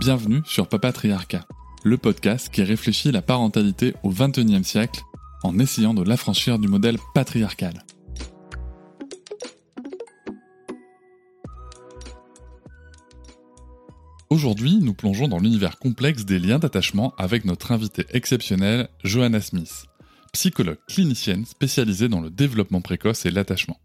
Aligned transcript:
Bienvenue 0.00 0.40
sur 0.46 0.66
Papatriarcat, 0.66 1.46
le 1.84 1.98
podcast 1.98 2.48
qui 2.48 2.62
réfléchit 2.62 3.12
la 3.12 3.20
parentalité 3.20 3.92
au 4.02 4.08
XXIe 4.08 4.64
siècle 4.64 5.02
en 5.42 5.58
essayant 5.58 5.92
de 5.92 6.02
l'affranchir 6.02 6.58
du 6.58 6.68
modèle 6.68 6.96
patriarcal. 7.12 7.84
Aujourd'hui, 14.30 14.78
nous 14.80 14.94
plongeons 14.94 15.28
dans 15.28 15.38
l'univers 15.38 15.78
complexe 15.78 16.24
des 16.24 16.38
liens 16.38 16.58
d'attachement 16.58 17.12
avec 17.18 17.44
notre 17.44 17.70
invitée 17.70 18.06
exceptionnelle, 18.08 18.88
Johanna 19.04 19.42
Smith, 19.42 19.84
psychologue 20.32 20.78
clinicienne 20.88 21.44
spécialisée 21.44 22.08
dans 22.08 22.22
le 22.22 22.30
développement 22.30 22.80
précoce 22.80 23.26
et 23.26 23.30
l'attachement. 23.30 23.78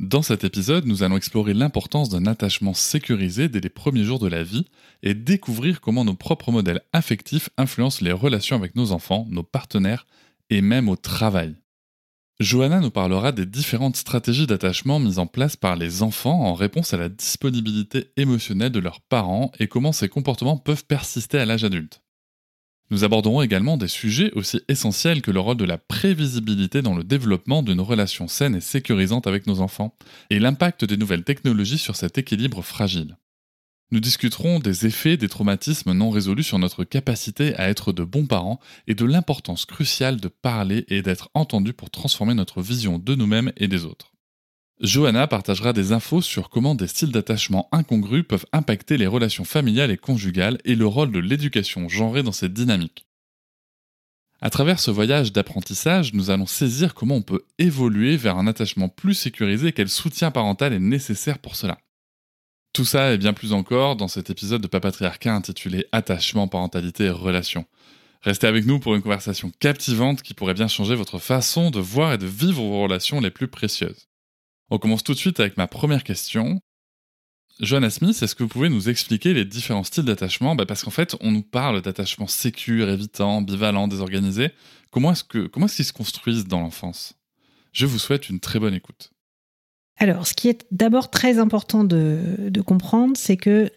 Dans 0.00 0.22
cet 0.22 0.42
épisode, 0.42 0.86
nous 0.86 1.04
allons 1.04 1.16
explorer 1.16 1.54
l'importance 1.54 2.08
d'un 2.08 2.26
attachement 2.26 2.74
sécurisé 2.74 3.48
dès 3.48 3.60
les 3.60 3.68
premiers 3.68 4.02
jours 4.02 4.18
de 4.18 4.26
la 4.26 4.42
vie 4.42 4.66
et 5.04 5.14
découvrir 5.14 5.80
comment 5.80 6.04
nos 6.04 6.14
propres 6.14 6.50
modèles 6.50 6.82
affectifs 6.92 7.48
influencent 7.56 8.04
les 8.04 8.10
relations 8.10 8.56
avec 8.56 8.74
nos 8.74 8.90
enfants, 8.90 9.26
nos 9.30 9.44
partenaires 9.44 10.06
et 10.50 10.62
même 10.62 10.88
au 10.88 10.96
travail. 10.96 11.54
Johanna 12.40 12.80
nous 12.80 12.90
parlera 12.90 13.30
des 13.30 13.46
différentes 13.46 13.96
stratégies 13.96 14.48
d'attachement 14.48 14.98
mises 14.98 15.20
en 15.20 15.28
place 15.28 15.54
par 15.54 15.76
les 15.76 16.02
enfants 16.02 16.40
en 16.40 16.54
réponse 16.54 16.92
à 16.92 16.96
la 16.96 17.08
disponibilité 17.08 18.10
émotionnelle 18.16 18.72
de 18.72 18.80
leurs 18.80 19.00
parents 19.00 19.52
et 19.60 19.68
comment 19.68 19.92
ces 19.92 20.08
comportements 20.08 20.58
peuvent 20.58 20.84
persister 20.84 21.38
à 21.38 21.46
l'âge 21.46 21.62
adulte. 21.62 22.03
Nous 22.90 23.02
aborderons 23.02 23.42
également 23.42 23.76
des 23.76 23.88
sujets 23.88 24.30
aussi 24.34 24.60
essentiels 24.68 25.22
que 25.22 25.30
le 25.30 25.40
rôle 25.40 25.56
de 25.56 25.64
la 25.64 25.78
prévisibilité 25.78 26.82
dans 26.82 26.94
le 26.94 27.04
développement 27.04 27.62
d'une 27.62 27.80
relation 27.80 28.28
saine 28.28 28.54
et 28.54 28.60
sécurisante 28.60 29.26
avec 29.26 29.46
nos 29.46 29.60
enfants, 29.60 29.96
et 30.30 30.38
l'impact 30.38 30.84
des 30.84 30.96
nouvelles 30.96 31.24
technologies 31.24 31.78
sur 31.78 31.96
cet 31.96 32.18
équilibre 32.18 32.62
fragile. 32.62 33.16
Nous 33.90 34.00
discuterons 34.00 34.58
des 34.58 34.86
effets 34.86 35.16
des 35.16 35.28
traumatismes 35.28 35.92
non 35.92 36.10
résolus 36.10 36.42
sur 36.42 36.58
notre 36.58 36.84
capacité 36.84 37.54
à 37.56 37.68
être 37.68 37.92
de 37.92 38.02
bons 38.02 38.26
parents 38.26 38.60
et 38.86 38.94
de 38.94 39.04
l'importance 39.04 39.66
cruciale 39.66 40.20
de 40.20 40.28
parler 40.28 40.84
et 40.88 41.02
d'être 41.02 41.30
entendu 41.34 41.72
pour 41.72 41.90
transformer 41.90 42.34
notre 42.34 42.60
vision 42.60 42.98
de 42.98 43.14
nous-mêmes 43.14 43.52
et 43.56 43.68
des 43.68 43.84
autres. 43.84 44.13
Johanna 44.80 45.28
partagera 45.28 45.72
des 45.72 45.92
infos 45.92 46.20
sur 46.20 46.50
comment 46.50 46.74
des 46.74 46.88
styles 46.88 47.12
d'attachement 47.12 47.68
incongrus 47.70 48.26
peuvent 48.26 48.46
impacter 48.52 48.96
les 48.96 49.06
relations 49.06 49.44
familiales 49.44 49.92
et 49.92 49.96
conjugales 49.96 50.58
et 50.64 50.74
le 50.74 50.86
rôle 50.86 51.12
de 51.12 51.20
l'éducation 51.20 51.88
genrée 51.88 52.24
dans 52.24 52.32
cette 52.32 52.52
dynamique. 52.52 53.06
À 54.40 54.50
travers 54.50 54.80
ce 54.80 54.90
voyage 54.90 55.32
d'apprentissage, 55.32 56.12
nous 56.12 56.30
allons 56.30 56.46
saisir 56.46 56.92
comment 56.94 57.16
on 57.16 57.22
peut 57.22 57.44
évoluer 57.58 58.16
vers 58.16 58.36
un 58.36 58.48
attachement 58.48 58.88
plus 58.88 59.14
sécurisé 59.14 59.68
et 59.68 59.72
quel 59.72 59.88
soutien 59.88 60.30
parental 60.30 60.72
est 60.72 60.80
nécessaire 60.80 61.38
pour 61.38 61.54
cela. 61.54 61.78
Tout 62.72 62.84
ça 62.84 63.12
et 63.12 63.18
bien 63.18 63.32
plus 63.32 63.52
encore 63.52 63.94
dans 63.94 64.08
cet 64.08 64.28
épisode 64.30 64.60
de 64.60 64.66
Papatriarcat 64.66 65.32
intitulé 65.32 65.86
Attachement, 65.92 66.48
parentalité 66.48 67.04
et 67.04 67.10
relations. 67.10 67.64
Restez 68.22 68.48
avec 68.48 68.66
nous 68.66 68.80
pour 68.80 68.96
une 68.96 69.02
conversation 69.02 69.52
captivante 69.60 70.22
qui 70.22 70.34
pourrait 70.34 70.54
bien 70.54 70.66
changer 70.66 70.96
votre 70.96 71.20
façon 71.20 71.70
de 71.70 71.78
voir 71.78 72.12
et 72.12 72.18
de 72.18 72.26
vivre 72.26 72.62
vos 72.62 72.82
relations 72.82 73.20
les 73.20 73.30
plus 73.30 73.48
précieuses. 73.48 74.08
On 74.74 74.78
commence 74.78 75.04
tout 75.04 75.14
de 75.14 75.18
suite 75.18 75.38
avec 75.38 75.56
ma 75.56 75.68
première 75.68 76.02
question. 76.02 76.60
Johanna 77.60 77.90
Smith, 77.90 78.20
est-ce 78.20 78.34
que 78.34 78.42
vous 78.42 78.48
pouvez 78.48 78.68
nous 78.68 78.88
expliquer 78.88 79.32
les 79.32 79.44
différents 79.44 79.84
styles 79.84 80.02
d'attachement? 80.02 80.56
Bah 80.56 80.66
Parce 80.66 80.82
qu'en 80.82 80.90
fait, 80.90 81.14
on 81.20 81.30
nous 81.30 81.44
parle 81.44 81.80
d'attachement 81.80 82.26
sécure, 82.26 82.88
évitant, 82.88 83.40
bivalent, 83.40 83.86
désorganisé. 83.86 84.50
Comment 84.90 85.12
est-ce 85.12 85.22
est-ce 85.22 85.76
qu'ils 85.76 85.84
se 85.84 85.92
construisent 85.92 86.48
dans 86.48 86.58
l'enfance? 86.58 87.14
Je 87.70 87.86
vous 87.86 88.00
souhaite 88.00 88.28
une 88.28 88.40
très 88.40 88.58
bonne 88.58 88.74
écoute. 88.74 89.12
Alors, 89.96 90.26
ce 90.26 90.34
qui 90.34 90.48
est 90.48 90.66
d'abord 90.72 91.08
très 91.08 91.38
important 91.38 91.84
de 91.84 92.60
comprendre, 92.60 93.16
c'est 93.16 93.36
que 93.36 93.70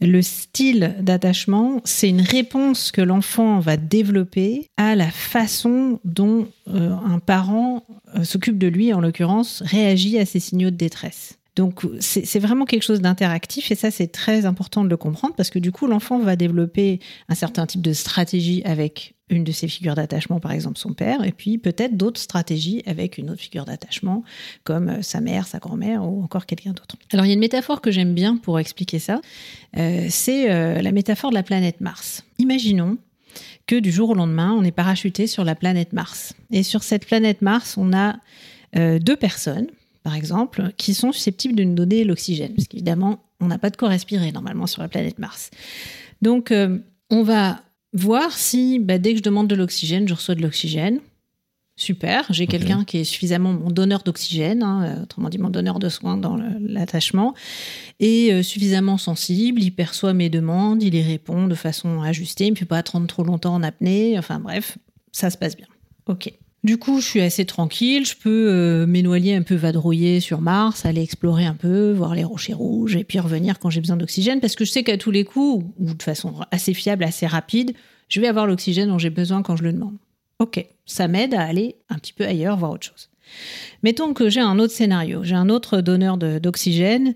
le 0.00 0.22
style 0.22 0.96
d'attachement, 1.00 1.80
c'est 1.84 2.08
une 2.08 2.22
réponse 2.22 2.90
que 2.90 3.02
l'enfant 3.02 3.60
va 3.60 3.76
développer 3.76 4.66
à 4.76 4.94
la 4.94 5.10
façon 5.10 6.00
dont 6.04 6.48
euh, 6.68 6.90
un 6.90 7.18
parent 7.18 7.84
euh, 8.16 8.24
s'occupe 8.24 8.58
de 8.58 8.66
lui, 8.66 8.92
en 8.94 9.00
l'occurrence, 9.00 9.62
réagit 9.66 10.18
à 10.18 10.24
ces 10.24 10.40
signaux 10.40 10.70
de 10.70 10.76
détresse. 10.76 11.38
Donc 11.56 11.82
c'est 11.98 12.38
vraiment 12.38 12.64
quelque 12.64 12.84
chose 12.84 13.00
d'interactif 13.02 13.70
et 13.70 13.74
ça 13.74 13.90
c'est 13.90 14.06
très 14.06 14.46
important 14.46 14.84
de 14.84 14.88
le 14.88 14.96
comprendre 14.96 15.34
parce 15.34 15.50
que 15.50 15.58
du 15.58 15.72
coup 15.72 15.86
l'enfant 15.88 16.18
va 16.20 16.36
développer 16.36 17.00
un 17.28 17.34
certain 17.34 17.66
type 17.66 17.82
de 17.82 17.92
stratégie 17.92 18.62
avec 18.64 19.14
une 19.30 19.44
de 19.44 19.52
ses 19.52 19.68
figures 19.68 19.94
d'attachement, 19.94 20.40
par 20.40 20.52
exemple 20.52 20.78
son 20.78 20.92
père, 20.92 21.24
et 21.24 21.32
puis 21.32 21.56
peut-être 21.58 21.96
d'autres 21.96 22.20
stratégies 22.20 22.82
avec 22.84 23.16
une 23.16 23.30
autre 23.30 23.40
figure 23.40 23.64
d'attachement, 23.64 24.24
comme 24.64 24.88
euh, 24.88 25.02
sa 25.02 25.20
mère, 25.20 25.46
sa 25.46 25.58
grand-mère 25.58 26.04
ou 26.04 26.22
encore 26.22 26.46
quelqu'un 26.46 26.72
d'autre. 26.72 26.96
Alors 27.12 27.24
il 27.24 27.28
y 27.28 27.32
a 27.32 27.34
une 27.34 27.40
métaphore 27.40 27.80
que 27.80 27.90
j'aime 27.90 28.12
bien 28.12 28.36
pour 28.36 28.58
expliquer 28.58 28.98
ça, 28.98 29.20
euh, 29.76 30.06
c'est 30.10 30.50
euh, 30.50 30.82
la 30.82 30.92
métaphore 30.92 31.30
de 31.30 31.36
la 31.36 31.42
planète 31.42 31.80
Mars. 31.80 32.24
Imaginons 32.38 32.98
que 33.66 33.76
du 33.76 33.92
jour 33.92 34.10
au 34.10 34.14
lendemain, 34.14 34.54
on 34.58 34.64
est 34.64 34.72
parachuté 34.72 35.28
sur 35.28 35.44
la 35.44 35.54
planète 35.54 35.92
Mars. 35.92 36.34
Et 36.50 36.64
sur 36.64 36.82
cette 36.82 37.06
planète 37.06 37.40
Mars, 37.40 37.76
on 37.78 37.92
a 37.92 38.16
deux 38.72 39.16
personnes, 39.16 39.66
par 40.02 40.14
exemple, 40.14 40.72
qui 40.76 40.94
sont 40.94 41.12
susceptibles 41.12 41.54
de 41.54 41.62
nous 41.62 41.74
donner 41.74 42.02
l'oxygène, 42.04 42.52
parce 42.54 42.66
qu'évidemment, 42.66 43.20
on 43.40 43.46
n'a 43.46 43.58
pas 43.58 43.70
de 43.70 43.76
quoi 43.76 43.88
respirer 43.88 44.32
normalement 44.32 44.66
sur 44.66 44.82
la 44.82 44.88
planète 44.88 45.20
Mars. 45.20 45.50
Donc, 46.20 46.52
on 47.10 47.22
va 47.22 47.62
voir 47.92 48.32
si 48.32 48.78
bah, 48.78 48.98
dès 48.98 49.12
que 49.12 49.18
je 49.18 49.22
demande 49.22 49.48
de 49.48 49.54
l'oxygène, 49.54 50.08
je 50.08 50.14
reçois 50.14 50.34
de 50.34 50.42
l'oxygène. 50.42 51.00
Super, 51.76 52.26
j'ai 52.28 52.46
quelqu'un 52.46 52.84
qui 52.84 52.98
est 52.98 53.04
suffisamment 53.04 53.54
mon 53.54 53.70
donneur 53.70 54.02
d'oxygène, 54.02 54.62
hein, 54.62 54.84
euh, 54.84 55.02
autrement 55.04 55.30
dit 55.30 55.38
mon 55.38 55.48
donneur 55.48 55.78
de 55.78 55.88
soins 55.88 56.18
dans 56.18 56.36
l'attachement, 56.60 57.34
et 58.00 58.34
euh, 58.34 58.42
suffisamment 58.42 58.98
sensible, 58.98 59.62
il 59.62 59.70
perçoit 59.70 60.12
mes 60.12 60.28
demandes, 60.28 60.82
il 60.82 60.94
y 60.94 61.00
répond 61.00 61.46
de 61.46 61.54
façon 61.54 62.02
ajustée, 62.02 62.48
il 62.48 62.50
ne 62.50 62.56
fait 62.56 62.66
pas 62.66 62.76
attendre 62.76 63.06
trop 63.06 63.24
longtemps 63.24 63.54
en 63.54 63.62
apnée, 63.62 64.18
enfin 64.18 64.40
bref, 64.40 64.76
ça 65.10 65.30
se 65.30 65.38
passe 65.38 65.56
bien. 65.56 65.68
Ok. 66.06 66.30
Du 66.62 66.76
coup, 66.76 67.00
je 67.00 67.06
suis 67.06 67.20
assez 67.22 67.46
tranquille, 67.46 68.04
je 68.04 68.14
peux 68.16 68.48
euh, 68.50 68.86
m'énoyer 68.86 69.34
un 69.34 69.42
peu 69.42 69.54
vadrouiller 69.54 70.20
sur 70.20 70.42
Mars, 70.42 70.84
aller 70.84 71.02
explorer 71.02 71.46
un 71.46 71.54
peu, 71.54 71.92
voir 71.92 72.14
les 72.14 72.24
rochers 72.24 72.52
rouges, 72.52 72.96
et 72.96 73.04
puis 73.04 73.18
revenir 73.18 73.58
quand 73.58 73.70
j'ai 73.70 73.80
besoin 73.80 73.96
d'oxygène, 73.96 74.40
parce 74.40 74.56
que 74.56 74.66
je 74.66 74.70
sais 74.70 74.82
qu'à 74.82 74.98
tous 74.98 75.10
les 75.10 75.24
coups, 75.24 75.64
ou 75.78 75.94
de 75.94 76.02
façon 76.02 76.34
assez 76.50 76.74
fiable, 76.74 77.04
assez 77.04 77.26
rapide, 77.26 77.72
je 78.10 78.20
vais 78.20 78.26
avoir 78.26 78.46
l'oxygène 78.46 78.88
dont 78.88 78.98
j'ai 78.98 79.08
besoin 79.08 79.42
quand 79.42 79.56
je 79.56 79.62
le 79.62 79.72
demande. 79.72 79.96
Ok, 80.38 80.62
ça 80.84 81.08
m'aide 81.08 81.32
à 81.32 81.42
aller 81.42 81.76
un 81.88 81.96
petit 81.96 82.12
peu 82.12 82.26
ailleurs, 82.26 82.58
voir 82.58 82.72
autre 82.72 82.86
chose. 82.86 83.08
Mettons 83.82 84.12
que 84.12 84.28
j'ai 84.28 84.40
un 84.40 84.58
autre 84.58 84.72
scénario, 84.72 85.22
j'ai 85.22 85.36
un 85.36 85.48
autre 85.48 85.80
donneur 85.80 86.18
d'oxygène 86.18 87.14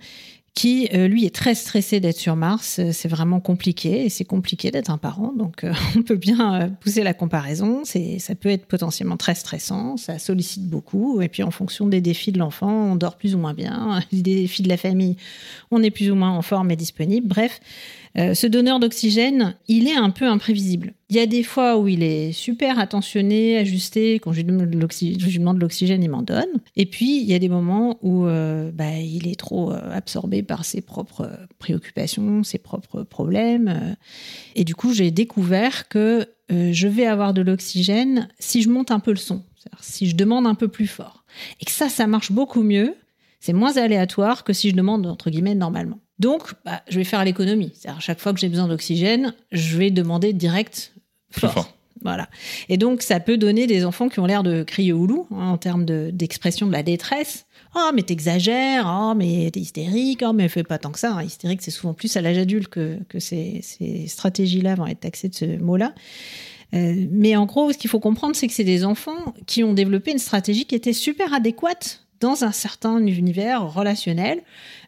qui, 0.55 0.89
euh, 0.95 1.09
lui, 1.09 1.27
est 1.27 1.35
très 1.35 1.57
stressé 1.57 1.99
d'être 1.99 2.17
sur 2.17 2.37
Mars. 2.37 2.79
Euh, 2.79 2.91
c'est 2.93 3.09
vraiment 3.09 3.41
compliqué 3.41 4.05
et 4.05 4.09
c'est 4.09 4.25
compliqué 4.25 4.71
d'être 4.71 4.91
un 4.91 4.99
parent. 4.99 5.33
Donc, 5.33 5.65
euh, 5.65 5.73
on 5.97 6.03
peut 6.03 6.17
bien 6.17 6.71
pousser 6.81 7.03
la 7.03 7.13
comparaison. 7.13 7.83
Ça 7.85 8.35
peut 8.37 8.49
être 8.49 8.67
potentiellement 8.67 9.17
très 9.17 9.35
stressant. 9.35 9.97
Ça 9.97 10.19
sollicite 10.19 10.69
beaucoup. 10.69 11.21
Et 11.21 11.29
puis, 11.29 11.43
en 11.43 11.51
fonction 11.51 11.89
des 11.89 12.01
défis 12.01 12.31
de 12.31 12.39
l'enfant, 12.39 12.93
on 12.93 12.97
dort 12.97 13.17
plus 13.17 13.35
ou 13.35 13.39
moins 13.39 13.55
bien. 13.55 14.01
Les 14.13 14.23
défis 14.23 14.63
de 14.63 14.69
la 14.69 14.77
famille, 14.77 15.17
on 15.73 15.83
est 15.83 15.91
plus 15.91 16.11
ou 16.11 16.15
moins 16.15 16.31
en 16.31 16.43
forme 16.43 16.71
et 16.71 16.77
disponible. 16.77 17.27
Bref, 17.27 17.61
euh, 18.17 18.35
ce 18.35 18.47
donneur 18.47 18.79
d'oxygène, 18.79 19.57
il 19.67 19.89
est 19.89 19.97
un 19.97 20.11
peu 20.11 20.27
imprévisible. 20.27 20.95
Il 21.11 21.17
y 21.17 21.19
a 21.19 21.27
des 21.27 21.43
fois 21.43 21.79
où 21.79 21.89
il 21.89 22.03
est 22.03 22.33
super 22.33 22.79
attentionné, 22.79 23.59
ajusté. 23.59 24.21
Quand 24.21 24.33
je 24.33 24.39
lui 24.39 24.45
demande 24.45 24.71
de 24.71 25.61
l'oxygène, 25.61 26.03
il 26.03 26.11
m'en 26.11 26.23
donne. 26.23 26.61
Et 26.77 26.87
puis, 26.87 27.21
il 27.21 27.27
y 27.27 27.35
a 27.35 27.39
des 27.39 27.49
moments 27.49 27.99
où 28.03 28.27
euh, 28.27 28.71
bah, 28.73 28.99
il 28.99 29.27
est 29.27 29.39
trop 29.39 29.73
euh, 29.73 29.81
absorbé 29.93 30.43
par 30.43 30.65
ses 30.65 30.81
propres 30.81 31.29
préoccupations, 31.59 32.45
ses 32.45 32.59
propres 32.59 33.03
problèmes. 33.03 33.97
Et 34.55 34.65
du 34.65 34.75
coup, 34.75 34.93
j'ai 34.93 35.11
découvert 35.11 35.89
que 35.89 36.27
je 36.51 36.87
vais 36.87 37.07
avoir 37.07 37.35
de 37.35 37.43
l'oxygène 37.43 38.29
si 38.39 38.63
je 38.63 38.69
monte 38.69 38.91
un 38.91 39.01
peu 39.01 39.11
le 39.11 39.17
son, 39.17 39.43
si 39.81 40.07
je 40.07 40.15
demande 40.15 40.47
un 40.47 40.55
peu 40.55 40.69
plus 40.69 40.87
fort. 40.87 41.25
Et 41.61 41.65
que 41.65 41.73
ça, 41.73 41.89
ça 41.89 42.07
marche 42.07 42.31
beaucoup 42.31 42.63
mieux. 42.63 42.95
C'est 43.41 43.53
moins 43.53 43.77
aléatoire 43.77 44.45
que 44.45 44.53
si 44.53 44.71
je 44.71 44.77
demande, 44.77 45.07
entre 45.07 45.31
guillemets, 45.31 45.55
normalement. 45.55 46.01
Donc, 46.19 46.53
bah, 46.65 46.83
je 46.89 46.97
vais 46.97 47.05
faire 47.05 47.25
l'économie. 47.25 47.73
C'est-à-dire, 47.75 48.01
chaque 48.01 48.21
fois 48.21 48.33
que 48.33 48.41
j'ai 48.41 48.49
besoin 48.49 48.69
d'oxygène, 48.69 49.35
je 49.53 49.77
vais 49.77 49.91
demander 49.91 50.33
direct 50.33 50.95
fort. 51.31 51.75
Voilà. 52.03 52.29
Et 52.69 52.77
donc, 52.77 53.01
ça 53.01 53.19
peut 53.19 53.39
donner 53.39 53.67
des 53.67 53.85
enfants 53.85 54.09
qui 54.09 54.21
ont 54.21 54.27
l'air 54.27 54.43
de 54.43 54.63
crier 54.63 54.93
au 54.93 55.07
loup 55.07 55.27
hein, 55.31 55.49
en 55.49 55.57
termes 55.57 55.85
d'expression 55.85 56.67
de, 56.67 56.73
la 56.73 56.83
détresse. 56.83 57.47
Oh, 57.75 57.91
mais 57.95 58.03
t'exagères, 58.03 58.87
oh, 58.87 59.15
mais 59.17 59.51
t'es 59.51 59.61
hystérique, 59.61 60.23
oh, 60.25 60.35
mais 60.35 60.49
fais 60.49 60.65
pas 60.65 60.79
tant 60.79 60.93
que 60.93 60.99
ça. 60.99 61.15
Hein. 61.15 61.23
Hystérique, 61.23 61.63
c'est 61.63 61.71
souvent 61.71 61.95
plus 61.95 62.15
à 62.17 62.21
l'âge 62.21 62.39
adulte 62.39 62.69
que, 62.69 62.99
que 63.09 63.19
ces, 63.19 63.61
ces 63.63 64.07
stratégies-là 64.07 64.75
vont 64.75 64.87
être 64.87 65.01
taxées 65.01 65.31
de 65.31 65.35
ce 65.35 65.45
mot-là. 65.57 65.95
Euh, 66.75 67.07
mais 67.11 67.37
en 67.37 67.47
gros, 67.47 67.73
ce 67.73 67.79
qu'il 67.79 67.91
faut 67.91 68.01
comprendre, 68.01 68.37
c'est 68.37 68.49
que 68.49 68.53
c'est 68.53 68.65
des 68.65 68.85
enfants 68.85 69.35
qui 69.47 69.65
ont 69.65 69.73
développé 69.73 70.13
une 70.13 70.19
stratégie 70.19 70.67
qui 70.67 70.75
était 70.75 70.93
super 70.93 71.33
adéquate 71.33 72.05
dans 72.21 72.45
un 72.45 72.53
certain 72.53 73.05
univers 73.05 73.73
relationnel, 73.73 74.43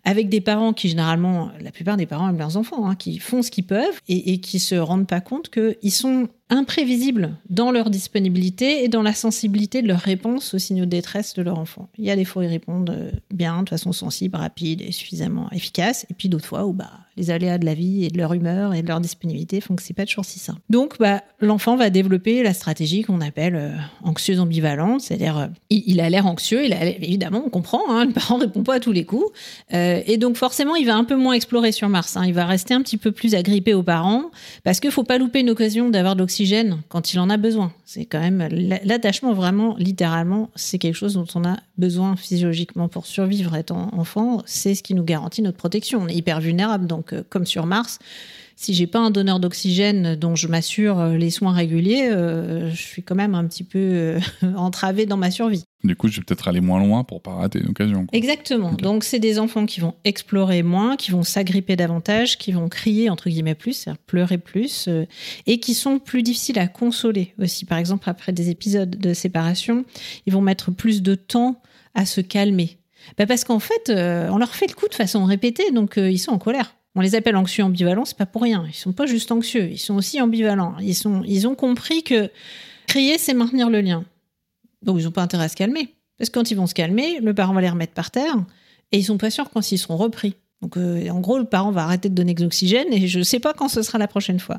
avec 0.06 0.28
des 0.28 0.40
parents 0.40 0.72
qui 0.72 0.88
généralement, 0.88 1.50
la 1.60 1.72
plupart 1.72 1.96
des 1.96 2.06
parents 2.06 2.30
aiment 2.30 2.38
leurs 2.38 2.56
enfants, 2.56 2.88
hein, 2.88 2.94
qui 2.94 3.18
font 3.18 3.42
ce 3.42 3.50
qu'ils 3.50 3.66
peuvent 3.66 4.00
et, 4.08 4.32
et 4.32 4.38
qui 4.38 4.60
se 4.60 4.76
rendent 4.76 5.08
pas 5.08 5.20
compte 5.20 5.50
qu'ils 5.50 5.92
sont 5.92 6.28
imprévisibles 6.48 7.36
dans 7.50 7.72
leur 7.72 7.90
disponibilité 7.90 8.84
et 8.84 8.88
dans 8.88 9.02
la 9.02 9.12
sensibilité 9.12 9.82
de 9.82 9.88
leur 9.88 9.98
réponse 9.98 10.54
aux 10.54 10.58
signaux 10.58 10.84
de 10.84 10.90
détresse 10.90 11.34
de 11.34 11.42
leur 11.42 11.58
enfant. 11.58 11.88
Il 11.98 12.04
y 12.04 12.10
a 12.10 12.16
des 12.16 12.24
fois 12.24 12.42
où 12.42 12.44
ils 12.44 12.48
répondent 12.48 12.90
euh, 12.90 13.10
bien, 13.34 13.64
de 13.64 13.68
façon 13.68 13.92
sensible, 13.92 14.36
rapide 14.36 14.80
et 14.80 14.92
suffisamment 14.92 15.50
efficace, 15.50 16.06
et 16.08 16.14
puis 16.14 16.28
d'autres 16.28 16.46
fois 16.46 16.64
où 16.64 16.72
bah, 16.72 16.90
les 17.16 17.30
aléas 17.30 17.58
de 17.58 17.64
la 17.64 17.74
vie 17.74 18.04
et 18.04 18.10
de 18.10 18.18
leur 18.18 18.32
humeur 18.34 18.74
et 18.74 18.82
de 18.82 18.88
leur 18.88 19.00
disponibilité 19.00 19.60
font 19.60 19.74
que 19.74 19.82
c'est 19.82 19.94
pas 19.94 20.06
toujours 20.06 20.24
si 20.24 20.38
simple. 20.38 20.60
Donc 20.70 20.98
bah, 20.98 21.22
l'enfant 21.40 21.76
va 21.76 21.90
développer 21.90 22.42
la 22.42 22.54
stratégie 22.54 23.02
qu'on 23.02 23.20
appelle 23.20 23.56
euh, 23.56 23.70
anxieuse 24.02 24.38
ambivalente, 24.38 25.00
c'est-à-dire 25.00 25.38
euh, 25.38 25.46
il, 25.70 26.00
a 26.00 26.10
l'air 26.10 26.26
anxieux, 26.26 26.64
évidemment 26.64 27.42
on 27.44 27.50
comprend, 27.50 27.80
hein, 27.88 28.04
le 28.04 28.12
parent 28.12 28.36
répond 28.36 28.62
pas 28.62 28.74
à 28.74 28.80
tous 28.80 28.92
les 28.92 29.04
coups, 29.04 29.26
euh, 29.72 29.95
et 30.06 30.16
donc 30.18 30.36
forcément 30.36 30.76
il 30.76 30.86
va 30.86 30.94
un 30.94 31.04
peu 31.04 31.16
moins 31.16 31.34
explorer 31.34 31.72
sur 31.72 31.88
Mars, 31.88 32.16
hein, 32.16 32.24
il 32.26 32.34
va 32.34 32.46
rester 32.46 32.74
un 32.74 32.82
petit 32.82 32.96
peu 32.96 33.12
plus 33.12 33.34
agrippé 33.34 33.74
aux 33.74 33.82
parents, 33.82 34.30
parce 34.64 34.80
qu'il 34.80 34.90
faut 34.90 35.04
pas 35.04 35.18
louper 35.18 35.40
une 35.40 35.50
occasion 35.50 35.88
d'avoir 35.88 36.14
de 36.14 36.20
l'oxygène 36.20 36.82
quand 36.88 37.12
il 37.12 37.20
en 37.20 37.30
a 37.30 37.36
besoin. 37.36 37.72
C'est 37.84 38.04
quand 38.04 38.20
même 38.20 38.48
l'attachement 38.84 39.32
vraiment 39.32 39.76
littéralement, 39.78 40.50
c'est 40.54 40.78
quelque 40.78 40.94
chose 40.94 41.14
dont 41.14 41.26
on 41.34 41.44
a 41.44 41.56
besoin 41.78 42.16
physiologiquement 42.16 42.88
pour 42.88 43.06
survivre 43.06 43.54
étant 43.56 43.90
enfant. 43.92 44.42
C'est 44.46 44.74
ce 44.74 44.82
qui 44.82 44.94
nous 44.94 45.04
garantit 45.04 45.42
notre 45.42 45.56
protection. 45.56 46.00
On 46.02 46.08
est 46.08 46.14
hyper 46.14 46.40
vulnérable, 46.40 46.86
donc 46.86 47.12
euh, 47.12 47.22
comme 47.28 47.46
sur 47.46 47.66
Mars, 47.66 47.98
si 48.56 48.74
j'ai 48.74 48.86
pas 48.86 48.98
un 48.98 49.10
donneur 49.10 49.38
d'oxygène 49.38 50.16
dont 50.16 50.34
je 50.34 50.48
m'assure 50.48 50.98
euh, 50.98 51.16
les 51.16 51.30
soins 51.30 51.52
réguliers, 51.52 52.08
euh, 52.10 52.70
je 52.70 52.82
suis 52.82 53.02
quand 53.02 53.14
même 53.14 53.34
un 53.34 53.46
petit 53.46 53.64
peu 53.64 53.78
euh, 53.78 54.20
entravé 54.56 55.06
dans 55.06 55.18
ma 55.18 55.30
survie. 55.30 55.64
Du 55.84 55.94
coup, 55.94 56.08
je 56.08 56.16
vais 56.16 56.24
peut-être 56.24 56.48
aller 56.48 56.60
moins 56.60 56.80
loin 56.80 57.04
pour 57.04 57.22
pas 57.22 57.34
rater 57.34 57.60
une 57.60 57.68
occasion. 57.68 58.06
Quoi. 58.06 58.18
Exactement. 58.18 58.72
Okay. 58.72 58.82
Donc, 58.82 59.04
c'est 59.04 59.18
des 59.18 59.38
enfants 59.38 59.66
qui 59.66 59.80
vont 59.80 59.94
explorer 60.04 60.62
moins, 60.62 60.96
qui 60.96 61.10
vont 61.10 61.22
s'agripper 61.22 61.76
davantage, 61.76 62.38
qui 62.38 62.50
vont 62.50 62.68
crier 62.68 63.08
entre 63.10 63.28
guillemets 63.28 63.54
plus, 63.54 63.74
c'est-à-dire 63.74 64.02
pleurer 64.06 64.38
plus, 64.38 64.88
euh, 64.88 65.04
et 65.46 65.60
qui 65.60 65.74
sont 65.74 65.98
plus 65.98 66.22
difficiles 66.22 66.58
à 66.58 66.66
consoler 66.66 67.34
aussi. 67.40 67.66
Par 67.66 67.78
exemple, 67.78 68.08
après 68.10 68.32
des 68.32 68.50
épisodes 68.50 68.90
de 68.90 69.14
séparation, 69.14 69.84
ils 70.26 70.32
vont 70.32 70.40
mettre 70.40 70.72
plus 70.72 71.02
de 71.02 71.14
temps 71.14 71.60
à 71.94 72.04
se 72.06 72.20
calmer. 72.20 72.78
Bah 73.16 73.26
parce 73.26 73.44
qu'en 73.44 73.60
fait, 73.60 73.88
euh, 73.88 74.28
on 74.30 74.38
leur 74.38 74.54
fait 74.54 74.66
le 74.66 74.74
coup 74.74 74.88
de 74.88 74.94
façon 74.94 75.24
répétée, 75.24 75.70
donc 75.70 75.98
euh, 75.98 76.10
ils 76.10 76.18
sont 76.18 76.32
en 76.32 76.38
colère. 76.38 76.74
On 76.96 77.02
les 77.02 77.14
appelle 77.14 77.36
anxieux 77.36 77.62
ambivalents, 77.62 78.06
c'est 78.06 78.16
pas 78.16 78.24
pour 78.24 78.40
rien. 78.42 78.64
Ils 78.66 78.74
sont 78.74 78.94
pas 78.94 79.04
juste 79.04 79.30
anxieux, 79.30 79.70
ils 79.70 79.78
sont 79.78 79.94
aussi 79.94 80.18
ambivalents. 80.22 80.76
Ils, 80.80 81.46
ont 81.46 81.54
compris 81.54 82.02
que 82.02 82.30
crier, 82.86 83.18
c'est 83.18 83.34
maintenir 83.34 83.68
le 83.68 83.82
lien. 83.82 84.04
Donc, 84.80 84.98
ils 84.98 85.04
n'ont 85.04 85.10
pas 85.10 85.20
intérêt 85.20 85.44
à 85.44 85.48
se 85.50 85.56
calmer. 85.56 85.94
Parce 86.16 86.30
que 86.30 86.38
quand 86.38 86.50
ils 86.50 86.56
vont 86.56 86.66
se 86.66 86.72
calmer, 86.72 87.20
le 87.20 87.34
parent 87.34 87.52
va 87.52 87.60
les 87.60 87.68
remettre 87.68 87.92
par 87.92 88.10
terre 88.10 88.36
et 88.92 88.98
ils 88.98 89.04
sont 89.04 89.18
pas 89.18 89.30
sûrs 89.30 89.50
quand 89.50 89.70
ils 89.70 89.76
seront 89.76 89.98
repris. 89.98 90.36
Donc, 90.62 90.78
euh, 90.78 91.08
en 91.10 91.20
gros, 91.20 91.38
le 91.38 91.44
parent 91.44 91.70
va 91.70 91.84
arrêter 91.84 92.08
de 92.08 92.14
donner 92.14 92.32
de 92.32 92.42
l'oxygène 92.42 92.90
et 92.90 93.06
je 93.08 93.18
ne 93.18 93.24
sais 93.24 93.40
pas 93.40 93.52
quand 93.52 93.68
ce 93.68 93.82
sera 93.82 93.98
la 93.98 94.08
prochaine 94.08 94.40
fois. 94.40 94.58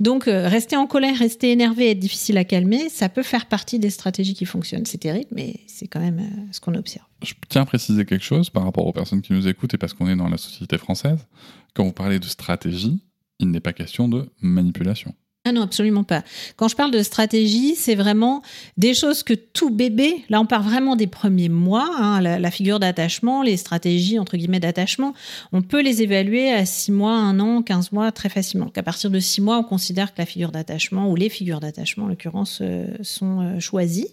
Donc, 0.00 0.26
euh, 0.26 0.48
rester 0.48 0.74
en 0.76 0.86
colère, 0.86 1.18
rester 1.18 1.52
énervé, 1.52 1.90
être 1.90 1.98
difficile 1.98 2.38
à 2.38 2.44
calmer, 2.44 2.88
ça 2.88 3.10
peut 3.10 3.22
faire 3.22 3.46
partie 3.46 3.78
des 3.78 3.90
stratégies 3.90 4.34
qui 4.34 4.46
fonctionnent. 4.46 4.86
C'est 4.86 4.98
terrible, 4.98 5.28
mais 5.32 5.60
c'est 5.66 5.86
quand 5.86 6.00
même 6.00 6.18
euh, 6.18 6.46
ce 6.50 6.60
qu'on 6.60 6.74
observe. 6.74 7.04
Je 7.22 7.34
tiens 7.48 7.62
à 7.62 7.66
préciser 7.66 8.06
quelque 8.06 8.24
chose 8.24 8.48
par 8.48 8.64
rapport 8.64 8.86
aux 8.86 8.92
personnes 8.92 9.20
qui 9.20 9.34
nous 9.34 9.46
écoutent 9.46 9.74
et 9.74 9.78
parce 9.78 9.92
qu'on 9.92 10.08
est 10.08 10.16
dans 10.16 10.28
la 10.28 10.38
société 10.38 10.78
française. 10.78 11.26
Quand 11.74 11.84
vous 11.84 11.92
parlez 11.92 12.18
de 12.18 12.26
stratégie, 12.26 13.02
il 13.38 13.50
n'est 13.50 13.60
pas 13.60 13.74
question 13.74 14.08
de 14.08 14.30
manipulation. 14.40 15.14
Ah 15.46 15.52
non, 15.52 15.60
absolument 15.60 16.04
pas. 16.04 16.24
Quand 16.56 16.68
je 16.68 16.74
parle 16.74 16.90
de 16.90 17.02
stratégie, 17.02 17.74
c'est 17.74 17.96
vraiment 17.96 18.40
des 18.78 18.94
choses 18.94 19.22
que 19.22 19.34
tout 19.34 19.68
bébé, 19.68 20.24
là 20.30 20.40
on 20.40 20.46
part 20.46 20.62
vraiment 20.62 20.96
des 20.96 21.06
premiers 21.06 21.50
mois, 21.50 21.86
hein, 21.98 22.22
la, 22.22 22.50
figure 22.50 22.80
d'attachement, 22.80 23.42
les 23.42 23.58
stratégies 23.58 24.18
entre 24.18 24.38
guillemets 24.38 24.58
d'attachement, 24.58 25.12
on 25.52 25.60
peut 25.60 25.82
les 25.82 26.00
évaluer 26.00 26.50
à 26.50 26.64
6 26.64 26.92
mois, 26.92 27.12
1 27.12 27.40
an, 27.40 27.62
15 27.62 27.92
mois 27.92 28.10
très 28.10 28.30
facilement. 28.30 28.70
Qu'à 28.70 28.82
partir 28.82 29.10
de 29.10 29.20
6 29.20 29.42
mois, 29.42 29.58
on 29.58 29.64
considère 29.64 30.14
que 30.14 30.18
la 30.18 30.24
figure 30.24 30.50
d'attachement, 30.50 31.10
ou 31.10 31.14
les 31.14 31.28
figures 31.28 31.60
d'attachement 31.60 32.06
en 32.06 32.08
l'occurrence, 32.08 32.60
euh, 32.62 32.86
sont 33.02 33.42
euh, 33.42 33.60
choisies. 33.60 34.08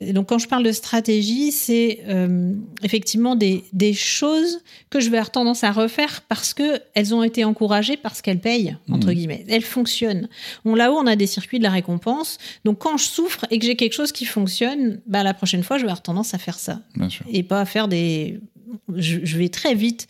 Donc 0.00 0.28
quand 0.28 0.38
je 0.38 0.46
parle 0.46 0.62
de 0.62 0.72
stratégie, 0.72 1.52
c'est 1.52 2.00
euh, 2.06 2.52
effectivement 2.82 3.34
des, 3.34 3.64
des, 3.72 3.94
choses 3.94 4.60
que 4.90 5.00
je 5.00 5.08
vais 5.08 5.16
avoir 5.16 5.30
tendance 5.30 5.64
à 5.64 5.72
refaire 5.72 6.22
parce 6.28 6.52
que 6.52 6.80
elles 6.92 7.14
ont 7.14 7.22
été 7.22 7.44
encouragées, 7.44 7.96
parce 7.96 8.20
qu'elles 8.20 8.40
payent, 8.40 8.76
entre 8.90 9.08
mmh. 9.08 9.14
guillemets. 9.14 9.44
Elles 9.48 9.62
fonctionnent. 9.62 10.28
On, 10.66 10.74
Là-haut, 10.74 10.98
on 10.98 11.06
a 11.06 11.16
des 11.16 11.26
circuits 11.26 11.58
de 11.58 11.64
la 11.64 11.70
récompense. 11.70 12.36
Donc 12.66 12.78
quand 12.78 12.98
je 12.98 13.04
souffre 13.04 13.46
et 13.50 13.58
que 13.58 13.64
j'ai 13.64 13.76
quelque 13.76 13.94
chose 13.94 14.12
qui 14.12 14.26
fonctionne, 14.26 15.00
bah, 15.06 15.22
la 15.22 15.32
prochaine 15.32 15.62
fois, 15.62 15.78
je 15.78 15.82
vais 15.82 15.88
avoir 15.88 16.02
tendance 16.02 16.34
à 16.34 16.38
faire 16.38 16.58
ça. 16.58 16.82
Et 17.30 17.42
pas 17.42 17.62
à 17.62 17.64
faire 17.64 17.88
des... 17.88 18.38
Je, 18.94 19.20
je 19.24 19.38
vais 19.38 19.48
très 19.48 19.74
vite, 19.74 20.08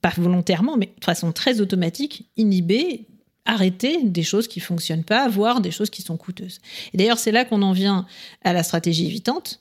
pas 0.00 0.12
volontairement, 0.16 0.76
mais 0.76 0.90
de 0.98 1.04
façon 1.04 1.32
très 1.32 1.60
automatique, 1.60 2.28
inhiber 2.36 3.06
arrêter 3.46 4.02
des 4.04 4.22
choses 4.22 4.48
qui 4.48 4.60
fonctionnent 4.60 5.04
pas, 5.04 5.28
voire 5.28 5.60
des 5.60 5.70
choses 5.70 5.90
qui 5.90 6.02
sont 6.02 6.16
coûteuses. 6.16 6.60
Et 6.92 6.96
d'ailleurs, 6.96 7.18
c'est 7.18 7.32
là 7.32 7.44
qu'on 7.44 7.62
en 7.62 7.72
vient 7.72 8.06
à 8.42 8.52
la 8.52 8.62
stratégie 8.62 9.06
évitante. 9.06 9.60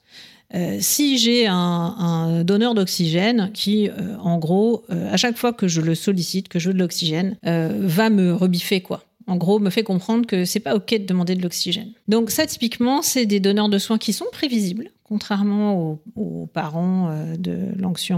Euh, 0.55 0.77
si 0.79 1.17
j'ai 1.17 1.47
un, 1.47 1.55
un, 1.55 2.43
donneur 2.43 2.75
d'oxygène 2.75 3.51
qui, 3.53 3.89
euh, 3.89 4.15
en 4.19 4.37
gros, 4.37 4.83
euh, 4.91 5.11
à 5.11 5.17
chaque 5.17 5.35
fois 5.35 5.51
que 5.51 5.67
je 5.67 5.81
le 5.81 5.95
sollicite, 5.95 6.47
que 6.47 6.59
je 6.59 6.67
veux 6.69 6.73
de 6.73 6.79
l'oxygène, 6.79 7.37
euh, 7.45 7.71
va 7.81 8.09
me 8.09 8.33
rebiffer 8.33 8.81
quoi. 8.81 9.03
En 9.25 9.37
gros, 9.37 9.59
me 9.59 9.69
fait 9.69 9.83
comprendre 9.83 10.27
que 10.27 10.45
c'est 10.45 10.59
pas 10.59 10.75
ok 10.75 10.91
de 10.91 11.05
demander 11.05 11.35
de 11.35 11.41
l'oxygène. 11.41 11.93
Donc 12.07 12.29
ça, 12.29 12.45
typiquement, 12.45 13.01
c'est 13.01 13.25
des 13.25 13.39
donneurs 13.39 13.69
de 13.69 13.77
soins 13.77 13.97
qui 13.97 14.13
sont 14.13 14.25
prévisibles, 14.31 14.91
contrairement 15.13 15.99
aux, 16.15 16.47
parents 16.47 17.11
euh, 17.11 17.35
de 17.37 17.67
l'anxieux. 17.77 18.15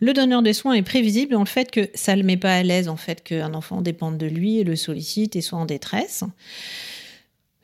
Le 0.00 0.12
donneur 0.14 0.42
de 0.42 0.50
soins 0.54 0.72
est 0.72 0.80
prévisible 0.80 1.32
dans 1.32 1.40
le 1.40 1.46
fait 1.46 1.70
que 1.70 1.90
ça 1.92 2.16
le 2.16 2.22
met 2.22 2.38
pas 2.38 2.54
à 2.54 2.62
l'aise 2.62 2.88
en 2.88 2.96
fait 2.96 3.22
qu'un 3.22 3.52
enfant 3.52 3.82
dépende 3.82 4.16
de 4.16 4.24
lui 4.24 4.58
et 4.58 4.64
le 4.64 4.76
sollicite 4.76 5.36
et 5.36 5.42
soit 5.42 5.58
en 5.58 5.66
détresse. 5.66 6.24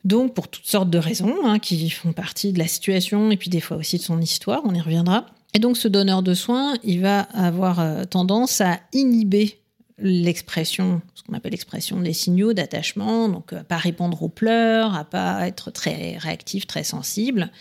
Donc, 0.03 0.35
pour 0.35 0.49
toutes 0.49 0.67
sortes 0.67 0.91
de 0.91 0.99
raisons 0.99 1.33
hein, 1.45 1.57
qui 1.57 1.89
font 1.89 2.13
partie 2.13 2.53
de 2.53 2.59
la 2.59 2.67
situation 2.67 3.31
et 3.31 3.37
puis 3.37 3.49
des 3.49 3.59
fois 3.59 3.77
aussi 3.77 3.97
de 3.97 4.03
son 4.03 4.21
histoire, 4.21 4.61
on 4.65 4.75
y 4.75 4.81
reviendra. 4.81 5.25
Et 5.55 5.59
donc, 5.59 5.75
ce 5.75 5.87
donneur 5.87 6.21
de 6.21 6.35
soins, 6.35 6.75
il 6.83 7.01
va 7.01 7.21
avoir 7.21 7.79
euh, 7.79 8.03
tendance 8.03 8.61
à 8.61 8.81
inhiber 8.93 9.63
l'expression, 9.97 11.01
ce 11.15 11.23
qu'on 11.23 11.33
appelle 11.33 11.51
l'expression 11.51 11.99
des 12.01 12.13
signaux 12.13 12.53
d'attachement, 12.53 13.29
donc 13.29 13.53
à 13.53 13.63
pas 13.63 13.77
répondre 13.77 14.21
aux 14.21 14.29
pleurs, 14.29 14.95
à 14.95 15.05
pas 15.05 15.47
être 15.47 15.71
très 15.71 16.17
réactif, 16.17 16.67
très 16.67 16.83
sensible, 16.83 17.51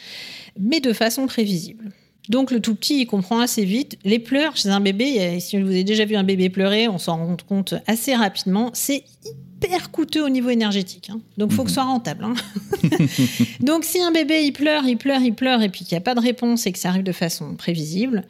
mais 0.58 0.80
de 0.80 0.92
façon 0.92 1.26
prévisible. 1.26 1.90
Donc 2.28 2.50
le 2.50 2.60
tout 2.60 2.74
petit, 2.74 3.00
il 3.02 3.06
comprend 3.06 3.40
assez 3.40 3.64
vite. 3.64 3.98
Les 4.04 4.18
pleurs 4.18 4.56
chez 4.56 4.68
un 4.68 4.80
bébé, 4.80 5.40
si 5.40 5.60
vous 5.60 5.68
avez 5.68 5.84
déjà 5.84 6.04
vu 6.04 6.14
un 6.14 6.22
bébé 6.22 6.50
pleurer, 6.50 6.86
on 6.88 6.98
s'en 6.98 7.16
rend 7.16 7.36
compte 7.46 7.74
assez 7.86 8.14
rapidement. 8.14 8.70
C'est 8.74 9.04
hyper 9.24 9.90
coûteux 9.90 10.24
au 10.24 10.28
niveau 10.28 10.50
énergétique. 10.50 11.10
Hein. 11.10 11.20
Donc 11.36 11.50
il 11.50 11.56
faut 11.56 11.64
que 11.64 11.70
ce 11.70 11.74
soit 11.74 11.84
rentable. 11.84 12.24
Hein. 12.24 12.34
Donc 13.60 13.84
si 13.84 14.00
un 14.00 14.12
bébé, 14.12 14.44
il 14.44 14.52
pleure, 14.52 14.84
il 14.84 14.96
pleure, 14.96 15.20
il 15.20 15.34
pleure, 15.34 15.62
et 15.62 15.68
puis 15.68 15.84
qu'il 15.84 15.96
n'y 15.96 15.98
a 15.98 16.02
pas 16.02 16.14
de 16.14 16.20
réponse 16.20 16.66
et 16.66 16.72
que 16.72 16.78
ça 16.78 16.90
arrive 16.90 17.02
de 17.02 17.12
façon 17.12 17.54
prévisible, 17.56 18.24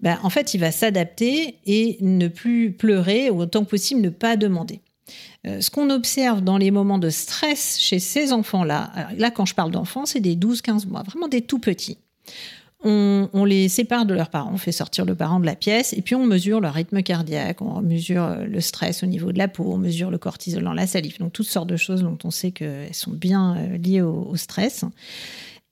ben, 0.00 0.18
en 0.24 0.30
fait, 0.30 0.54
il 0.54 0.58
va 0.58 0.72
s'adapter 0.72 1.56
et 1.64 1.96
ne 2.00 2.28
plus 2.28 2.72
pleurer, 2.72 3.30
ou 3.30 3.40
autant 3.40 3.64
que 3.64 3.70
possible 3.70 4.00
ne 4.00 4.10
pas 4.10 4.36
demander. 4.36 4.80
Euh, 5.46 5.60
ce 5.60 5.70
qu'on 5.70 5.90
observe 5.90 6.40
dans 6.40 6.56
les 6.56 6.70
moments 6.70 6.98
de 6.98 7.10
stress 7.10 7.78
chez 7.78 7.98
ces 7.98 8.32
enfants-là, 8.32 9.08
là 9.16 9.30
quand 9.30 9.44
je 9.44 9.54
parle 9.54 9.70
d'enfants, 9.70 10.06
c'est 10.06 10.20
des 10.20 10.36
12-15 10.36 10.86
mois, 10.88 11.02
vraiment 11.02 11.28
des 11.28 11.42
tout 11.42 11.58
petits. 11.58 11.98
On, 12.84 13.44
les 13.44 13.68
sépare 13.68 14.06
de 14.06 14.14
leurs 14.14 14.28
parents, 14.28 14.50
on 14.52 14.56
fait 14.56 14.72
sortir 14.72 15.04
le 15.04 15.14
parent 15.14 15.38
de 15.38 15.46
la 15.46 15.54
pièce 15.54 15.92
et 15.92 16.02
puis 16.02 16.16
on 16.16 16.26
mesure 16.26 16.60
leur 16.60 16.74
rythme 16.74 17.00
cardiaque, 17.04 17.62
on 17.62 17.80
mesure 17.80 18.38
le 18.44 18.60
stress 18.60 19.04
au 19.04 19.06
niveau 19.06 19.30
de 19.30 19.38
la 19.38 19.46
peau, 19.46 19.72
on 19.72 19.78
mesure 19.78 20.10
le 20.10 20.18
cortisol 20.18 20.64
dans 20.64 20.72
la 20.72 20.88
salive, 20.88 21.16
donc 21.20 21.32
toutes 21.32 21.46
sortes 21.46 21.68
de 21.68 21.76
choses 21.76 22.02
dont 22.02 22.18
on 22.24 22.32
sait 22.32 22.50
qu'elles 22.50 22.92
sont 22.92 23.12
bien 23.12 23.56
euh, 23.56 23.76
liées 23.76 24.02
au 24.02 24.34
stress. 24.34 24.84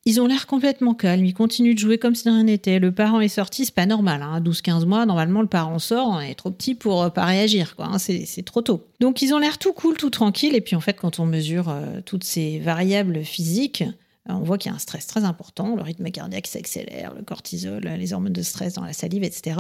Ils 0.07 0.19
ont 0.19 0.27
l'air 0.27 0.47
complètement 0.47 0.95
calmes, 0.95 1.27
ils 1.27 1.35
continuent 1.35 1.75
de 1.75 1.79
jouer 1.79 1.99
comme 1.99 2.15
si 2.15 2.27
rien 2.27 2.45
n'était. 2.45 2.79
Le 2.79 2.91
parent 2.91 3.21
est 3.21 3.29
sorti, 3.29 3.67
c'est 3.67 3.75
pas 3.75 3.85
normal. 3.85 4.23
Hein. 4.23 4.41
12-15 4.41 4.87
mois, 4.87 5.05
normalement, 5.05 5.43
le 5.43 5.47
parent 5.47 5.79
sort, 5.79 6.09
on 6.09 6.21
est 6.21 6.35
trop 6.35 6.51
petit 6.51 6.75
pour 6.75 7.03
euh, 7.03 7.11
pas 7.11 7.27
réagir. 7.27 7.75
Hein. 7.79 7.99
C'est 7.99 8.45
trop 8.45 8.63
tôt. 8.63 8.87
Donc, 9.01 9.21
ils 9.21 9.35
ont 9.35 9.39
l'air 9.39 9.59
tout 9.59 9.75
cool, 9.75 9.99
tout 9.99 10.09
tranquille. 10.09 10.55
Et 10.55 10.63
puis, 10.63 10.75
en 10.75 10.81
fait, 10.81 10.95
quand 10.95 11.21
on 11.21 11.27
mesure 11.27 11.69
euh, 11.69 12.01
toutes 12.05 12.25
ces 12.25 12.61
variables 12.61 13.25
physiques, 13.25 13.85
on 14.27 14.41
voit 14.41 14.57
qu'il 14.57 14.71
y 14.71 14.73
a 14.73 14.77
un 14.77 14.81
stress 14.81 15.07
très 15.07 15.25
important. 15.25 15.77
Le 15.77 15.83
rythme 15.83 16.11
cardiaque 16.11 16.47
s'accélère, 16.47 17.13
le 17.15 17.23
cortisol, 17.23 17.83
les 17.83 18.13
hormones 18.15 18.33
de 18.33 18.43
stress 18.43 18.75
dans 18.75 18.85
la 18.85 18.95
salive, 18.95 19.25
etc. 19.25 19.57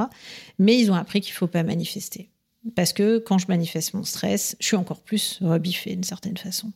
Mais 0.58 0.78
ils 0.78 0.90
ont 0.90 0.94
appris 0.94 1.20
qu'il 1.20 1.32
ne 1.32 1.36
faut 1.36 1.48
pas 1.48 1.62
manifester. 1.64 2.30
Parce 2.76 2.92
que 2.92 3.18
quand 3.18 3.38
je 3.38 3.46
manifeste 3.48 3.94
mon 3.94 4.04
stress, 4.04 4.54
je 4.60 4.66
suis 4.66 4.76
encore 4.76 5.00
plus 5.00 5.38
rebiffée 5.40 5.94
d'une 5.94 6.04
certaine 6.04 6.36
façon. 6.36 6.72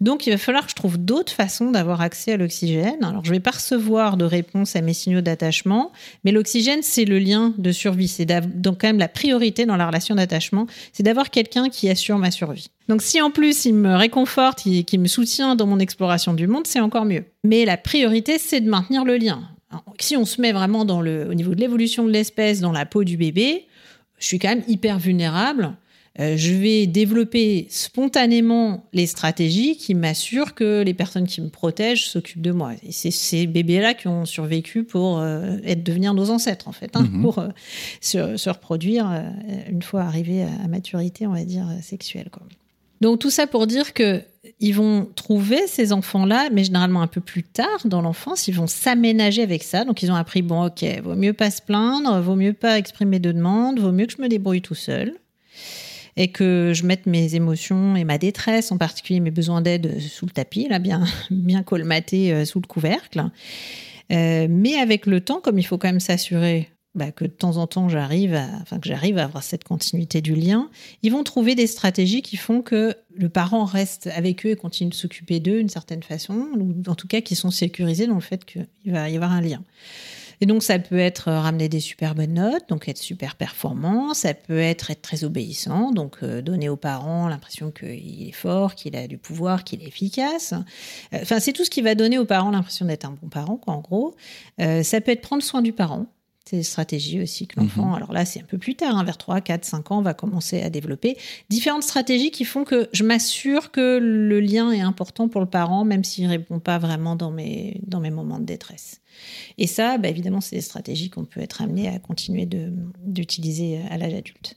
Donc 0.00 0.26
il 0.26 0.30
va 0.30 0.38
falloir 0.38 0.64
que 0.64 0.70
je 0.70 0.76
trouve 0.76 0.96
d'autres 0.96 1.32
façons 1.32 1.70
d'avoir 1.70 2.00
accès 2.00 2.32
à 2.32 2.36
l'oxygène. 2.38 3.04
Alors 3.04 3.22
je 3.22 3.30
vais 3.30 3.40
pas 3.40 3.50
recevoir 3.50 4.16
de 4.16 4.24
réponse 4.24 4.76
à 4.76 4.80
mes 4.80 4.94
signaux 4.94 5.20
d'attachement, 5.20 5.92
mais 6.24 6.32
l'oxygène 6.32 6.80
c'est 6.82 7.04
le 7.04 7.18
lien 7.18 7.52
de 7.58 7.70
survie. 7.70 8.08
C'est 8.08 8.24
donc 8.24 8.80
quand 8.80 8.88
même 8.88 8.98
la 8.98 9.08
priorité 9.08 9.66
dans 9.66 9.76
la 9.76 9.86
relation 9.86 10.14
d'attachement, 10.14 10.66
c'est 10.94 11.02
d'avoir 11.02 11.30
quelqu'un 11.30 11.68
qui 11.68 11.90
assure 11.90 12.16
ma 12.16 12.30
survie. 12.30 12.70
Donc 12.88 13.02
si 13.02 13.20
en 13.20 13.30
plus 13.30 13.66
il 13.66 13.74
me 13.74 13.94
réconforte, 13.94 14.62
qui 14.62 14.98
me 14.98 15.06
soutient 15.06 15.54
dans 15.54 15.66
mon 15.66 15.78
exploration 15.78 16.32
du 16.32 16.46
monde, 16.46 16.66
c'est 16.66 16.80
encore 16.80 17.04
mieux. 17.04 17.24
Mais 17.44 17.66
la 17.66 17.76
priorité 17.76 18.38
c'est 18.38 18.62
de 18.62 18.70
maintenir 18.70 19.04
le 19.04 19.18
lien. 19.18 19.42
si 20.00 20.16
on 20.16 20.24
se 20.24 20.40
met 20.40 20.52
vraiment 20.52 20.86
dans 20.86 21.02
le, 21.02 21.28
au 21.28 21.34
niveau 21.34 21.54
de 21.54 21.60
l'évolution 21.60 22.04
de 22.04 22.10
l'espèce 22.10 22.60
dans 22.60 22.72
la 22.72 22.86
peau 22.86 23.04
du 23.04 23.18
bébé, 23.18 23.66
je 24.18 24.26
suis 24.26 24.38
quand 24.38 24.48
même 24.48 24.64
hyper 24.66 24.98
vulnérable. 24.98 25.76
Euh, 26.18 26.36
je 26.36 26.54
vais 26.54 26.86
développer 26.86 27.66
spontanément 27.68 28.86
les 28.94 29.06
stratégies 29.06 29.76
qui 29.76 29.94
m'assurent 29.94 30.54
que 30.54 30.82
les 30.82 30.94
personnes 30.94 31.26
qui 31.26 31.42
me 31.42 31.50
protègent 31.50 32.08
s'occupent 32.08 32.40
de 32.40 32.52
moi. 32.52 32.72
Et 32.86 32.92
c'est 32.92 33.10
ces 33.10 33.46
bébés-là 33.46 33.92
qui 33.92 34.08
ont 34.08 34.24
survécu 34.24 34.84
pour 34.84 35.18
euh, 35.18 35.58
être, 35.64 35.82
devenir 35.82 36.14
nos 36.14 36.30
ancêtres, 36.30 36.68
en 36.68 36.72
fait, 36.72 36.96
hein, 36.96 37.02
mhm. 37.02 37.20
pour 37.20 37.38
euh, 37.38 37.48
se, 38.00 38.48
reproduire 38.48 39.10
une 39.68 39.82
fois 39.82 40.02
arrivés 40.02 40.42
à, 40.42 40.68
maturité, 40.68 41.26
on 41.26 41.32
va 41.32 41.44
dire, 41.44 41.66
sexuelle. 41.82 42.30
Quoi. 42.30 42.42
Donc 43.00 43.18
tout 43.18 43.30
ça 43.30 43.46
pour 43.46 43.66
dire 43.66 43.92
que 43.92 44.22
ils 44.60 44.72
vont 44.72 45.08
trouver 45.16 45.66
ces 45.66 45.92
enfants-là, 45.92 46.48
mais 46.52 46.64
généralement 46.64 47.02
un 47.02 47.06
peu 47.06 47.20
plus 47.20 47.42
tard 47.42 47.84
dans 47.84 48.00
l'enfance, 48.00 48.48
ils 48.48 48.54
vont 48.54 48.66
s'aménager 48.66 49.42
avec 49.42 49.62
ça. 49.62 49.84
Donc 49.84 50.02
ils 50.02 50.10
ont 50.10 50.14
appris 50.14 50.42
bon, 50.42 50.66
ok, 50.66 50.84
vaut 51.02 51.16
mieux 51.16 51.32
pas 51.32 51.50
se 51.50 51.60
plaindre, 51.60 52.20
vaut 52.20 52.36
mieux 52.36 52.52
pas 52.52 52.78
exprimer 52.78 53.18
de 53.18 53.32
demandes, 53.32 53.80
vaut 53.80 53.92
mieux 53.92 54.06
que 54.06 54.12
je 54.16 54.22
me 54.22 54.28
débrouille 54.28 54.62
tout 54.62 54.74
seul 54.74 55.14
et 56.16 56.28
que 56.28 56.72
je 56.74 56.84
mette 56.84 57.06
mes 57.06 57.34
émotions 57.34 57.94
et 57.94 58.04
ma 58.04 58.16
détresse, 58.16 58.72
en 58.72 58.78
particulier 58.78 59.20
mes 59.20 59.30
besoins 59.30 59.60
d'aide, 59.60 60.00
sous 60.00 60.24
le 60.24 60.30
tapis, 60.30 60.66
là, 60.68 60.78
bien, 60.78 61.04
bien 61.30 61.62
colmaté 61.62 62.32
euh, 62.32 62.44
sous 62.44 62.60
le 62.60 62.66
couvercle. 62.66 63.24
Euh, 64.12 64.46
mais 64.48 64.76
avec 64.76 65.06
le 65.06 65.20
temps, 65.20 65.40
comme 65.40 65.58
il 65.58 65.64
faut 65.64 65.76
quand 65.78 65.88
même 65.88 66.00
s'assurer 66.00 66.70
bah, 66.96 67.12
que 67.12 67.24
de 67.24 67.30
temps 67.30 67.58
en 67.58 67.66
temps 67.66 67.88
j'arrive 67.88 68.34
à, 68.34 68.46
enfin 68.62 68.78
que 68.78 68.88
j'arrive 68.88 69.18
à 69.18 69.24
avoir 69.24 69.42
cette 69.42 69.64
continuité 69.64 70.20
du 70.20 70.34
lien, 70.34 70.70
ils 71.02 71.12
vont 71.12 71.22
trouver 71.22 71.54
des 71.54 71.66
stratégies 71.66 72.22
qui 72.22 72.36
font 72.36 72.62
que 72.62 72.94
le 73.14 73.28
parent 73.28 73.64
reste 73.64 74.08
avec 74.08 74.44
eux 74.44 74.50
et 74.50 74.56
continue 74.56 74.90
de 74.90 74.94
s'occuper 74.94 75.38
d'eux 75.38 75.58
d'une 75.58 75.68
certaine 75.68 76.02
façon, 76.02 76.48
ou 76.56 76.74
en 76.90 76.94
tout 76.94 77.06
cas 77.06 77.20
qui 77.20 77.36
sont 77.36 77.50
sécurisés 77.50 78.06
dans 78.06 78.14
le 78.14 78.20
fait 78.20 78.44
qu'il 78.44 78.66
va 78.86 79.08
y 79.08 79.16
avoir 79.16 79.32
un 79.32 79.40
lien. 79.40 79.62
Et 80.40 80.46
donc 80.46 80.62
ça 80.62 80.78
peut 80.78 80.98
être 80.98 81.32
ramener 81.32 81.68
des 81.68 81.80
super 81.80 82.14
bonnes 82.14 82.34
notes, 82.34 82.68
donc 82.68 82.88
être 82.88 82.98
super 82.98 83.36
performant, 83.36 84.12
ça 84.12 84.34
peut 84.34 84.58
être 84.58 84.90
être 84.90 85.02
très 85.02 85.24
obéissant, 85.24 85.92
donc 85.92 86.16
euh, 86.22 86.42
donner 86.42 86.68
aux 86.68 86.76
parents 86.76 87.28
l'impression 87.28 87.70
qu'il 87.70 88.28
est 88.28 88.32
fort, 88.32 88.74
qu'il 88.74 88.96
a 88.96 89.06
du 89.06 89.16
pouvoir, 89.16 89.64
qu'il 89.64 89.82
est 89.82 89.86
efficace. 89.86 90.52
Euh, 91.14 91.18
enfin, 91.22 91.40
c'est 91.40 91.52
tout 91.52 91.64
ce 91.64 91.70
qui 91.70 91.80
va 91.80 91.94
donner 91.94 92.18
aux 92.18 92.26
parents 92.26 92.50
l'impression 92.50 92.84
d'être 92.84 93.06
un 93.06 93.16
bon 93.20 93.28
parent, 93.28 93.56
quoi, 93.56 93.74
en 93.74 93.80
gros. 93.80 94.14
Euh, 94.60 94.82
ça 94.82 95.00
peut 95.00 95.12
être 95.12 95.22
prendre 95.22 95.42
soin 95.42 95.62
du 95.62 95.72
parent. 95.72 96.06
C'est 96.48 96.58
une 96.58 96.62
stratégie 96.62 97.20
aussi 97.20 97.48
que 97.48 97.58
l'enfant, 97.58 97.86
mhm. 97.86 97.94
alors 97.94 98.12
là 98.12 98.24
c'est 98.24 98.40
un 98.40 98.44
peu 98.44 98.56
plus 98.56 98.76
tard, 98.76 98.96
hein, 98.96 99.02
vers 99.02 99.18
3, 99.18 99.40
4, 99.40 99.64
5 99.64 99.90
ans, 99.90 100.00
va 100.00 100.14
commencer 100.14 100.62
à 100.62 100.70
développer 100.70 101.16
différentes 101.48 101.82
stratégies 101.82 102.30
qui 102.30 102.44
font 102.44 102.62
que 102.62 102.88
je 102.92 103.02
m'assure 103.02 103.72
que 103.72 103.98
le 103.98 104.40
lien 104.40 104.70
est 104.70 104.80
important 104.80 105.28
pour 105.28 105.40
le 105.40 105.48
parent, 105.48 105.84
même 105.84 106.04
s'il 106.04 106.24
ne 106.24 106.30
répond 106.30 106.60
pas 106.60 106.78
vraiment 106.78 107.16
dans 107.16 107.32
mes, 107.32 107.80
dans 107.84 107.98
mes 107.98 108.10
moments 108.10 108.38
de 108.38 108.44
détresse. 108.44 109.00
Et 109.58 109.66
ça, 109.66 109.98
bah, 109.98 110.08
évidemment, 110.08 110.40
c'est 110.40 110.56
des 110.56 110.62
stratégies 110.62 111.10
qu'on 111.10 111.24
peut 111.24 111.40
être 111.40 111.62
amené 111.62 111.88
à 111.88 111.98
continuer 111.98 112.48
d'utiliser 113.04 113.80
à 113.90 113.98
l'âge 113.98 114.14
adulte. 114.14 114.56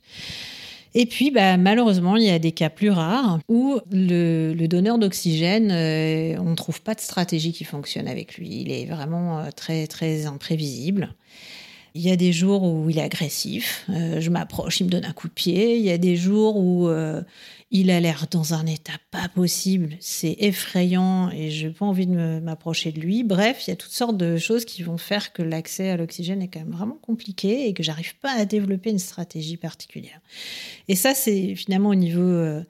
Et 0.95 1.05
puis, 1.05 1.29
bah, 1.29 1.57
malheureusement, 1.57 2.15
il 2.15 2.23
y 2.23 2.31
a 2.31 2.39
des 2.39 2.51
cas 2.51 2.69
plus 2.69 2.89
rares 2.89 3.39
où 3.47 3.79
le, 3.91 4.53
donneur 4.67 4.97
d'oxygène, 4.97 5.71
euh, 5.71 6.35
on 6.39 6.49
ne 6.49 6.55
trouve 6.55 6.81
pas 6.81 6.95
de 6.95 6.99
stratégie 6.99 7.51
qui 7.51 7.63
fonctionne 7.63 8.07
avec 8.07 8.37
lui. 8.37 8.61
Il 8.61 8.71
est 8.71 8.85
vraiment 8.85 9.39
euh, 9.39 9.49
très, 9.55 9.85
très 9.85 10.25
imprévisible. 10.25 11.13
Il 11.95 12.01
y 12.01 12.11
a 12.11 12.15
des 12.15 12.31
jours 12.31 12.63
où 12.63 12.89
il 12.89 12.99
est 12.99 13.03
agressif, 13.03 13.85
euh, 13.89 14.21
je 14.21 14.29
m'approche, 14.29 14.79
il 14.79 14.85
me 14.85 14.89
donne 14.89 15.05
un 15.05 15.11
coup 15.11 15.27
de 15.27 15.33
pied. 15.33 15.77
Il 15.77 15.83
y 15.83 15.91
a 15.91 15.97
des 15.97 16.15
jours 16.15 16.57
où 16.57 16.87
euh, 16.87 17.21
il 17.71 17.89
a 17.91 17.99
l'air 17.99 18.25
dans 18.29 18.53
un 18.53 18.65
état 18.65 18.93
pas 19.11 19.27
possible, 19.29 19.95
c'est 19.99 20.35
effrayant 20.39 21.29
et 21.31 21.49
je 21.51 21.67
n'ai 21.67 21.73
pas 21.73 21.85
envie 21.85 22.07
de 22.07 22.39
m'approcher 22.39 22.91
de 22.91 22.99
lui. 22.99 23.23
Bref, 23.23 23.67
il 23.67 23.71
y 23.71 23.73
a 23.73 23.75
toutes 23.75 23.91
sortes 23.91 24.17
de 24.17 24.37
choses 24.37 24.65
qui 24.65 24.83
vont 24.83 24.97
faire 24.97 25.33
que 25.33 25.41
l'accès 25.41 25.89
à 25.89 25.97
l'oxygène 25.97 26.41
est 26.41 26.47
quand 26.47 26.59
même 26.59 26.71
vraiment 26.71 26.97
compliqué 27.01 27.67
et 27.67 27.73
que 27.73 27.83
j'arrive 27.83 28.15
pas 28.17 28.31
à 28.31 28.45
développer 28.45 28.89
une 28.91 28.99
stratégie 28.99 29.57
particulière. 29.57 30.19
Et 30.87 30.95
ça, 30.95 31.13
c'est 31.13 31.55
finalement 31.55 31.89
au 31.89 31.95
niveau... 31.95 32.21
Euh, 32.21 32.63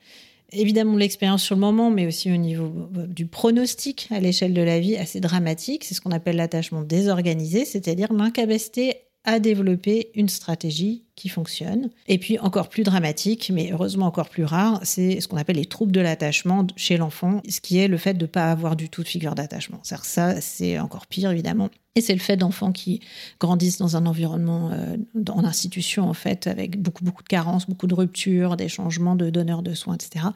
évidemment 0.51 0.95
l'expérience 0.97 1.43
sur 1.43 1.53
le 1.53 1.61
moment, 1.61 1.91
mais 1.91 2.07
aussi 2.07 2.31
au 2.31 2.35
niveau 2.37 2.89
du 3.07 3.27
pronostic 3.27 4.07
à 4.09 4.19
l'échelle 4.19 4.55
de 4.55 4.61
la 4.63 4.79
vie 4.79 4.97
assez 4.97 5.19
dramatique. 5.19 5.83
C'est 5.83 5.93
ce 5.93 6.01
qu'on 6.01 6.11
appelle 6.11 6.37
l'attachement 6.37 6.81
désorganisé, 6.81 7.65
c'est-à-dire 7.65 8.11
l'incapacité 8.11 8.95
à 9.25 9.39
développer 9.39 10.11
une 10.15 10.29
stratégie 10.29 11.03
qui 11.15 11.27
fonctionne. 11.27 11.89
Et 12.07 12.17
puis 12.17 12.39
encore 12.39 12.69
plus 12.69 12.83
dramatique, 12.83 13.51
mais 13.53 13.69
heureusement 13.71 14.05
encore 14.05 14.29
plus 14.29 14.45
rare, 14.45 14.79
c'est 14.83 15.19
ce 15.19 15.27
qu'on 15.27 15.35
appelle 15.35 15.57
les 15.57 15.65
troubles 15.65 15.91
de 15.91 15.99
l'attachement 15.99 16.65
chez 16.77 16.95
l'enfant, 16.95 17.41
ce 17.49 17.59
qui 17.59 17.77
est 17.77 17.89
le 17.89 17.97
fait 17.97 18.13
de 18.13 18.23
ne 18.23 18.27
pas 18.27 18.49
avoir 18.49 18.77
du 18.77 18.87
tout 18.89 19.03
de 19.03 19.07
figure 19.07 19.35
d'attachement. 19.35 19.81
Ça, 19.83 20.39
c'est 20.39 20.79
encore 20.79 21.07
pire 21.07 21.31
évidemment. 21.31 21.69
Et 21.95 22.01
c'est 22.01 22.13
le 22.13 22.19
fait 22.19 22.37
d'enfants 22.37 22.71
qui 22.71 23.01
grandissent 23.41 23.79
dans 23.79 23.97
un 23.97 24.05
environnement, 24.05 24.71
euh, 24.71 24.95
en 25.29 25.43
institution 25.43 26.09
en 26.09 26.13
fait, 26.13 26.47
avec 26.47 26.81
beaucoup 26.81 27.03
beaucoup 27.03 27.23
de 27.23 27.27
carences, 27.27 27.67
beaucoup 27.67 27.87
de 27.87 27.95
ruptures, 27.95 28.55
des 28.55 28.69
changements 28.69 29.15
de 29.15 29.29
donneurs 29.29 29.63
de 29.63 29.73
soins, 29.73 29.95
etc. 29.95 30.27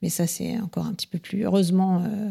Mais 0.00 0.10
ça, 0.10 0.28
c'est 0.28 0.60
encore 0.60 0.86
un 0.86 0.92
petit 0.92 1.08
peu 1.08 1.18
plus 1.18 1.44
heureusement 1.44 2.04
euh, 2.04 2.30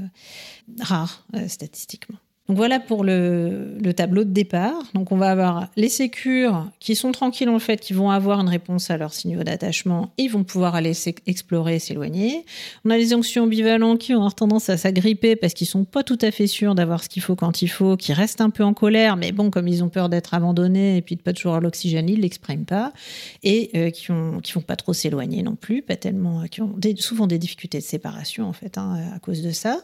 rare 0.79 1.25
euh, 1.35 1.49
statistiquement. 1.49 2.17
Donc 2.47 2.55
voilà 2.55 2.79
pour 2.79 3.03
le, 3.03 3.77
tableau 3.95 4.23
de 4.23 4.29
départ. 4.29 4.81
Donc 4.93 5.11
on 5.11 5.17
va 5.17 5.31
avoir 5.31 5.67
les 5.75 5.89
sécures 5.89 6.69
qui 6.79 6.95
sont 6.95 7.11
tranquilles 7.11 7.49
en 7.49 7.59
fait, 7.59 7.81
qui 7.81 7.93
vont 7.93 8.09
avoir 8.09 8.39
une 8.39 8.47
réponse 8.47 8.89
à 8.89 8.97
leurs 8.97 9.13
signaux 9.13 9.43
d'attachement 9.43 10.11
et 10.17 10.27
vont 10.27 10.43
pouvoir 10.43 10.75
aller 10.75 10.93
explorer, 11.25 11.79
s'éloigner. 11.79 12.45
On 12.85 12.89
a 12.89 12.97
les 12.97 13.13
anxieux 13.13 13.41
ambivalents 13.41 13.97
qui 13.97 14.13
ont 14.13 14.29
tendance 14.29 14.69
à 14.69 14.77
s'agripper 14.77 15.35
parce 15.35 15.53
qu'ils 15.53 15.67
sont 15.67 15.83
pas 15.83 16.03
tout 16.03 16.17
à 16.21 16.31
fait 16.31 16.47
sûrs 16.47 16.73
d'avoir 16.73 17.03
ce 17.03 17.09
qu'il 17.09 17.21
faut 17.21 17.35
quand 17.35 17.61
il 17.61 17.67
faut, 17.67 17.97
qui 17.97 18.13
restent 18.13 18.41
un 18.41 18.49
peu 18.49 18.63
en 18.63 18.73
colère, 18.73 19.17
mais 19.17 19.31
bon, 19.31 19.49
comme 19.49 19.67
ils 19.67 19.83
ont 19.83 19.89
peur 19.89 20.07
d'être 20.07 20.33
abandonnés 20.33 20.97
et 20.97 21.01
puis 21.01 21.15
de 21.15 21.21
pas 21.21 21.33
toujours 21.33 21.51
avoir 21.51 21.61
l'oxygène, 21.61 22.07
ils 22.07 22.21
l'expriment 22.21 22.65
pas 22.65 22.93
et 23.43 23.71
euh, 23.75 23.89
qui 23.89 24.11
ont 24.11 24.39
qui 24.41 24.53
vont 24.53 24.61
pas 24.61 24.75
trop 24.75 24.93
s'éloigner 24.93 25.43
non 25.43 25.55
plus, 25.55 25.81
pas 25.81 25.95
tellement, 25.95 26.43
qui 26.49 26.61
ont 26.61 26.75
souvent 26.97 27.27
des 27.27 27.39
difficultés 27.39 27.79
de 27.79 27.83
séparation 27.83 28.45
en 28.45 28.53
fait 28.53 28.77
hein, 28.77 29.11
à 29.13 29.19
cause 29.19 29.41
de 29.41 29.51
ça. 29.51 29.81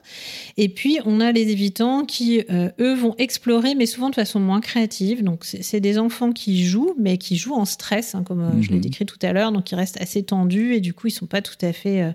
Et 0.55 0.69
puis 0.69 0.99
on 1.05 1.19
a 1.19 1.31
les 1.31 1.49
évitants 1.49 2.05
qui 2.05 2.43
euh, 2.53 2.69
eux 2.79 2.93
vont 2.93 3.15
explorer, 3.17 3.73
mais 3.73 3.85
souvent 3.85 4.09
de 4.09 4.15
façon 4.15 4.39
moins 4.39 4.61
créative. 4.61 5.23
Donc, 5.23 5.43
c'est 5.43 5.79
des 5.79 5.97
enfants 5.97 6.31
qui 6.31 6.65
jouent, 6.65 6.93
mais 6.99 7.17
qui 7.17 7.35
jouent 7.35 7.55
en 7.55 7.65
stress, 7.65 8.15
hein, 8.15 8.23
comme 8.23 8.41
euh, 8.41 8.61
je 8.61 8.69
l'ai 8.69 8.75
mhm. 8.75 8.81
décrit 8.81 9.05
tout 9.05 9.17
à 9.21 9.33
l'heure. 9.33 9.51
Donc, 9.51 9.71
ils 9.71 9.75
restent 9.75 9.99
assez 9.99 10.23
tendus 10.23 10.75
et 10.75 10.79
du 10.79 10.93
coup, 10.93 11.07
ils 11.07 11.11
sont 11.11 11.25
pas 11.25 11.41
tout 11.41 11.57
à 11.61 11.73
fait 11.73 12.03
euh, 12.03 12.11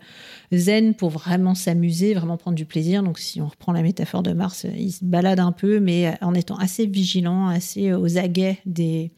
zen 0.52 0.94
pour 0.94 1.10
vraiment 1.10 1.54
s'amuser, 1.54 2.14
vraiment 2.14 2.36
prendre 2.36 2.56
du 2.56 2.66
plaisir. 2.66 3.02
Donc, 3.02 3.18
si 3.18 3.40
on 3.40 3.48
reprend 3.48 3.72
la 3.72 3.82
métaphore 3.82 4.22
de 4.22 4.32
Mars, 4.32 4.66
ils 4.78 4.92
se 4.92 5.04
baladent 5.04 5.40
un 5.40 5.52
peu, 5.52 5.80
mais 5.80 6.16
en 6.20 6.34
étant 6.34 6.56
assez 6.56 6.86
vigilants, 6.86 7.48
assez 7.48 7.92
aux 7.92 8.18
aguets 8.18 8.58
des, 8.64 9.10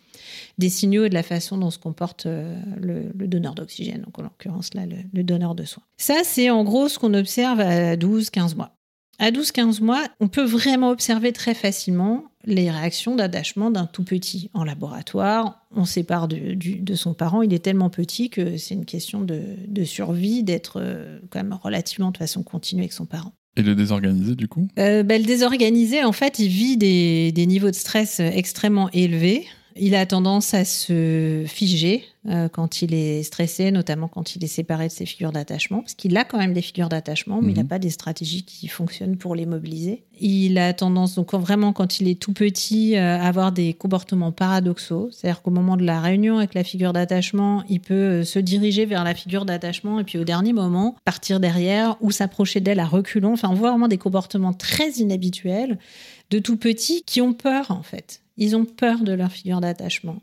des 0.59 0.69
signaux 0.69 1.05
et 1.05 1.09
de 1.09 1.15
la 1.15 1.23
façon 1.23 1.59
dont 1.59 1.71
se 1.71 1.79
comporte 1.79 2.27
le, 2.27 3.27
donneur 3.27 3.55
d'oxygène, 3.55 4.03
donc 4.03 4.19
en 4.19 4.23
l'occurrence 4.23 4.75
là, 4.75 4.87
le, 4.87 4.97
le, 5.13 5.23
donneur 5.23 5.55
de 5.55 5.65
soins. 5.65 5.83
Ça, 5.99 6.21
c'est 6.25 6.51
en 6.51 6.65
gros 6.65 6.89
ce 6.89 6.99
qu'on 6.99 7.15
observe 7.15 7.61
à 7.61 7.97
12-15 7.97 8.57
mois. 8.57 8.80
À 9.21 9.31
12-15 9.33 9.83
mois, 9.83 10.03
on 10.19 10.29
peut 10.29 10.45
vraiment 10.45 10.89
observer 10.89 11.33
très 11.33 11.53
facilement 11.53 12.25
les 12.47 12.71
réactions 12.71 13.17
d'attachement 13.17 13.71
d'un 13.71 13.85
tout 13.85 14.03
petit 14.03 14.51
en 14.55 14.65
laboratoire. 14.65 15.67
On 15.77 15.85
sépare 15.85 16.27
de, 16.27 16.95
son 16.95 17.13
parent, 17.13 17.43
il 17.43 17.53
est 17.53 17.63
tellement 17.63 17.91
petit 17.91 18.31
que 18.31 18.57
c'est 18.57 18.75
une 18.75 18.87
question 18.87 19.21
de, 19.21 19.85
survie, 19.85 20.43
d'être 20.43 20.81
euh, 20.81 21.19
quand 21.29 21.39
même 21.39 21.53
relativement 21.63 22.13
de 22.13 22.17
façon 22.17 22.43
continue 22.43 22.81
avec 22.81 22.95
son 22.95 23.05
parent. 23.05 23.35
Et 23.59 23.63
le 23.63 23.75
désorganisé, 23.75 24.35
du 24.35 24.49
coup? 24.49 24.69
Euh, 24.79 25.03
ben, 25.03 25.21
Le 25.21 25.27
désorganisé, 25.27 26.03
en 26.03 26.13
fait, 26.13 26.39
il 26.39 26.49
vit 26.49 26.79
des, 26.79 27.31
des 27.31 27.45
niveaux 27.45 27.71
de 27.71 27.75
stress 27.75 28.21
extrêmement 28.21 28.89
élevés. 28.95 29.47
Il 29.77 29.95
a 29.95 30.05
tendance 30.07 30.55
à 30.55 30.65
se 30.65 31.45
figer 31.47 32.05
euh, 32.29 32.49
quand 32.49 32.83
il 32.83 32.93
est 32.93 33.23
stressé, 33.23 33.71
notamment 33.71 34.09
quand 34.09 34.37
il 34.37 34.45
est 34.45 34.49
séparé 34.49 34.89
de 34.89 34.93
ses 34.93 35.07
figures 35.07 35.33
d'attachement, 35.33 35.81
parce 35.81 35.95
qu'il 35.95 36.17
a 36.17 36.25
quand 36.25 36.39
même 36.39 36.53
des 36.53 36.61
figures 36.61 36.89
d'attachement, 36.89 37.41
mais 37.41 37.53
il 37.53 37.57
n'a 37.57 37.63
mhm. 37.63 37.69
pas 37.69 37.79
des 37.79 37.89
stratégies 37.89 38.45
qui 38.45 38.69
fonctionnent 38.69 39.17
pour 39.17 39.35
les 39.35 39.47
mobiliser. 39.47 40.05
Il 40.21 40.59
a 40.59 40.75
tendance, 40.75 41.15
donc 41.15 41.33
vraiment 41.33 41.73
quand 41.73 42.01
il 42.01 42.09
est 42.09 42.21
tout 42.21 42.35
petit, 42.35 42.97
euh, 42.97 43.17
à 43.17 43.27
avoir 43.27 43.53
des 43.53 43.73
comportements 43.73 44.33
paradoxaux, 44.33 45.09
c'est-à-dire 45.13 45.41
qu'au 45.41 45.51
moment 45.51 45.79
de 45.79 45.85
la 45.85 46.01
réunion 46.01 46.39
avec 46.39 46.53
la 46.55 46.65
figure 46.65 46.93
d'attachement, 46.93 47.65
il 47.71 47.81
peut 47.81 47.95
euh, 47.95 48.25
se 48.25 48.39
diriger 48.39 48.85
vers 48.85 49.05
la 49.05 49.15
figure 49.15 49.47
d'attachement 49.47 49.99
et 49.99 50.05
puis 50.05 50.19
au 50.19 50.25
dernier 50.25 50.53
moment 50.53 50.97
partir 51.05 51.41
derrière 51.41 51.97
ou 52.01 52.11
s'approcher 52.11 52.61
d'elle 52.61 52.81
à 52.81 52.87
reculons. 52.87 53.33
Enfin, 53.33 53.49
on 53.51 53.55
voit 53.55 53.71
vraiment 53.71 53.89
des 53.89 53.99
comportements 53.99 54.53
très 54.53 54.91
inhabituels 54.91 55.79
de 56.31 56.39
tout 56.39 56.57
petit 56.57 57.03
qui 57.05 57.21
ont 57.23 57.33
peur 57.33 57.71
en 57.71 57.83
fait 57.83 58.21
ils 58.41 58.57
ont 58.57 58.65
peur 58.65 59.01
de 59.05 59.13
leur 59.13 59.31
figure 59.31 59.61
d'attachement. 59.61 60.17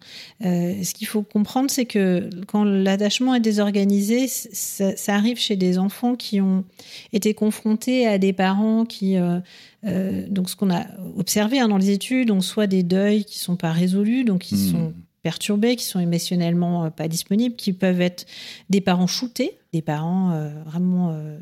Euh, 0.44 0.84
ce 0.84 0.94
qu'il 0.94 1.08
faut 1.08 1.22
comprendre, 1.22 1.72
c'est 1.72 1.86
que 1.86 2.30
quand 2.48 2.66
l'attachement 2.66 3.34
est 3.36 3.40
désorganisé, 3.40 4.28
ça, 4.28 4.98
ça, 4.98 5.16
arrive 5.16 5.38
chez 5.38 5.56
des 5.56 5.78
enfants 5.78 6.16
qui 6.16 6.42
ont 6.42 6.66
été 7.14 7.34
confrontés 7.34 8.06
à 8.06 8.18
des 8.18 8.34
parents 8.34 8.86
qui, 8.86 9.16
euh, 9.16 9.40
euh, 9.86 10.26
donc 10.30 10.50
ce 10.50 10.56
qu'on 10.58 10.70
a 10.70 10.86
observé 11.16 11.60
hein, 11.60 11.70
dans 11.70 11.78
les 11.78 11.92
études, 11.92 12.32
ont 12.32 12.42
soit 12.42 12.68
des 12.68 12.84
deuils 12.84 13.24
qui 13.24 13.40
sont 13.40 13.56
pas 13.56 13.72
résolus, 13.72 14.26
donc 14.26 14.42
qui 14.42 14.58
Hmm. 14.58 14.72
sont 14.72 14.94
perturbés, 15.24 15.76
qui 15.76 15.84
sont 15.84 16.00
émotionnellement 16.00 16.90
pas 16.92 17.08
disponibles, 17.08 17.56
qui 17.56 17.74
peuvent 17.74 18.02
être 18.02 18.26
des 18.70 18.82
parents 18.82 19.08
shootés, 19.08 19.58
des 19.74 19.82
parents 19.82 20.32
euh, 20.32 20.50
vraiment 20.66 21.12
euh, 21.12 21.38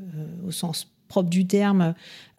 au 0.48 0.51
sens 0.51 0.88
propre 1.07 1.29
du 1.29 1.45
terme, 1.45 1.93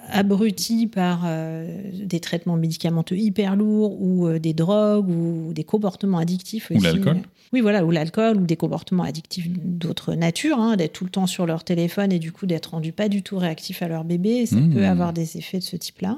abrutis 0.09 0.87
par 0.87 1.23
euh, 1.27 1.67
des 2.05 2.21
traitements 2.21 2.57
médicamenteux 2.57 3.17
hyper 3.17 3.57
lourds 3.57 4.01
ou 4.01 4.27
euh, 4.27 4.39
des 4.39 4.53
drogues 4.55 5.09
ou 5.09 5.53
des 5.53 5.65
comportements 5.65 6.19
addictifs 6.19 6.71
Ou 6.75 6.81
l'alcool. 6.81 7.19
Oui, 7.53 7.61
voilà, 7.61 7.85
ou 7.85 7.91
l'alcool 7.91 8.37
ou 8.39 8.47
des 8.47 8.57
comportements 8.57 9.05
addictifs 9.05 9.49
d'autre 9.49 10.15
nature, 10.15 10.59
hein, 10.59 10.77
d'être 10.77 10.93
tout 10.93 11.05
le 11.05 11.11
temps 11.11 11.27
sur 11.27 11.47
leur 11.47 11.65
téléphone 11.65 12.13
et 12.13 12.19
du 12.19 12.33
coup 12.33 12.47
d'être 12.47 12.71
rendu 12.73 12.93
pas 12.93 13.09
du 13.09 13.23
tout 13.23 13.39
réactif 13.39 13.83
à 13.83 13.89
leur 13.89 14.05
bébé, 14.05 14.47
ça 14.47 14.57
Mmh. 14.57 14.75
peut 14.75 14.87
avoir 14.87 15.13
des 15.13 15.37
effets 15.39 15.59
de 15.59 15.63
ce 15.65 15.77
type-là. 15.77 16.17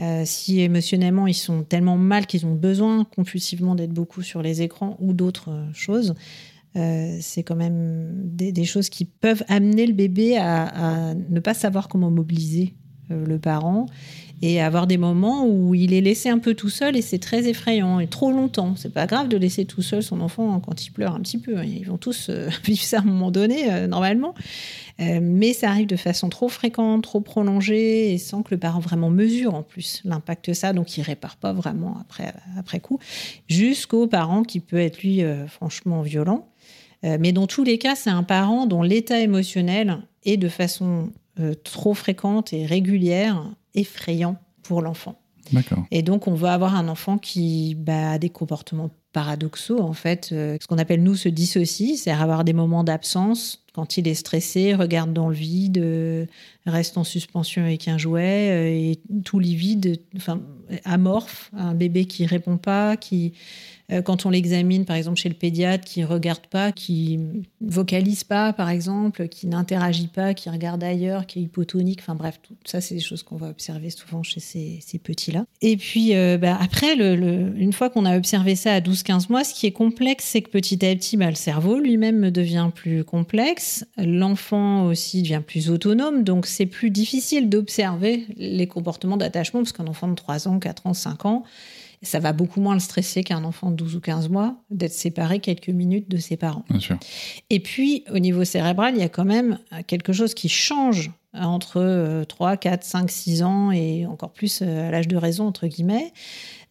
Euh, 0.00 0.22
si 0.24 0.60
émotionnellement 0.60 1.26
ils 1.26 1.34
sont 1.34 1.62
tellement 1.62 1.98
mal 1.98 2.26
qu'ils 2.26 2.46
ont 2.46 2.54
besoin 2.54 3.04
compulsivement 3.04 3.74
d'être 3.74 3.92
beaucoup 3.92 4.22
sur 4.22 4.40
les 4.40 4.62
écrans 4.62 4.96
ou 5.00 5.12
d'autres 5.12 5.50
choses, 5.74 6.14
euh, 6.76 7.18
c'est 7.20 7.42
quand 7.42 7.56
même 7.56 8.12
des, 8.14 8.64
choses 8.64 8.90
qui 8.90 9.04
peuvent 9.04 9.42
amener 9.48 9.86
le 9.86 9.92
bébé 9.92 10.36
à, 10.36 11.14
ne 11.14 11.40
pas 11.40 11.54
savoir 11.54 11.88
comment 11.88 12.10
mobiliser 12.10 12.74
euh, 13.10 13.26
le 13.26 13.38
parent 13.38 13.86
et 14.42 14.62
avoir 14.62 14.86
des 14.86 14.96
moments 14.96 15.46
où 15.46 15.74
il 15.74 15.92
est 15.92 16.00
laissé 16.00 16.30
un 16.30 16.38
peu 16.38 16.54
tout 16.54 16.70
seul 16.70 16.96
et 16.96 17.02
c'est 17.02 17.18
très 17.18 17.48
effrayant 17.48 17.98
et 17.98 18.06
trop 18.06 18.30
longtemps. 18.30 18.74
C'est 18.76 18.94
pas 18.94 19.06
grave 19.06 19.28
de 19.28 19.36
laisser 19.36 19.66
tout 19.66 19.82
seul 19.82 20.02
son 20.02 20.20
enfant 20.20 20.60
quand 20.60 20.86
il 20.86 20.92
pleure 20.92 21.14
un 21.14 21.20
petit 21.20 21.36
peu. 21.38 21.62
Ils 21.64 21.84
vont 21.84 21.98
tous 21.98 22.28
euh, 22.30 22.48
vivre 22.64 22.82
ça 22.82 22.98
à 22.98 23.00
un 23.00 23.04
moment 23.04 23.30
donné, 23.30 23.86
normalement. 23.88 24.34
Mais 24.98 25.54
ça 25.54 25.70
arrive 25.70 25.86
de 25.86 25.96
façon 25.96 26.28
trop 26.28 26.50
fréquente, 26.50 27.02
trop 27.02 27.22
prolongée 27.22 28.12
et 28.12 28.18
sans 28.18 28.42
que 28.42 28.50
le 28.50 28.58
parent 28.58 28.80
vraiment 28.80 29.08
mesure 29.08 29.54
en 29.54 29.62
plus 29.62 30.02
l'impact 30.04 30.50
de 30.50 30.54
ça. 30.54 30.74
Donc 30.74 30.94
il 30.98 31.00
répare 31.00 31.38
pas 31.38 31.54
vraiment 31.54 31.96
après, 32.02 32.34
après 32.58 32.80
coup, 32.80 32.98
jusqu'au 33.48 34.06
parent 34.06 34.42
qui 34.42 34.60
peut 34.60 34.76
être 34.76 35.02
lui 35.02 35.22
franchement 35.48 36.02
violent. 36.02 36.49
Euh, 37.04 37.16
mais 37.20 37.32
dans 37.32 37.46
tous 37.46 37.64
les 37.64 37.78
cas, 37.78 37.94
c'est 37.94 38.10
un 38.10 38.22
parent 38.22 38.66
dont 38.66 38.82
l'état 38.82 39.20
émotionnel 39.20 39.98
est 40.24 40.36
de 40.36 40.48
façon 40.48 41.10
euh, 41.38 41.54
trop 41.54 41.94
fréquente 41.94 42.52
et 42.52 42.66
régulière 42.66 43.42
effrayant 43.74 44.36
pour 44.62 44.82
l'enfant. 44.82 45.16
Et 45.90 46.02
donc, 46.02 46.28
on 46.28 46.34
va 46.34 46.52
avoir 46.52 46.76
un 46.76 46.86
enfant 46.86 47.18
qui 47.18 47.74
bah, 47.74 48.12
a 48.12 48.18
des 48.18 48.30
comportements 48.30 48.90
paradoxaux, 49.12 49.80
en 49.80 49.94
fait, 49.94 50.28
euh, 50.30 50.56
ce 50.60 50.68
qu'on 50.68 50.78
appelle, 50.78 51.02
nous, 51.02 51.16
se 51.16 51.28
dissocie, 51.28 51.96
c'est-à-dire 51.96 52.22
avoir 52.22 52.44
des 52.44 52.52
moments 52.52 52.84
d'absence 52.84 53.64
quand 53.72 53.96
il 53.96 54.06
est 54.06 54.14
stressé, 54.14 54.74
regarde 54.74 55.12
dans 55.12 55.28
le 55.28 55.34
vide, 55.34 56.28
reste 56.66 56.98
en 56.98 57.04
suspension 57.04 57.62
avec 57.62 57.86
un 57.86 57.98
jouet, 57.98 58.92
et 58.92 59.00
tout 59.24 59.38
livide, 59.38 60.00
enfin, 60.16 60.40
amorphe, 60.84 61.50
un 61.56 61.74
bébé 61.74 62.04
qui 62.04 62.26
répond 62.26 62.56
pas, 62.56 62.96
qui, 62.96 63.32
quand 64.04 64.26
on 64.26 64.30
l'examine, 64.30 64.84
par 64.84 64.96
exemple, 64.96 65.18
chez 65.18 65.28
le 65.28 65.34
pédiatre, 65.34 65.84
qui 65.84 66.04
regarde 66.04 66.46
pas, 66.46 66.72
qui 66.72 67.18
vocalise 67.60 68.24
pas, 68.24 68.52
par 68.52 68.70
exemple, 68.70 69.28
qui 69.28 69.46
n'interagit 69.46 70.08
pas, 70.08 70.34
qui 70.34 70.50
regarde 70.50 70.82
ailleurs, 70.82 71.26
qui 71.26 71.40
est 71.40 71.42
hypotonique, 71.42 72.00
enfin 72.00 72.14
bref, 72.14 72.40
tout 72.42 72.54
ça, 72.64 72.80
c'est 72.80 72.94
des 72.94 73.00
choses 73.00 73.22
qu'on 73.22 73.36
va 73.36 73.48
observer 73.48 73.90
souvent 73.90 74.22
chez 74.22 74.40
ces, 74.40 74.98
petits-là. 75.02 75.44
Et 75.62 75.76
puis, 75.76 76.14
euh, 76.14 76.38
bah, 76.38 76.58
après, 76.60 76.94
une 76.94 77.72
fois 77.72 77.90
qu'on 77.90 78.04
a 78.04 78.16
observé 78.16 78.54
ça 78.56 78.74
à 78.74 78.80
12-15 78.80 79.30
mois, 79.30 79.44
ce 79.44 79.54
qui 79.54 79.66
est 79.66 79.72
complexe, 79.72 80.26
c'est 80.26 80.42
que 80.42 80.50
petit 80.50 80.84
à 80.84 80.94
petit, 80.94 81.16
bah, 81.16 81.28
le 81.28 81.34
cerveau 81.34 81.78
lui-même 81.78 82.30
devient 82.30 82.70
plus 82.74 83.04
complexe, 83.04 83.84
l'enfant 83.96 84.86
aussi 84.86 85.22
devient 85.22 85.42
plus 85.44 85.70
autonome, 85.70 86.22
donc 86.24 86.46
c'est 86.46 86.66
plus 86.66 86.90
difficile 86.90 87.48
d'observer 87.48 88.26
les 88.36 88.66
comportements 88.66 89.16
d'attachement, 89.16 89.60
parce 89.60 89.72
qu'un 89.72 89.86
enfant 89.86 90.08
de 90.08 90.14
3 90.14 90.48
ans, 90.48 90.58
4 90.58 90.86
ans, 90.86 90.94
5 90.94 91.26
ans, 91.26 91.44
ça 92.02 92.18
va 92.18 92.32
beaucoup 92.32 92.60
moins 92.60 92.74
le 92.74 92.80
stresser 92.80 93.22
qu'un 93.22 93.44
enfant 93.44 93.70
de 93.70 93.76
12 93.76 93.96
ou 93.96 94.00
15 94.00 94.28
mois 94.28 94.56
d'être 94.70 94.92
séparé 94.92 95.40
quelques 95.40 95.68
minutes 95.68 96.10
de 96.10 96.16
ses 96.16 96.36
parents. 96.36 96.64
Bien 96.70 96.80
sûr. 96.80 96.96
Et 97.50 97.60
puis, 97.60 98.04
au 98.12 98.18
niveau 98.18 98.44
cérébral, 98.44 98.94
il 98.94 99.00
y 99.00 99.04
a 99.04 99.08
quand 99.08 99.24
même 99.24 99.58
quelque 99.86 100.12
chose 100.12 100.34
qui 100.34 100.48
change 100.48 101.10
entre 101.34 101.76
euh, 101.76 102.24
3, 102.24 102.56
4, 102.56 102.82
5, 102.82 103.10
6 103.10 103.42
ans 103.42 103.70
et 103.70 104.06
encore 104.06 104.32
plus 104.32 104.62
euh, 104.62 104.88
à 104.88 104.90
l'âge 104.90 105.08
de 105.08 105.16
raison, 105.16 105.46
entre 105.46 105.66
guillemets. 105.66 106.12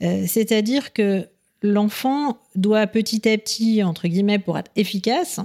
Euh, 0.04 0.26
C'est-à-dire 0.28 0.94
que 0.94 1.28
l'enfant 1.62 2.38
doit 2.56 2.88
petit 2.88 3.28
à 3.30 3.38
petit, 3.38 3.84
entre 3.84 4.08
guillemets, 4.08 4.40
pour 4.40 4.58
être 4.58 4.72
efficace, 4.76 5.40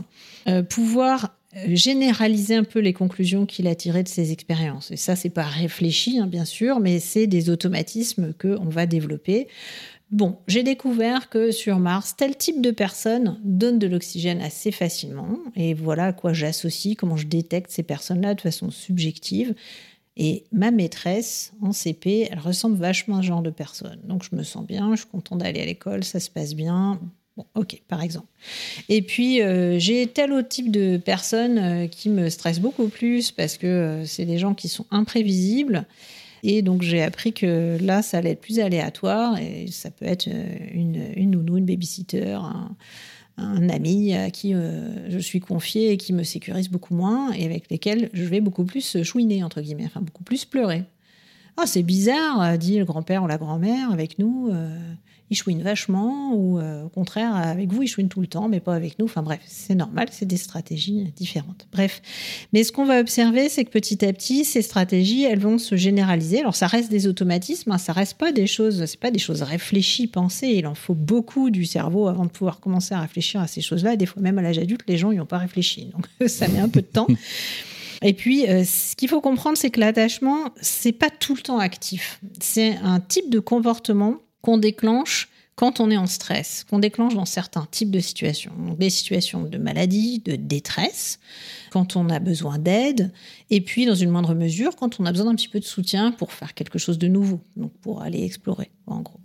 euh, 0.48 0.62
pouvoir 0.62 1.24
euh, 1.24 1.28
généraliser 1.66 2.54
un 2.54 2.64
peu 2.64 2.80
les 2.80 2.92
conclusions 2.92 3.46
qu'il 3.46 3.66
a 3.66 3.74
tirées 3.74 4.02
de 4.02 4.08
ses 4.08 4.32
expériences. 4.32 4.90
Et 4.90 4.96
ça, 4.96 5.16
c'est 5.16 5.30
pas 5.30 5.44
réfléchi, 5.44 6.18
hein, 6.18 6.26
bien 6.26 6.44
sûr, 6.44 6.80
mais 6.80 7.00
c'est 7.00 7.26
des 7.26 7.50
automatismes 7.50 8.32
qu'on 8.34 8.68
va 8.68 8.86
développer. 8.86 9.48
Bon, 10.10 10.38
j'ai 10.46 10.62
découvert 10.62 11.28
que 11.28 11.50
sur 11.50 11.78
Mars, 11.78 12.14
tel 12.16 12.36
type 12.36 12.60
de 12.60 12.70
personne 12.70 13.40
donne 13.42 13.78
de 13.78 13.86
l'oxygène 13.86 14.40
assez 14.40 14.70
facilement. 14.70 15.38
Et 15.56 15.74
voilà 15.74 16.06
à 16.06 16.12
quoi 16.12 16.32
j'associe, 16.32 16.96
comment 16.96 17.16
je 17.16 17.26
détecte 17.26 17.70
ces 17.70 17.82
personnes-là 17.82 18.34
de 18.34 18.40
façon 18.40 18.70
subjective. 18.70 19.54
Et 20.16 20.44
ma 20.52 20.70
maîtresse 20.70 21.52
en 21.60 21.72
CP, 21.72 22.28
elle 22.30 22.38
ressemble 22.38 22.76
vachement 22.76 23.16
à 23.16 23.22
ce 23.22 23.26
genre 23.26 23.42
de 23.42 23.50
personne. 23.50 23.98
Donc 24.04 24.22
je 24.30 24.36
me 24.36 24.44
sens 24.44 24.64
bien, 24.64 24.94
je 24.94 25.00
suis 25.00 25.10
contente 25.10 25.38
d'aller 25.38 25.60
à 25.60 25.66
l'école, 25.66 26.04
ça 26.04 26.20
se 26.20 26.30
passe 26.30 26.54
bien. 26.54 27.00
Bon, 27.36 27.46
ok, 27.56 27.82
par 27.88 28.02
exemple. 28.02 28.28
Et 28.88 29.02
puis, 29.02 29.42
euh, 29.42 29.76
j'ai 29.78 30.06
tel 30.06 30.32
autre 30.32 30.48
type 30.48 30.70
de 30.70 30.98
personnes 30.98 31.58
euh, 31.58 31.86
qui 31.88 32.08
me 32.08 32.30
stressent 32.30 32.60
beaucoup 32.60 32.88
plus 32.88 33.32
parce 33.32 33.56
que 33.58 33.66
euh, 33.66 34.06
c'est 34.06 34.24
des 34.24 34.38
gens 34.38 34.54
qui 34.54 34.68
sont 34.68 34.86
imprévisibles. 34.92 35.84
Et 36.44 36.62
donc, 36.62 36.82
j'ai 36.82 37.02
appris 37.02 37.32
que 37.32 37.76
là, 37.80 38.02
ça 38.02 38.18
allait 38.18 38.32
être 38.32 38.40
plus 38.40 38.60
aléatoire 38.60 39.38
et 39.38 39.66
ça 39.68 39.90
peut 39.90 40.04
être 40.04 40.28
une, 40.28 41.02
une 41.16 41.30
nounou, 41.32 41.56
une 41.56 41.64
babysitter, 41.64 42.34
un, 42.34 42.76
un 43.38 43.68
ami 43.70 44.14
à 44.14 44.30
qui 44.30 44.52
je 44.52 45.18
suis 45.18 45.40
confiée 45.40 45.92
et 45.92 45.96
qui 45.96 46.12
me 46.12 46.22
sécurise 46.22 46.68
beaucoup 46.68 46.94
moins 46.94 47.32
et 47.32 47.46
avec 47.46 47.70
lesquels 47.70 48.10
je 48.12 48.24
vais 48.24 48.42
beaucoup 48.42 48.64
plus 48.64 49.02
chouiner, 49.02 49.42
entre 49.42 49.62
guillemets, 49.62 49.86
enfin 49.86 50.02
beaucoup 50.02 50.22
plus 50.22 50.44
pleurer. 50.44 50.84
Ah, 51.56 51.64
c'est 51.64 51.82
bizarre, 51.82 52.58
dit 52.58 52.78
le 52.78 52.84
grand-père 52.84 53.22
ou 53.22 53.26
la 53.26 53.38
grand-mère 53.38 53.90
avec 53.90 54.18
nous. 54.18 54.50
Ils 55.30 55.37
chouinent 55.37 55.62
vachement, 55.62 56.34
ou 56.34 56.58
euh, 56.58 56.84
au 56.84 56.88
contraire, 56.88 57.34
avec 57.34 57.72
vous, 57.72 57.82
ils 57.82 57.88
chouinent 57.88 58.08
tout 58.08 58.20
le 58.20 58.26
temps, 58.26 58.48
mais 58.48 58.60
pas 58.60 58.74
avec 58.74 58.98
nous. 58.98 59.06
Enfin 59.06 59.22
bref, 59.22 59.40
c'est 59.46 59.74
normal, 59.74 60.08
c'est 60.10 60.26
des 60.26 60.37
stratégies 60.37 61.12
différentes. 61.16 61.66
Bref. 61.72 62.02
Mais 62.52 62.62
ce 62.62 62.72
qu'on 62.72 62.84
va 62.84 63.00
observer, 63.00 63.48
c'est 63.48 63.64
que 63.64 63.70
petit 63.70 64.04
à 64.04 64.12
petit, 64.12 64.44
ces 64.44 64.62
stratégies, 64.62 65.24
elles 65.24 65.38
vont 65.38 65.58
se 65.58 65.76
généraliser. 65.76 66.40
Alors, 66.40 66.54
ça 66.54 66.66
reste 66.66 66.90
des 66.90 67.06
automatismes, 67.06 67.72
hein, 67.72 67.78
ça 67.78 67.92
reste 67.92 68.18
pas 68.18 68.32
des 68.32 68.46
choses, 68.46 68.84
c'est 68.84 69.00
pas 69.00 69.10
des 69.10 69.18
choses 69.18 69.42
réfléchies, 69.42 70.06
pensées. 70.06 70.48
Il 70.48 70.66
en 70.66 70.74
faut 70.74 70.94
beaucoup 70.94 71.50
du 71.50 71.64
cerveau 71.64 72.08
avant 72.08 72.24
de 72.24 72.30
pouvoir 72.30 72.60
commencer 72.60 72.94
à 72.94 73.00
réfléchir 73.00 73.40
à 73.40 73.46
ces 73.46 73.62
choses-là. 73.62 73.96
Des 73.96 74.06
fois, 74.06 74.20
même 74.20 74.38
à 74.38 74.42
l'âge 74.42 74.58
adulte, 74.58 74.82
les 74.88 74.98
gens 74.98 75.10
n'y 75.10 75.20
ont 75.20 75.26
pas 75.26 75.38
réfléchi. 75.38 75.87
Donc, 75.87 76.06
ça 76.28 76.48
met 76.48 76.60
un 76.60 76.68
peu 76.68 76.82
de 76.82 76.87
temps. 76.87 77.06
Et 78.02 78.12
puis, 78.12 78.46
euh, 78.46 78.64
ce 78.64 78.94
qu'il 78.96 79.08
faut 79.08 79.22
comprendre, 79.22 79.56
c'est 79.56 79.70
que 79.70 79.80
l'attachement, 79.80 80.50
c'est 80.60 80.92
pas 80.92 81.08
tout 81.08 81.34
le 81.34 81.40
temps 81.40 81.58
actif. 81.58 82.20
C'est 82.38 82.76
un 82.82 83.00
type 83.00 83.30
de 83.30 83.38
comportement 83.38 84.18
qu'on 84.44 84.59
déclenche 84.59 85.30
quand 85.57 85.80
on 85.80 85.90
est 85.90 85.96
en 85.96 86.07
stress, 86.07 86.66
qu'on 86.68 86.78
déclenche 86.78 87.14
dans 87.14 87.24
certains 87.24 87.66
types 87.70 87.90
de 87.90 88.00
situations. 88.00 88.52
Donc, 88.59 88.78
des 88.78 88.90
situations 88.90 89.44
de 89.44 89.57
maladie, 89.57 90.18
de 90.18 90.37
détresse, 90.37 91.18
quand 91.70 91.96
on 91.96 92.11
a 92.11 92.18
besoin 92.18 92.59
d'aide, 92.59 93.12
et 93.50 93.61
puis, 93.61 93.87
dans 93.87 93.94
une 93.94 94.11
moindre 94.11 94.35
mesure, 94.35 94.76
quand 94.76 95.00
on 95.00 95.07
a 95.07 95.12
besoin 95.12 95.26
d'un 95.26 95.37
petit 95.37 95.48
peu 95.48 95.61
de 95.61 95.64
soutien 95.64 96.12
pour 96.12 96.33
faire 96.33 96.54
quelque 96.54 96.78
chose 96.78 96.98
de 96.98 97.09
nouveau, 97.09 97.40
donc 97.57 97.72
pour 97.80 98.02
aller 98.02 98.22
explorer, 98.22 98.70
en 98.87 99.00
gros. 99.00 99.20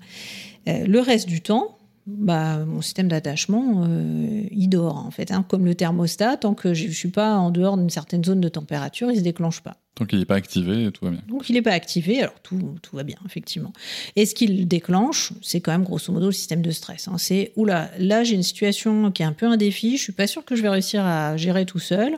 Euh, 0.67 0.85
le 0.85 0.99
reste 0.99 1.27
du 1.27 1.41
temps, 1.41 1.78
bah, 2.07 2.65
mon 2.65 2.81
système 2.81 3.07
d'attachement, 3.07 3.85
euh, 3.87 4.43
il 4.51 4.67
dort 4.69 4.97
en 4.97 5.11
fait. 5.11 5.31
hein. 5.31 5.45
Comme 5.47 5.65
le 5.65 5.75
thermostat, 5.75 6.37
tant 6.37 6.53
que 6.53 6.73
je 6.73 6.87
ne 6.87 6.91
suis 6.91 7.09
pas 7.09 7.35
en 7.37 7.51
dehors 7.51 7.77
d'une 7.77 7.89
certaine 7.89 8.23
zone 8.23 8.41
de 8.41 8.49
température, 8.49 9.09
il 9.09 9.13
ne 9.13 9.19
se 9.19 9.23
déclenche 9.23 9.61
pas. 9.61 9.77
Tant 9.95 10.05
qu'il 10.05 10.19
n'est 10.19 10.25
pas 10.25 10.35
activé, 10.35 10.89
tout 10.91 11.03
va 11.05 11.11
bien. 11.11 11.21
Donc 11.27 11.49
il 11.49 11.53
n'est 11.53 11.61
pas 11.61 11.73
activé, 11.73 12.21
alors 12.21 12.39
tout, 12.41 12.75
tout 12.81 12.95
va 12.95 13.03
bien, 13.03 13.17
effectivement. 13.25 13.73
Et 14.15 14.25
ce 14.25 14.33
qui 14.33 14.47
le 14.47 14.65
déclenche, 14.65 15.33
c'est 15.41 15.59
quand 15.59 15.71
même 15.71 15.83
grosso 15.83 16.11
modo 16.13 16.27
le 16.27 16.31
système 16.31 16.61
de 16.61 16.71
stress. 16.71 17.07
hein. 17.07 17.17
C'est, 17.17 17.51
oula, 17.57 17.91
là 17.99 18.23
j'ai 18.23 18.35
une 18.35 18.43
situation 18.43 19.11
qui 19.11 19.23
est 19.23 19.25
un 19.25 19.33
peu 19.33 19.45
un 19.45 19.57
défi, 19.57 19.97
je 19.97 20.03
suis 20.03 20.13
pas 20.13 20.27
sûre 20.27 20.45
que 20.45 20.55
je 20.55 20.61
vais 20.61 20.69
réussir 20.69 21.05
à 21.05 21.35
gérer 21.37 21.65
tout 21.65 21.79
seul, 21.79 22.17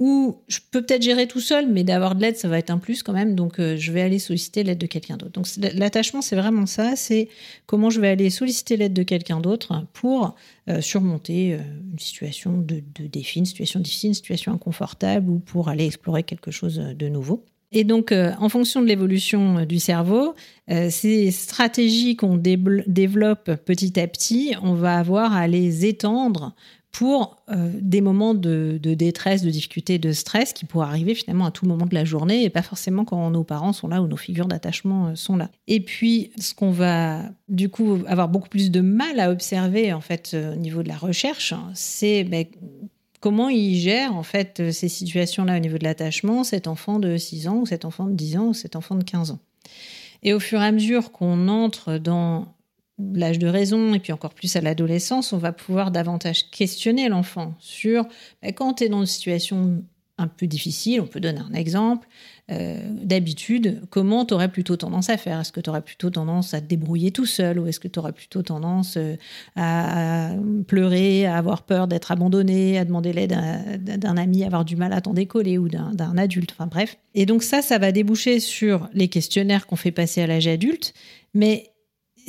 ou 0.00 0.38
je 0.48 0.60
peux 0.70 0.80
peut-être 0.80 1.02
gérer 1.02 1.28
tout 1.28 1.40
seul, 1.40 1.68
mais 1.68 1.84
d'avoir 1.84 2.14
de 2.14 2.22
l'aide, 2.22 2.36
ça 2.38 2.48
va 2.48 2.58
être 2.58 2.70
un 2.70 2.78
plus 2.78 3.02
quand 3.02 3.12
même, 3.12 3.34
donc 3.34 3.60
euh, 3.60 3.76
je 3.76 3.92
vais 3.92 4.00
aller 4.00 4.18
solliciter 4.18 4.64
l'aide 4.64 4.78
de 4.78 4.86
quelqu'un 4.86 5.18
d'autre. 5.18 5.32
Donc 5.32 5.46
l'attachement, 5.74 6.22
c'est 6.22 6.36
vraiment 6.36 6.64
ça, 6.64 6.96
c'est 6.96 7.28
comment 7.66 7.90
je 7.90 8.00
vais 8.00 8.08
aller 8.08 8.30
solliciter 8.30 8.78
l'aide 8.78 8.94
de 8.94 9.02
quelqu'un 9.02 9.40
d'autre 9.40 9.84
pour 9.92 10.34
euh, 10.70 10.80
surmonter 10.80 11.52
euh, 11.52 11.58
une 11.92 11.98
situation 11.98 12.56
de, 12.56 12.82
défi, 13.12 13.40
une 13.40 13.44
situation 13.44 13.78
difficile, 13.78 14.08
une 14.08 14.14
situation 14.14 14.54
inconfortable, 14.54 15.28
ou 15.28 15.38
pour 15.38 15.68
aller 15.68 15.84
explorer 15.84 16.22
quelque 16.22 16.50
chose 16.50 16.78
de 16.78 17.08
nouveau. 17.08 17.44
Et 17.72 17.84
donc, 17.84 18.12
en 18.12 18.48
fonction 18.48 18.82
de 18.82 18.86
l'évolution 18.86 19.64
du 19.64 19.78
cerveau, 19.78 20.34
ces 20.66 21.30
stratégies 21.30 22.16
qu'on 22.16 22.36
développe 22.36 23.54
petit 23.64 24.00
à 24.00 24.08
petit, 24.08 24.54
on 24.64 24.74
va 24.74 24.98
avoir 24.98 25.34
à 25.34 25.46
les 25.46 25.86
étendre 25.86 26.56
pour 26.92 27.36
euh, 27.50 27.70
des 27.80 28.00
moments 28.00 28.34
de, 28.34 28.78
détresse, 28.82 29.42
de 29.42 29.50
difficulté, 29.50 29.98
de 29.98 30.12
stress 30.12 30.52
qui 30.52 30.64
pourraient 30.64 30.88
arriver 30.88 31.14
finalement 31.14 31.46
à 31.46 31.50
tout 31.50 31.66
moment 31.66 31.86
de 31.86 31.94
la 31.94 32.04
journée 32.04 32.42
et 32.44 32.50
pas 32.50 32.62
forcément 32.62 33.04
quand 33.04 33.30
nos 33.30 33.44
parents 33.44 33.72
sont 33.72 33.88
là 33.88 34.02
ou 34.02 34.08
nos 34.08 34.16
figures 34.16 34.46
d'attachement 34.46 35.08
euh, 35.08 35.14
sont 35.14 35.36
là. 35.36 35.50
Et 35.68 35.80
puis, 35.80 36.32
ce 36.38 36.52
qu'on 36.52 36.72
va 36.72 37.22
du 37.48 37.68
coup 37.68 37.98
avoir 38.06 38.28
beaucoup 38.28 38.48
plus 38.48 38.70
de 38.70 38.80
mal 38.80 39.20
à 39.20 39.30
observer 39.30 39.92
en 39.92 40.00
fait 40.00 40.32
euh, 40.34 40.54
au 40.54 40.56
niveau 40.56 40.82
de 40.82 40.88
la 40.88 40.96
recherche, 40.96 41.52
hein, 41.52 41.70
c'est 41.74 42.24
ben, 42.24 42.44
comment 43.20 43.48
il 43.48 43.76
gère 43.76 44.16
en 44.16 44.24
fait 44.24 44.72
ces 44.72 44.88
situations-là 44.88 45.56
au 45.56 45.60
niveau 45.60 45.78
de 45.78 45.84
l'attachement, 45.84 46.42
cet 46.42 46.66
enfant 46.66 46.98
de 46.98 47.16
6 47.16 47.48
ans 47.48 47.56
ou 47.58 47.66
cet 47.66 47.84
enfant 47.84 48.06
de 48.06 48.14
10 48.14 48.36
ans 48.36 48.46
ou 48.48 48.54
cet 48.54 48.74
enfant 48.74 48.96
de 48.96 49.04
15 49.04 49.30
ans. 49.30 49.38
Et 50.22 50.34
au 50.34 50.40
fur 50.40 50.60
et 50.60 50.66
à 50.66 50.72
mesure 50.72 51.12
qu'on 51.12 51.48
entre 51.48 51.98
dans 51.98 52.46
l'âge 53.14 53.38
de 53.38 53.46
raison 53.46 53.94
et 53.94 53.98
puis 53.98 54.12
encore 54.12 54.34
plus 54.34 54.54
à 54.56 54.60
l'adolescence, 54.60 55.32
on 55.32 55.38
va 55.38 55.52
pouvoir 55.52 55.90
davantage 55.90 56.50
questionner 56.50 57.08
l'enfant 57.08 57.54
sur 57.58 58.04
bah, 58.42 58.52
quand 58.52 58.74
tu 58.74 58.84
es 58.84 58.88
dans 58.88 59.00
une 59.00 59.06
situation 59.06 59.82
un 60.20 60.28
peu 60.28 60.46
difficile, 60.46 61.00
on 61.00 61.06
peut 61.06 61.20
donner 61.20 61.40
un 61.40 61.54
exemple, 61.54 62.06
euh, 62.50 62.78
d'habitude, 63.02 63.80
comment 63.88 64.26
tu 64.26 64.34
aurais 64.34 64.50
plutôt 64.50 64.76
tendance 64.76 65.08
à 65.08 65.16
faire? 65.16 65.40
Est-ce 65.40 65.50
que 65.50 65.60
tu 65.60 65.70
aurais 65.70 65.80
plutôt 65.80 66.10
tendance 66.10 66.52
à 66.52 66.60
te 66.60 66.66
débrouiller 66.66 67.10
tout 67.10 67.24
seul 67.24 67.58
ou 67.58 67.66
est-ce 67.66 67.80
que 67.80 67.88
tu 67.88 67.98
aurais 67.98 68.12
plutôt 68.12 68.42
tendance 68.42 68.96
euh, 68.98 69.16
à, 69.56 70.32
pleurer, 70.66 71.26
à 71.26 71.36
avoir 71.36 71.62
peur 71.62 71.88
d'être 71.88 72.12
abandonné, 72.12 72.78
à 72.78 72.84
demander 72.84 73.12
l'aide 73.12 73.34
d'un 73.78 74.16
ami, 74.16 74.44
avoir 74.44 74.64
du 74.64 74.76
mal 74.76 74.92
à 74.92 75.00
t'en 75.00 75.14
décoller 75.14 75.56
ou 75.56 75.68
d'un 75.68 76.18
adulte, 76.18 76.52
enfin 76.52 76.66
bref. 76.66 76.98
Et 77.14 77.24
donc 77.24 77.42
ça, 77.42 77.62
ça 77.62 77.78
va 77.78 77.90
déboucher 77.92 78.40
sur 78.40 78.88
les 78.92 79.08
questionnaires 79.08 79.66
qu'on 79.66 79.76
fait 79.76 79.92
passer 79.92 80.20
à 80.20 80.26
l'âge 80.26 80.48
adulte, 80.48 80.92
mais 81.32 81.69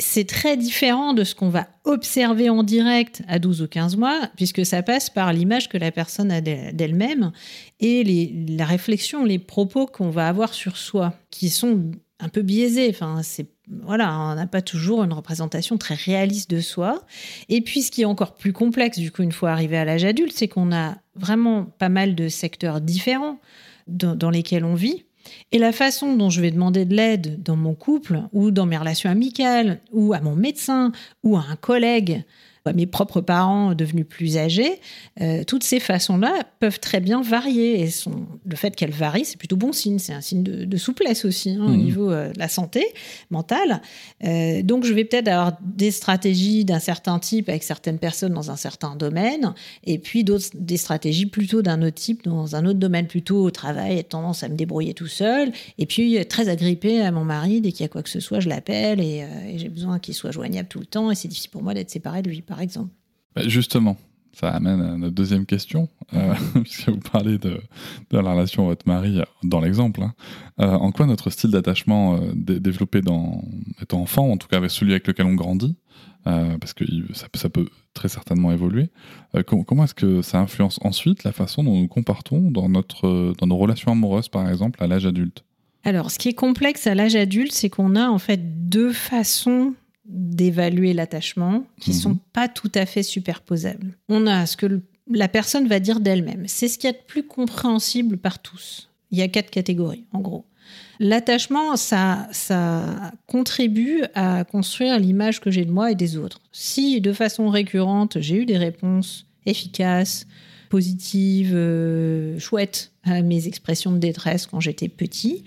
c'est 0.01 0.27
très 0.27 0.57
différent 0.57 1.13
de 1.13 1.23
ce 1.23 1.35
qu'on 1.35 1.49
va 1.49 1.67
observer 1.85 2.49
en 2.49 2.63
direct 2.63 3.21
à 3.27 3.39
12 3.39 3.61
ou 3.61 3.67
15 3.67 3.97
mois, 3.97 4.29
puisque 4.35 4.65
ça 4.65 4.83
passe 4.83 5.09
par 5.09 5.31
l'image 5.31 5.69
que 5.69 5.77
la 5.77 5.91
personne 5.91 6.31
a 6.31 6.41
d'elle-même 6.41 7.31
et 7.79 8.03
la 8.49 8.65
réflexion, 8.65 9.23
les 9.23 9.39
propos 9.39 9.85
qu'on 9.85 10.09
va 10.09 10.27
avoir 10.27 10.53
sur 10.53 10.77
soi, 10.77 11.13
qui 11.29 11.49
sont 11.49 11.91
un 12.19 12.29
peu 12.29 12.41
biaisés. 12.41 12.89
Enfin, 12.89 13.21
c'est 13.23 13.47
voilà, 13.83 14.13
on 14.19 14.35
n'a 14.35 14.47
pas 14.47 14.61
toujours 14.61 15.03
une 15.03 15.13
représentation 15.13 15.77
très 15.77 15.95
réaliste 15.95 16.49
de 16.49 16.59
soi. 16.59 17.05
Et 17.47 17.61
puis, 17.61 17.81
ce 17.81 17.91
qui 17.91 18.01
est 18.01 18.05
encore 18.05 18.35
plus 18.35 18.51
complexe, 18.51 18.99
du 18.99 19.11
coup, 19.11 19.21
une 19.23 19.31
fois 19.31 19.51
arrivé 19.51 19.77
à 19.77 19.85
l'âge 19.85 20.03
adulte, 20.03 20.33
c'est 20.35 20.49
qu'on 20.49 20.73
a 20.73 20.97
vraiment 21.15 21.63
pas 21.63 21.87
mal 21.87 22.15
de 22.15 22.27
secteurs 22.27 22.81
différents 22.81 23.39
dans 23.87 24.29
lesquels 24.29 24.65
on 24.65 24.75
vit. 24.75 25.05
Et 25.51 25.59
la 25.59 25.71
façon 25.71 26.15
dont 26.15 26.29
je 26.29 26.41
vais 26.41 26.51
demander 26.51 26.85
de 26.85 26.95
l'aide 26.95 27.41
dans 27.43 27.55
mon 27.55 27.73
couple 27.73 28.21
ou 28.31 28.51
dans 28.51 28.65
mes 28.65 28.77
relations 28.77 29.09
amicales 29.09 29.81
ou 29.91 30.13
à 30.13 30.21
mon 30.21 30.35
médecin 30.35 30.91
ou 31.23 31.37
à 31.37 31.45
un 31.49 31.55
collègue 31.55 32.23
mes 32.75 32.85
propres 32.85 33.21
parents 33.21 33.73
devenus 33.73 34.05
plus 34.07 34.37
âgés, 34.37 34.79
euh, 35.19 35.43
toutes 35.43 35.63
ces 35.63 35.79
façons-là 35.79 36.43
peuvent 36.59 36.79
très 36.79 36.99
bien 36.99 37.21
varier. 37.21 37.81
Et 37.81 37.89
sont, 37.89 38.27
le 38.45 38.55
fait 38.55 38.75
qu'elles 38.75 38.91
varient, 38.91 39.25
c'est 39.25 39.37
plutôt 39.37 39.55
bon 39.55 39.73
signe. 39.73 39.99
C'est 39.99 40.13
un 40.13 40.21
signe 40.21 40.43
de, 40.43 40.77
souplesse 40.77 41.25
aussi 41.25 41.51
hein, 41.51 41.65
au 41.65 41.69
mmh. 41.69 41.77
niveau 41.77 42.11
euh, 42.11 42.31
de 42.31 42.39
la 42.39 42.47
santé 42.47 42.85
mentale. 43.29 43.81
Euh, 44.23 44.61
donc, 44.61 44.83
je 44.83 44.93
vais 44.93 45.05
peut-être 45.05 45.27
avoir 45.27 45.57
des 45.61 45.91
stratégies 45.91 46.65
d'un 46.65 46.79
certain 46.79 47.19
type 47.19 47.49
avec 47.49 47.63
certaines 47.63 47.99
personnes 47.99 48.33
dans 48.33 48.51
un 48.51 48.55
certain 48.55 48.95
domaine, 48.95 49.53
et 49.83 49.97
puis 49.97 50.23
d'autres 50.23 50.47
des 50.53 50.77
stratégies 50.77 51.25
plutôt 51.25 51.61
d'un 51.61 51.81
autre 51.81 51.95
type 51.95 52.23
dans 52.23 52.55
un 52.55 52.65
autre 52.65 52.79
domaine, 52.79 53.07
plutôt 53.07 53.43
au 53.43 53.51
travail, 53.51 53.99
et 53.99 54.03
tendance 54.03 54.43
à 54.43 54.49
me 54.49 54.55
débrouiller 54.55 54.93
tout 54.93 55.07
seul, 55.07 55.51
et 55.77 55.85
puis 55.85 56.23
très 56.25 56.49
agrippé 56.49 57.01
à 57.01 57.11
mon 57.11 57.23
mari 57.23 57.61
dès 57.61 57.71
qu'il 57.71 57.81
y 57.81 57.85
a 57.85 57.89
quoi 57.89 58.03
que 58.03 58.09
ce 58.09 58.19
soit, 58.19 58.39
je 58.39 58.49
l'appelle 58.49 58.99
et, 58.99 59.25
et 59.47 59.57
j'ai 59.57 59.69
besoin 59.69 59.99
qu'il 59.99 60.13
soit 60.13 60.31
joignable 60.31 60.67
tout 60.67 60.79
le 60.79 60.85
temps, 60.85 61.11
et 61.11 61.15
c'est 61.15 61.27
difficile 61.27 61.51
pour 61.51 61.63
moi 61.63 61.73
d'être 61.73 61.89
séparé 61.89 62.21
de 62.21 62.29
lui 62.29 62.41
par 62.51 62.59
exemple. 62.59 62.91
Bah, 63.33 63.43
justement, 63.47 63.95
ça 64.33 64.49
amène 64.49 64.81
à 64.81 64.97
notre 64.97 65.15
deuxième 65.15 65.45
question, 65.45 65.87
euh, 66.13 66.33
puisque 66.61 66.89
vous 66.89 66.99
parlez 66.99 67.37
de, 67.37 67.61
la 68.11 68.19
relation 68.19 68.65
à 68.65 68.67
votre 68.67 68.85
mari 68.85 69.21
dans 69.43 69.61
l'exemple. 69.61 70.03
Hein. 70.03 70.13
Euh, 70.59 70.73
en 70.73 70.91
quoi 70.91 71.05
notre 71.05 71.29
style 71.29 71.49
d'attachement 71.51 72.17
euh, 72.17 72.33
développé 72.35 72.99
dans, 72.99 73.41
étant 73.81 74.01
enfant, 74.01 74.29
en 74.29 74.35
tout 74.35 74.49
cas 74.49 74.57
avec 74.57 74.69
celui 74.69 74.91
avec 74.91 75.07
lequel 75.07 75.27
on 75.27 75.33
grandit, 75.35 75.77
parce 76.25 76.73
que 76.73 76.83
ça, 77.13 77.49
peut 77.49 77.67
très 77.95 78.09
certainement 78.09 78.51
évoluer, 78.51 78.91
comment, 79.47 79.85
est-ce 79.85 79.95
que 79.95 80.21
ça 80.21 80.39
influence 80.39 80.77
ensuite 80.83 81.23
la 81.23 81.31
façon 81.31 81.63
dont 81.63 81.79
nous 81.79 81.87
comportons 81.87 82.51
dans, 82.51 82.69
notre, 82.69 83.33
dans 83.39 83.47
nos 83.47 83.57
relations 83.57 83.93
amoureuses, 83.93 84.29
par 84.29 84.47
exemple, 84.47 84.83
à 84.83 84.87
l'âge 84.87 85.07
adulte? 85.07 85.43
Alors, 85.83 86.11
ce 86.11 86.19
qui 86.19 86.29
est 86.29 86.33
complexe 86.33 86.85
à 86.85 86.93
l'âge 86.93 87.15
adulte, 87.15 87.53
c'est 87.53 87.69
qu'on 87.69 87.95
a 87.95 88.07
en 88.07 88.19
fait 88.19 88.69
deux 88.69 88.93
façons 88.93 89.73
d'évaluer 90.11 90.93
l'attachement 90.93 91.63
qui 91.79 91.91
ne 91.91 91.95
mhm. 91.95 92.01
sont 92.01 92.17
pas 92.33 92.47
tout 92.47 92.71
à 92.75 92.85
fait 92.85 93.03
superposables. 93.03 93.97
On 94.09 94.27
a 94.27 94.45
ce 94.45 94.57
que 94.57 94.81
la 95.09 95.27
personne 95.27 95.67
va 95.67 95.79
dire 95.79 95.99
d'elle-même. 95.99 96.43
C'est 96.47 96.67
ce 96.67 96.77
qui 96.77 96.87
est 96.87 96.91
le 96.91 97.05
plus 97.07 97.23
compréhensible 97.23 98.17
par 98.17 98.39
tous. 98.39 98.89
Il 99.11 99.17
y 99.17 99.21
a 99.21 99.27
quatre 99.27 99.49
catégories, 99.49 100.05
en 100.13 100.19
gros. 100.19 100.45
L'attachement, 100.99 101.75
ça, 101.75 102.27
ça 102.31 103.11
contribue 103.25 104.03
à 104.13 104.43
construire 104.43 104.99
l'image 104.99 105.41
que 105.41 105.49
j'ai 105.49 105.65
de 105.65 105.71
moi 105.71 105.91
et 105.91 105.95
des 105.95 106.17
autres. 106.17 106.41
Si 106.51 107.01
de 107.01 107.11
façon 107.11 107.49
récurrente, 107.49 108.19
j'ai 108.19 108.35
eu 108.35 108.45
des 108.45 108.57
réponses 108.57 109.25
efficaces, 109.45 110.27
positives, 110.69 111.53
euh, 111.53 112.39
chouettes 112.39 112.91
à 113.03 113.21
mes 113.21 113.47
expressions 113.47 113.91
de 113.91 113.97
détresse 113.97 114.45
quand 114.45 114.59
j'étais 114.59 114.87
petit, 114.87 115.43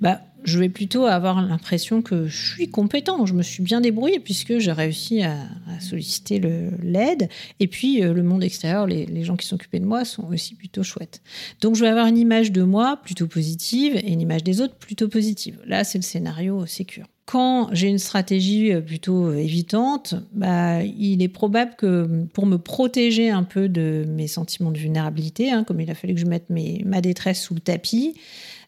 bah, 0.00 0.22
je 0.46 0.60
vais 0.60 0.68
plutôt 0.68 1.06
avoir 1.06 1.42
l'impression 1.42 2.02
que 2.02 2.28
je 2.28 2.54
suis 2.54 2.70
compétent, 2.70 3.26
je 3.26 3.34
me 3.34 3.42
suis 3.42 3.62
bien 3.62 3.80
débrouillé 3.80 4.20
puisque 4.20 4.58
j'ai 4.58 4.72
réussi 4.72 5.22
à, 5.22 5.36
solliciter 5.80 6.40
l'aide. 6.82 7.28
Et 7.60 7.66
puis 7.66 8.02
euh, 8.02 8.14
le 8.14 8.22
monde 8.22 8.42
extérieur, 8.42 8.86
les, 8.86 9.24
gens 9.24 9.36
qui 9.36 9.46
s'occupaient 9.46 9.80
de 9.80 9.84
moi 9.84 10.04
sont 10.04 10.24
aussi 10.28 10.54
plutôt 10.54 10.82
chouettes. 10.82 11.20
Donc 11.60 11.74
je 11.74 11.82
vais 11.82 11.88
avoir 11.88 12.06
une 12.06 12.16
image 12.16 12.52
de 12.52 12.62
moi 12.62 12.98
plutôt 13.02 13.26
positive 13.26 13.96
et 13.96 14.12
une 14.12 14.20
image 14.20 14.44
des 14.44 14.60
autres 14.60 14.76
plutôt 14.76 15.08
positive. 15.08 15.58
Là, 15.66 15.84
c'est 15.84 15.98
le 15.98 16.02
scénario 16.02 16.64
sécure. 16.64 17.06
Quand 17.24 17.68
j'ai 17.72 17.88
une 17.88 17.98
stratégie 17.98 18.72
euh, 18.72 18.80
plutôt 18.80 19.26
euh, 19.26 19.36
évitante, 19.36 20.14
bah, 20.32 20.84
il 20.84 21.22
est 21.22 21.28
probable 21.28 21.74
que 21.76 22.24
pour 22.32 22.46
me 22.46 22.56
protéger 22.56 23.30
un 23.30 23.42
peu 23.42 23.68
de 23.68 24.04
mes 24.08 24.28
sentiments 24.28 24.70
de 24.70 24.78
vulnérabilité, 24.78 25.50
hein, 25.50 25.64
comme 25.64 25.80
il 25.80 25.90
a 25.90 25.94
fallu 25.96 26.14
que 26.14 26.20
je 26.20 26.26
mette 26.26 26.46
ma 26.48 27.00
détresse 27.00 27.42
sous 27.42 27.54
le 27.54 27.60
tapis, 27.60 28.14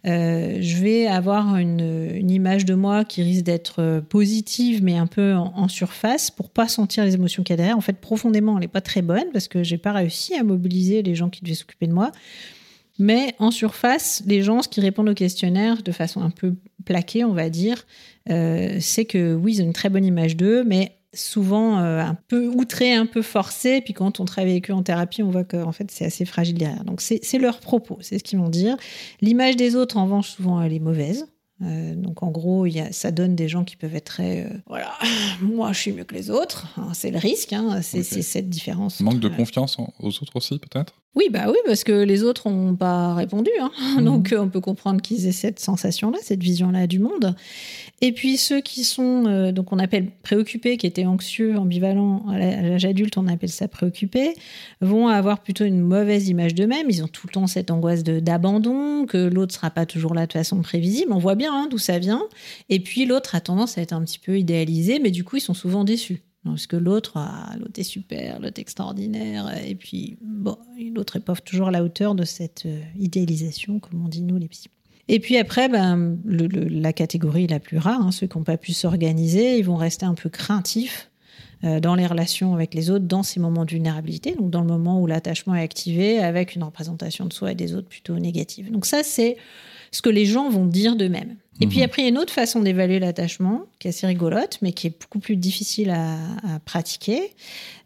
euh, 0.06 0.58
je 0.61 0.76
vais 0.76 1.06
avoir 1.06 1.56
une, 1.56 2.30
image 2.30 2.64
de 2.64 2.74
moi 2.74 3.04
qui 3.04 3.22
risque 3.22 3.44
d'être 3.44 3.80
euh, 3.80 4.00
positive, 4.00 4.82
mais 4.82 4.96
un 4.96 5.06
peu 5.06 5.34
en, 5.34 5.68
surface, 5.68 6.30
pour 6.30 6.50
pas 6.50 6.68
sentir 6.68 7.04
les 7.04 7.14
émotions 7.14 7.42
qu'il 7.42 7.52
y 7.52 7.54
a 7.54 7.56
derrière. 7.56 7.76
En 7.76 7.82
fait, 7.82 7.98
profondément, 7.98 8.54
elle 8.54 8.61
n'est 8.61 8.68
pas 8.68 8.80
très 8.80 9.02
bonne 9.02 9.26
parce 9.32 9.48
que 9.48 9.62
j'ai 9.62 9.78
pas 9.78 9.92
réussi 9.92 10.34
à 10.34 10.44
mobiliser 10.44 11.02
les 11.02 11.14
gens 11.14 11.30
qui 11.30 11.42
devaient 11.42 11.54
s'occuper 11.54 11.87
de 11.87 11.92
moi. 11.92 12.12
Mais 12.98 13.34
en 13.38 13.50
surface, 13.50 14.22
les 14.26 14.42
gens, 14.42 14.61
qui 14.61 14.80
répondent 14.80 15.08
au 15.08 15.14
questionnaire 15.14 15.82
de 15.82 15.92
façon 15.92 16.20
un 16.20 16.30
peu 16.30 16.56
plaquée, 16.84 17.24
on 17.24 17.32
va 17.32 17.48
dire, 17.48 17.87
euh, 18.30 18.78
c'est 18.80 19.04
que 19.04 19.34
oui, 19.34 19.54
ils 19.54 19.62
ont 19.62 19.66
une 19.66 19.72
très 19.72 19.88
bonne 19.88 20.04
image 20.04 20.37
d'eux, 20.37 20.64
mais 20.64 20.97
souvent 21.14 21.79
euh, 21.79 22.01
un 22.01 22.14
peu 22.14 22.47
outré, 22.49 22.94
un 22.94 23.07
peu 23.07 23.23
forcé. 23.23 23.81
Puis 23.81 23.94
quand 23.94 24.21
on 24.21 24.25
travaille 24.25 24.53
avec 24.53 24.71
eux 24.71 24.75
en 24.75 24.83
thérapie, 24.83 25.23
on 25.23 25.31
voit 25.31 25.44
qu'en 25.44 25.73
fait, 25.73 25.90
c'est 25.90 26.05
assez 26.05 26.25
fragile 26.25 26.59
derrière. 26.59 26.85
Donc, 26.85 27.01
c'est 27.01 27.38
leur 27.38 27.61
propos, 27.61 27.99
c'est 28.01 28.18
ce 28.18 28.25
qu'ils 28.25 28.38
vont 28.38 28.49
dire. 28.49 28.77
L'image 29.21 29.57
des 29.57 29.77
autres, 29.77 29.97
en 29.97 30.05
revanche, 30.05 30.31
souvent, 30.31 30.61
elle 30.62 30.73
est 30.73 30.81
mauvaise. 30.81 31.27
Euh, 31.61 31.94
donc 31.97 32.23
en 32.23 32.31
gros, 32.31 32.66
y 32.66 32.79
a, 32.79 32.92
ça 32.92 33.11
donne 33.11 33.35
des 33.35 33.49
gens 33.49 33.64
qui 33.64 33.77
peuvent 33.77 33.97
être 33.97 34.05
très, 34.05 34.44
euh, 34.44 34.59
voilà, 34.66 34.92
moi 35.42 35.73
je 35.73 35.81
suis 35.81 35.92
mieux 35.92 36.05
que 36.05 36.14
les 36.14 36.31
autres. 36.31 36.68
Hein, 36.77 36.90
c'est 36.94 37.11
le 37.11 37.18
risque, 37.18 37.53
hein, 37.53 37.83
c'est 37.83 38.05
cette 38.05 38.49
différence. 38.49 39.01
Manque 39.01 39.18
de 39.18 39.29
confiance 39.29 39.77
aux 39.99 40.09
autres 40.09 40.37
aussi, 40.37 40.59
peut-être? 40.59 40.94
Oui, 41.14 41.25
bah 41.33 41.47
oui, 41.49 41.57
parce 41.66 41.83
que 41.83 42.05
les 42.05 42.23
autres 42.23 42.49
n'ont 42.49 42.77
pas 42.77 43.14
répondu. 43.14 43.51
Hein. 43.61 43.73
Mhm. 43.97 44.05
Donc 44.05 44.35
on 44.38 44.49
peut 44.49 44.61
comprendre 44.61 45.01
qu'ils 45.01 45.27
aient 45.27 45.33
cette 45.33 45.59
sensation-là, 45.59 46.18
cette 46.23 46.42
vision-là 46.42 46.87
du 46.87 47.01
monde. 47.01 47.35
Et 48.01 48.12
puis 48.12 48.37
ceux 48.37 48.61
qui 48.61 48.85
sont, 48.85 49.25
euh, 49.27 49.51
donc 49.51 49.73
on 49.73 49.81
appelle 49.81 50.11
préoccupés, 50.23 50.77
qui 50.77 50.87
étaient 50.87 51.07
anxieux, 51.07 51.59
ambivalents, 51.59 52.25
à 52.29 52.38
l'âge 52.38 52.85
adulte, 52.85 53.16
on 53.18 53.27
appelle 53.27 53.49
ça 53.49 53.66
préoccupés, 53.66 54.35
vont 54.81 55.09
avoir 55.09 55.42
plutôt 55.42 55.64
une 55.64 55.81
mauvaise 55.81 56.29
image 56.29 56.55
d'eux-mêmes. 56.55 56.88
Ils 56.88 57.03
ont 57.03 57.09
tout 57.09 57.27
le 57.27 57.33
temps 57.33 57.47
cette 57.49 57.73
angoisse 57.73 58.05
d'abandon, 58.05 59.07
que 59.07 59.18
l'autre 59.18 59.55
sera 59.55 59.71
pas 59.71 59.87
toujours 59.87 60.14
là 60.14 60.27
de 60.27 60.33
façon 60.33 60.61
prévisible. 60.62 61.12
On 61.12 61.18
voit 61.18 61.35
bien 61.35 61.53
hein, 61.53 61.68
d'où 61.68 61.79
ça 61.79 61.99
vient. 61.99 62.23
Et 62.68 62.81
puis 62.81 63.07
l'autre 63.07 63.35
a 63.35 63.40
tendance 63.40 63.77
à 63.77 63.83
être 63.83 63.92
un 63.92 64.05
petit 64.05 64.21
peu 64.21 64.38
idéalisé, 64.38 65.01
mais 65.01 65.11
du 65.11 65.25
coup 65.25 65.37
ils 65.38 65.40
sont 65.40 65.55
souvent 65.55 65.83
déçus. 65.83 66.23
Parce 66.50 66.66
que 66.66 66.76
l'autre, 66.76 67.12
ah, 67.16 67.54
l'autre 67.58 67.78
est 67.78 67.84
super, 67.84 68.40
l'autre 68.40 68.58
est 68.58 68.61
extraordinaire, 68.61 69.50
et 69.64 69.74
puis 69.74 70.18
bon, 70.20 70.56
l'autre 70.94 71.16
est 71.16 71.20
pas 71.20 71.34
toujours 71.37 71.68
à 71.68 71.70
la 71.70 71.82
hauteur 71.82 72.14
de 72.14 72.24
cette 72.24 72.66
euh, 72.66 72.80
idéalisation, 72.98 73.80
comme 73.80 74.04
on 74.04 74.08
dit 74.08 74.22
nous 74.22 74.38
les 74.38 74.48
psy. 74.48 74.68
Et 75.08 75.20
puis 75.20 75.38
après, 75.38 75.68
ben, 75.68 76.18
la 76.24 76.92
catégorie 76.92 77.46
la 77.46 77.61
plus 77.61 77.78
rare, 77.78 78.00
hein, 78.00 78.12
ceux 78.12 78.26
qui 78.26 78.37
n'ont 78.37 78.44
pas 78.44 78.58
pu 78.58 78.72
s'organiser, 78.72 79.58
ils 79.58 79.64
vont 79.64 79.76
rester 79.76 80.04
un 80.04 80.14
peu 80.14 80.28
craintifs 80.28 81.11
euh, 81.64 81.80
dans 81.80 81.94
les 81.94 82.06
relations 82.06 82.54
avec 82.54 82.74
les 82.74 82.90
autres, 82.90 83.06
dans 83.06 83.22
ces 83.22 83.40
moments 83.40 83.64
de 83.64 83.70
vulnérabilité, 83.70 84.34
donc 84.34 84.50
dans 84.50 84.61
le 84.61 84.66
moment 84.66 85.00
où 85.00 85.06
l'attachement 85.06 85.54
est 85.54 85.62
activé 85.62 86.18
avec 86.18 86.54
une 86.54 86.62
représentation 86.62 87.24
de 87.24 87.32
soi 87.32 87.52
et 87.52 87.54
des 87.54 87.74
autres 87.74 87.88
plutôt 87.88 88.18
négative. 88.18 88.70
Donc 88.70 88.84
ça, 88.84 89.02
c'est 89.02 89.38
ce 89.90 90.02
que 90.02 90.11
les 90.11 90.26
gens 90.26 90.50
vont 90.50 90.66
dire 90.66 90.94
d'eux-mêmes. 90.94 91.37
Et 91.61 91.66
puis 91.66 91.79
Mhm. 91.79 91.85
après, 91.85 92.03
il 92.03 92.05
y 92.05 92.09
a 92.09 92.11
une 92.11 92.18
autre 92.18 92.33
façon 92.33 92.61
d'évaluer 92.61 92.99
l'attachement, 93.01 93.62
qui 93.79 93.88
est 93.88 93.90
assez 93.90 94.07
rigolote, 94.07 94.59
mais 94.62 94.73
qui 94.73 94.87
est 94.87 95.01
beaucoup 95.01 95.18
plus 95.18 95.37
difficile 95.37 95.90
à, 95.90 96.14
à 96.55 96.59
pratiquer. 96.64 97.35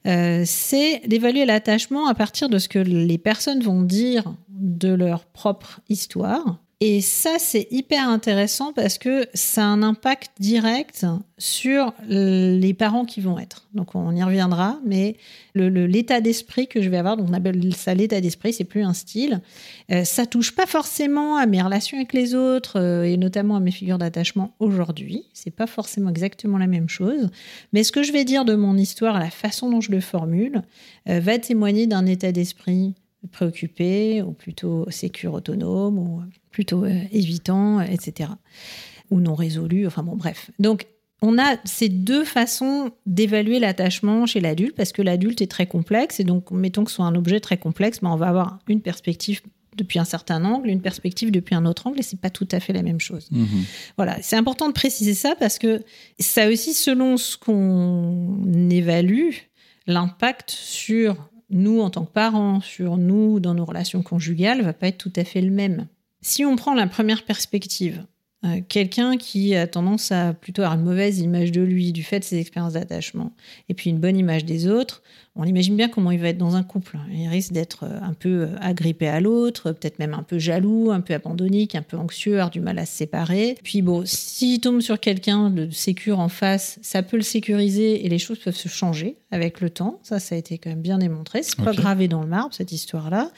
Euh, 0.06 0.42
c'est 0.46 1.00
d'évaluer 1.06 1.44
l'attachement 1.46 2.06
à 2.08 2.14
partir 2.14 2.48
de 2.48 2.58
ce 2.58 2.68
que 2.68 2.78
les 2.78 3.18
personnes 3.18 3.62
vont 3.62 3.82
dire 3.82 4.24
de 4.50 4.92
leur 4.92 5.24
propre 5.24 5.80
histoire. 5.88 6.58
Et 6.84 7.00
ça, 7.00 7.36
c'est 7.38 7.68
hyper 7.70 8.08
intéressant 8.08 8.72
parce 8.72 8.98
que 8.98 9.28
ça 9.34 9.62
a 9.62 9.66
un 9.66 9.84
impact 9.84 10.32
direct 10.40 11.06
sur 11.38 11.94
les 12.08 12.74
parents 12.74 13.04
qui 13.04 13.20
vont 13.20 13.38
être. 13.38 13.68
Donc, 13.72 13.94
on 13.94 14.12
y 14.16 14.22
reviendra, 14.24 14.80
mais 14.84 15.14
l'état 15.54 16.20
d'esprit 16.20 16.66
que 16.66 16.82
je 16.82 16.90
vais 16.90 16.96
avoir, 16.96 17.16
donc 17.16 17.28
on 17.30 17.34
appelle 17.34 17.72
ça 17.72 17.94
l'état 17.94 18.20
d'esprit, 18.20 18.52
c'est 18.52 18.64
plus 18.64 18.82
un 18.82 18.94
style. 18.94 19.42
Euh, 19.92 20.02
ça 20.02 20.26
touche 20.26 20.56
pas 20.56 20.66
forcément 20.66 21.36
à 21.36 21.46
mes 21.46 21.62
relations 21.62 21.98
avec 21.98 22.12
les 22.12 22.34
autres 22.34 22.80
euh, 22.80 23.04
et 23.04 23.16
notamment 23.16 23.54
à 23.54 23.60
mes 23.60 23.70
figures 23.70 23.98
d'attachement 23.98 24.52
aujourd'hui. 24.58 25.26
C'est 25.34 25.54
pas 25.54 25.68
forcément 25.68 26.10
exactement 26.10 26.58
la 26.58 26.66
même 26.66 26.88
chose. 26.88 27.30
Mais 27.72 27.84
ce 27.84 27.92
que 27.92 28.02
je 28.02 28.10
vais 28.10 28.24
dire 28.24 28.44
de 28.44 28.56
mon 28.56 28.76
histoire, 28.76 29.20
la 29.20 29.30
façon 29.30 29.70
dont 29.70 29.80
je 29.80 29.92
le 29.92 30.00
formule, 30.00 30.62
euh, 31.08 31.20
va 31.20 31.38
témoigner 31.38 31.86
d'un 31.86 32.06
état 32.06 32.32
d'esprit 32.32 32.94
préoccupé 33.30 34.22
ou 34.22 34.32
plutôt 34.32 34.86
sécure 34.90 35.34
autonome 35.34 35.98
ou 35.98 36.22
plutôt 36.50 36.84
euh, 36.84 37.00
évitant, 37.12 37.80
euh, 37.80 37.84
etc. 37.84 38.30
Ou 39.10 39.20
non 39.20 39.34
résolu. 39.34 39.86
Enfin 39.86 40.02
bon, 40.02 40.16
bref. 40.16 40.50
Donc 40.58 40.86
on 41.22 41.38
a 41.38 41.56
ces 41.64 41.88
deux 41.88 42.24
façons 42.24 42.90
d'évaluer 43.06 43.60
l'attachement 43.60 44.26
chez 44.26 44.40
l'adulte, 44.40 44.74
parce 44.74 44.92
que 44.92 45.02
l'adulte 45.02 45.40
est 45.40 45.50
très 45.50 45.66
complexe, 45.66 46.18
et 46.18 46.24
donc 46.24 46.50
mettons 46.50 46.82
que 46.84 46.90
ce 46.90 46.96
soit 46.96 47.04
un 47.04 47.14
objet 47.14 47.38
très 47.38 47.56
complexe, 47.56 48.02
mais 48.02 48.08
on 48.08 48.16
va 48.16 48.28
avoir 48.28 48.58
une 48.68 48.80
perspective 48.80 49.40
depuis 49.76 49.98
un 49.98 50.04
certain 50.04 50.44
angle, 50.44 50.68
une 50.68 50.82
perspective 50.82 51.30
depuis 51.30 51.54
un 51.54 51.64
autre 51.64 51.86
angle, 51.86 52.00
et 52.00 52.02
c'est 52.02 52.20
pas 52.20 52.28
tout 52.28 52.48
à 52.50 52.60
fait 52.60 52.72
la 52.72 52.82
même 52.82 53.00
chose. 53.00 53.28
Mhm. 53.30 53.46
Voilà, 53.96 54.20
c'est 54.20 54.36
important 54.36 54.68
de 54.68 54.74
préciser 54.74 55.14
ça 55.14 55.34
parce 55.38 55.58
que 55.58 55.82
ça 56.18 56.48
aussi, 56.48 56.74
selon 56.74 57.16
ce 57.16 57.36
qu'on 57.36 58.68
évalue, 58.68 59.30
l'impact 59.86 60.50
sur 60.50 61.30
nous 61.52 61.80
en 61.80 61.90
tant 61.90 62.04
que 62.04 62.12
parents, 62.12 62.60
sur 62.60 62.96
nous 62.96 63.40
dans 63.40 63.54
nos 63.54 63.64
relations 63.64 64.02
conjugales, 64.02 64.62
va 64.62 64.72
pas 64.72 64.88
être 64.88 64.98
tout 64.98 65.12
à 65.16 65.24
fait 65.24 65.40
le 65.40 65.50
même. 65.50 65.86
Si 66.20 66.44
on 66.44 66.56
prend 66.56 66.74
la 66.74 66.86
première 66.86 67.24
perspective, 67.24 68.04
euh, 68.44 68.60
quelqu'un 68.68 69.16
qui 69.16 69.54
a 69.54 69.66
tendance 69.66 70.10
à 70.10 70.34
plutôt 70.34 70.62
avoir 70.62 70.78
une 70.78 70.84
mauvaise 70.84 71.20
image 71.20 71.52
de 71.52 71.62
lui 71.62 71.92
du 71.92 72.02
fait 72.02 72.18
de 72.18 72.24
ses 72.24 72.38
expériences 72.38 72.72
d'attachement, 72.72 73.32
et 73.68 73.74
puis 73.74 73.90
une 73.90 73.98
bonne 73.98 74.16
image 74.16 74.44
des 74.44 74.66
autres, 74.68 75.02
on 75.34 75.44
imagine 75.44 75.76
bien 75.76 75.88
comment 75.88 76.10
il 76.10 76.20
va 76.20 76.28
être 76.28 76.36
dans 76.38 76.56
un 76.56 76.62
couple. 76.62 76.98
Il 77.10 77.26
risque 77.28 77.52
d'être 77.52 77.84
euh, 77.84 77.98
un 78.02 78.12
peu 78.12 78.28
euh, 78.42 78.46
agrippé 78.60 79.08
à 79.08 79.18
l'autre, 79.20 79.72
peut-être 79.72 79.98
même 79.98 80.12
un 80.12 80.22
peu 80.22 80.38
jaloux, 80.38 80.90
un 80.90 81.00
peu 81.00 81.14
abandonnique, 81.14 81.74
un 81.74 81.80
peu 81.82 81.96
anxieux, 81.96 82.34
avoir 82.34 82.50
du 82.50 82.60
mal 82.60 82.78
à 82.78 82.84
se 82.84 82.94
séparer. 82.94 83.56
Puis 83.64 83.80
bon, 83.80 84.02
s'il 84.04 84.60
tombe 84.60 84.80
sur 84.82 85.00
quelqu'un 85.00 85.48
de 85.48 85.70
sécure 85.70 86.20
en 86.20 86.28
face, 86.28 86.78
ça 86.82 87.02
peut 87.02 87.16
le 87.16 87.22
sécuriser 87.22 88.04
et 88.04 88.08
les 88.10 88.18
choses 88.18 88.38
peuvent 88.40 88.54
se 88.54 88.68
changer 88.68 89.16
avec 89.30 89.62
le 89.62 89.70
temps. 89.70 90.00
Ça, 90.02 90.18
ça 90.18 90.34
a 90.34 90.38
été 90.38 90.58
quand 90.58 90.68
même 90.68 90.82
bien 90.82 90.98
démontré. 90.98 91.42
C'est 91.42 91.56
pas 91.56 91.70
Ok. 91.70 91.76
gravé 91.76 92.08
dans 92.08 92.20
le 92.20 92.28
marbre, 92.28 92.52
cette 92.54 92.72
histoire-là. 92.72 93.30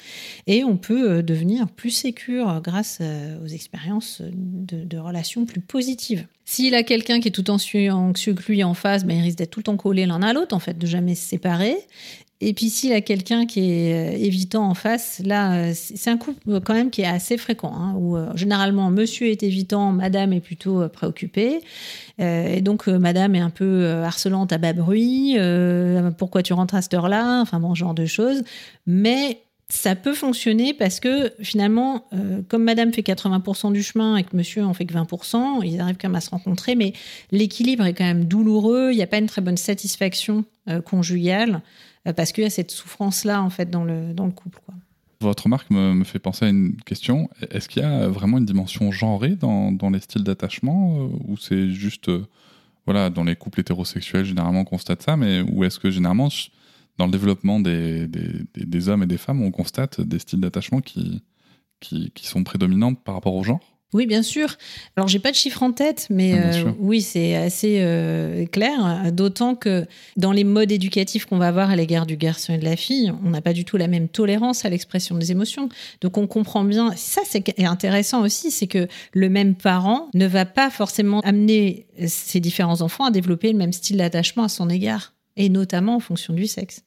Et 0.49 0.65
on 0.65 0.77
peut 0.77 1.11
euh, 1.19 1.23
devenir 1.23 1.69
plus 1.69 1.91
sécure 1.91 2.61
grâce 2.63 3.01
aux 3.45 3.47
expériences 3.49 4.21
de, 4.23 4.83
de 4.85 4.99
relations 4.99 5.45
plus 5.47 5.61
positives. 5.61 6.27
S'il 6.45 6.75
a 6.75 6.83
quelqu'un 6.83 7.21
qui 7.21 7.29
est 7.29 7.31
tout 7.31 7.51
anxieux, 7.51 7.91
anxieux 7.91 8.35
que 8.35 8.53
lui 8.53 8.63
en 8.65 8.75
face, 8.75 9.05
ben, 9.05 9.17
il 9.17 9.23
risque 9.23 9.39
d'être 9.39 9.51
tout 9.51 9.61
le 9.61 9.65
temps 9.65 9.77
collé 9.77 10.07
l'un 10.07 10.23
à 10.23 10.33
l'autre, 10.33 10.55
en 10.55 10.59
fait, 10.59 10.77
de 10.79 10.87
jamais 10.87 11.15
se 11.15 11.27
séparer. 11.27 11.77
Et 12.41 12.53
puis 12.53 12.69
s'il 12.69 12.93
a 12.93 13.01
quelqu'un 13.01 13.47
qui 13.47 13.71
est 13.71 13.95
euh, 13.95 14.19
évitant 14.19 14.69
en 14.69 14.75
face, 14.75 15.23
là, 15.25 15.55
euh, 15.55 15.73
c'est 15.75 16.11
un 16.11 16.19
couple 16.19 16.41
euh, 16.49 16.61
quand 16.61 16.75
même 16.75 16.91
qui 16.91 17.01
est 17.01 17.07
assez 17.07 17.39
fréquent, 17.39 17.73
hein, 17.75 18.33
généralement 18.35 18.91
monsieur 18.91 19.29
est 19.29 19.43
évitant, 19.43 19.93
madame 19.93 20.33
est 20.33 20.41
plutôt 20.41 20.87
préoccupée. 20.89 21.61
Et 22.19 22.61
donc 22.61 22.87
madame 22.87 23.35
est 23.35 23.41
un 23.41 23.51
peu 23.51 23.87
harcelante 24.05 24.53
à 24.53 24.59
bas 24.59 24.73
bruit, 24.73 25.37
pourquoi 26.17 26.43
tu 26.43 26.53
rentres 26.53 26.77
à 26.77 26.83
cette 26.83 26.95
heure-là, 26.95 27.41
enfin 27.41 27.59
bon, 27.59 27.75
genre 27.75 27.95
de 27.95 28.07
choses. 28.07 28.43
Mais 28.87 29.41
ça 29.69 29.97
peut 29.97 30.13
fonctionner 30.13 30.75
parce 30.75 31.01
que 31.01 31.33
finalement, 31.41 32.07
euh, 32.13 32.43
comme 32.49 32.65
madame 32.65 32.93
fait 32.93 33.03
80% 33.03 33.73
du 33.73 33.83
chemin 33.83 34.17
et 34.17 34.25
que 34.25 34.37
monsieur 34.37 34.65
en 34.65 34.75
fait 34.75 34.85
que 34.85 34.95
20%, 34.95 35.65
ils 35.65 35.81
arrivent 35.81 35.97
quand 35.99 36.09
même 36.09 36.17
à 36.17 36.21
se 36.21 36.31
rencontrer, 36.31 36.75
mais 36.75 36.93
l'équilibre 37.31 37.85
est 37.87 37.95
quand 37.95 38.05
même 38.05 38.27
douloureux, 38.27 38.91
il 38.93 38.97
n'y 38.97 39.03
a 39.03 39.07
pas 39.07 39.19
une 39.19 39.27
très 39.27 39.41
bonne 39.41 39.57
satisfaction 39.57 40.45
euh, 40.69 40.83
conjugale 40.83 41.63
euh, 42.07 42.13
parce 42.13 42.33
qu'il 42.33 42.45
y 42.45 42.47
a 42.47 42.51
cette 42.51 42.71
souffrance-là 42.71 43.43
en 43.43 43.51
fait 43.51 43.71
dans 43.71 43.85
le, 43.85 44.13
dans 44.13 44.27
le 44.27 44.33
couple. 44.33 44.61
Votre 45.21 45.45
remarque 45.45 45.71
me, 45.71 46.05
fait 46.05 46.19
penser 46.19 46.45
à 46.45 46.49
une 46.49 46.77
question. 46.77 47.31
Est-ce 47.51 47.69
qu'il 47.69 47.83
y 47.83 47.87
a 47.87 48.09
vraiment 48.09 48.37
une 48.37 48.45
dimension 48.45 48.93
genrée 48.93 49.37
dans, 49.37 49.91
les 49.91 50.01
styles 50.01 50.25
d'attachement 50.25 50.99
euh, 50.99 51.09
ou 51.27 51.39
c'est 51.39 51.71
juste, 51.71 52.11
voilà, 52.85 53.09
dans 53.09 53.25
les 53.25 53.35
couples 53.35 53.61
hétérosexuels, 53.61 54.27
généralement, 54.27 54.61
on 54.61 54.65
constate 54.65 55.01
ça, 55.01 55.17
mais 55.17 55.41
ou 55.41 55.65
est-ce 55.65 55.79
que 55.79 55.91
généralement, 55.91 56.29
dans 56.99 57.07
le 57.07 57.13
développement 57.13 57.61
des, 57.61 58.07
des, 58.07 58.29
des- 58.55 58.89
hommes 58.89 59.03
et 59.03 59.07
des 59.07 59.19
femmes, 59.19 59.43
on 59.43 59.51
constate 59.51 60.01
des 60.01 60.19
styles 60.19 60.41
d'attachement 60.41 60.81
qui, 60.81 61.23
qui, 61.81 62.11
qui 62.15 62.27
sont 62.27 62.45
prédominants 62.45 62.95
par 62.95 63.15
rapport 63.15 63.35
au 63.35 63.43
genre? 63.43 63.61
Oui, 63.93 64.07
bien 64.07 64.25
sûr. 64.25 64.57
Alors, 64.97 65.07
j'ai 65.07 65.21
pas 65.21 65.31
de 65.31 65.37
chiffre 65.37 65.63
en 65.63 65.71
tête, 65.71 66.09
mais 66.11 66.33
Ah, 66.35 66.37
euh, 66.67 66.73
oui, 66.81 67.01
c'est 67.01 67.37
assez 67.37 67.77
euh, 67.81 68.45
clair. 68.47 69.13
D'autant 69.13 69.55
que 69.55 69.87
dans 70.17 70.33
les 70.33 70.43
modes 70.43 70.73
éducatifs 70.73 71.27
qu'on 71.27 71.39
va 71.39 71.47
avoir 71.47 71.71
à 71.71 71.77
l'égard 71.77 72.05
du 72.05 72.17
garçon 72.17 72.55
et 72.55 72.59
de 72.59 72.65
la 72.65 72.75
fille, 72.75 73.13
on 73.25 73.31
n'a 73.31 73.41
pas 73.41 73.53
du 73.53 73.65
tout 73.65 73.77
la 73.77 73.87
même 73.87 74.09
tolérance 74.09 74.65
à 74.65 74.69
l'expression 74.69 75.17
des 75.17 75.31
émotions. 75.31 75.69
Donc, 76.01 76.19
on 76.19 76.27
comprend 76.27 76.65
bien. 76.65 76.91
Ça, 76.97 77.21
c'est 77.25 77.61
intéressant 77.65 78.23
aussi, 78.25 78.51
c'est 78.51 78.67
que 78.67 78.89
le 79.13 79.29
même 79.29 79.55
parent 79.55 80.09
ne 80.13 80.27
va 80.27 80.45
pas 80.45 80.71
forcément 80.71 81.21
amener 81.21 81.87
ses 82.09 82.41
différents 82.41 82.83
enfants 82.83 83.05
à 83.05 83.13
développer 83.13 83.53
le 83.53 83.59
même 83.59 83.73
style 83.73 83.99
d'attachement 83.99 84.43
à 84.43 84.49
son 84.49 84.69
égard, 84.71 85.14
et 85.37 85.49
notamment 85.49 85.97
en 85.97 86.01
fonction 86.01 86.33
du 86.35 86.47
sexe. 86.47 86.83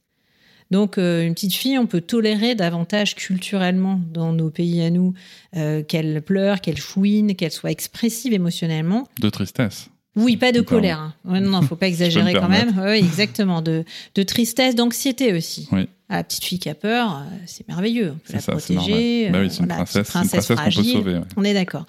Donc, 0.69 0.97
euh, 0.97 1.25
une 1.25 1.33
petite 1.33 1.53
fille, 1.53 1.77
on 1.77 1.85
peut 1.87 2.01
tolérer 2.01 2.53
davantage 2.53 3.15
culturellement 3.15 4.01
dans 4.11 4.33
nos 4.33 4.49
pays 4.49 4.81
à 4.81 4.89
nous 4.89 5.13
euh, 5.55 5.81
qu'elle 5.81 6.21
pleure, 6.21 6.59
qu'elle 6.59 6.77
chouine, 6.77 7.35
qu'elle 7.35 7.53
soit 7.53 7.71
expressive 7.71 8.33
émotionnellement. 8.33 9.07
De 9.21 9.29
tristesse. 9.29 9.89
Oui, 10.17 10.35
pas 10.35 10.51
de 10.51 10.61
colère. 10.61 10.99
hein. 10.99 11.13
Ouais, 11.25 11.39
non, 11.39 11.51
non, 11.51 11.61
faut 11.61 11.75
pas 11.77 11.87
exagérer 11.93 12.33
quand 12.33 12.49
même. 12.49 12.75
Oui, 12.85 12.97
exactement. 12.97 13.61
De, 13.61 13.85
de 14.15 14.23
tristesse, 14.23 14.75
d'anxiété 14.75 15.31
aussi. 15.33 15.69
Oui. 15.71 15.87
Ah, 16.09 16.15
la 16.17 16.23
petite 16.23 16.45
fille 16.45 16.59
qui 16.59 16.69
a 16.69 16.75
peur, 16.75 17.17
euh, 17.17 17.35
c'est 17.45 17.67
merveilleux. 17.67 18.13
On 18.15 18.17
peut 18.27 18.33
la 18.33 18.39
ça, 18.39 18.51
protéger. 18.53 19.29
normal. 19.29 19.31
Bah 19.33 19.39
oui, 19.39 19.45
euh, 19.45 19.49
c'est 19.49 19.59
une 19.59 19.65
voilà, 19.65 19.75
princesse, 19.75 19.97
une 19.97 20.03
princesse 20.03 20.47
qu'on 20.47 20.55
peut 20.55 20.71
sauver. 20.71 21.13
ouais. 21.15 21.21
On 21.35 21.43
est 21.43 21.53
d'accord. 21.53 21.85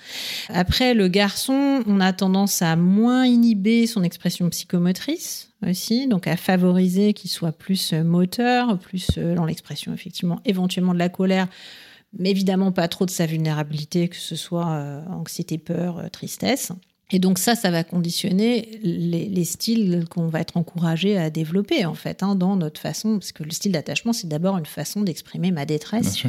Après, 0.48 0.94
le 0.94 1.06
garçon, 1.06 1.82
on 1.86 2.00
a 2.00 2.12
tendance 2.12 2.60
à 2.60 2.74
moins 2.74 3.26
inhiber 3.26 3.86
son 3.86 4.02
expression 4.02 4.48
psychomotrice 4.50 5.50
aussi, 5.66 6.08
donc 6.08 6.26
à 6.26 6.36
favoriser 6.36 7.12
qu'il 7.12 7.30
soit 7.30 7.52
plus 7.52 7.92
euh, 7.92 8.02
moteur, 8.02 8.78
plus 8.78 9.08
euh, 9.18 9.34
dans 9.36 9.44
l'expression 9.44 9.92
effectivement, 9.94 10.40
éventuellement 10.44 10.94
de 10.94 10.98
la 10.98 11.08
colère, 11.08 11.46
mais 12.18 12.30
évidemment 12.30 12.72
pas 12.72 12.88
trop 12.88 13.06
de 13.06 13.10
sa 13.10 13.26
vulnérabilité, 13.26 14.08
que 14.08 14.16
ce 14.16 14.34
soit 14.36 14.68
euh, 14.68 15.04
anxiété, 15.10 15.58
peur, 15.58 15.98
euh, 15.98 16.08
tristesse. 16.08 16.72
Et 17.10 17.18
donc 17.18 17.38
ça, 17.38 17.54
ça 17.54 17.70
va 17.70 17.84
conditionner 17.84 18.78
les, 18.82 19.28
les 19.28 19.44
styles 19.44 20.04
qu'on 20.10 20.26
va 20.26 20.40
être 20.40 20.56
encouragé 20.56 21.16
à 21.16 21.30
développer 21.30 21.86
en 21.86 21.94
fait, 21.94 22.22
hein, 22.22 22.34
dans 22.34 22.56
notre 22.56 22.80
façon, 22.80 23.18
parce 23.18 23.32
que 23.32 23.42
le 23.42 23.50
style 23.50 23.72
d'attachement, 23.72 24.12
c'est 24.12 24.28
d'abord 24.28 24.58
une 24.58 24.66
façon 24.66 25.02
d'exprimer 25.02 25.50
ma 25.50 25.64
détresse 25.64 26.24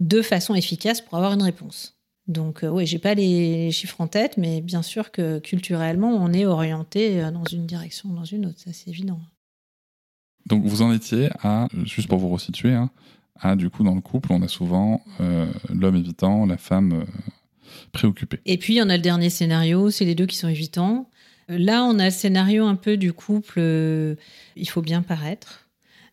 de 0.00 0.22
façon 0.22 0.54
efficace 0.54 1.00
pour 1.00 1.16
avoir 1.16 1.34
une 1.34 1.42
réponse. 1.42 1.96
Donc, 2.26 2.64
euh, 2.64 2.68
oui, 2.68 2.86
j'ai 2.86 2.98
pas 2.98 3.14
les 3.14 3.70
chiffres 3.70 4.00
en 4.00 4.06
tête, 4.06 4.36
mais 4.36 4.60
bien 4.60 4.82
sûr 4.82 5.10
que 5.10 5.38
culturellement, 5.40 6.10
on 6.10 6.32
est 6.32 6.46
orienté 6.46 7.20
euh, 7.20 7.30
dans 7.30 7.44
une 7.44 7.66
direction 7.66 8.10
ou 8.10 8.14
dans 8.14 8.24
une 8.24 8.46
autre, 8.46 8.58
ça 8.58 8.72
c'est 8.72 8.88
évident. 8.88 9.20
Donc 10.46 10.64
vous 10.64 10.82
en 10.82 10.92
étiez 10.92 11.28
à, 11.42 11.68
juste 11.84 12.08
pour 12.08 12.18
vous 12.18 12.28
resituer, 12.28 12.72
hein, 12.72 12.90
à 13.38 13.56
du 13.56 13.70
coup 13.70 13.84
dans 13.84 13.94
le 13.94 14.00
couple, 14.00 14.32
on 14.32 14.42
a 14.42 14.48
souvent 14.48 15.02
euh, 15.20 15.50
l'homme 15.68 15.96
évitant, 15.96 16.46
la 16.46 16.56
femme 16.56 16.92
euh, 16.92 17.04
Et 18.46 18.58
puis, 18.58 18.80
on 18.82 18.88
a 18.88 18.96
le 18.96 19.02
dernier 19.02 19.30
scénario, 19.30 19.90
c'est 19.90 20.04
les 20.04 20.14
deux 20.14 20.26
qui 20.26 20.36
sont 20.36 20.48
évitants. 20.48 21.08
Euh, 21.50 21.58
Là, 21.58 21.84
on 21.84 21.98
a 21.98 22.06
le 22.06 22.10
scénario 22.10 22.64
un 22.66 22.76
peu 22.76 22.96
du 22.96 23.12
couple, 23.12 23.58
euh, 23.58 24.14
il 24.56 24.68
faut 24.68 24.82
bien 24.82 25.02
paraître, 25.02 25.66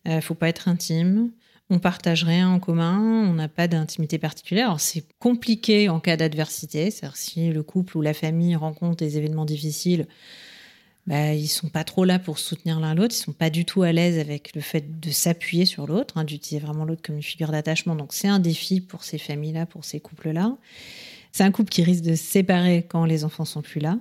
il 0.05 0.21
faut 0.21 0.35
pas 0.35 0.47
être 0.47 0.69
intime, 0.69 1.31
on 1.69 1.79
partage 1.79 2.23
rien 2.23 2.49
en 2.49 2.59
commun, 2.59 3.25
on 3.27 3.33
n'a 3.33 3.49
pas 3.49 3.67
d'intimité 3.67 4.17
particulière. 4.17 4.79
C'est 4.79 5.03
compliqué 5.19 5.89
en 5.89 5.99
cas 5.99 6.15
d'adversité, 6.15 6.89
c'est-à-dire 6.91 7.17
si 7.17 7.49
le 7.49 7.63
couple 7.63 7.97
ou 7.97 8.01
la 8.01 8.13
famille 8.13 8.55
rencontre 8.55 8.97
des 8.97 9.17
événements 9.17 9.45
difficiles, 9.45 10.07
bah, 11.07 11.33
ils 11.33 11.47
sont 11.47 11.69
pas 11.69 11.83
trop 11.83 12.03
là 12.03 12.19
pour 12.19 12.37
soutenir 12.37 12.79
l'un 12.79 12.93
l'autre, 12.93 13.15
ils 13.15 13.23
sont 13.23 13.33
pas 13.33 13.49
du 13.49 13.63
tout 13.65 13.83
à 13.83 13.91
l'aise 13.91 14.19
avec 14.19 14.53
le 14.55 14.61
fait 14.61 14.99
de 14.99 15.09
s'appuyer 15.09 15.65
sur 15.65 15.87
l'autre, 15.87 16.17
hein, 16.17 16.23
d'utiliser 16.23 16.65
vraiment 16.65 16.85
l'autre 16.85 17.01
comme 17.01 17.15
une 17.15 17.23
figure 17.23 17.49
d'attachement. 17.51 17.95
Donc, 17.95 18.13
c'est 18.13 18.27
un 18.27 18.39
défi 18.39 18.81
pour 18.81 19.03
ces 19.03 19.17
familles-là, 19.17 19.65
pour 19.65 19.85
ces 19.85 19.99
couples-là. 19.99 20.57
C'est 21.37 21.43
un 21.43 21.51
couple 21.51 21.69
qui 21.69 21.83
risque 21.83 22.03
de 22.03 22.15
se 22.15 22.23
séparer 22.23 22.87
quand 22.89 23.05
les 23.05 23.23
enfants 23.23 23.45
sont 23.45 23.61
plus 23.61 23.79
là. 23.79 23.99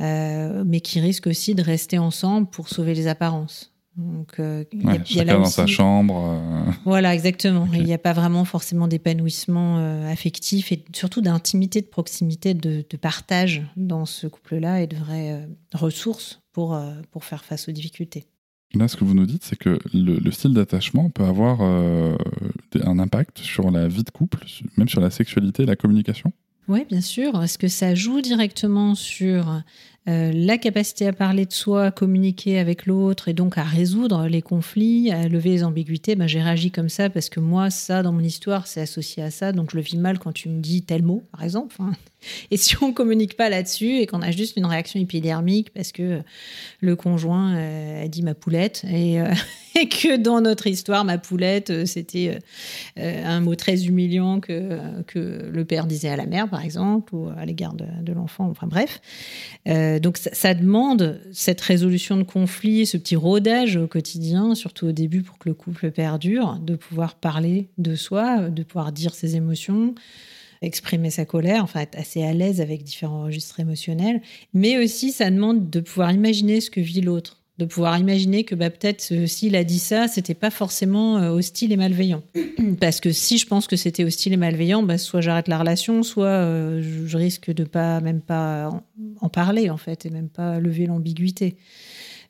mais 0.00 0.80
qui 0.80 0.98
risquent 0.98 1.26
aussi 1.26 1.54
de 1.54 1.62
rester 1.62 1.98
ensemble 1.98 2.48
pour 2.48 2.70
sauver 2.70 2.94
les 2.94 3.06
apparences. 3.06 3.70
Donc, 3.98 4.40
euh, 4.40 4.64
il 4.72 4.82
y 4.82 4.88
a, 4.88 5.04
chacun 5.04 5.40
dans 5.40 5.44
sa 5.44 5.66
chambre. 5.66 6.40
Euh. 6.40 6.72
Voilà, 6.86 7.14
exactement. 7.14 7.68
Il 7.74 7.84
n'y 7.84 7.92
a 7.92 7.98
pas 7.98 8.14
vraiment 8.14 8.46
forcément 8.46 8.88
d'épanouissement 8.88 9.76
euh, 9.76 10.10
affectif 10.10 10.72
et 10.72 10.82
surtout 10.94 11.20
d'intimité, 11.20 11.82
de 11.82 11.86
proximité, 11.86 12.54
de, 12.54 12.82
partage 12.96 13.62
dans 13.76 14.06
ce 14.06 14.26
couple-là 14.26 14.80
et 14.80 14.86
de 14.86 14.96
vraies 14.96 15.46
ressources 15.74 16.40
pour, 16.52 16.80
pour 17.10 17.24
faire 17.24 17.44
face 17.44 17.68
aux 17.68 17.72
difficultés. 17.72 18.24
Là, 18.72 18.88
ce 18.88 18.96
que 18.96 19.04
vous 19.04 19.14
nous 19.14 19.26
dites, 19.26 19.44
c'est 19.44 19.58
que 19.58 19.78
le, 19.92 20.30
style 20.30 20.54
d'attachement 20.54 21.10
peut 21.10 21.24
avoir 21.24 21.60
un 21.60 22.98
impact 22.98 23.38
sur 23.38 23.70
la 23.70 23.86
vie 23.86 24.04
de 24.04 24.10
couple, 24.10 24.46
même 24.78 24.88
sur 24.88 25.02
la 25.02 25.10
sexualité 25.10 25.64
et 25.64 25.66
la 25.66 25.76
communication? 25.76 26.32
Oui, 26.68 26.84
bien 26.88 27.00
sûr. 27.00 27.42
Est-ce 27.42 27.58
que 27.58 27.68
ça 27.68 27.94
joue 27.94 28.20
directement 28.20 28.94
sur 28.94 29.62
euh, 30.06 30.32
la 30.34 30.58
capacité 30.58 31.06
à 31.06 31.12
parler 31.12 31.46
de 31.46 31.52
soi, 31.52 31.86
à 31.86 31.90
communiquer 31.90 32.58
avec 32.58 32.86
l'autre 32.86 33.28
et 33.28 33.32
donc 33.32 33.56
à 33.56 33.62
résoudre 33.62 34.26
les 34.26 34.42
conflits, 34.42 35.10
à 35.10 35.28
lever 35.28 35.50
les 35.50 35.64
ambiguïtés, 35.64 36.14
ben, 36.14 36.26
j'ai 36.26 36.42
réagi 36.42 36.70
comme 36.70 36.88
ça 36.88 37.08
parce 37.08 37.28
que 37.28 37.40
moi, 37.40 37.70
ça, 37.70 38.02
dans 38.02 38.12
mon 38.12 38.20
histoire, 38.20 38.66
c'est 38.66 38.82
associé 38.82 39.22
à 39.22 39.30
ça. 39.30 39.52
Donc 39.52 39.70
je 39.70 39.76
le 39.76 39.82
vis 39.82 39.96
mal 39.96 40.18
quand 40.18 40.32
tu 40.32 40.48
me 40.48 40.60
dis 40.60 40.82
tel 40.82 41.02
mot, 41.02 41.22
par 41.32 41.42
exemple. 41.42 41.76
Hein. 41.80 41.92
Et 42.50 42.56
si 42.56 42.82
on 42.82 42.92
communique 42.92 43.36
pas 43.36 43.48
là-dessus 43.48 43.98
et 43.98 44.06
qu'on 44.06 44.22
a 44.22 44.30
juste 44.30 44.56
une 44.56 44.66
réaction 44.66 45.00
épidermique 45.00 45.72
parce 45.72 45.92
que 45.92 46.20
le 46.80 46.96
conjoint 46.96 47.54
euh, 47.54 48.04
a 48.04 48.08
dit 48.08 48.22
ma 48.22 48.34
poulette 48.34 48.84
et, 48.90 49.20
euh, 49.20 49.28
que 49.74 50.16
dans 50.16 50.40
notre 50.40 50.66
histoire, 50.66 51.04
ma 51.04 51.18
poulette, 51.18 51.70
euh, 51.70 51.86
c'était 51.86 52.38
un 52.96 53.40
mot 53.40 53.54
très 53.54 53.86
humiliant 53.86 54.40
que 54.40 54.78
le 55.14 55.64
père 55.64 55.86
disait 55.86 56.08
à 56.08 56.16
la 56.16 56.26
mère, 56.26 56.48
par 56.48 56.64
exemple, 56.64 57.14
ou 57.14 57.28
à 57.36 57.44
l'égard 57.44 57.74
de, 57.74 58.12
l'enfant, 58.12 58.48
enfin 58.50 58.66
bref. 58.66 59.00
Donc 60.00 60.16
ça, 60.18 60.30
ça, 60.32 60.54
demande 60.54 61.20
cette 61.32 61.60
résolution 61.60 62.16
de 62.16 62.22
conflit, 62.22 62.86
ce 62.86 62.96
petit 62.96 63.16
rodage 63.16 63.76
au 63.76 63.86
quotidien, 63.86 64.54
surtout 64.54 64.86
au 64.86 64.92
début 64.92 65.22
pour 65.22 65.38
que 65.38 65.48
le 65.48 65.54
couple 65.54 65.90
perdure, 65.90 66.58
de 66.60 66.76
pouvoir 66.76 67.14
parler 67.14 67.68
de 67.78 67.94
soi, 67.94 68.48
de 68.50 68.62
pouvoir 68.62 68.92
dire 68.92 69.14
ses 69.14 69.36
émotions 69.36 69.94
exprimer 70.64 71.10
sa 71.10 71.24
colère, 71.24 71.62
enfin 71.62 71.80
être 71.80 71.98
assez 71.98 72.22
à 72.22 72.32
l'aise 72.32 72.60
avec 72.60 72.82
différents 72.82 73.24
registres 73.24 73.60
émotionnels, 73.60 74.22
mais 74.52 74.82
aussi 74.82 75.12
ça 75.12 75.30
demande 75.30 75.70
de 75.70 75.80
pouvoir 75.80 76.12
imaginer 76.12 76.60
ce 76.60 76.70
que 76.70 76.80
vit 76.80 77.00
l'autre, 77.00 77.43
de 77.58 77.64
pouvoir 77.66 77.98
imaginer 77.98 78.42
que 78.44 78.54
bah, 78.54 78.70
peut-être 78.70 79.12
euh, 79.12 79.26
s'il 79.26 79.54
a 79.54 79.62
dit 79.62 79.78
ça, 79.78 80.08
c'était 80.08 80.34
pas 80.34 80.50
forcément 80.50 81.18
euh, 81.18 81.30
hostile 81.30 81.72
et 81.72 81.76
malveillant. 81.76 82.22
Parce 82.80 83.00
que 83.00 83.12
si 83.12 83.38
je 83.38 83.46
pense 83.46 83.68
que 83.68 83.76
c'était 83.76 84.04
hostile 84.04 84.32
et 84.32 84.36
malveillant, 84.36 84.82
bah, 84.82 84.98
soit 84.98 85.20
j'arrête 85.20 85.46
la 85.46 85.58
relation, 85.58 86.02
soit 86.02 86.26
euh, 86.26 86.82
je 87.06 87.16
risque 87.16 87.52
de 87.52 87.64
pas 87.64 88.00
même 88.00 88.20
pas 88.20 88.70
en 89.20 89.28
parler 89.28 89.70
en 89.70 89.76
fait 89.76 90.04
et 90.04 90.10
même 90.10 90.28
pas 90.28 90.58
lever 90.58 90.86
l'ambiguïté. 90.86 91.56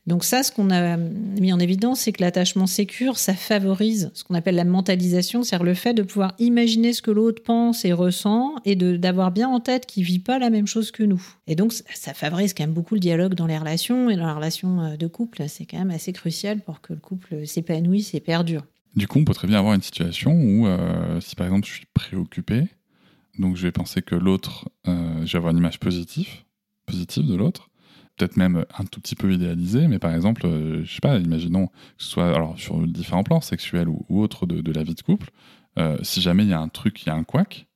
Donc 0.07 0.23
ça, 0.23 0.43
ce 0.43 0.53
qu'on 0.53 0.71
a 0.71 0.99
mis 0.99 1.53
en 1.53 1.59
évidence, 1.59 2.01
c'est 2.01 2.13
que 2.13 2.23
l'attachement 2.23 2.67
sécure, 2.67 3.19
ça 3.19 3.33
favorise 3.33 4.11
ce 4.13 4.23
qu'on 4.23 4.35
appelle 4.35 4.55
la 4.55 4.65
mentalisation, 4.65 5.43
c'est-à-dire 5.43 5.65
le 5.65 5.75
fait 5.75 5.95
de 5.95 6.03
pouvoir 6.03 6.35
imaginer 6.39 6.93
ce 6.93 7.01
que 7.01 7.11
l'autre 7.11 7.43
pense 7.43 7.87
et 7.87 7.93
ressent 7.93 8.57
et 8.67 8.77
d'avoir 8.77 9.33
bien 9.33 9.49
en 9.49 9.61
tête 9.61 9.87
qu'il 9.87 10.05
vit 10.05 10.19
pas 10.19 10.39
la 10.39 10.51
même 10.51 10.67
chose 10.67 10.91
que 10.91 11.03
nous. 11.03 11.23
Et 11.47 11.55
donc 11.55 11.73
ça 11.73 12.13
favorise 12.13 12.53
quand 12.53 12.65
même 12.65 12.75
beaucoup 12.75 12.95
le 12.95 13.01
dialogue 13.01 13.35
dans 13.35 13.47
les 13.47 13.57
relations 13.57 14.11
et 14.11 14.17
dans 14.17 14.27
la 14.27 14.35
relation 14.35 14.81
euh, 14.81 14.97
de 14.97 15.07
couple. 15.07 15.43
C'est 15.49 15.65
quand 15.65 15.79
même 15.79 15.91
assez 15.91 16.13
crucial 16.13 16.61
pour 16.61 16.83
que 16.83 16.93
le 16.93 17.01
couple 17.01 17.47
s'épanouisse 17.47 18.15
et 18.15 18.21
perdure. 18.21 18.63
Du 18.97 19.09
coup, 19.09 19.19
on 19.19 19.25
peut 19.25 19.35
très 19.35 19.49
bien 19.49 19.59
avoir 19.59 19.75
une 19.75 19.83
situation 19.83 20.33
où, 20.33 20.67
euh, 20.67 21.21
si 21.21 21.35
par 21.35 21.47
exemple 21.47 21.67
je 21.67 21.73
suis 21.73 21.87
préoccupé, 21.95 22.69
donc 23.39 23.57
je 23.57 23.63
vais 23.63 23.73
penser 23.73 24.03
que 24.03 24.15
l'autre, 24.15 24.69
euh, 24.87 25.25
je 25.25 25.33
vais 25.33 25.39
avoir 25.39 25.53
une 25.53 25.59
image 25.59 25.81
positive, 25.81 26.29
positive 26.87 27.27
de 27.27 27.35
l'autre, 27.35 27.71
peut-être 28.17 28.37
même 28.37 28.65
un 28.79 28.85
tout 28.85 29.01
petit 29.01 29.17
peu 29.17 29.33
idéalisé, 29.33 29.89
mais 29.89 29.99
par 29.99 30.15
exemple, 30.15 30.47
euh, 30.47 30.85
je 30.85 30.95
sais 30.95 31.01
pas, 31.01 31.19
imaginons 31.19 31.67
que 31.67 31.73
ce 31.99 32.09
soit 32.09 32.35
alors 32.35 32.59
sur 32.59 32.79
différents 32.87 33.25
plans 33.25 33.41
sexuels 33.41 33.89
ou, 33.89 34.05
autres 34.23 34.47
de, 34.47 34.73
la 34.73 34.83
vie 34.83 34.95
de 34.95 35.03
couple, 35.03 35.31
euh, 35.79 35.97
si 36.03 36.21
jamais 36.21 36.45
il 36.45 36.51
y 36.51 36.53
a 36.53 36.61
un 36.61 36.69
truc, 36.69 37.03
il 37.03 37.09
y 37.09 37.11
a 37.11 37.15
un 37.15 37.25
couac, 37.25 37.67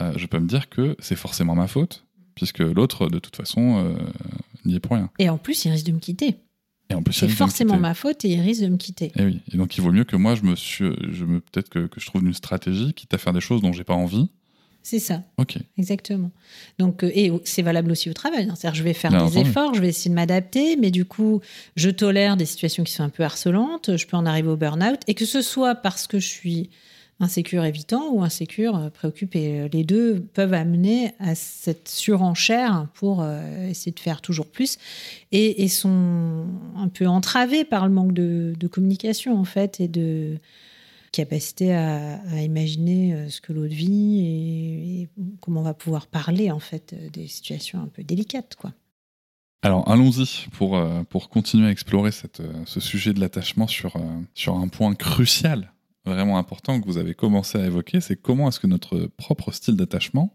euh, 0.00 0.12
je 0.16 0.26
peux 0.26 0.38
me 0.38 0.48
dire 0.48 0.68
que 0.68 0.96
c'est 0.98 1.16
forcément 1.16 1.54
ma 1.54 1.68
faute, 1.68 2.04
puisque 2.34 2.58
l'autre, 2.58 3.08
de 3.08 3.18
toute 3.18 3.36
façon, 3.36 3.96
n'y 4.64 4.74
est 4.74 4.80
pour 4.80 4.92
rien. 4.92 5.10
Et 5.18 5.30
en 5.30 5.38
plus, 5.38 5.64
il 5.64 5.70
risque 5.70 5.86
de 5.86 5.92
me 5.92 5.98
quitter. 5.98 6.36
Et 6.90 6.94
en 6.94 7.02
plus, 7.02 7.14
c'est 7.14 7.28
forcément 7.28 7.78
ma 7.78 7.94
faute 7.94 8.24
et 8.24 8.28
il 8.28 8.40
risque 8.40 8.62
de 8.62 8.68
me 8.68 8.76
quitter. 8.76 9.10
Et 9.16 9.24
oui. 9.24 9.40
Et 9.52 9.56
donc, 9.56 9.76
il 9.76 9.80
vaut 9.80 9.90
mieux 9.90 10.04
que 10.04 10.16
moi, 10.16 10.34
je 10.34 10.42
me 10.42 10.54
suis, 10.54 10.92
je 11.10 11.24
me, 11.24 11.40
peut-être 11.40 11.68
que, 11.70 11.86
que, 11.86 11.98
je 11.98 12.06
trouve 12.06 12.24
une 12.24 12.34
stratégie, 12.34 12.92
quitte 12.92 13.14
à 13.14 13.18
faire 13.18 13.32
des 13.32 13.40
choses 13.40 13.62
dont 13.62 13.72
j'ai 13.72 13.84
pas 13.84 13.94
envie, 13.94 14.28
c'est 14.86 15.00
ça. 15.00 15.24
Ok. 15.36 15.56
Exactement. 15.78 16.30
Donc, 16.78 17.02
euh, 17.02 17.10
et 17.12 17.32
c'est 17.42 17.62
valable 17.62 17.90
aussi 17.90 18.08
au 18.08 18.12
travail. 18.12 18.46
Hein. 18.48 18.54
C'est-à-dire, 18.54 18.78
je 18.78 18.84
vais 18.84 18.92
faire 18.92 19.10
des 19.28 19.38
efforts, 19.38 19.74
je 19.74 19.80
vais 19.80 19.88
essayer 19.88 20.10
de 20.10 20.14
m'adapter, 20.14 20.76
mais 20.76 20.92
du 20.92 21.04
coup, 21.04 21.40
je 21.74 21.90
tolère 21.90 22.36
des 22.36 22.46
situations 22.46 22.84
qui 22.84 22.92
sont 22.92 23.02
un 23.02 23.08
peu 23.08 23.24
harcelantes. 23.24 23.96
Je 23.96 24.06
peux 24.06 24.16
en 24.16 24.24
arriver 24.24 24.46
au 24.46 24.56
burn-out, 24.56 25.00
et 25.08 25.14
que 25.14 25.24
ce 25.24 25.42
soit 25.42 25.74
parce 25.74 26.06
que 26.06 26.20
je 26.20 26.28
suis 26.28 26.70
insécure 27.18 27.64
évitant 27.64 28.12
ou 28.12 28.22
insécure 28.22 28.76
euh, 28.76 28.88
préoccupé. 28.88 29.68
Les 29.72 29.82
deux 29.82 30.20
peuvent 30.34 30.54
amener 30.54 31.14
à 31.18 31.34
cette 31.34 31.88
surenchère 31.88 32.86
pour 32.94 33.22
euh, 33.22 33.68
essayer 33.68 33.90
de 33.90 33.98
faire 33.98 34.20
toujours 34.20 34.46
plus 34.46 34.78
et, 35.32 35.66
sont 35.66 36.46
un 36.76 36.86
peu 36.86 37.08
entravés 37.08 37.64
par 37.64 37.88
le 37.88 37.92
manque 37.92 38.12
de, 38.12 38.54
de 38.56 38.66
communication 38.68 39.36
en 39.36 39.44
fait 39.44 39.80
et 39.80 39.88
de 39.88 40.38
capacité 41.16 41.74
à, 41.74 42.42
imaginer 42.42 43.14
euh, 43.14 43.28
ce 43.30 43.40
que 43.40 43.54
l'autre 43.54 43.74
vit 43.74 44.20
et, 44.20 45.08
comment 45.40 45.60
on 45.60 45.64
va 45.64 45.72
pouvoir 45.72 46.06
parler 46.06 46.50
en 46.50 46.58
fait 46.58 46.92
euh, 46.92 47.08
des 47.08 47.26
situations 47.26 47.80
un 47.80 47.86
peu 47.86 48.02
délicates 48.02 48.54
quoi. 48.54 48.72
Alors 49.62 49.90
allons-y 49.90 50.46
pour, 50.52 50.76
euh, 50.76 51.02
pour 51.04 51.30
continuer 51.30 51.68
à 51.68 51.70
explorer 51.70 52.10
ce 52.12 52.80
sujet 52.80 53.14
de 53.14 53.20
l'attachement 53.20 53.66
sur, 53.66 53.94
sur 54.34 54.56
un 54.56 54.68
point 54.68 54.94
crucial, 54.94 55.72
vraiment 56.04 56.36
important 56.36 56.80
que 56.80 56.86
vous 56.86 56.98
avez 56.98 57.14
commencé 57.14 57.58
à 57.58 57.64
évoquer, 57.64 58.02
c'est 58.02 58.16
comment 58.16 58.48
est-ce 58.48 58.60
que 58.60 58.66
notre 58.66 59.06
propre 59.16 59.52
style 59.52 59.76
d'attachement 59.76 60.34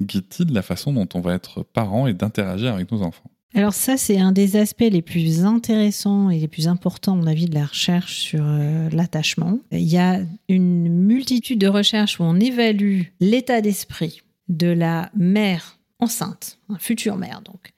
guide-t-il 0.00 0.52
la 0.52 0.62
façon 0.62 0.92
dont 0.92 1.08
on 1.14 1.20
va 1.20 1.34
être 1.34 1.62
parent 1.62 2.06
et 2.06 2.14
d'interagir 2.14 2.72
avec 2.74 2.90
nos 2.90 3.02
enfants? 3.02 3.30
Alors 3.54 3.72
ça, 3.72 3.96
c'est 3.96 4.18
un 4.18 4.32
des 4.32 4.56
aspects 4.56 4.80
les 4.80 5.02
plus 5.02 5.44
intéressants 5.44 6.28
et 6.28 6.40
les 6.40 6.48
plus 6.48 6.66
importants, 6.66 7.12
à 7.12 7.16
mon 7.16 7.26
avis, 7.26 7.46
de 7.46 7.54
la 7.54 7.66
recherche 7.66 8.18
sur 8.18 8.42
euh, 8.44 8.88
l'attachement. 8.90 9.60
Il 9.70 9.82
y 9.82 9.96
a 9.96 10.20
une 10.48 10.88
multitude 10.88 11.60
de 11.60 11.68
recherches 11.68 12.18
où 12.18 12.24
on 12.24 12.40
évalue 12.40 13.02
l'état 13.20 13.60
d'esprit 13.60 14.22
de 14.48 14.66
la 14.66 15.10
mère 15.14 15.78
enceinte, 16.00 16.58
un 16.68 16.78
future 16.78 17.16
mère 17.16 17.40
donc, 17.42 17.72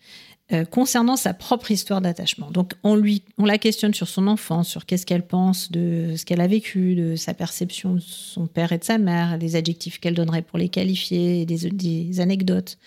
euh, 0.53 0.65
concernant 0.65 1.17
sa 1.17 1.35
propre 1.35 1.71
histoire 1.71 2.01
d'attachement. 2.01 2.51
Donc 2.51 2.75
on 2.85 2.95
lui, 2.95 3.25
on 3.37 3.45
la 3.45 3.59
questionne 3.59 3.95
sur 3.95 4.07
son 4.07 4.29
enfance, 4.29 4.69
sur 4.69 4.87
qu'est-ce 4.87 5.05
qu'elle 5.05 5.27
pense 5.27 5.73
de 5.73 6.15
ce 6.17 6.25
qu'elle 6.25 6.41
a 6.41 6.47
vécu, 6.47 6.95
de 6.95 7.17
sa 7.17 7.35
perception 7.35 7.95
de 7.95 8.01
son 8.01 8.47
père 8.47 8.73
et 8.73 8.79
de 8.79 8.85
sa 8.85 8.99
mère, 8.99 9.39
les 9.39 9.57
adjectifs 9.57 9.99
qu'elle 9.99 10.15
donnerait 10.15 10.43
pour 10.43 10.59
les 10.59 10.69
qualifier, 10.69 11.45
des, 11.47 11.69
des, 11.71 12.21
anecdotes, 12.21 12.79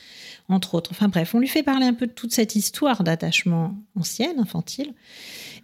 entre 0.49 0.75
autres. 0.75 0.91
Enfin 0.91 1.07
bref, 1.07 1.33
on 1.33 1.39
lui 1.39 1.47
fait 1.47 1.63
parler 1.63 1.85
un 1.85 1.93
peu 1.93 2.07
de 2.07 2.11
toute 2.11 2.33
cette 2.33 2.55
histoire 2.55 3.03
d'attachement 3.03 3.75
ancienne, 3.95 4.39
infantile, 4.39 4.93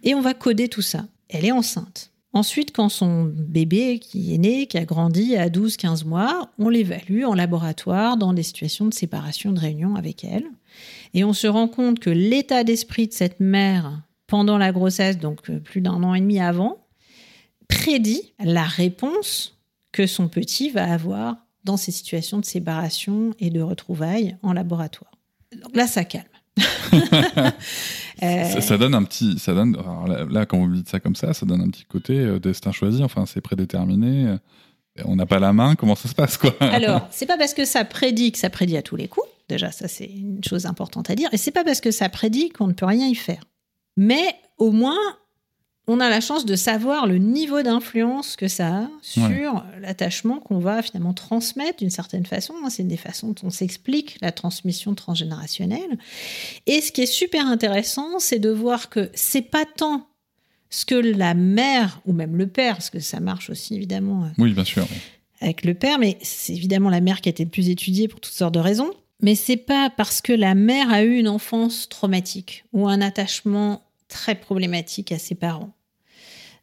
et 0.02 0.14
on 0.14 0.20
va 0.20 0.34
coder 0.34 0.68
tout 0.68 0.82
ça. 0.82 1.04
Elle 1.28 1.44
est 1.44 1.52
enceinte. 1.52 2.12
Ensuite, 2.32 2.74
quand 2.74 2.90
son 2.90 3.24
bébé 3.24 3.98
qui 3.98 4.34
est 4.34 4.38
né, 4.38 4.66
qui 4.66 4.76
a 4.76 4.84
grandi 4.84 5.36
à 5.36 5.48
12-15 5.48 6.04
mois, 6.04 6.50
on 6.58 6.68
l'évalue 6.68 7.24
en 7.24 7.34
laboratoire 7.34 8.18
dans 8.18 8.34
des 8.34 8.42
situations 8.42 8.84
de 8.84 8.92
séparation, 8.92 9.52
de 9.52 9.60
réunion 9.60 9.94
avec 9.96 10.22
elle. 10.22 10.44
Et 11.14 11.24
on 11.24 11.32
se 11.32 11.46
rend 11.46 11.66
compte 11.66 11.98
que 11.98 12.10
l'état 12.10 12.62
d'esprit 12.62 13.08
de 13.08 13.14
cette 13.14 13.40
mère 13.40 14.02
pendant 14.26 14.58
la 14.58 14.70
grossesse, 14.70 15.18
donc 15.18 15.48
euh, 15.48 15.60
plus 15.60 15.80
d'un 15.80 16.02
an 16.02 16.14
et 16.14 16.20
demi 16.20 16.38
avant, 16.38 16.76
prédit 17.68 18.34
la 18.38 18.64
réponse 18.64 19.58
que 19.92 20.06
son 20.06 20.28
petit 20.28 20.68
va 20.68 20.92
avoir 20.92 21.36
dans 21.66 21.76
ces 21.76 21.92
situations 21.92 22.38
de 22.38 22.44
séparation 22.44 23.34
et 23.38 23.50
de 23.50 23.60
retrouvailles 23.60 24.36
en 24.42 24.54
laboratoire. 24.54 25.12
Donc 25.62 25.76
là, 25.76 25.86
ça 25.86 26.04
calme. 26.04 26.24
ça, 28.20 28.78
donne 28.78 28.94
un 28.94 29.02
petit, 29.02 29.38
ça 29.38 29.52
donne, 29.52 29.76
là, 30.30 30.46
quand 30.46 30.58
vous 30.58 30.72
dites 30.72 30.88
ça 30.88 31.00
comme 31.00 31.16
ça, 31.16 31.34
ça 31.34 31.44
donne 31.44 31.60
un 31.60 31.68
petit 31.68 31.84
côté 31.84 32.18
euh, 32.18 32.38
destin 32.38 32.72
choisi. 32.72 33.02
Enfin, 33.02 33.26
c'est 33.26 33.42
prédéterminé. 33.42 34.36
On 35.04 35.16
n'a 35.16 35.26
pas 35.26 35.38
la 35.38 35.52
main. 35.52 35.74
Comment 35.74 35.96
ça 35.96 36.08
se 36.08 36.14
passe, 36.14 36.38
quoi? 36.38 36.54
Alors, 36.60 37.06
c'est 37.10 37.26
pas 37.26 37.36
parce 37.36 37.52
que 37.52 37.66
ça 37.66 37.84
prédit 37.84 38.32
que 38.32 38.38
ça 38.38 38.48
prédit 38.48 38.78
à 38.78 38.82
tous 38.82 38.96
les 38.96 39.08
coups. 39.08 39.26
Déjà, 39.48 39.70
ça, 39.70 39.88
c'est 39.88 40.06
une 40.06 40.42
chose 40.42 40.64
importante 40.64 41.10
à 41.10 41.14
dire. 41.14 41.28
Et 41.32 41.36
c'est 41.36 41.50
pas 41.50 41.64
parce 41.64 41.80
que 41.80 41.90
ça 41.90 42.08
prédit 42.08 42.48
qu'on 42.48 42.68
ne 42.68 42.72
peut 42.72 42.86
rien 42.86 43.06
y 43.06 43.14
faire. 43.14 43.42
Mais 43.96 44.34
au 44.56 44.70
moins, 44.70 44.98
on 45.88 46.00
a 46.00 46.08
la 46.08 46.20
chance 46.20 46.44
de 46.44 46.56
savoir 46.56 47.06
le 47.06 47.18
niveau 47.18 47.62
d'influence 47.62 48.34
que 48.34 48.48
ça 48.48 48.76
a 48.76 48.90
sur 49.02 49.64
l'attachement 49.80 50.40
qu'on 50.40 50.58
va 50.58 50.82
finalement 50.82 51.14
transmettre 51.14 51.78
d'une 51.78 51.90
certaine 51.90 52.26
façon. 52.26 52.54
Hein. 52.64 52.70
C'est 52.70 52.82
une 52.82 52.88
des 52.88 52.96
façons 52.96 53.28
dont 53.28 53.46
on 53.48 53.50
s'explique 53.50 54.18
la 54.20 54.32
transmission 54.32 54.94
transgénérationnelle. 54.94 55.98
Et 56.66 56.80
ce 56.80 56.90
qui 56.90 57.02
est 57.02 57.06
super 57.06 57.46
intéressant, 57.46 58.18
c'est 58.18 58.40
de 58.40 58.50
voir 58.50 58.88
que 58.88 59.10
c'est 59.14 59.42
pas 59.42 59.64
tant 59.64 60.08
ce 60.70 60.84
que 60.84 60.96
la 60.96 61.34
mère 61.34 62.00
ou 62.04 62.12
même 62.12 62.36
le 62.36 62.48
père, 62.48 62.74
parce 62.74 62.90
que 62.90 62.98
ça 62.98 63.20
marche 63.20 63.50
aussi 63.50 63.76
évidemment. 63.76 64.24
Euh, 64.24 64.28
oui, 64.38 64.52
bien 64.52 64.64
sûr. 64.64 64.86
Avec 65.40 65.64
le 65.64 65.74
père, 65.74 66.00
mais 66.00 66.18
c'est 66.22 66.54
évidemment 66.54 66.90
la 66.90 67.00
mère 67.00 67.20
qui 67.20 67.28
a 67.28 67.30
été 67.30 67.44
le 67.44 67.50
plus 67.50 67.68
étudiée 67.68 68.08
pour 68.08 68.20
toutes 68.20 68.34
sortes 68.34 68.54
de 68.54 68.58
raisons 68.58 68.90
Mais 69.20 69.36
c'est 69.36 69.56
pas 69.56 69.90
parce 69.90 70.20
que 70.20 70.32
la 70.32 70.56
mère 70.56 70.90
a 70.90 71.04
eu 71.04 71.16
une 71.16 71.28
enfance 71.28 71.88
traumatique 71.88 72.64
ou 72.72 72.88
un 72.88 73.00
attachement 73.00 73.82
très 74.08 74.34
problématique 74.34 75.12
à 75.12 75.18
ses 75.18 75.34
parents 75.34 75.75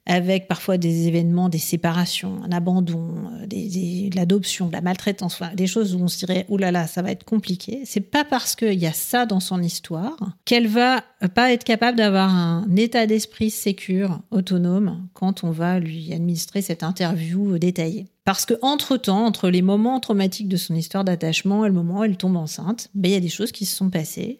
avec 0.06 0.47
parfois 0.47 0.78
des 0.78 1.08
événements, 1.08 1.47
des 1.47 1.58
séparations, 1.58 2.41
un 2.43 2.51
abandon, 2.51 3.14
euh, 3.41 3.45
des, 3.47 4.10
de 4.10 4.16
l'adoption, 4.16 4.68
de 4.68 4.74
la 4.74 4.82
maltraitance, 4.82 5.39
des 5.56 5.68
choses 5.68 5.95
où 5.95 5.99
on 5.99 6.08
se 6.08 6.18
dirait 6.20 6.45
oulala, 6.49 6.72
là 6.72 6.82
là, 6.82 6.88
ça 6.88 7.01
va 7.01 7.12
être 7.12 7.24
compliqué. 7.24 7.84
C'est 7.86 8.01
pas 8.01 8.26
parce 8.26 8.56
qu'il 8.56 8.80
y 8.80 8.86
a 8.86 8.93
ça 8.93 9.26
dans 9.26 9.39
son 9.39 9.62
histoire 9.62 10.18
qu'elle 10.45 10.68
va 10.68 11.04
pas 11.34 11.54
être 11.54 11.64
capable 11.64 11.97
d'avoir 11.97 12.30
un 12.30 12.68
état 12.76 13.06
d'esprit 13.08 13.49
sécure, 13.49 14.20
autonome, 14.32 15.08
quand 15.14 15.43
on 15.43 15.51
va 15.51 15.80
lui 15.80 16.14
administrer 16.14 16.62
cette 16.62 16.84
interview 16.84 17.58
détaillée. 17.58 18.08
Parce 18.26 18.45
que 18.45 18.54
entre 18.62 18.97
temps, 18.97 19.26
entre 19.26 19.49
les 19.49 19.62
moments 19.62 19.99
traumatiques 19.99 20.47
de 20.47 20.58
son 20.58 20.76
histoire 20.76 21.04
d'attachement 21.04 21.66
et 21.66 21.68
le 21.68 21.74
moment 21.74 21.99
où 21.99 22.04
elle 22.04 22.18
tombe 22.18 22.38
enceinte, 22.38 22.89
ben, 22.93 23.10
il 23.10 23.14
y 23.14 23.18
a 23.18 23.22
des 23.22 23.30
choses 23.30 23.51
qui 23.51 23.66
se 23.66 23.76
sont 23.76 23.89
passées 23.89 24.39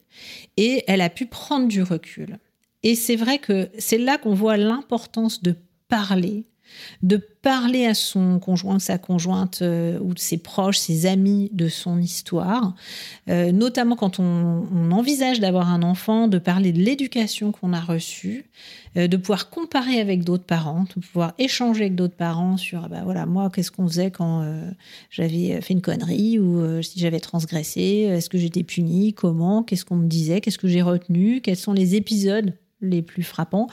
et 0.57 0.84
elle 0.88 1.01
a 1.01 1.09
pu 1.09 1.26
prendre 1.26 1.68
du 1.68 1.84
recul. 1.84 2.39
Et 2.84 2.96
c'est 2.96 3.16
vrai 3.16 3.40
que 3.40 3.70
c'est 3.78 3.98
là 3.98 4.18
qu'on 4.18 4.34
voit 4.34 4.58
l'importance 4.58 5.42
de 5.42 5.56
parler, 5.88 6.46
de 7.02 7.18
parler 7.18 7.86
à 7.86 7.94
son 7.94 8.40
conjoint, 8.40 8.80
sa 8.80 8.98
conjointe 8.98 9.62
euh, 9.62 10.00
ou 10.00 10.14
ses 10.16 10.38
proches, 10.38 10.80
ses 10.80 11.06
amis 11.06 11.50
de 11.54 11.68
son 11.68 12.00
histoire, 12.00 12.76
euh, 13.30 13.52
notamment 13.52 13.96
quand 13.96 14.20
on, 14.20 14.92
envisage 14.92 15.40
d'avoir 15.40 15.70
un 15.70 15.82
enfant, 15.82 16.28
de 16.28 16.40
parler 16.40 16.72
de 16.72 16.80
l'éducation 16.80 17.52
qu'on 17.52 17.74
a 17.74 17.80
reçue, 17.80 18.46
euh, 18.98 19.08
de 19.08 19.18
pouvoir 19.18 19.50
comparer 19.50 20.00
avec 20.00 20.24
d'autres 20.24 20.46
parents, 20.46 20.86
de 20.96 21.02
pouvoir 21.02 21.34
échanger 21.38 21.82
avec 21.82 21.96
d'autres 21.96 22.16
parents 22.16 22.58
sur, 22.58 22.90
bah 22.90 23.02
voilà, 23.04 23.26
moi, 23.26 23.50
qu'est-ce 23.54 23.72
qu'on 23.72 23.88
faisait 23.88 24.12
quand 24.12 24.46
j'avais 25.10 25.62
fait 25.62 25.74
une 25.74 25.82
connerie 25.82 26.40
ou 26.40 26.82
si 26.82 27.00
j'avais 27.00 27.20
transgressé, 27.20 27.82
est-ce 27.82 28.30
que 28.30 28.38
j'étais 28.38 28.64
punie, 28.64 29.14
comment, 29.14 29.64
qu'est-ce 29.64 29.86
qu'on 29.86 29.96
me 29.96 30.08
disait, 30.08 30.42
qu'est-ce 30.42 30.58
que 30.58 30.68
j'ai 30.68 30.82
retenu, 30.82 31.42
quels 31.42 31.58
sont 31.58 31.74
les 31.74 31.96
épisodes 31.96 32.54
les 32.84 33.02
plus 33.02 33.24
frappants. 33.24 33.68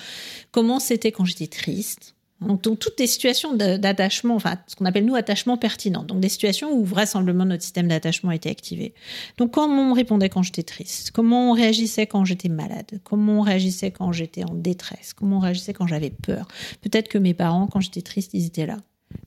Comment 0.51 0.81
c'était 0.81 1.13
quand 1.13 1.25
j'étais 1.25 1.47
triste 1.47 2.15
donc, 2.41 2.63
toutes 2.63 2.99
les 2.99 3.07
situations 3.07 3.55
d'attachement, 3.55 4.35
enfin 4.35 4.57
ce 4.67 4.75
qu'on 4.75 4.87
appelle 4.87 5.05
nous 5.05 5.15
attachement 5.15 5.59
pertinent, 5.59 6.05
donc 6.05 6.21
des 6.21 6.31
situations 6.31 6.73
où 6.73 6.85
vraisemblablement 6.85 7.45
notre 7.45 7.63
système 7.63 7.87
d'attachement 7.87 8.31
était 8.31 8.49
activé. 8.49 8.95
Donc 9.37 9.51
comment 9.51 9.91
on 9.91 9.93
répondait 9.93 10.31
quand 10.31 10.43
j'étais 10.43 10.63
triste, 10.63 11.11
comment 11.11 11.51
on 11.51 11.53
réagissait 11.53 12.07
quand 12.07 12.25
j'étais 12.25 12.49
malade, 12.49 13.01
comment 13.05 13.41
on 13.41 13.43
réagissait 13.43 13.91
quand 13.91 14.13
j'étais 14.13 14.45
en 14.45 14.55
détresse, 14.55 15.13
comment 15.13 15.37
on 15.37 15.41
réagissait 15.41 15.75
quand 15.75 15.87
j'avais 15.87 16.11
peur. 16.11 16.49
Peut-être 16.81 17.09
que 17.09 17.19
mes 17.19 17.35
parents, 17.35 17.67
quand 17.67 17.81
j'étais 17.81 18.03
triste, 18.03 18.31
ils 18.33 18.47
étaient 18.47 18.67
là, 18.67 18.79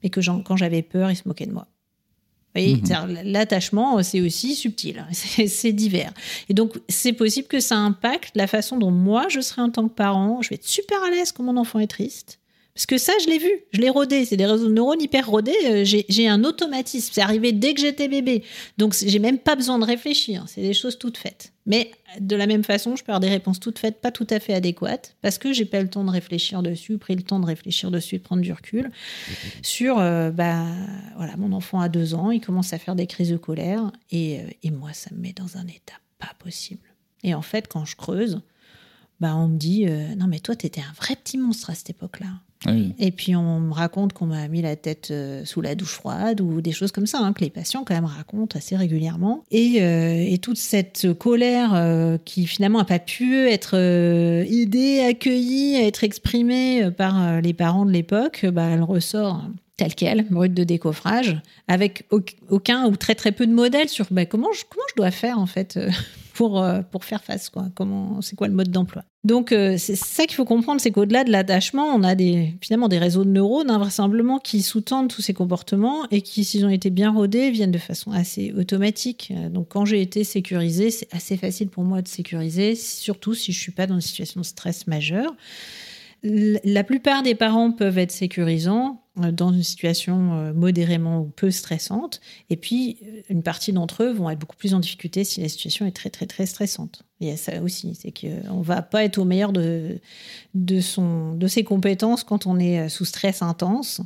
mais 0.02 0.10
que 0.10 0.20
quand 0.42 0.58
j'avais 0.58 0.82
peur, 0.82 1.12
ils 1.12 1.16
se 1.16 1.28
moquaient 1.28 1.46
de 1.46 1.54
moi. 1.54 1.68
Mhm. 2.56 3.20
L'attachement, 3.24 4.02
c'est 4.04 4.22
aussi 4.22 4.56
subtil, 4.56 5.06
c'est 5.12 5.74
divers. 5.74 6.14
Et 6.50 6.54
donc, 6.54 6.78
c'est 6.88 7.14
possible 7.14 7.48
que 7.48 7.60
ça 7.60 7.78
impacte 7.78 8.32
la 8.36 8.48
façon 8.48 8.78
dont 8.78 8.92
moi, 8.92 9.26
je 9.30 9.40
serai 9.40 9.62
en 9.62 9.70
tant 9.70 9.88
que 9.88 9.94
parent. 9.94 10.42
Je 10.42 10.50
vais 10.50 10.56
être 10.56 10.68
super 10.68 11.02
à 11.04 11.10
l'aise 11.10 11.32
quand 11.32 11.44
mon 11.44 11.58
enfant 11.58 11.80
est 11.80 11.88
triste. 11.88 12.40
Parce 12.76 12.88
que 12.88 12.98
ça, 12.98 13.14
je 13.24 13.30
l'ai 13.30 13.38
vu, 13.38 13.52
je 13.72 13.82
l'ai 13.82 13.90
rodé. 13.90 14.26
C'est 14.26 14.38
des 14.38 14.48
réseaux 14.48 14.68
de 14.68 14.74
neurones 14.74 15.02
hyper 15.02 15.28
rodés. 15.28 15.56
Euh, 15.66 15.84
j'ai 15.86 16.28
un 16.28 16.44
automatisme. 16.44 17.12
C'est 17.14 17.22
arrivé 17.22 17.52
dès 17.52 17.76
que 17.76 17.82
j'étais 17.82 18.08
bébé. 18.08 18.44
Donc, 18.80 18.96
j'ai 18.96 19.20
même 19.20 19.38
pas 19.38 19.56
besoin 19.56 19.78
de 19.78 19.86
réfléchir. 19.86 20.46
C'est 20.48 20.62
des 20.62 20.74
choses 20.74 20.98
toutes 20.98 21.18
faites. 21.18 21.54
Mais 21.68 21.92
de 22.20 22.36
la 22.36 22.48
même 22.48 22.64
façon, 22.64 22.96
je 22.96 23.04
peux 23.04 23.12
avoir 23.12 23.20
des 23.20 23.30
réponses 23.30 23.60
toutes 23.60 23.78
faites, 23.78 24.02
pas 24.02 24.12
tout 24.12 24.28
à 24.30 24.40
fait 24.40 24.54
adéquates, 24.54 25.16
parce 25.22 25.38
que 25.38 25.54
j'ai 25.54 25.66
pas 25.66 25.82
le 25.82 25.90
temps 25.90 26.04
de 26.04 26.10
réfléchir 26.10 26.62
dessus, 26.62 26.98
pris 26.98 27.16
le 27.16 27.22
temps 27.22 27.40
de 27.40 27.46
réfléchir 27.46 27.90
dessus, 27.90 28.18
de 28.18 28.24
prendre 28.24 28.42
du 28.42 28.52
recul 28.52 28.92
sur, 29.62 30.00
euh, 30.00 30.30
bah, 30.30 30.66
voilà, 31.16 31.38
mon 31.38 31.54
enfant 31.54 31.80
a 31.80 31.88
deux 31.88 32.16
ans, 32.16 32.32
il 32.32 32.42
commence 32.42 32.74
à 32.74 32.80
faire 32.80 32.96
des 32.96 33.08
crises 33.08 33.30
de 33.30 33.38
colère, 33.38 33.92
et, 34.12 34.42
euh, 34.42 34.44
et 34.64 34.72
moi, 34.72 34.92
ça 34.92 35.10
me 35.16 35.22
met 35.22 35.32
dans 35.32 35.56
un 35.56 35.66
état 35.68 35.94
pas 36.20 36.34
possible. 36.38 36.94
Et 37.24 37.34
en 37.34 37.42
fait, 37.42 37.70
quand 37.70 37.86
je 37.86 37.96
creuse, 37.96 38.42
bah, 39.22 39.34
on 39.38 39.48
me 39.48 39.58
dit, 39.58 39.86
non 40.18 40.28
mais 40.28 40.40
toi, 40.40 40.58
tu 40.58 40.66
étais 40.66 40.82
un 40.82 40.94
vrai 40.98 41.16
petit 41.16 41.38
monstre 41.38 41.70
à 41.70 41.76
cette 41.76 41.92
époque-là. 41.92 42.28
Ah 42.66 42.72
et 43.00 43.12
puis 43.12 43.36
on 43.36 43.60
me 43.60 43.74
raconte 43.74 44.14
qu'on 44.14 44.28
m'a 44.28 44.48
mis 44.48 44.62
la 44.62 44.76
tête 44.76 45.10
euh, 45.12 45.46
sous 45.46 45.62
la 45.62 45.76
douche 45.76 45.94
froide 45.94 46.42
ou 46.42 46.62
des 46.62 46.72
choses 46.72 46.92
comme 46.92 47.08
ça, 47.08 47.20
hein, 47.20 47.34
que 47.34 47.42
les 47.42 47.50
patients 47.50 47.84
quand 47.84 47.94
même 47.94 48.06
racontent 48.06 48.58
assez 48.58 48.76
régulièrement. 48.76 49.44
Et, 49.52 49.82
euh, 49.82 50.38
toute 50.42 50.58
cette 50.58 51.14
colère 51.14 51.74
euh, 51.74 52.18
qui 52.26 52.48
finalement 52.48 52.80
n'a 52.80 52.86
pas 52.86 53.00
pu 53.00 53.48
être 53.48 53.78
aidée, 53.78 55.00
accueillie, 55.00 55.76
être 55.76 56.04
exprimée 56.04 56.92
par 56.92 57.40
les 57.40 57.54
parents 57.54 57.86
de 57.86 57.92
l'époque, 57.92 58.46
bah, 58.52 58.66
elle 58.72 58.82
ressort 58.82 59.42
telle 59.78 59.96
qu'elle, 59.96 60.26
brute 60.30 60.54
de 60.54 60.66
décoffrage, 60.66 61.42
avec 61.70 62.06
aucun 62.50 62.88
ou 62.88 62.98
très 62.98 63.16
très 63.16 63.32
peu 63.32 63.48
de 63.48 63.54
modèles 63.54 63.88
sur 63.88 64.08
bah, 64.12 64.26
comment 64.26 64.52
je 64.52 64.64
dois 64.98 65.12
faire 65.12 65.40
en 65.40 65.46
fait 65.46 65.80
pour, 66.34 66.62
euh, 66.62 66.82
pour 66.82 67.06
faire 67.06 67.24
face. 67.24 67.50
Quoi. 67.50 67.68
Comment, 67.76 68.22
c'est 68.22 68.36
quoi 68.36 68.48
le 68.48 68.54
mode 68.54 68.70
d'emploi? 68.70 69.04
Donc, 69.24 69.52
euh, 69.52 69.76
c'est 69.78 69.96
ça 69.96 70.26
qu'il 70.26 70.36
faut 70.36 70.46
comprendre, 70.46 70.82
c'est 70.82 70.92
qu'au-delà 70.92 71.24
de 71.24 71.32
l'attachement, 71.32 71.86
on 71.86 72.04
a 72.04 72.16
des, 72.16 72.56
finalement 72.60 72.90
des 72.90 72.98
réseaux 72.98 73.24
de 73.24 73.30
neurones, 73.30 73.70
invraisemblablement, 73.70 74.40
qui 74.40 74.62
sous-tendent 74.62 75.10
tous 75.10 75.22
ces 75.22 75.34
comportements 75.34 76.06
et 76.12 76.22
qui, 76.22 76.44
s'ils 76.44 76.66
ont 76.66 76.70
été 76.70 76.90
bien 76.90 77.12
rodés, 77.12 77.52
viennent 77.52 77.72
de 77.72 77.78
façon 77.78 78.12
assez 78.12 78.52
automatique. 78.58 79.32
Euh, 79.36 79.50
donc, 79.50 79.70
quand 79.70 79.86
j'ai 79.86 80.02
été 80.02 80.24
sécurisée, 80.24 80.92
c'est 80.92 81.08
assez 81.14 81.38
facile 81.38 81.70
pour 81.70 81.84
moi 81.84 82.02
de 82.02 82.08
sécuriser, 82.08 82.76
surtout 82.76 83.34
si 83.36 83.52
je 83.52 83.60
suis 83.60 83.72
pas 83.72 83.88
dans 83.88 83.96
une 83.96 84.02
situation 84.02 84.42
de 84.42 84.46
stress 84.46 84.88
majeur. 84.88 85.34
La 86.24 86.84
plupart 86.84 87.22
des 87.22 87.36
parents 87.36 87.72
peuvent 87.72 87.98
être 87.98 88.12
sécurisants 88.12 89.03
dans 89.16 89.54
une 89.54 89.64
situation 89.64 90.34
euh, 90.34 90.54
modérément 90.54 91.22
ou 91.22 91.26
peu 91.26 91.52
stressante. 91.52 92.20
Et 92.50 92.56
puis, 92.56 92.98
euh, 93.04 93.22
une 93.30 93.44
partie 93.44 93.72
d'entre 93.72 94.04
eux 94.04 94.12
vont 94.12 94.30
être 94.30 94.40
beaucoup 94.40 94.56
plus 94.56 94.74
en 94.74 94.80
difficulté 94.80 95.24
si 95.24 95.42
la 95.42 95.50
situation 95.50 95.86
est 95.86 95.92
très, 95.92 96.10
très, 96.10 96.26
très 96.26 96.48
stressante. 96.48 97.04
Il 97.20 97.28
y 97.28 97.32
a 97.32 97.38
ça 97.38 97.62
aussi, 97.62 97.94
c'est 97.94 98.12
qu'on 98.12 98.60
ne 98.60 98.64
va 98.64 98.82
pas 98.82 99.04
être 99.04 99.20
au 99.20 99.26
meilleur 99.26 99.54
de, 99.54 100.00
de, 100.56 100.82
son, 100.82 101.36
de 101.36 101.48
ses 101.48 101.64
compétences 101.64 102.24
quand 102.24 102.48
on 102.48 102.58
est 102.58 102.90
sous 102.90 103.06
stress 103.06 103.44
intense. 103.44 104.02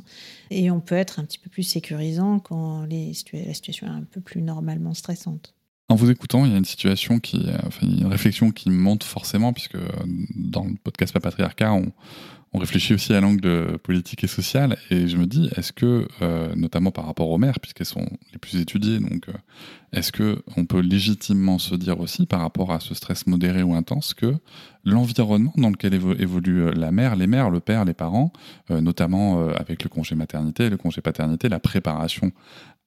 Et 0.50 0.70
on 0.70 0.80
peut 0.80 0.94
être 0.94 1.18
un 1.18 1.24
petit 1.24 1.38
peu 1.38 1.48
plus 1.48 1.62
sécurisant 1.62 2.38
quand 2.38 2.86
la 2.86 3.54
situation 3.54 3.86
est 3.86 3.90
un 3.90 4.04
peu 4.04 4.20
plus 4.20 4.42
normalement 4.42 4.94
stressante. 4.94 5.54
En 5.88 5.94
vous 5.94 6.10
écoutant, 6.10 6.44
il 6.44 6.52
y 6.52 6.54
a 6.54 6.58
une 6.58 6.66
situation 6.66 7.18
qui, 7.18 7.46
enfin, 7.66 7.86
une 7.86 8.06
réflexion 8.06 8.50
qui 8.50 8.68
monte 8.68 9.04
forcément, 9.04 9.54
puisque 9.54 9.78
dans 10.36 10.64
le 10.64 10.74
podcast 10.84 11.14
Pas 11.14 11.20
Patriarcat, 11.20 11.72
on, 11.72 11.92
on 12.52 12.58
réfléchit 12.58 12.94
aussi 12.94 13.12
à 13.12 13.20
l'angle 13.20 13.78
politique 13.78 14.24
et 14.24 14.26
social, 14.26 14.78
et 14.90 15.06
je 15.06 15.16
me 15.16 15.26
dis, 15.26 15.50
est-ce 15.56 15.72
que, 15.72 16.08
euh, 16.22 16.54
notamment 16.56 16.90
par 16.90 17.06
rapport 17.06 17.28
aux 17.28 17.38
mères, 17.38 17.60
puisqu'elles 17.60 17.86
sont 17.86 18.08
les 18.32 18.38
plus 18.38 18.56
étudiées, 18.56 19.00
donc 19.00 19.28
euh, 19.28 19.32
est-ce 19.92 20.12
que 20.12 20.42
on 20.56 20.64
peut 20.64 20.80
légitimement 20.80 21.58
se 21.58 21.74
dire 21.74 22.00
aussi, 22.00 22.24
par 22.24 22.40
rapport 22.40 22.72
à 22.72 22.80
ce 22.80 22.94
stress 22.94 23.26
modéré 23.26 23.62
ou 23.62 23.74
intense, 23.74 24.14
que 24.14 24.34
l'environnement 24.84 25.52
dans 25.58 25.68
lequel 25.68 25.92
évolue 25.94 26.62
euh, 26.62 26.72
la 26.72 26.90
mère, 26.90 27.16
les 27.16 27.26
mères, 27.26 27.50
le 27.50 27.60
père, 27.60 27.84
les 27.84 27.94
parents, 27.94 28.32
notamment 28.70 29.48
avec 29.50 29.82
le 29.82 29.88
congé 29.88 30.14
maternité, 30.14 30.70
le 30.70 30.76
congé 30.76 31.00
paternité, 31.00 31.48
la 31.48 31.58
préparation 31.58 32.32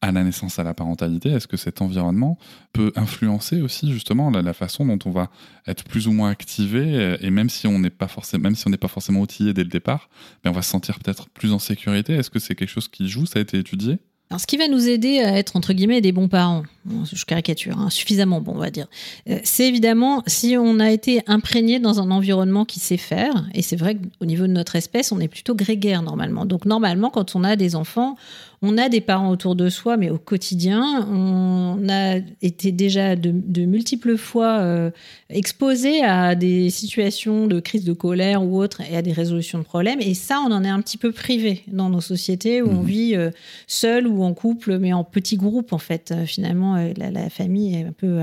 à 0.02 0.12
la 0.12 0.24
naissance, 0.24 0.58
à 0.58 0.64
la 0.64 0.74
parentalité, 0.74 1.30
est-ce 1.30 1.48
que 1.48 1.58
cet 1.58 1.82
environnement 1.82 2.38
peut 2.74 2.92
influencer 2.96 3.62
aussi 3.62 3.92
justement 3.92 4.32
la, 4.32 4.54
façon 4.54 4.86
dont 4.86 5.00
on 5.06 5.12
va 5.12 5.30
être 5.68 5.84
plus 5.84 6.08
ou 6.08 6.12
moins 6.12 6.32
activé 6.32 7.18
et 7.22 7.30
même 7.30 7.50
si 7.50 7.68
on 7.68 7.78
n'est 7.80 7.92
pas 7.92 8.08
forcément, 8.08 8.44
même 8.44 8.56
si 8.56 8.68
on 8.68 8.72
n'est 8.72 8.78
pas 8.78 8.88
forcément 8.88 9.22
outillé 9.22 9.54
dès 9.54 9.64
le 9.64 9.70
départ, 9.70 10.10
mais 10.44 10.50
on 10.50 10.54
va 10.54 10.64
se 10.64 10.72
sentir 10.72 10.98
peut-être 11.00 11.30
plus 11.30 11.54
en 11.54 11.60
sécurité? 11.60 12.14
Est-ce 12.14 12.32
que 12.32 12.40
c'est 12.40 12.56
quelque 12.56 12.70
chose 12.70 12.88
qui 12.88 13.08
joue? 13.08 13.26
Ça 13.26 13.40
a 13.40 13.42
été 13.44 13.60
étudié? 13.60 14.00
Alors, 14.32 14.40
ce 14.40 14.48
qui 14.48 14.56
va 14.56 14.70
nous 14.70 14.88
aider 14.88 15.20
à 15.20 15.38
être, 15.38 15.58
entre 15.58 15.74
guillemets, 15.74 16.00
des 16.00 16.14
bons 16.14 16.30
parents, 16.30 16.64
je 17.12 17.26
caricature, 17.26 17.78
hein, 17.78 17.90
suffisamment 17.90 18.40
bon, 18.40 18.54
on 18.56 18.60
va 18.60 18.70
dire, 18.70 18.88
euh, 19.30 19.40
c'est 19.44 19.68
évidemment 19.68 20.24
si 20.26 20.56
on 20.58 20.80
a 20.80 20.90
été 20.90 21.22
imprégné 21.28 21.82
dans 21.82 22.00
un 22.00 22.12
environnement 22.12 22.64
qui 22.64 22.80
sait 22.80 22.96
faire, 22.96 23.50
et 23.54 23.62
c'est 23.62 23.76
vrai 23.76 23.98
qu'au 23.98 24.26
niveau 24.26 24.48
de 24.48 24.54
notre 24.54 24.78
espèce, 24.78 25.12
on 25.12 25.20
est 25.20 25.28
plutôt 25.28 25.54
grégaire 25.54 26.02
normalement. 26.02 26.46
Donc, 26.46 26.64
normalement, 26.64 27.10
quand 27.10 27.36
on 27.36 27.44
a 27.44 27.58
des 27.58 27.76
enfants, 27.76 28.16
on 28.64 28.78
a 28.78 28.90
des 28.90 29.02
parents 29.02 29.32
autour 29.32 29.56
de 29.56 29.70
soi, 29.70 29.98
mais 29.98 30.12
au 30.12 30.20
quotidien, 30.20 31.08
on 31.10 31.90
a 31.90 32.18
été 32.44 32.72
déjà 32.72 33.16
de, 33.16 33.32
multiples 33.66 34.18
fois 34.18 34.60
euh, 34.60 34.92
exposé 35.30 36.04
à 36.04 36.36
des 36.36 36.70
situations 36.70 37.48
de 37.48 37.60
crise 37.60 37.84
de 37.84 37.94
colère 37.94 38.44
ou 38.44 38.62
autres 38.62 38.82
et 38.82 38.96
à 38.96 39.02
des 39.02 39.14
résolutions 39.14 39.58
de 39.58 39.64
problèmes. 39.64 40.00
Et 40.00 40.14
ça, 40.14 40.40
on 40.48 40.52
en 40.52 40.64
est 40.64 40.70
un 40.70 40.80
petit 40.82 41.00
peu 41.00 41.12
privé 41.12 41.64
dans 41.68 41.90
nos 41.90 42.02
sociétés 42.02 42.62
où 42.62 42.70
on 42.70 42.84
mmh. 42.84 42.86
vit 42.86 43.16
euh, 43.16 43.32
seul 43.66 44.06
ou 44.06 44.24
en 44.24 44.36
couple, 44.36 44.78
mais 44.78 44.94
en 44.94 45.04
petits 45.04 45.38
groupes 45.38 45.74
en 45.74 45.80
fait. 45.80 46.12
Euh, 46.12 46.26
finalement, 46.28 46.76
la, 46.98 47.30
famille 47.32 47.76
est 47.76 47.86
un 47.86 47.94
peu 47.94 48.20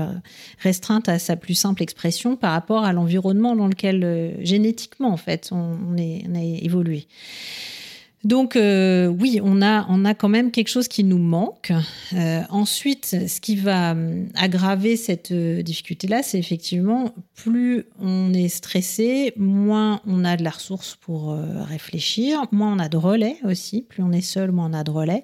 restreinte 0.59 1.09
à 1.09 1.19
sa 1.19 1.35
plus 1.35 1.53
simple 1.53 1.83
expression 1.83 2.35
par 2.35 2.51
rapport 2.51 2.85
à 2.85 2.93
l'environnement 2.93 3.55
dans 3.55 3.67
lequel 3.67 4.35
génétiquement 4.41 5.09
en 5.09 5.17
fait 5.17 5.49
on, 5.51 5.97
est, 5.97 6.23
on 6.29 6.35
a 6.35 6.41
évolué. 6.41 7.07
Donc 8.25 8.57
euh, 8.57 9.07
oui, 9.07 9.39
on 9.41 9.61
a, 9.61 9.85
on 9.89 10.03
a 10.03 10.13
quand 10.13 10.27
même 10.27 10.51
quelque 10.51 10.67
chose 10.67 10.89
qui 10.89 11.05
nous 11.05 11.17
manque. 11.17 11.71
Euh, 12.13 12.41
ensuite, 12.49 13.05
ce 13.05 13.39
qui 13.39 13.55
va 13.55 13.93
euh, 13.93 14.25
aggraver 14.35 14.97
cette 14.97 15.31
difficulté-là, 15.31 16.21
c'est 16.21 16.37
effectivement 16.37 17.13
plus 17.35 17.85
on 17.99 18.33
est 18.33 18.49
stressé, 18.49 19.31
moins 19.37 20.01
on 20.05 20.25
a 20.25 20.35
de 20.35 20.43
la 20.43 20.49
ressource 20.49 20.97
pour 20.99 21.33
réfléchir, 21.33 22.43
moins 22.51 22.73
on 22.73 22.79
a 22.79 22.89
de 22.89 22.97
relais 22.97 23.37
aussi. 23.45 23.85
Plus 23.87 24.03
on 24.03 24.11
est 24.11 24.21
seul, 24.21 24.51
moins 24.51 24.69
on 24.69 24.73
a 24.73 24.83
de 24.83 24.91
relais. 24.91 25.23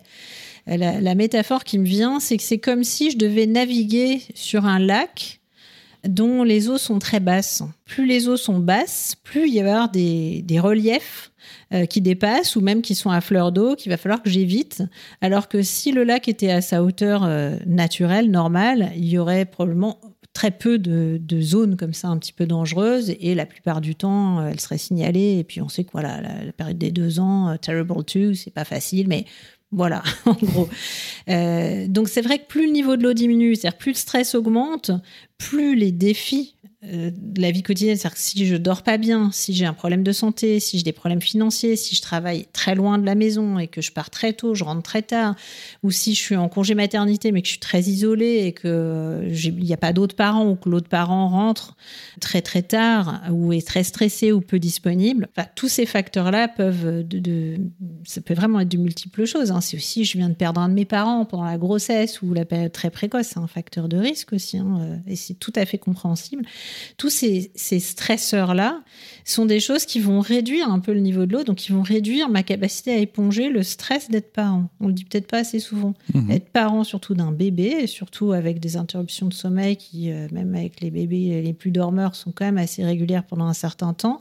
la, 0.65 1.01
la 1.01 1.15
métaphore 1.15 1.65
qui 1.65 1.79
me 1.79 1.85
vient, 1.85 2.21
c'est 2.21 2.37
que 2.37 2.43
c'est 2.43 2.59
comme 2.59 2.85
si 2.85 3.11
je 3.11 3.17
devais 3.17 3.45
naviguer 3.45 4.21
sur 4.35 4.65
un 4.65 4.79
lac 4.79 5.41
dont 6.07 6.43
les 6.43 6.69
eaux 6.69 6.77
sont 6.77 6.99
très 6.99 7.19
basses. 7.19 7.63
Plus 7.85 8.05
les 8.05 8.27
eaux 8.27 8.37
sont 8.37 8.59
basses, 8.59 9.15
plus 9.23 9.47
il 9.47 9.53
y 9.53 9.59
avoir 9.59 9.89
des, 9.89 10.43
reliefs 10.59 11.31
euh, 11.73 11.85
qui 11.85 12.01
dépassent 12.01 12.55
ou 12.55 12.61
même 12.61 12.81
qui 12.81 12.95
sont 12.95 13.09
à 13.09 13.21
fleur 13.21 13.51
d'eau 13.51 13.75
qu'il 13.75 13.91
va 13.91 13.97
falloir 13.97 14.21
que 14.21 14.29
j'évite. 14.29 14.83
Alors 15.21 15.47
que 15.47 15.61
si 15.61 15.91
le 15.91 16.03
lac 16.03 16.27
était 16.27 16.51
à 16.51 16.61
sa 16.61 16.83
hauteur 16.83 17.23
euh, 17.23 17.57
naturelle, 17.65 18.31
normale, 18.31 18.91
il 18.95 19.05
y 19.05 19.17
aurait 19.17 19.45
probablement 19.45 19.99
très 20.33 20.51
peu 20.51 20.77
de, 20.77 21.19
zones 21.41 21.77
comme 21.77 21.93
ça 21.93 22.09
un 22.09 22.17
petit 22.17 22.33
peu 22.33 22.45
dangereuses 22.45 23.13
et 23.19 23.35
la 23.35 23.45
plupart 23.45 23.79
du 23.79 23.95
temps 23.95 24.39
euh, 24.39 24.49
elles 24.49 24.59
seraient 24.59 24.77
signalées 24.77 25.37
et 25.39 25.43
puis 25.45 25.61
on 25.61 25.69
sait 25.69 25.85
que 25.85 25.91
voilà 25.93 26.19
la, 26.19 26.43
la 26.43 26.51
période 26.51 26.77
des 26.77 26.91
deux 26.91 27.19
ans 27.21 27.55
terrible 27.57 28.03
two 28.03 28.33
c'est 28.33 28.53
pas 28.53 28.65
facile 28.65 29.07
mais 29.07 29.25
voilà, 29.75 30.01
en 30.25 30.33
gros. 30.33 30.69
Euh, 31.29 31.87
donc 31.87 32.07
c'est 32.07 32.21
vrai 32.21 32.39
que 32.39 32.47
plus 32.47 32.65
le 32.65 32.71
niveau 32.71 32.95
de 32.95 33.03
l'eau 33.03 33.13
diminue, 33.13 33.55
c'est-à-dire 33.55 33.77
plus 33.77 33.91
le 33.91 33.97
stress 33.97 34.33
augmente, 34.33 34.91
plus 35.37 35.75
les 35.75 35.91
défis 35.91 36.55
euh, 36.93 37.11
de 37.15 37.41
la 37.41 37.51
vie 37.51 37.63
quotidienne, 37.63 37.95
c'est-à-dire 37.95 38.15
que 38.15 38.21
si 38.21 38.45
je 38.45 38.55
dors 38.55 38.83
pas 38.83 38.97
bien, 38.97 39.29
si 39.31 39.53
j'ai 39.53 39.65
un 39.65 39.73
problème 39.73 40.03
de 40.03 40.11
santé, 40.11 40.59
si 40.59 40.77
j'ai 40.77 40.83
des 40.83 40.91
problèmes 40.91 41.21
financiers, 41.21 41.75
si 41.75 41.95
je 41.95 42.01
travaille 42.01 42.47
très 42.53 42.75
loin 42.75 42.97
de 42.97 43.05
la 43.05 43.15
maison 43.15 43.59
et 43.59 43.67
que 43.67 43.81
je 43.81 43.91
pars 43.91 44.09
très 44.09 44.33
tôt, 44.33 44.53
je 44.53 44.63
rentre 44.63 44.83
très 44.83 45.01
tard, 45.01 45.35
ou 45.83 45.91
si 45.91 46.13
je 46.13 46.19
suis 46.19 46.35
en 46.35 46.49
congé 46.49 46.75
maternité 46.75 47.31
mais 47.31 47.41
que 47.41 47.47
je 47.47 47.53
suis 47.53 47.59
très 47.59 47.81
isolée 47.81 48.45
et 48.45 48.53
que 48.53 49.27
il 49.31 49.63
n'y 49.63 49.73
a 49.73 49.77
pas 49.77 49.93
d'autres 49.93 50.15
parents 50.15 50.49
ou 50.49 50.55
que 50.55 50.69
l'autre 50.69 50.89
parent 50.89 51.27
rentre 51.29 51.75
très 52.19 52.41
très 52.41 52.61
tard 52.61 53.21
ou 53.31 53.53
est 53.53 53.65
très 53.65 53.83
stressé 53.83 54.31
ou 54.31 54.41
peu 54.41 54.59
disponible, 54.59 55.27
enfin, 55.35 55.47
tous 55.55 55.67
ces 55.67 55.85
facteurs-là 55.85 56.47
peuvent 56.47 57.03
de, 57.07 57.57
ça 58.05 58.21
peut 58.21 58.33
vraiment 58.33 58.59
être 58.59 58.69
de 58.69 58.77
multiples 58.77 59.25
choses. 59.25 59.51
Hein. 59.51 59.61
C'est 59.61 59.77
aussi 59.77 60.05
je 60.05 60.17
viens 60.17 60.29
de 60.29 60.35
perdre 60.35 60.61
un 60.61 60.69
de 60.69 60.73
mes 60.73 60.85
parents 60.85 61.25
pendant 61.25 61.45
la 61.45 61.57
grossesse 61.57 62.21
ou 62.21 62.33
la 62.33 62.45
période 62.45 62.71
très 62.71 62.89
précoce, 62.89 63.27
c'est 63.27 63.39
un 63.39 63.47
facteur 63.47 63.89
de 63.89 63.97
risque 63.97 64.33
aussi, 64.33 64.57
hein, 64.57 64.77
euh, 64.81 64.97
et 65.07 65.15
c'est 65.15 65.33
tout 65.35 65.53
à 65.55 65.65
fait 65.65 65.77
compréhensible 65.77 66.45
tous 66.97 67.09
ces, 67.09 67.51
stresseurs-là 67.55 68.81
sont 69.23 69.45
des 69.45 69.59
choses 69.59 69.85
qui 69.85 69.99
vont 69.99 70.19
réduire 70.19 70.69
un 70.69 70.79
peu 70.79 70.93
le 70.93 70.99
niveau 70.99 71.25
de 71.25 71.33
l'eau, 71.33 71.43
donc 71.43 71.57
qui 71.57 71.71
vont 71.71 71.81
réduire 71.81 72.29
ma 72.29 72.43
capacité 72.43 72.93
à 72.93 72.97
éponger 72.97 73.49
le 73.49 73.63
stress 73.63 74.09
d'être 74.09 74.31
parent. 74.31 74.69
On 74.79 74.87
le 74.87 74.93
dit 74.93 75.05
peut-être 75.05 75.27
pas 75.27 75.39
assez 75.39 75.59
souvent. 75.59 75.93
Mhm. 76.13 76.31
Être 76.31 76.49
parent, 76.49 76.83
surtout 76.83 77.13
d'un 77.13 77.31
bébé, 77.31 77.75
et 77.81 77.87
surtout 77.87 78.31
avec 78.31 78.59
des 78.59 78.77
interruptions 78.77 79.27
de 79.27 79.33
sommeil 79.33 79.77
qui, 79.77 80.11
euh, 80.11 80.27
même 80.31 80.55
avec 80.55 80.81
les 80.81 80.91
bébés 80.91 81.41
les 81.41 81.53
plus 81.53 81.71
dormeurs, 81.71 82.15
sont 82.15 82.31
quand 82.31 82.45
même 82.45 82.57
assez 82.57 82.83
régulières 82.83 83.25
pendant 83.25 83.45
un 83.45 83.53
certain 83.53 83.93
temps. 83.93 84.19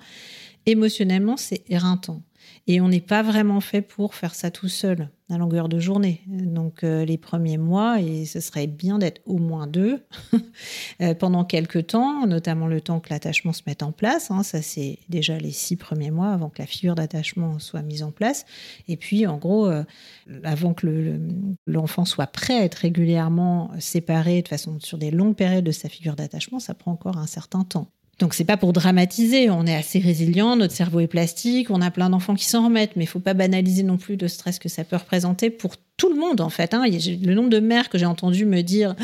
Émotionnellement, 0.66 1.36
c'est 1.36 1.62
éreintant. 1.68 2.22
Et 2.66 2.80
on 2.80 2.88
n'est 2.88 3.00
pas 3.00 3.22
vraiment 3.22 3.60
fait 3.60 3.82
pour 3.82 4.14
faire 4.14 4.34
ça 4.34 4.50
tout 4.50 4.68
seul 4.68 5.10
à 5.30 5.38
longueur 5.38 5.68
de 5.68 5.78
journée. 5.78 6.22
Donc 6.26 6.84
euh, 6.84 7.04
les 7.04 7.16
premiers 7.16 7.56
mois, 7.58 8.00
et 8.00 8.24
ce 8.26 8.40
serait 8.40 8.66
bien 8.66 8.98
d'être 8.98 9.20
au 9.26 9.38
moins 9.38 9.66
deux 9.66 10.02
euh, 11.02 11.14
pendant 11.14 11.44
quelques 11.44 11.88
temps, 11.88 12.26
notamment 12.26 12.66
le 12.66 12.80
temps 12.80 13.00
que 13.00 13.10
l'attachement 13.10 13.52
se 13.52 13.62
mette 13.66 13.82
en 13.82 13.92
place. 13.92 14.30
Hein. 14.30 14.42
ça, 14.42 14.62
c'est 14.62 14.98
déjà 15.08 15.38
les 15.38 15.50
six 15.50 15.76
premiers 15.76 16.10
mois 16.10 16.30
avant 16.32 16.50
que 16.50 16.60
la 16.60 16.66
figure 16.66 16.94
d'attachement 16.94 17.58
soit 17.58 17.82
mise 17.82 18.02
en 18.02 18.12
place. 18.12 18.44
Et 18.88 18.96
puis, 18.96 19.26
en 19.26 19.38
gros, 19.38 19.66
euh, 19.66 19.84
avant 20.42 20.74
que 20.74 21.18
l'enfant 21.66 22.04
soit 22.04 22.26
prêt 22.26 22.58
à 22.58 22.64
être 22.64 22.76
régulièrement 22.76 23.70
séparé 23.78 24.42
de 24.42 24.48
façon 24.48 24.78
sur 24.80 24.98
des 24.98 25.10
longues 25.10 25.36
périodes 25.36 25.64
de 25.64 25.72
sa 25.72 25.88
figure 25.88 26.16
d'attachement, 26.16 26.60
ça 26.60 26.74
prend 26.74 26.92
encore 26.92 27.18
un 27.18 27.26
certain 27.26 27.64
temps. 27.64 27.88
Donc 28.18 28.34
c'est 28.34 28.44
pas 28.44 28.56
pour 28.56 28.72
dramatiser, 28.72 29.50
on 29.50 29.66
est 29.66 29.74
assez 29.74 29.98
résilient, 29.98 30.56
notre 30.56 30.74
cerveau 30.74 31.00
est 31.00 31.06
plastique, 31.06 31.70
on 31.70 31.80
a 31.80 31.90
plein 31.90 32.10
d'enfants 32.10 32.34
qui 32.34 32.44
s'en 32.44 32.64
remettent, 32.64 32.96
mais 32.96 33.04
il 33.04 33.08
faut 33.08 33.20
pas 33.20 33.34
banaliser 33.34 33.82
non 33.82 33.96
plus 33.96 34.16
le 34.16 34.28
stress 34.28 34.58
que 34.58 34.68
ça 34.68 34.84
peut 34.84 34.96
représenter 34.96 35.50
pour 35.50 35.74
tout 35.96 36.08
le 36.08 36.18
monde 36.18 36.40
en 36.40 36.50
fait. 36.50 36.74
Hein. 36.74 36.84
Le 36.86 37.34
nombre 37.34 37.50
de 37.50 37.60
mères 37.60 37.88
que 37.88 37.98
j'ai 37.98 38.06
entendu 38.06 38.46
me 38.46 38.62
dire 38.62 38.94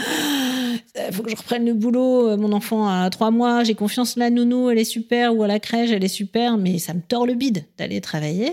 il 0.95 1.01
ah, 1.09 1.13
faut 1.13 1.23
que 1.23 1.31
je 1.31 1.37
reprenne 1.37 1.65
le 1.65 1.75
boulot, 1.75 2.37
mon 2.37 2.53
enfant 2.53 2.89
a 2.89 3.09
trois 3.11 3.31
mois, 3.31 3.65
j'ai 3.65 3.75
confiance 3.75 4.17
en 4.17 4.21
la 4.21 4.31
nounou, 4.31 4.71
elle 4.71 4.79
est 4.79 4.85
super, 4.85 5.37
ou 5.37 5.43
à 5.43 5.47
la 5.47 5.61
crèche, 5.61 5.91
elle 5.91 6.05
est 6.05 6.09
super, 6.09 6.57
mais 6.57 6.79
ça 6.79 6.95
me 6.95 7.01
tord 7.01 7.27
le 7.27 7.35
bide 7.35 7.65
d'aller 7.79 8.01
travailler. 8.01 8.53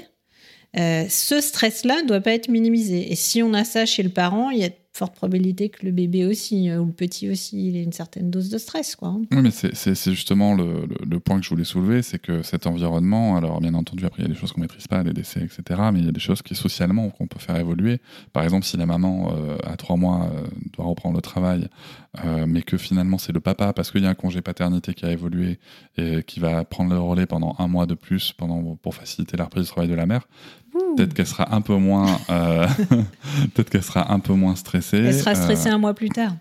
Euh, 0.77 1.05
ce 1.09 1.41
stress-là 1.41 2.03
ne 2.03 2.07
doit 2.07 2.21
pas 2.21 2.33
être 2.33 2.49
minimisé. 2.49 3.11
Et 3.11 3.15
si 3.15 3.41
on 3.41 3.53
a 3.53 3.63
ça 3.63 3.85
chez 3.85 4.03
le 4.03 4.09
parent, 4.09 4.49
il 4.51 4.59
y 4.59 4.65
a 4.65 4.69
forte 4.97 5.15
probabilité 5.15 5.69
que 5.69 5.85
le 5.85 5.91
bébé 5.91 6.25
aussi, 6.25 6.69
euh, 6.69 6.79
ou 6.79 6.87
le 6.87 6.91
petit 6.91 7.29
aussi, 7.29 7.69
il 7.69 7.77
ait 7.77 7.83
une 7.83 7.93
certaine 7.93 8.31
dose 8.31 8.49
de 8.49 8.57
stress. 8.57 8.95
Quoi. 8.95 9.09
Hein. 9.09 9.21
Oui, 9.31 9.41
mais 9.41 9.51
c'est 9.51 10.11
justement 10.11 10.55
le, 10.55 10.87
le, 11.07 11.19
point 11.19 11.37
que 11.37 11.45
je 11.45 11.49
voulais 11.49 11.63
soulever, 11.63 12.01
c'est 12.01 12.19
que 12.19 12.41
cet 12.41 12.65
environnement, 12.67 13.37
alors 13.37 13.61
bien 13.61 13.75
entendu, 13.75 14.05
après, 14.05 14.23
il 14.23 14.27
y 14.27 14.31
a 14.31 14.33
des 14.33 14.39
choses 14.39 14.51
qu'on 14.51 14.61
ne 14.61 14.65
maîtrise 14.65 14.87
pas, 14.87 15.03
les 15.03 15.13
décès, 15.13 15.41
etc., 15.41 15.79
mais 15.93 15.99
il 15.99 16.05
y 16.05 16.09
a 16.09 16.11
des 16.11 16.19
choses 16.19 16.41
qui, 16.41 16.55
socialement, 16.55 17.09
qu'on 17.09 17.27
peut 17.27 17.39
faire 17.39 17.57
évoluer. 17.57 17.99
Par 18.33 18.43
exemple, 18.43 18.65
si 18.65 18.75
la 18.77 18.87
maman, 18.87 19.33
euh, 19.35 19.57
à 19.63 19.77
trois 19.77 19.97
mois, 19.97 20.31
euh, 20.33 20.47
doit 20.75 20.85
reprendre 20.85 21.15
le 21.15 21.21
travail, 21.21 21.67
mais 22.47 22.63
que 22.63 22.77
finalement, 22.77 23.19
c'est 23.19 23.31
le 23.31 23.39
papa, 23.39 23.73
parce 23.73 23.91
qu'il 23.91 24.01
y 24.01 24.07
a 24.07 24.09
un 24.09 24.15
congé 24.15 24.41
paternité 24.41 24.95
qui 24.95 25.05
a 25.05 25.11
évolué 25.11 25.59
et 25.97 26.23
qui 26.23 26.39
va 26.39 26.65
prendre 26.65 26.91
le 26.91 26.99
relais 26.99 27.27
pendant 27.27 27.55
un 27.59 27.67
mois 27.67 27.85
de 27.85 27.93
plus 27.93 28.33
pendant, 28.33 28.75
pour 28.75 28.95
faciliter 28.95 29.37
la 29.37 29.43
reprise 29.43 29.65
du 29.65 29.69
travail 29.69 29.87
de 29.87 29.93
la 29.93 30.07
mère, 30.07 30.27
peut-être 30.95 31.13
qu'elle 31.13 31.27
sera 31.27 31.53
un 31.55 31.61
peu 31.61 31.75
moins, 31.75 32.19
peut-être 32.27 33.69
qu'elle 33.69 33.83
sera 33.83 34.11
un 34.11 34.19
peu 34.19 34.33
moins 34.33 34.55
stressée 34.55 34.97
elle 34.97 35.13
sera 35.13 35.35
stressée 35.35 35.69
euh, 35.69 35.73
un 35.73 35.77
mois 35.77 35.93
plus 35.93 36.09
tard. 36.09 36.33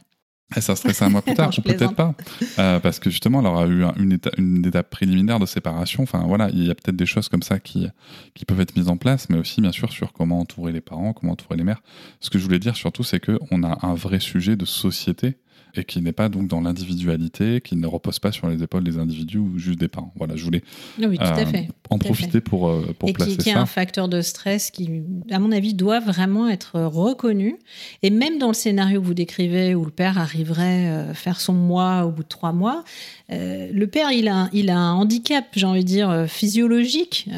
Elle 0.55 0.63
sera 0.63 0.77
stressée 0.77 1.05
un 1.05 1.09
mois 1.09 1.23
plus 1.23 1.35
tard, 1.35 1.51
ou 1.57 1.61
peut-être 1.61 1.95
pas. 1.95 2.15
Euh, 2.59 2.79
parce 2.79 3.01
que 3.01 3.11
justement, 3.11 3.41
elle 3.41 3.47
aura 3.47 3.67
eu 3.67 3.85
une, 3.97 4.13
étape, 4.13 4.39
une 4.39 4.65
étape 4.65 4.91
préliminaire 4.91 5.41
de 5.41 5.47
séparation. 5.47 6.05
Enfin, 6.05 6.25
voilà, 6.27 6.51
il 6.51 6.65
y 6.65 6.71
a 6.71 6.75
peut-être 6.75 6.97
des 6.97 7.07
choses 7.07 7.29
comme 7.29 7.43
ça 7.43 7.59
qui, 7.59 7.89
qui 8.35 8.45
peuvent 8.45 8.61
être 8.61 8.77
mises 8.77 8.89
en 8.89 8.97
place, 8.97 9.29
mais 9.29 9.39
aussi, 9.39 9.61
bien 9.61 9.73
sûr, 9.73 9.91
sur 9.91 10.13
comment 10.13 10.39
entourer 10.39 10.73
les 10.73 10.81
parents, 10.81 11.13
comment 11.13 11.33
entourer 11.33 11.57
les 11.57 11.65
mères. 11.65 11.83
Ce 12.21 12.31
que 12.31 12.39
je 12.39 12.45
voulais 12.45 12.61
dire 12.61 12.77
surtout, 12.77 13.03
c'est 13.03 13.21
qu'on 13.21 13.63
a 13.65 13.87
un 13.87 13.95
vrai 13.95 14.21
sujet 14.21 14.57
de 14.57 14.65
société 14.65 15.39
et 15.79 15.85
qui 15.85 16.01
n'est 16.01 16.13
pas 16.13 16.29
donc 16.29 16.49
dans 16.49 16.61
l'individualité, 16.61 17.61
qui 17.61 17.77
ne 17.77 17.87
repose 17.87 18.19
pas 18.19 18.33
sur 18.33 18.49
les 18.49 18.63
épaules 18.63 18.85
des 18.85 18.99
individus 18.99 19.39
ou 19.39 19.59
juste 19.59 19.79
des 19.79 19.89
parents. 19.89 20.13
Voilà, 20.17 20.37
je 20.37 20.45
voulais 20.45 20.63
oui, 20.99 21.19
tout 21.19 21.25
à 21.25 21.39
euh, 21.39 21.63
en 21.91 21.99
profiter 21.99 22.41
pour, 22.41 22.69
euh, 22.69 22.95
pour 22.99 23.09
et 23.09 23.13
placer 23.13 23.33
qui, 23.33 23.37
qui 23.39 23.49
est 23.51 23.55
un 23.55 23.67
facteur 23.67 24.09
de 24.09 24.21
stress 24.21 24.71
qui, 24.71 25.03
à 25.31 25.39
mon 25.39 25.53
avis, 25.53 25.75
doit 25.75 26.01
vraiment 26.01 26.49
être 26.49 26.81
reconnu. 26.81 27.57
Et 28.03 28.11
même 28.11 28.39
dans 28.39 28.49
le 28.49 28.55
scénario 28.55 29.01
que 29.01 29.07
vous 29.07 29.15
décrivez, 29.15 29.75
où 29.75 29.85
le 29.85 29.91
père 29.91 30.19
arriverait 30.19 30.89
euh, 30.89 31.15
faire 31.15 31.41
son 31.41 31.55
mois 31.55 32.05
au 32.05 32.11
bout 32.11 32.23
de 32.23 32.29
trois 32.29 32.53
mois, 32.53 32.85
le 33.29 33.85
père, 33.87 34.13
il 34.13 34.29
a, 34.29 34.49
il 34.53 34.71
a 34.71 34.79
un 34.79 34.93
handicap, 34.93 35.45
j'ai 35.53 35.67
envie 35.67 35.83
de 35.83 35.89
dire, 35.89 36.27
physiologique, 36.29 37.29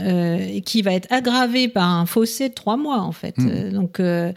qui 0.67 0.83
va 0.83 0.93
être 0.93 1.11
aggravé 1.11 1.69
par 1.69 1.89
un 1.89 2.05
fossé 2.05 2.51
de 2.51 2.55
trois 2.55 2.77
mois, 2.77 3.01
en 3.01 3.13
fait. 3.13 3.39
Hmm. 3.39 3.73
donc, 3.73 4.01
euh, 4.01 4.33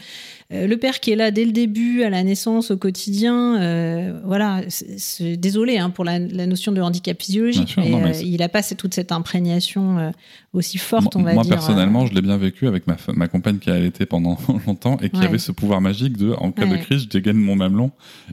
le 0.52 0.76
père 0.76 1.00
qui 1.00 1.12
est 1.12 1.16
là 1.16 1.32
dès 1.32 1.46
le 1.46 1.52
début, 1.52 2.04
à 2.04 2.10
la 2.10 2.24
naissance, 2.24 2.72
au 2.72 2.78
quotidien, 2.78 3.62
euh, 3.62 4.20
voilà, 4.26 4.62
c'est 4.68 5.38
désolé 5.38 5.78
hein, 5.78 5.90
pour 5.90 6.04
la, 6.04 6.20
notion 6.20 6.72
de 6.72 6.82
handicap 6.82 7.22
physiologique, 7.22 7.76
mais, 7.78 7.94
euh, 7.94 8.12
il 8.22 8.38
n'a 8.40 8.50
pas 8.50 8.62
toute 8.62 8.94
cette 8.94 9.12
imprégnation 9.12 10.12
aussi 10.54 10.78
forte, 10.78 11.16
on 11.16 11.24
va 11.24 11.34
moi, 11.34 11.44
dire. 11.44 11.52
Moi, 11.52 11.58
personnellement, 11.58 12.06
je 12.06 12.14
l'ai 12.14 12.22
bien 12.22 12.36
vécu 12.38 12.68
avec 12.68 12.86
ma, 12.86 12.98
ma 13.14 13.30
compagne 13.30 13.58
qui 13.58 13.70
a 13.70 13.76
allaité 13.76 14.06
pendant 14.06 14.38
longtemps 14.68 14.98
et 15.02 15.10
qui 15.10 15.22
avait 15.22 15.38
ce 15.38 15.54
pouvoir 15.54 15.80
magique 15.80 16.18
de, 16.18 16.34
en 16.34 16.52
cas 16.52 16.66
de 16.66 16.76
crise, 16.76 17.04
je 17.04 17.08
dégaine 17.08 17.38
mon 17.38 17.56
mamelon 17.56 17.92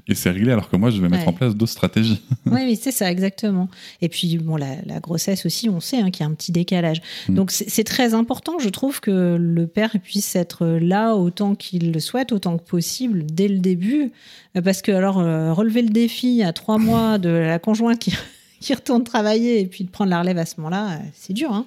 et 0.09 0.15
c'est 0.15 0.31
réglé, 0.31 0.51
alors 0.51 0.69
que 0.69 0.77
moi, 0.77 0.91
je 0.91 1.01
vais 1.01 1.09
mettre 1.09 1.29
en 1.29 1.33
place 1.33 1.55
d'autres 1.55 1.73
stratégies. 1.73 2.21
oui, 2.47 2.77
c'est 2.81 2.91
ça, 2.91 3.11
exactement. 3.11 3.69
Et 4.01 4.09
puis, 4.09 4.37
bon, 4.39 4.57
la, 4.57 5.01
grossesse 5.01 5.47
aussi, 5.47 5.69
on 5.69 5.79
sait 5.79 5.99
hein, 5.99 6.11
qu'il 6.11 6.25
y 6.25 6.29
a 6.29 6.31
un 6.31 6.35
petit 6.35 6.51
décalage. 6.51 7.01
Mm. 7.29 7.35
Donc, 7.35 7.51
c'est 7.53 7.85
très 7.85 8.15
important, 8.15 8.59
je 8.59 8.69
trouve, 8.69 9.01
que 9.01 9.37
le 9.39 9.67
père 9.69 9.95
puisse 10.03 10.35
être 10.35 10.67
là 10.67 11.15
autant 11.15 11.55
qu'il 11.55 11.93
le 11.93 12.01
souhaite 12.01 12.33
autant 12.33 12.59
que 12.59 12.65
possible 12.65 13.27
dès 13.27 13.47
le 13.47 13.59
début, 13.59 14.11
euh, 14.57 14.63
parce 14.63 14.83
que 14.83 14.91
alors 14.91 15.19
euh, 15.21 15.53
relever 15.53 15.83
le 15.83 15.91
défi 15.91 16.43
à 16.43 16.53
trois 16.53 16.79
mois 16.79 17.19
de 17.19 17.29
la 17.29 17.61
conjointe 17.61 18.01
qui, 18.01 18.13
qui 18.61 18.75
retourne 18.75 19.05
travailler 19.05 19.61
et 19.61 19.67
puis 19.67 19.85
de 19.85 19.91
prendre 19.91 20.11
la 20.11 20.21
relève 20.21 20.39
à 20.39 20.47
ce 20.47 20.57
moment-là, 20.59 20.91
euh, 20.91 20.97
c'est 21.15 21.33
dur. 21.33 21.53
Hein 21.53 21.67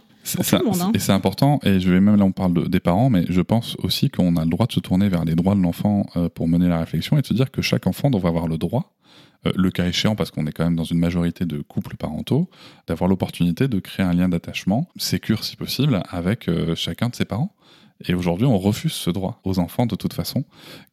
hein. 0.81 0.91
Et 0.93 0.99
c'est 0.99 1.11
important, 1.11 1.59
et 1.63 1.79
je 1.79 1.89
vais 1.89 1.99
même 1.99 2.15
là 2.15 2.25
on 2.25 2.31
parle 2.31 2.69
des 2.69 2.79
parents, 2.79 3.09
mais 3.09 3.25
je 3.29 3.41
pense 3.41 3.75
aussi 3.83 4.09
qu'on 4.09 4.35
a 4.35 4.43
le 4.43 4.49
droit 4.49 4.67
de 4.67 4.71
se 4.71 4.79
tourner 4.79 5.09
vers 5.09 5.25
les 5.25 5.35
droits 5.35 5.55
de 5.55 5.61
l'enfant 5.61 6.05
pour 6.35 6.47
mener 6.47 6.67
la 6.67 6.79
réflexion 6.79 7.17
et 7.17 7.21
de 7.21 7.27
se 7.27 7.33
dire 7.33 7.51
que 7.51 7.61
chaque 7.61 7.87
enfant 7.87 8.09
doit 8.09 8.29
avoir 8.29 8.47
le 8.47 8.57
droit, 8.57 8.93
le 9.55 9.71
cas 9.71 9.87
échéant, 9.87 10.15
parce 10.15 10.29
qu'on 10.29 10.45
est 10.45 10.51
quand 10.51 10.63
même 10.63 10.75
dans 10.75 10.83
une 10.83 10.99
majorité 10.99 11.45
de 11.45 11.61
couples 11.61 11.95
parentaux, 11.95 12.49
d'avoir 12.87 13.09
l'opportunité 13.09 13.67
de 13.67 13.79
créer 13.79 14.05
un 14.05 14.13
lien 14.13 14.29
d'attachement, 14.29 14.87
sécure 14.97 15.43
si 15.43 15.55
possible, 15.55 16.01
avec 16.09 16.49
chacun 16.75 17.09
de 17.09 17.15
ses 17.15 17.25
parents. 17.25 17.53
Et 18.07 18.13
aujourd'hui, 18.13 18.45
on 18.45 18.57
refuse 18.57 18.93
ce 18.93 19.09
droit 19.09 19.39
aux 19.43 19.59
enfants 19.59 19.85
de 19.85 19.95
toute 19.95 20.13
façon, 20.13 20.43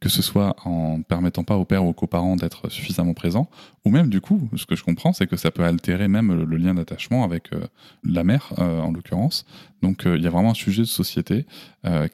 que 0.00 0.08
ce 0.08 0.22
soit 0.22 0.56
en 0.64 1.02
permettant 1.02 1.44
pas 1.44 1.56
au 1.56 1.64
père 1.64 1.84
ou 1.84 1.88
aux 1.88 1.94
coparents 1.94 2.36
d'être 2.36 2.70
suffisamment 2.70 3.14
présents, 3.14 3.48
ou 3.84 3.90
même 3.90 4.10
du 4.10 4.20
coup, 4.20 4.48
ce 4.56 4.66
que 4.66 4.76
je 4.76 4.84
comprends, 4.84 5.12
c'est 5.12 5.26
que 5.26 5.36
ça 5.36 5.50
peut 5.50 5.64
altérer 5.64 6.08
même 6.08 6.44
le, 6.44 6.56
lien 6.56 6.74
d'attachement 6.74 7.24
avec 7.24 7.52
euh, 7.52 7.60
la 8.04 8.24
mère, 8.24 8.52
euh, 8.58 8.80
en 8.80 8.92
l'occurrence. 8.92 9.46
Donc 9.82 10.06
euh, 10.06 10.16
il 10.16 10.22
y 10.22 10.26
a 10.26 10.30
vraiment 10.30 10.50
un 10.50 10.54
sujet 10.54 10.82
de 10.82 10.88
société 10.88 11.46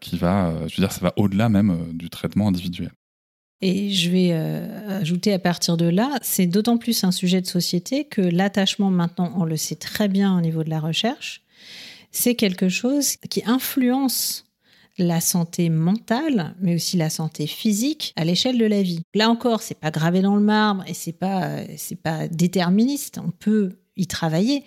qui 0.01 0.19
va, 0.19 0.53
je 0.69 0.77
veux 0.77 0.83
dire, 0.83 0.93
ça 0.93 1.01
va 1.01 1.13
au-delà 1.17 1.49
même 1.49 1.93
du 1.95 2.09
traitement 2.09 2.47
individuel. 2.47 2.93
Et 3.61 3.91
je 3.91 4.11
vais 4.11 4.33
ajouter 4.33 5.33
à 5.33 5.39
partir 5.41 5.77
de 5.77 5.87
là, 5.87 6.19
c'est 6.23 6.47
d'autant 6.47 6.77
plus 6.77 7.03
un 7.03 7.11
sujet 7.11 7.41
de 7.41 7.47
société 7.47 8.05
que 8.05 8.21
l'attachement 8.21 8.91
maintenant, 8.91 9.33
on 9.37 9.45
le 9.45 9.57
sait 9.57 9.75
très 9.75 10.07
bien 10.07 10.37
au 10.37 10.41
niveau 10.41 10.63
de 10.63 10.71
la 10.71 10.79
recherche, 10.79 11.43
c'est 12.13 12.37
quelque 12.37 12.69
chose 12.69 13.17
qui 13.29 13.43
influence 13.47 14.45
la 14.99 15.21
santé 15.21 15.69
mentale, 15.71 16.55
mais 16.61 16.75
aussi 16.75 16.97
la 16.97 17.11
santé 17.11 17.47
physique 17.47 18.13
à 18.17 18.25
l'échelle 18.25 18.59
de 18.59 18.67
la 18.67 18.83
vie. 18.83 19.01
Là 19.15 19.29
encore, 19.29 19.63
c'est 19.63 19.79
pas 19.79 19.91
gravé 19.91 20.23
dans 20.23 20.37
le 20.37 20.43
marbre 20.43 20.85
et 20.87 20.95
c'est 20.95 21.13
pas 21.13 21.61
c'est 21.77 22.01
pas 22.01 22.29
déterministe. 22.29 23.19
On 23.25 23.31
peut 23.31 23.79
y 23.97 24.07
travailler. 24.07 24.65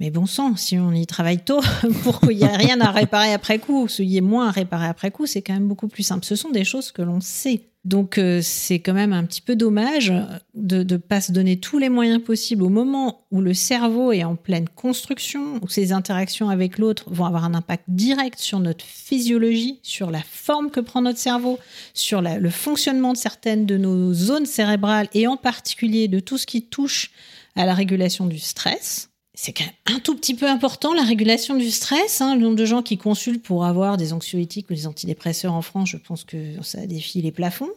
Mais 0.00 0.10
bon 0.10 0.24
sang, 0.24 0.56
si 0.56 0.78
on 0.78 0.92
y 0.92 1.06
travaille 1.06 1.44
tôt 1.44 1.60
pour 2.02 2.20
qu'il 2.20 2.38
n'y 2.38 2.42
ait 2.42 2.56
rien 2.56 2.80
à 2.80 2.90
réparer 2.90 3.34
après 3.34 3.58
coup, 3.58 3.86
qu'il 3.86 4.06
y 4.06 4.16
ait 4.16 4.22
moins 4.22 4.48
à 4.48 4.50
réparer 4.50 4.86
après 4.86 5.10
coup, 5.10 5.26
c'est 5.26 5.42
quand 5.42 5.52
même 5.52 5.68
beaucoup 5.68 5.88
plus 5.88 6.02
simple. 6.02 6.24
Ce 6.24 6.36
sont 6.36 6.48
des 6.48 6.64
choses 6.64 6.90
que 6.90 7.02
l'on 7.02 7.20
sait. 7.20 7.66
Donc 7.84 8.16
euh, 8.16 8.40
c'est 8.42 8.78
quand 8.78 8.94
même 8.94 9.12
un 9.12 9.24
petit 9.24 9.42
peu 9.42 9.56
dommage 9.56 10.12
de 10.54 10.82
ne 10.82 10.96
pas 10.96 11.20
se 11.20 11.32
donner 11.32 11.58
tous 11.58 11.78
les 11.78 11.90
moyens 11.90 12.22
possibles 12.22 12.62
au 12.62 12.68
moment 12.70 13.26
où 13.30 13.42
le 13.42 13.52
cerveau 13.52 14.12
est 14.12 14.24
en 14.24 14.36
pleine 14.36 14.68
construction, 14.68 15.58
où 15.62 15.68
ses 15.68 15.92
interactions 15.92 16.48
avec 16.48 16.78
l'autre 16.78 17.04
vont 17.10 17.26
avoir 17.26 17.44
un 17.44 17.54
impact 17.54 17.84
direct 17.88 18.38
sur 18.38 18.58
notre 18.58 18.84
physiologie, 18.84 19.80
sur 19.82 20.10
la 20.10 20.22
forme 20.22 20.70
que 20.70 20.80
prend 20.80 21.02
notre 21.02 21.18
cerveau, 21.18 21.58
sur 21.92 22.22
le 22.22 22.50
fonctionnement 22.50 23.12
de 23.12 23.18
certaines 23.18 23.66
de 23.66 23.76
nos 23.76 24.14
zones 24.14 24.46
cérébrales 24.46 25.08
et 25.12 25.26
en 25.26 25.36
particulier 25.36 26.08
de 26.08 26.20
tout 26.20 26.38
ce 26.38 26.46
qui 26.46 26.62
touche 26.62 27.10
à 27.56 27.66
la 27.66 27.74
régulation 27.74 28.26
du 28.26 28.38
stress 28.38 29.09
c'est 29.42 29.54
un 29.86 30.00
tout 30.00 30.14
petit 30.14 30.34
peu 30.34 30.46
important, 30.46 30.92
la 30.92 31.02
régulation 31.02 31.56
du 31.56 31.70
stress. 31.70 32.20
Hein. 32.20 32.34
Le 32.34 32.42
nombre 32.42 32.56
de 32.56 32.66
gens 32.66 32.82
qui 32.82 32.98
consultent 32.98 33.42
pour 33.42 33.64
avoir 33.64 33.96
des 33.96 34.12
anxiolytiques 34.12 34.68
ou 34.68 34.74
des 34.74 34.86
antidépresseurs 34.86 35.54
en 35.54 35.62
France, 35.62 35.88
je 35.88 35.96
pense 35.96 36.24
que 36.24 36.62
ça 36.62 36.84
défie 36.86 37.22
les 37.22 37.32
plafonds. 37.32 37.70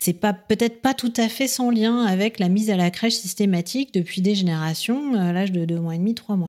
C'est 0.00 0.14
pas 0.14 0.32
peut-être 0.32 0.80
pas 0.80 0.94
tout 0.94 1.12
à 1.18 1.28
fait 1.28 1.46
sans 1.46 1.70
lien 1.70 2.06
avec 2.06 2.38
la 2.38 2.48
mise 2.48 2.70
à 2.70 2.76
la 2.76 2.90
crèche 2.90 3.16
systématique 3.16 3.92
depuis 3.92 4.22
des 4.22 4.34
générations, 4.34 5.12
à 5.12 5.30
l'âge 5.34 5.52
de 5.52 5.66
deux 5.66 5.78
mois 5.78 5.94
et 5.94 5.98
demi, 5.98 6.14
trois 6.14 6.36
mois. 6.36 6.48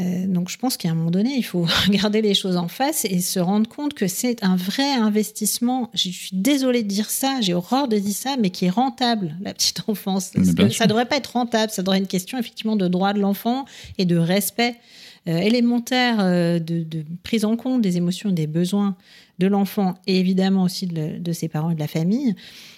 Euh, 0.00 0.26
donc 0.26 0.48
je 0.48 0.56
pense 0.56 0.76
qu'à 0.76 0.90
un 0.90 0.94
moment 0.94 1.10
donné, 1.10 1.34
il 1.36 1.42
faut 1.42 1.66
regarder 1.86 2.22
les 2.22 2.34
choses 2.34 2.56
en 2.56 2.68
face 2.68 3.04
et 3.04 3.20
se 3.20 3.38
rendre 3.38 3.68
compte 3.68 3.94
que 3.94 4.06
c'est 4.06 4.42
un 4.42 4.56
vrai 4.56 4.90
investissement. 4.92 5.90
Je 5.94 6.08
suis 6.10 6.30
désolée 6.32 6.82
de 6.82 6.88
dire 6.88 7.10
ça, 7.10 7.40
j'ai 7.40 7.54
horreur 7.54 7.88
de 7.88 7.98
dire 7.98 8.14
ça, 8.14 8.36
mais 8.38 8.50
qui 8.50 8.66
est 8.66 8.70
rentable, 8.70 9.36
la 9.42 9.52
petite 9.52 9.82
enfance. 9.88 10.32
ça 10.32 10.38
ne 10.38 10.86
devrait 10.86 11.06
pas 11.06 11.16
être 11.16 11.32
rentable, 11.32 11.70
ça 11.70 11.82
devrait 11.82 11.98
être 11.98 12.04
une 12.04 12.08
question 12.08 12.38
effectivement 12.38 12.76
de 12.76 12.88
droit 12.88 13.12
de 13.12 13.20
l'enfant 13.20 13.64
et 13.98 14.04
de 14.04 14.16
respect 14.16 14.76
euh, 15.28 15.36
élémentaire 15.36 16.16
euh, 16.20 16.58
de, 16.58 17.04
prise 17.22 17.44
en 17.44 17.56
compte 17.56 17.82
des 17.82 17.98
émotions 17.98 18.30
et 18.30 18.34
des 18.34 18.46
besoins 18.46 18.96
de 19.38 19.46
l'enfant 19.46 19.94
et 20.06 20.18
évidemment 20.18 20.62
aussi 20.62 20.86
de, 20.86 21.32
ses 21.32 21.48
parents 21.48 21.70
et 21.70 21.74
de 21.74 21.80
la 21.80 21.88
famille. 21.88 22.34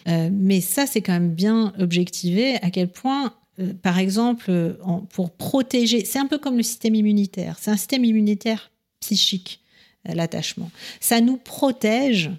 mais 0.07 0.61
ça, 0.61 0.87
c'est 0.87 1.03
quand 1.03 1.13
même 1.13 1.33
bien 1.33 1.73
objectivé 1.79 2.55
à 2.63 2.71
quel 2.71 2.89
point 2.89 3.33
euh, 3.63 3.73
par 3.81 3.99
exemple, 3.99 4.47
euh, 4.51 4.75
pour 5.11 5.31
protéger, 5.31 6.05
c'est 6.05 6.19
un 6.19 6.27
peu 6.27 6.39
comme 6.39 6.57
le 6.57 6.63
système 6.63 6.95
immunitaire, 6.95 7.57
c'est 7.61 7.71
un 7.71 7.77
système 7.77 8.05
immunitaire 8.05 8.71
psychique, 9.01 9.61
euh, 10.09 10.15
l'attachement. 10.15 10.71
Ça 11.01 11.21
nous 11.21 11.37
protège, 11.37 12.31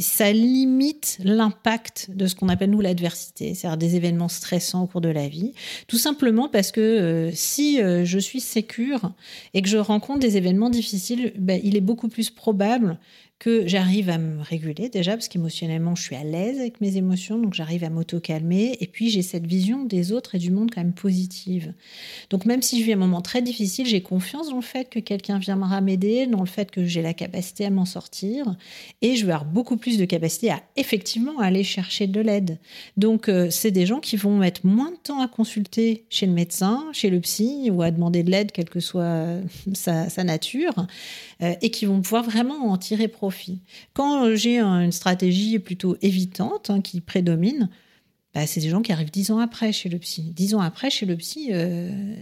ça 0.00 0.32
limite 0.32 1.18
l'impact 1.22 2.10
de 2.10 2.26
ce 2.26 2.34
qu'on 2.34 2.48
appelle 2.48 2.70
nous 2.70 2.80
l'adversité, 2.80 3.54
c'est-à-dire 3.54 3.76
des 3.76 3.96
événements 3.96 4.28
stressants 4.28 4.82
au 4.82 4.86
cours 4.86 5.02
de 5.02 5.10
la 5.10 5.28
vie, 5.28 5.52
tout 5.86 5.98
simplement 5.98 6.48
parce 6.48 6.72
que 6.72 7.30
si 7.34 7.76
je 7.76 8.18
suis 8.18 8.40
sécure 8.40 9.12
et 9.52 9.60
que 9.60 9.68
je 9.68 9.76
rencontre 9.76 10.20
des 10.20 10.38
événements 10.38 10.70
difficiles, 10.70 11.34
ben, 11.38 11.60
il 11.62 11.76
est 11.76 11.82
beaucoup 11.82 12.08
plus 12.08 12.30
probable 12.30 12.98
que 13.38 13.66
j'arrive 13.66 14.10
à 14.10 14.18
me 14.18 14.40
réguler 14.42 14.88
déjà, 14.88 15.12
parce 15.12 15.28
qu'émotionnellement, 15.28 15.94
je 15.94 16.02
suis 16.02 16.16
à 16.16 16.24
l'aise 16.24 16.60
avec 16.60 16.80
mes 16.80 16.96
émotions, 16.96 17.38
donc 17.38 17.52
j'arrive 17.52 17.84
à 17.84 17.90
m'auto-calmer. 17.90 18.76
Et 18.80 18.86
puis, 18.86 19.10
j'ai 19.10 19.22
cette 19.22 19.46
vision 19.46 19.84
des 19.84 20.12
autres 20.12 20.36
et 20.36 20.38
du 20.38 20.50
monde 20.50 20.70
quand 20.72 20.80
même 20.80 20.94
positive. 20.94 21.74
Donc, 22.30 22.46
même 22.46 22.62
si 22.62 22.80
je 22.80 22.86
vis 22.86 22.92
un 22.92 22.96
moment 22.96 23.20
très 23.20 23.42
difficile, 23.42 23.86
j'ai 23.86 24.02
confiance 24.02 24.48
dans 24.48 24.56
le 24.56 24.62
fait 24.62 24.88
que 24.88 25.00
quelqu'un 25.00 25.38
viendra 25.38 25.80
m'aider, 25.80 26.26
dans 26.26 26.40
le 26.40 26.46
fait 26.46 26.70
que 26.70 26.84
j'ai 26.84 27.02
la 27.02 27.12
capacité 27.12 27.66
à 27.66 27.70
m'en 27.70 27.84
sortir. 27.84 28.56
Et 29.02 29.16
je 29.16 29.26
vais 29.26 29.32
avoir 29.32 29.44
beaucoup 29.44 29.76
plus 29.76 29.98
de 29.98 30.04
capacité 30.04 30.50
à 30.50 30.62
effectivement 30.76 31.38
aller 31.40 31.64
chercher 31.64 32.06
de 32.06 32.20
l'aide. 32.20 32.58
Donc, 32.96 33.28
euh, 33.28 33.50
c'est 33.50 33.72
des 33.72 33.84
gens 33.84 34.00
qui 34.00 34.16
vont 34.16 34.38
mettre 34.38 34.64
moins 34.64 34.92
de 34.92 34.96
temps 34.96 35.20
à 35.20 35.28
consulter 35.28 36.04
chez 36.08 36.26
le 36.26 36.32
médecin, 36.32 36.84
chez 36.92 37.10
le 37.10 37.20
psy, 37.20 37.68
ou 37.70 37.82
à 37.82 37.90
demander 37.90 38.22
de 38.22 38.30
l'aide, 38.30 38.52
quelle 38.52 38.70
que 38.70 38.80
soit 38.80 39.26
sa, 39.74 40.08
sa 40.08 40.24
nature, 40.24 40.86
euh, 41.42 41.54
et 41.60 41.70
qui 41.70 41.84
vont 41.84 42.00
pouvoir 42.00 42.22
vraiment 42.22 42.70
en 42.70 42.78
tirer 42.78 43.08
profit. 43.08 43.23
Quand 43.92 44.34
j'ai 44.34 44.60
une 44.60 44.92
stratégie 44.92 45.58
plutôt 45.58 45.96
évitante 46.02 46.70
hein, 46.70 46.80
qui 46.80 47.00
prédomine, 47.00 47.68
bah, 48.34 48.46
c'est 48.46 48.60
des 48.60 48.68
gens 48.68 48.82
qui 48.82 48.92
arrivent 48.92 49.12
dix 49.12 49.30
ans 49.30 49.38
après 49.38 49.72
chez 49.72 49.88
le 49.88 49.98
psy. 49.98 50.32
Dix 50.34 50.54
ans 50.54 50.60
après 50.60 50.90
chez 50.90 51.06
le 51.06 51.16
psy, 51.16 51.50
euh, 51.52 52.14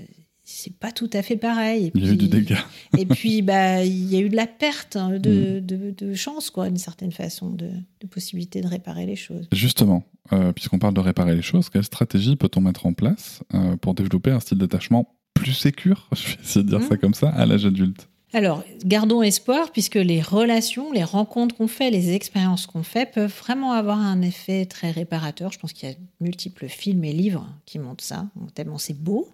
c'est 0.45 0.77
pas 0.77 0.93
tout 0.93 1.09
à 1.15 1.23
fait 1.23 1.37
pareil. 1.37 1.91
il 1.95 2.05
y 2.05 2.09
a 2.09 2.13
eu 2.13 2.17
du 2.17 2.29
dégât. 2.29 2.65
et 2.99 3.07
puis, 3.07 3.41
bah, 3.41 3.83
il 3.83 4.13
y 4.13 4.17
a 4.17 4.21
eu 4.21 4.29
de 4.29 4.37
la 4.37 4.47
perte 4.47 4.97
hein, 4.97 5.19
de, 5.19 5.61
mm. 5.61 5.67
de, 5.67 5.91
de, 5.91 6.15
chance, 6.15 6.51
quoi, 6.51 6.69
d'une 6.69 6.77
certaine 6.77 7.13
façon, 7.13 7.51
de, 7.51 7.71
de, 8.01 8.07
possibilité 8.07 8.61
de 8.61 8.67
réparer 8.67 9.07
les 9.07 9.17
choses. 9.17 9.49
Justement, 9.53 10.05
euh, 10.33 10.53
puisqu'on 10.53 10.79
parle 10.79 10.95
de 10.95 11.01
réparer 11.01 11.35
les 11.35 11.43
choses, 11.43 11.71
quelle 11.71 11.85
stratégie 11.85 12.37
peut-on 12.37 12.61
mettre 12.61 12.85
en 12.85 12.93
place 12.93 13.43
pour 13.81 13.95
développer 13.95 14.31
un 14.31 14.41
style 14.41 14.59
d'attachement 14.59 15.17
plus 15.33 15.55
sécure, 15.55 16.11
je 16.15 16.29
vais 16.29 16.43
essayer 16.43 16.65
de 16.65 16.69
dire 16.69 16.83
ça 16.83 16.95
mm. 16.95 16.99
comme 16.99 17.15
ça, 17.15 17.31
à 17.31 17.47
l'âge 17.47 17.65
adulte 17.65 18.09
alors, 18.35 18.65
gardons 18.85 19.23
espoir 19.23 19.73
puisque 19.73 19.97
les 19.97 20.23
relations, 20.23 20.91
les 20.91 21.05
rencontres 21.05 21.55
qu'on 21.55 21.69
fait, 21.69 21.91
les 21.91 22.15
expériences 22.15 22.67
qu'on 22.67 22.83
fait 22.83 23.05
peuvent 23.05 23.33
vraiment 23.41 23.73
avoir 23.73 23.99
un 23.99 24.23
effet 24.23 24.65
très 24.65 24.91
réparateur. 24.91 25.53
Je 25.53 25.59
pense 25.59 25.75
qu'il 25.75 25.91
y 25.91 25.93
a 25.93 25.97
multiples 26.21 26.69
films 26.69 27.05
et 27.05 27.13
livres 27.13 27.47
qui 27.67 27.79
montrent 27.79 28.05
ça, 28.05 28.27
tellement 28.55 28.79
c'est 28.79 28.99
beau. 28.99 29.29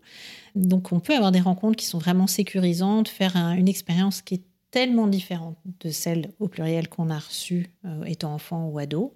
Donc, 0.56 0.90
on 0.90 0.98
peut 0.98 1.14
avoir 1.14 1.30
des 1.30 1.40
rencontres 1.40 1.76
qui 1.76 1.86
sont 1.86 1.98
vraiment 1.98 2.26
sécurisantes, 2.26 3.08
faire 3.08 3.36
une 3.36 3.68
expérience 3.68 4.20
qui 4.20 4.34
est 4.34 4.42
tellement 4.70 5.06
différentes 5.06 5.56
de 5.80 5.90
celles 5.90 6.30
au 6.40 6.48
pluriel 6.48 6.88
qu'on 6.88 7.10
a 7.10 7.18
reçues 7.18 7.70
euh, 7.84 8.04
étant 8.04 8.34
enfant 8.34 8.68
ou 8.68 8.78
ado, 8.78 9.14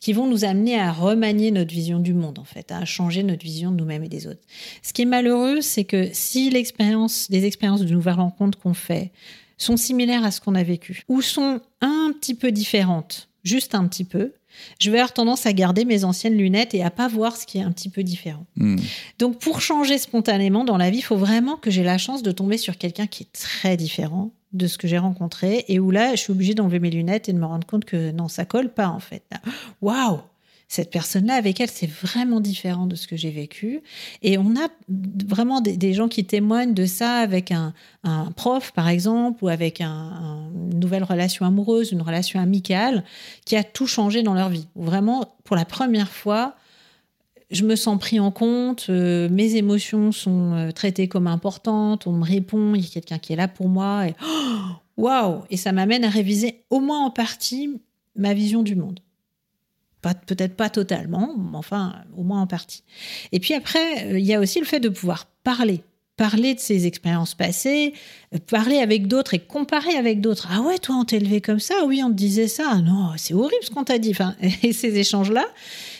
qui 0.00 0.12
vont 0.12 0.26
nous 0.26 0.44
amener 0.44 0.78
à 0.78 0.92
remanier 0.92 1.50
notre 1.50 1.72
vision 1.72 2.00
du 2.00 2.14
monde, 2.14 2.38
en 2.38 2.44
fait, 2.44 2.72
à 2.72 2.84
changer 2.84 3.22
notre 3.22 3.44
vision 3.44 3.70
de 3.70 3.76
nous-mêmes 3.76 4.04
et 4.04 4.08
des 4.08 4.26
autres. 4.26 4.40
Ce 4.82 4.92
qui 4.92 5.02
est 5.02 5.06
malheureux, 5.06 5.60
c'est 5.60 5.84
que 5.84 6.08
si 6.12 6.50
l'expérience, 6.50 7.30
des 7.30 7.44
expériences 7.44 7.84
de 7.84 7.92
nouvelles 7.92 8.14
rencontres 8.14 8.58
qu'on 8.58 8.74
fait 8.74 9.12
sont 9.56 9.76
similaires 9.76 10.24
à 10.24 10.30
ce 10.30 10.40
qu'on 10.40 10.54
a 10.54 10.62
vécu, 10.62 11.02
ou 11.08 11.22
sont 11.22 11.60
un 11.80 12.12
petit 12.18 12.34
peu 12.34 12.50
différentes, 12.50 13.28
juste 13.44 13.74
un 13.74 13.86
petit 13.86 14.04
peu, 14.04 14.32
je 14.80 14.90
vais 14.90 14.98
avoir 14.98 15.12
tendance 15.12 15.46
à 15.46 15.52
garder 15.52 15.84
mes 15.84 16.04
anciennes 16.04 16.36
lunettes 16.36 16.74
et 16.74 16.82
à 16.82 16.90
pas 16.90 17.06
voir 17.06 17.36
ce 17.36 17.46
qui 17.46 17.58
est 17.58 17.62
un 17.62 17.70
petit 17.70 17.88
peu 17.88 18.02
différent. 18.02 18.46
Hmm. 18.56 18.76
Donc 19.18 19.38
pour 19.38 19.60
changer 19.60 19.98
spontanément 19.98 20.64
dans 20.64 20.76
la 20.76 20.90
vie, 20.90 20.98
il 20.98 21.02
faut 21.02 21.16
vraiment 21.16 21.56
que 21.56 21.70
j'ai 21.70 21.84
la 21.84 21.98
chance 21.98 22.22
de 22.22 22.32
tomber 22.32 22.58
sur 22.58 22.76
quelqu'un 22.76 23.06
qui 23.06 23.24
est 23.24 23.32
très 23.32 23.76
différent 23.76 24.32
de 24.52 24.66
ce 24.66 24.78
que 24.78 24.88
j'ai 24.88 24.98
rencontré 24.98 25.64
et 25.68 25.78
où 25.78 25.90
là, 25.90 26.14
je 26.14 26.20
suis 26.20 26.32
obligée 26.32 26.54
d'enlever 26.54 26.80
mes 26.80 26.90
lunettes 26.90 27.28
et 27.28 27.32
de 27.32 27.38
me 27.38 27.46
rendre 27.46 27.66
compte 27.66 27.84
que 27.84 28.10
non, 28.12 28.28
ça 28.28 28.44
colle 28.44 28.70
pas 28.72 28.88
en 28.88 29.00
fait. 29.00 29.22
Waouh 29.82 30.20
cette 30.68 30.90
personne-là, 30.90 31.34
avec 31.34 31.60
elle, 31.60 31.70
c'est 31.70 31.88
vraiment 31.88 32.40
différent 32.40 32.86
de 32.86 32.94
ce 32.94 33.08
que 33.08 33.16
j'ai 33.16 33.30
vécu. 33.30 33.80
Et 34.20 34.36
on 34.36 34.54
a 34.54 34.68
vraiment 35.26 35.62
des, 35.62 35.94
gens 35.94 36.08
qui 36.08 36.26
témoignent 36.26 36.74
de 36.74 36.84
ça 36.84 37.20
avec 37.20 37.52
un, 37.52 37.72
prof, 38.36 38.72
par 38.72 38.88
exemple, 38.88 39.42
ou 39.42 39.48
avec 39.48 39.80
une 39.80 40.78
nouvelle 40.78 41.04
relation 41.04 41.46
amoureuse, 41.46 41.90
une 41.92 42.02
relation 42.02 42.38
amicale, 42.38 43.02
qui 43.46 43.56
a 43.56 43.64
tout 43.64 43.86
changé 43.86 44.22
dans 44.22 44.34
leur 44.34 44.50
vie. 44.50 44.68
Vraiment, 44.76 45.34
pour 45.44 45.56
la 45.56 45.64
première 45.64 46.10
fois, 46.10 46.54
je 47.50 47.64
me 47.64 47.76
sens 47.76 47.98
pris 47.98 48.20
en 48.20 48.30
compte, 48.30 48.86
euh, 48.90 49.28
mes 49.30 49.56
émotions 49.56 50.12
sont 50.12 50.52
euh, 50.52 50.70
traitées 50.70 51.08
comme 51.08 51.26
importantes, 51.26 52.06
on 52.06 52.12
me 52.12 52.24
répond, 52.24 52.74
il 52.74 52.82
y 52.82 52.86
a 52.86 52.90
quelqu'un 52.90 53.18
qui 53.18 53.32
est 53.32 53.36
là 53.36 53.48
pour 53.48 53.68
moi, 53.68 54.08
et 54.08 54.14
waouh 54.96 55.42
Et 55.50 55.56
ça 55.56 55.72
m'amène 55.72 56.04
à 56.04 56.10
réviser 56.10 56.64
au 56.70 56.80
moins 56.80 57.04
en 57.04 57.10
partie 57.10 57.80
ma 58.16 58.34
vision 58.34 58.62
du 58.62 58.76
monde. 58.76 59.00
Peut-être 60.26 60.56
pas 60.56 60.70
totalement, 60.70 61.34
mais 61.36 61.56
enfin 61.56 61.96
au 62.16 62.22
moins 62.22 62.40
en 62.40 62.46
partie. 62.46 62.84
Et 63.32 63.40
puis 63.40 63.54
après, 63.54 64.06
euh, 64.06 64.18
il 64.18 64.24
y 64.24 64.34
a 64.34 64.40
aussi 64.40 64.60
le 64.60 64.64
fait 64.64 64.80
de 64.80 64.88
pouvoir 64.88 65.26
parler 65.42 65.82
parler 66.18 66.54
de 66.54 66.60
ses 66.60 66.86
expériences 66.86 67.34
passées, 67.34 67.94
parler 68.50 68.78
avec 68.78 69.06
d'autres 69.06 69.32
et 69.34 69.38
comparer 69.38 69.94
avec 69.94 70.20
d'autres. 70.20 70.48
Ah 70.50 70.60
ouais, 70.60 70.76
toi, 70.78 70.96
on 70.96 71.04
t'élevait 71.04 71.26
élevé 71.26 71.40
comme 71.40 71.60
ça, 71.60 71.84
oui, 71.86 72.02
on 72.04 72.08
te 72.08 72.14
disait 72.14 72.48
ça. 72.48 72.74
Non, 72.82 73.12
c'est 73.16 73.32
horrible 73.32 73.62
ce 73.62 73.70
qu'on 73.70 73.84
t'a 73.84 73.98
dit. 73.98 74.10
Enfin, 74.10 74.34
et 74.62 74.72
ces 74.72 74.98
échanges-là, 74.98 75.46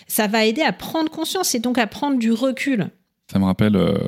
ça 0.09 0.27
va 0.27 0.45
aider 0.45 0.63
à 0.63 0.73
prendre 0.73 1.11
conscience 1.11 1.55
et 1.55 1.61
donc 1.61 1.79
à 1.79 1.87
prendre 1.87 2.19
du 2.19 2.33
recul. 2.33 2.89
Ça 3.31 3.39
me 3.39 3.45
rappelle 3.45 3.77
euh, 3.77 3.99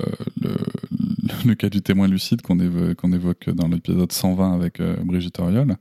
le 1.45 1.55
cas 1.55 1.69
du 1.69 1.83
témoin 1.83 2.09
lucide 2.09 2.43
qu'on 2.43 2.59
évoque, 2.59 3.51
dans 3.51 3.69
l'épisode 3.69 4.11
120 4.11 4.55
avec 4.55 4.81
euh, 4.81 4.97
Brigitte 5.05 5.39
Auriol, 5.39 5.77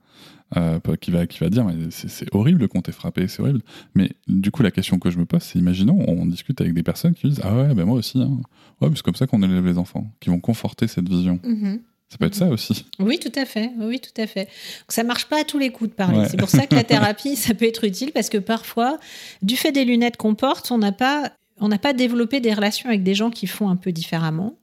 euh, 0.57 0.79
qui, 0.99 1.11
va, 1.11 1.25
qui 1.25 1.39
va 1.39 1.49
dire 1.49 1.65
c'est, 1.89 2.33
horrible 2.35 2.67
qu'on 2.67 2.81
t'ait 2.81 2.91
frappé, 2.91 3.27
c'est 3.27 3.41
horrible. 3.41 3.61
Mais 3.95 4.11
du 4.27 4.51
coup, 4.51 4.61
la 4.61 4.71
question 4.71 4.99
que 4.99 5.09
je 5.09 5.17
me 5.17 5.25
pose, 5.25 5.41
c'est 5.41 5.57
imaginons, 5.57 6.03
on 6.07 6.25
discute 6.25 6.59
avec 6.59 6.73
des 6.73 6.83
personnes 6.83 7.13
qui 7.13 7.29
disent 7.29 7.41
Ah 7.43 7.55
ouais, 7.55 7.73
ben 7.73 7.85
moi 7.85 7.97
aussi, 7.97 8.21
hein. 8.21 8.39
ouais, 8.81 8.89
c'est 8.93 9.03
comme 9.03 9.15
ça 9.15 9.25
qu'on 9.25 9.41
élève 9.41 9.65
les 9.65 9.77
enfants, 9.77 10.11
qui 10.19 10.29
vont 10.29 10.39
conforter 10.39 10.87
cette 10.87 11.07
vision. 11.07 11.39
Mhm. 11.43 11.79
Ça 12.09 12.17
peut 12.17 12.25
être 12.25 12.35
ça 12.35 12.47
aussi. 12.47 12.85
Oui, 12.97 13.19
tout 13.19 13.31
à 13.35 13.45
fait. 13.45 13.71
Oui, 13.77 13.99
tout 13.99 14.19
à 14.19 14.25
fait. 14.25 14.45
Donc, 14.45 14.89
ça 14.89 15.03
marche 15.03 15.25
pas 15.25 15.41
à 15.41 15.43
tous 15.43 15.59
les 15.59 15.69
coups 15.69 15.91
de 15.91 15.95
parler. 15.95 16.19
Ouais. 16.19 16.27
C'est 16.29 16.37
pour 16.37 16.49
ça 16.49 16.65
que 16.65 16.73
la 16.73 16.83
thérapie, 16.85 17.35
ça 17.35 17.53
peut 17.53 17.67
être 17.67 17.83
utile 17.83 18.11
parce 18.11 18.29
que 18.29 18.39
parfois, 18.39 18.97
du 19.43 19.55
fait 19.55 19.71
des 19.71 19.85
lunettes 19.85 20.17
qu'on 20.17 20.33
porte, 20.33 20.71
on 20.71 20.79
n'a 20.79 20.91
pas, 20.91 21.31
on 21.59 21.67
n'a 21.67 21.77
pas 21.77 21.93
développé 21.93 22.39
des 22.39 22.53
relations 22.53 22.89
avec 22.89 23.03
des 23.03 23.13
gens 23.13 23.29
qui 23.29 23.45
font 23.45 23.69
un 23.69 23.75
peu 23.75 23.91
différemment. 23.91 24.55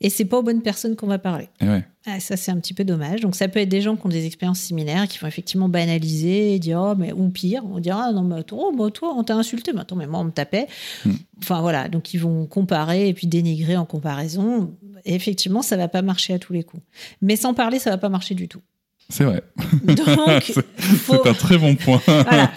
Et 0.00 0.10
c'est 0.10 0.24
pas 0.24 0.38
aux 0.38 0.42
bonnes 0.42 0.62
personnes 0.62 0.96
qu'on 0.96 1.06
va 1.06 1.18
parler. 1.18 1.48
Ouais. 1.60 1.84
Ah, 2.06 2.20
ça, 2.20 2.36
c'est 2.36 2.50
un 2.50 2.58
petit 2.58 2.74
peu 2.74 2.84
dommage. 2.84 3.20
Donc, 3.20 3.34
ça 3.34 3.48
peut 3.48 3.58
être 3.60 3.68
des 3.68 3.80
gens 3.80 3.96
qui 3.96 4.06
ont 4.06 4.10
des 4.10 4.26
expériences 4.26 4.60
similaires, 4.60 5.08
qui 5.08 5.18
vont 5.18 5.26
effectivement 5.26 5.68
banaliser 5.68 6.54
et 6.54 6.58
dire, 6.58 6.80
oh, 6.80 6.94
mais, 6.96 7.12
ou 7.12 7.28
pire, 7.30 7.64
on 7.64 7.80
dira, 7.80 8.06
ah, 8.08 8.12
non, 8.12 8.22
mais 8.22 8.42
oh, 8.52 8.72
bah, 8.76 8.90
toi, 8.90 9.14
on 9.16 9.24
t'a 9.24 9.34
insulté, 9.34 9.72
mais 9.72 9.80
attends, 9.80 9.96
mais 9.96 10.06
moi, 10.06 10.20
on 10.20 10.24
me 10.24 10.30
tapait. 10.30 10.66
Hmm. 11.04 11.12
Enfin, 11.42 11.60
voilà. 11.60 11.88
Donc, 11.88 12.14
ils 12.14 12.18
vont 12.18 12.46
comparer 12.46 13.08
et 13.08 13.14
puis 13.14 13.26
dénigrer 13.26 13.76
en 13.76 13.86
comparaison. 13.86 14.74
Et 15.04 15.14
effectivement, 15.14 15.62
ça 15.62 15.76
va 15.76 15.88
pas 15.88 16.02
marcher 16.02 16.34
à 16.34 16.38
tous 16.38 16.52
les 16.52 16.62
coups. 16.62 16.82
Mais 17.22 17.36
sans 17.36 17.54
parler, 17.54 17.78
ça 17.78 17.90
va 17.90 17.98
pas 17.98 18.08
marcher 18.08 18.34
du 18.34 18.48
tout. 18.48 18.60
C'est 19.08 19.24
vrai. 19.24 19.42
Donc, 19.84 20.42
c'est, 20.42 21.28
un 21.28 21.34
très 21.34 21.58
bon 21.58 21.76
point. 21.76 22.00
voilà, 22.06 22.52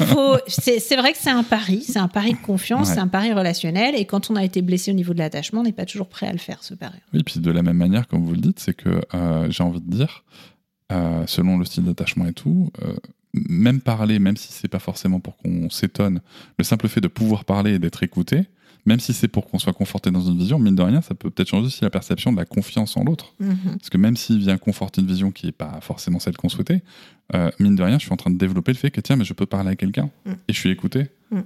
c'est 0.48 0.80
c'est 0.80 0.96
vrai 0.96 1.12
que 1.12 1.18
c'est 1.20 1.30
un 1.30 1.44
pari, 1.44 1.84
c'est 1.84 2.00
un 2.00 2.08
pari 2.08 2.34
de 2.34 2.40
confiance, 2.40 2.88
Ouais. 2.90 2.94
c'est 2.96 3.00
un 3.00 3.08
pari 3.08 3.32
relationnel. 3.34 3.96
Et 3.96 4.06
quand 4.06 4.32
on 4.32 4.36
a 4.36 4.44
été 4.44 4.62
blessé 4.62 4.92
au 4.92 4.96
niveau 4.96 5.14
de 5.14 5.20
l'attachement, 5.20 5.62
on 5.62 5.64
n'est 5.64 5.72
pas 5.72 5.86
toujours 5.86 6.08
prêt 6.10 6.28
à 6.28 6.32
le 6.32 6.40
faire, 6.40 6.64
ce 6.64 6.74
pari. 6.74 6.98
Oui, 7.14 7.22
puis 7.24 7.40
de 7.40 7.52
la 7.52 7.62
même 7.62 7.78
manière, 7.78 8.08
comme 8.08 8.26
vous 8.26 8.34
le 8.34 8.42
dites, 8.42 8.60
c'est 8.60 8.74
que 8.74 9.02
euh, 9.14 9.48
j'ai 9.52 9.64
envie 9.64 9.82
de 9.82 9.90
dire, 9.96 10.24
euh, 10.92 11.24
selon 11.28 11.58
le 11.58 11.66
style 11.66 11.84
d'attachement 11.84 12.26
et 12.26 12.34
tout, 12.34 12.72
euh, 12.84 12.96
même 13.34 13.80
parler, 13.80 14.18
même 14.18 14.36
si 14.38 14.52
c'est 14.52 14.68
pas 14.68 14.80
forcément 14.80 15.20
pour 15.20 15.38
qu'on 15.38 15.70
s'étonne, 15.70 16.20
le 16.58 16.64
simple 16.64 16.88
fait 16.88 17.02
de 17.02 17.08
pouvoir 17.08 17.46
parler 17.46 17.74
et 17.76 17.80
d'être 17.80 18.02
écouté, 18.02 18.46
même 18.86 19.00
si 19.00 19.14
c'est 19.14 19.28
pour 19.28 19.48
qu'on 19.48 19.60
soit 19.60 19.74
conforté 19.74 20.10
dans 20.12 20.22
une 20.22 20.38
vision, 20.38 20.60
mine 20.60 20.76
de 20.76 20.82
rien, 20.82 21.02
ça 21.02 21.14
peut 21.16 21.30
peut-être 21.30 21.50
changer 21.50 21.68
aussi 21.68 21.84
la 21.84 21.90
perception 21.90 22.32
de 22.32 22.38
la 22.38 22.46
confiance 22.46 22.96
en 22.98 23.04
l'autre. 23.04 23.34
Parce 23.40 23.90
que 23.90 23.98
même 23.98 24.16
s'il 24.18 24.40
vient 24.40 24.58
conforter 24.58 25.02
une 25.02 25.08
vision 25.08 25.32
qui 25.32 25.46
n'est 25.48 25.52
pas 25.52 25.80
forcément 25.82 26.20
celle 26.20 26.38
qu'on 26.38 26.50
souhaitait, 26.50 26.82
euh, 27.36 27.52
mine 27.60 27.76
de 27.76 27.84
rien, 27.84 28.00
je 28.00 28.04
suis 28.06 28.14
en 28.14 28.18
train 28.18 28.32
de 28.32 28.38
développer 28.38 28.72
le 28.72 28.78
fait 28.78 28.92
que 28.92 29.02
tiens, 29.02 29.16
mais 29.16 29.26
je 29.26 29.34
peux 29.34 29.46
parler 29.46 29.70
à 29.72 29.76
quelqu'un 29.76 30.10
Mm. 30.26 30.32
et 30.48 30.54
je 30.54 30.60
suis 30.60 30.70
écouté. 30.72 31.08
Mm. 31.32 31.40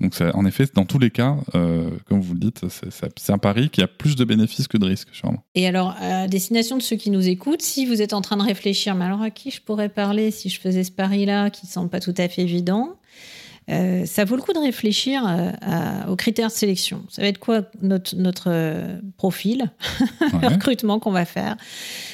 Donc, 0.00 0.14
ça- 0.14 0.34
en 0.34 0.44
effet, 0.46 0.64
dans 0.74 0.84
tous 0.84 0.98
les 0.98 1.10
cas, 1.10 1.36
euh, 1.54 1.90
comme 2.08 2.20
vous 2.20 2.34
le 2.34 2.40
dites, 2.40 2.68
c'est- 2.68 2.90
ça- 2.90 3.08
c'est 3.16 3.32
un 3.32 3.38
pari 3.38 3.68
qui 3.70 3.82
a 3.82 3.86
plus 3.86 4.16
de 4.16 4.24
bénéfices 4.24 4.66
que 4.66 4.76
de 4.76 4.84
risques, 4.86 5.10
sûrement. 5.12 5.44
Et 5.54 5.64
alors, 5.66 5.94
à 6.00 6.26
destination 6.26 6.76
de 6.76 6.82
ceux 6.82 6.96
qui 6.96 7.10
nous 7.10 7.28
écoutent, 7.28 7.62
si 7.62 7.86
vous 7.86 8.02
êtes 8.02 8.12
en 8.12 8.20
train 8.20 8.36
de 8.36 8.42
réfléchir, 8.42 8.94
mais 8.96 9.04
alors 9.04 9.22
à 9.22 9.30
qui 9.30 9.50
je 9.52 9.60
pourrais 9.60 9.88
parler 9.90 10.30
si 10.32 10.48
je 10.48 10.58
faisais 10.58 10.82
ce 10.82 10.90
pari-là, 10.90 11.50
qui 11.50 11.66
ne 11.66 11.70
semble 11.70 11.88
pas 11.90 12.00
tout 12.00 12.14
à 12.18 12.28
fait 12.28 12.42
évident, 12.42 12.96
euh, 13.72 14.04
ça 14.06 14.24
vaut 14.24 14.36
le 14.36 14.42
coup 14.42 14.52
de 14.52 14.58
réfléchir 14.58 15.26
euh, 15.26 15.50
à- 15.62 16.10
aux 16.10 16.16
critères 16.16 16.48
de 16.48 16.52
sélection. 16.52 17.02
Ça 17.08 17.22
va 17.22 17.28
être 17.28 17.38
quoi 17.38 17.62
notre, 17.80 18.14
notre 18.16 18.50
euh, 18.50 18.98
profil, 19.16 19.70
le 20.20 20.38
Ouais. 20.38 20.46
recrutement 20.48 20.98
qu'on 20.98 21.10
va 21.12 21.24
faire? 21.24 21.56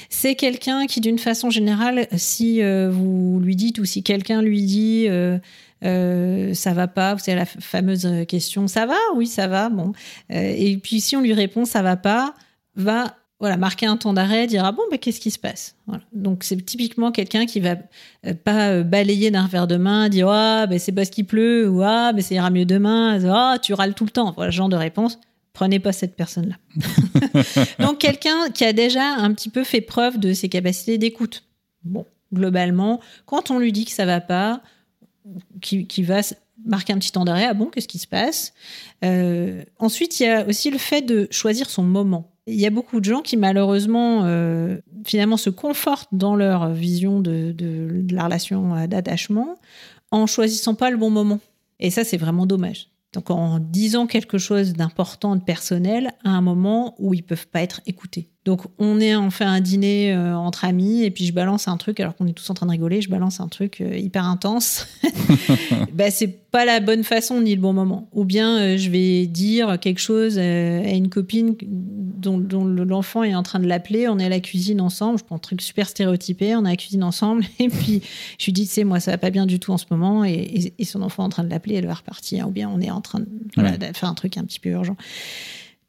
C'est 0.09 0.35
quelqu'un 0.37 0.87
qui, 0.87 1.01
d'une 1.01 1.19
façon 1.19 1.51
générale, 1.51 2.07
si 2.17 2.63
euh, 2.63 2.89
vous 2.91 3.41
lui 3.43 3.57
dites 3.57 3.79
ou 3.79 3.85
si 3.85 4.03
quelqu'un 4.03 4.41
lui 4.43 4.63
dit 4.63 5.07
ça 6.55 6.73
va 6.75 6.89
pas, 6.89 7.15
vous 7.15 7.21
savez 7.21 7.37
la 7.37 7.45
fameuse 7.47 8.09
question 8.27 8.67
ça 8.67 8.87
va? 8.87 8.97
Oui, 9.15 9.27
ça 9.27 9.47
va. 9.47 9.69
Bon, 9.69 9.93
et 10.31 10.77
puis 10.79 11.01
si 11.01 11.15
on 11.17 11.21
lui 11.21 11.33
répond 11.35 11.65
ça 11.65 11.83
va 11.83 11.97
pas, 11.97 12.35
va 12.75 13.15
voilà 13.41 13.57
marquer 13.57 13.87
un 13.87 13.97
temps 13.97 14.13
d'arrêt, 14.13 14.47
dire 14.47 14.65
ah 14.65 14.73
bon 14.73 14.83
bah, 14.91 14.99
qu'est-ce 14.99 15.21
qui 15.21 15.31
se 15.31 15.39
passe? 15.39 15.77
Voilà. 15.87 16.03
Donc 16.13 16.43
c'est 16.45 16.57
typiquement 16.65 17.13
quelqu'un 17.13 17.47
qui 17.47 17.61
va 17.61 17.77
euh, 18.27 18.35
pas 18.35 18.71
euh, 18.71 18.83
balayer 18.83 19.31
d'un 19.31 19.45
revers 19.45 19.67
de 19.67 19.77
main, 19.77 20.09
dire 20.09 20.29
ah 20.29 20.67
ben 20.67 20.79
c'est 20.79 20.93
parce 20.93 21.11
qu'il 21.11 21.25
pleut 21.25 21.69
ou 21.69 21.83
ah 21.83 22.13
mais 22.13 22.23
ça 22.23 22.35
ira 22.35 22.51
mieux 22.51 22.65
demain, 22.65 23.19
ah 23.31 23.59
tu 23.63 23.75
râles 23.75 23.95
tout 23.95 24.05
le 24.05 24.11
temps. 24.11 24.33
Voilà 24.37 24.51
ce 24.51 24.57
genre 24.57 24.69
de 24.69 24.77
réponse. 24.77 25.19
Prenez 25.53 25.81
pas 25.81 25.93
cette 25.93 26.15
personne-là. 26.15 26.57
Donc 27.81 27.99
quelqu'un 27.99 28.51
qui 28.51 28.65
a 28.65 28.73
déjà 28.73 29.15
un 29.17 29.33
petit 29.35 29.49
peu 29.51 29.65
fait 29.65 29.81
preuve 29.81 30.19
de 30.19 30.33
ses 30.33 30.49
capacités 30.49 30.99
d'écoute. 30.99 31.45
Bon, 31.85 32.07
globalement, 32.33 33.01
quand 33.27 33.51
on 33.51 33.59
lui 33.59 33.73
dit 33.73 33.85
que 33.85 33.91
ça 33.91 34.05
va 34.05 34.21
pas, 34.21 34.63
qui, 35.61 35.87
qui 35.87 36.03
va 36.03 36.21
marquer 36.65 36.93
un 36.93 36.99
petit 36.99 37.13
temps 37.13 37.25
d'arrêt, 37.25 37.47
ah 37.47 37.55
bon, 37.55 37.67
qu'est-ce 37.67 37.89
qui 37.89 37.99
se 37.99 38.07
passe? 38.07 38.53
Euh, 39.05 39.65
Ensuite, 39.79 40.21
il 40.21 40.25
y 40.25 40.27
a 40.27 40.47
aussi 40.47 40.71
le 40.71 40.79
fait 40.79 41.03
de 41.03 41.29
choisir 41.31 41.71
son 41.71 41.83
moment. 41.83 42.31
Il 42.49 42.59
y 42.59 42.67
a 42.67 42.71
beaucoup 42.71 42.99
de 43.01 43.05
gens 43.05 43.21
qui 43.21 43.37
malheureusement 43.37 44.25
euh, 44.25 44.79
finalement 45.07 45.37
se 45.37 45.51
confortent 45.51 46.09
dans 46.13 46.35
leur 46.35 46.71
vision 46.71 47.21
de, 47.21 47.53
de- 47.53 48.07
la 48.11 48.25
relation 48.25 48.75
euh, 48.75 48.87
d'attachement 48.87 49.57
en 50.11 50.27
choisissant 50.27 50.75
pas 50.75 50.91
le 50.91 50.97
bon 50.97 51.11
moment. 51.11 51.41
Et 51.79 51.91
ça, 51.91 52.05
c'est 52.05 52.17
vraiment 52.17 52.47
dommage. 52.47 52.89
Donc 53.13 53.31
en 53.31 53.59
disant 53.59 54.07
quelque 54.07 54.39
chose 54.39 54.73
d'important, 54.73 55.37
de 55.37 55.43
personnel, 55.43 56.13
à 56.25 56.31
un 56.31 56.41
moment 56.41 56.95
où 56.99 57.15
ils 57.15 57.23
peuvent 57.23 57.47
pas 57.49 57.63
être 57.63 57.81
écoutés. 57.87 58.31
Donc 58.49 58.63
on 58.79 58.99
est 58.99 59.15
en 59.15 59.29
fait 59.29 59.45
un 59.45 59.61
dîner 59.61 60.11
euh, 60.15 60.35
entre 60.35 60.65
amis 60.65 61.03
et 61.05 61.11
puis 61.11 61.27
je 61.27 61.35
balance 61.35 61.69
un 61.69 61.77
truc 61.77 62.01
alors 62.01 62.17
qu'on 62.17 62.27
est 62.27 62.33
tous 62.33 62.49
en 62.49 62.55
train 62.55 62.65
de 62.65 62.71
rigoler, 62.71 63.03
je 63.03 63.11
balance 63.11 63.41
un 63.41 63.49
truc 63.49 63.83
euh, 63.83 63.95
hyper 63.95 64.25
intense. 64.25 64.87
bah, 65.93 66.11
c'est 66.11 66.29
pas 66.51 66.65
la 66.65 66.81
bonne 66.81 67.05
façon 67.05 67.43
ni 67.43 67.55
le 67.55 67.61
bon 67.61 67.75
moment. 67.75 68.09
Ou 68.13 68.25
bien 68.25 68.59
euh, 68.59 68.77
je 68.79 68.89
vais 68.89 69.27
dire 69.27 69.79
quelque 69.79 69.99
chose 70.01 70.39
à 70.39 70.91
une 70.95 71.11
copine 71.11 71.57
dont, 71.63 72.39
dont 72.39 72.65
le- 72.65 72.85
l'enfant 72.85 73.23
est 73.23 73.35
en 73.35 73.43
train 73.43 73.59
de 73.61 73.67
l'appeler, 73.67 74.09
on 74.09 74.19
est 74.19 74.25
à 74.25 74.29
la 74.31 74.41
cuisine 74.41 74.81
ensemble, 74.81 75.19
je 75.19 75.25
prends 75.25 75.37
un 75.37 75.41
truc 75.41 75.61
super 75.61 75.87
stéréotypé, 75.87 76.57
on 76.57 76.65
est 76.65 76.69
à 76.69 76.71
la 76.71 76.77
cuisine 76.77 77.05
ensemble 77.05 77.45
et 77.59 77.69
puis 77.69 78.01
je 78.39 78.45
lui 78.47 78.53
dis, 78.55 78.67
tu 78.67 78.73
sais, 78.73 78.85
moi 78.85 78.99
ça 78.99 79.11
va 79.11 79.19
pas 79.19 79.29
bien 79.31 79.45
du 79.45 79.61
tout 79.61 79.73
en 79.73 79.79
ce 79.79 79.85
moment 79.91 80.25
et, 80.25 80.31
et- 80.33 80.73
et 80.79 80.85
son 80.87 81.03
enfant 81.03 81.23
est 81.25 81.27
en 81.27 81.31
train 81.31 81.45
de 81.45 81.51
l'appeler, 81.51 81.75
elle 81.75 81.87
va 81.87 81.95
repartir. 81.95 82.49
Ou 82.49 82.51
bien 82.51 82.71
on 82.75 82.81
est 82.81 82.91
en 82.91 83.03
train 83.03 83.21
de, 83.21 83.27
voilà, 83.57 83.73
Ouais. 83.73 83.79
de 83.79 83.85
faire 83.95 84.09
un 84.09 84.15
truc 84.15 84.39
un 84.39 84.45
petit 84.45 84.59
peu 84.61 84.71
urgent. 84.71 84.97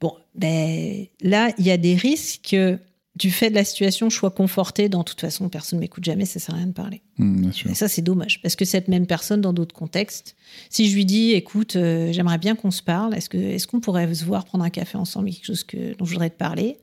Bon, 0.01 0.15
ben, 0.35 1.05
là, 1.21 1.51
il 1.57 1.65
y 1.65 1.71
a 1.71 1.77
des 1.77 1.95
risques 1.95 2.49
que 2.51 2.79
du 3.15 3.31
fait 3.31 3.49
de 3.49 3.55
la 3.55 3.65
situation, 3.65 4.09
je 4.09 4.15
sois 4.15 4.31
conforté 4.31 4.87
dans 4.87 4.99
de 4.99 5.03
toute 5.03 5.19
façon, 5.19 5.49
personne 5.49 5.77
ne 5.77 5.81
m'écoute 5.81 6.05
jamais, 6.05 6.25
ça 6.25 6.39
sert 6.39 6.55
à 6.55 6.57
rien 6.57 6.67
de 6.67 6.73
parler. 6.73 7.01
Mm, 7.17 7.41
bien 7.41 7.51
sûr. 7.51 7.69
Et 7.69 7.73
ça, 7.73 7.89
c'est 7.89 8.01
dommage, 8.01 8.41
parce 8.41 8.55
que 8.55 8.63
cette 8.63 8.87
même 8.87 9.07
personne, 9.07 9.41
dans 9.41 9.51
d'autres 9.51 9.75
contextes, 9.75 10.37
si 10.69 10.89
je 10.89 10.95
lui 10.95 11.05
dis, 11.05 11.31
écoute, 11.31 11.75
euh, 11.75 12.13
j'aimerais 12.13 12.37
bien 12.37 12.55
qu'on 12.55 12.71
se 12.71 12.81
parle, 12.81 13.13
est-ce 13.15 13.67
qu'on 13.67 13.79
pourrait 13.81 14.13
se 14.13 14.23
voir, 14.23 14.45
prendre 14.45 14.63
un 14.63 14.69
café 14.69 14.97
ensemble, 14.97 15.31
quelque 15.31 15.45
chose 15.45 15.63
que, 15.63 15.95
dont 15.97 16.05
je 16.05 16.11
voudrais 16.11 16.29
te 16.29 16.37
parler 16.37 16.77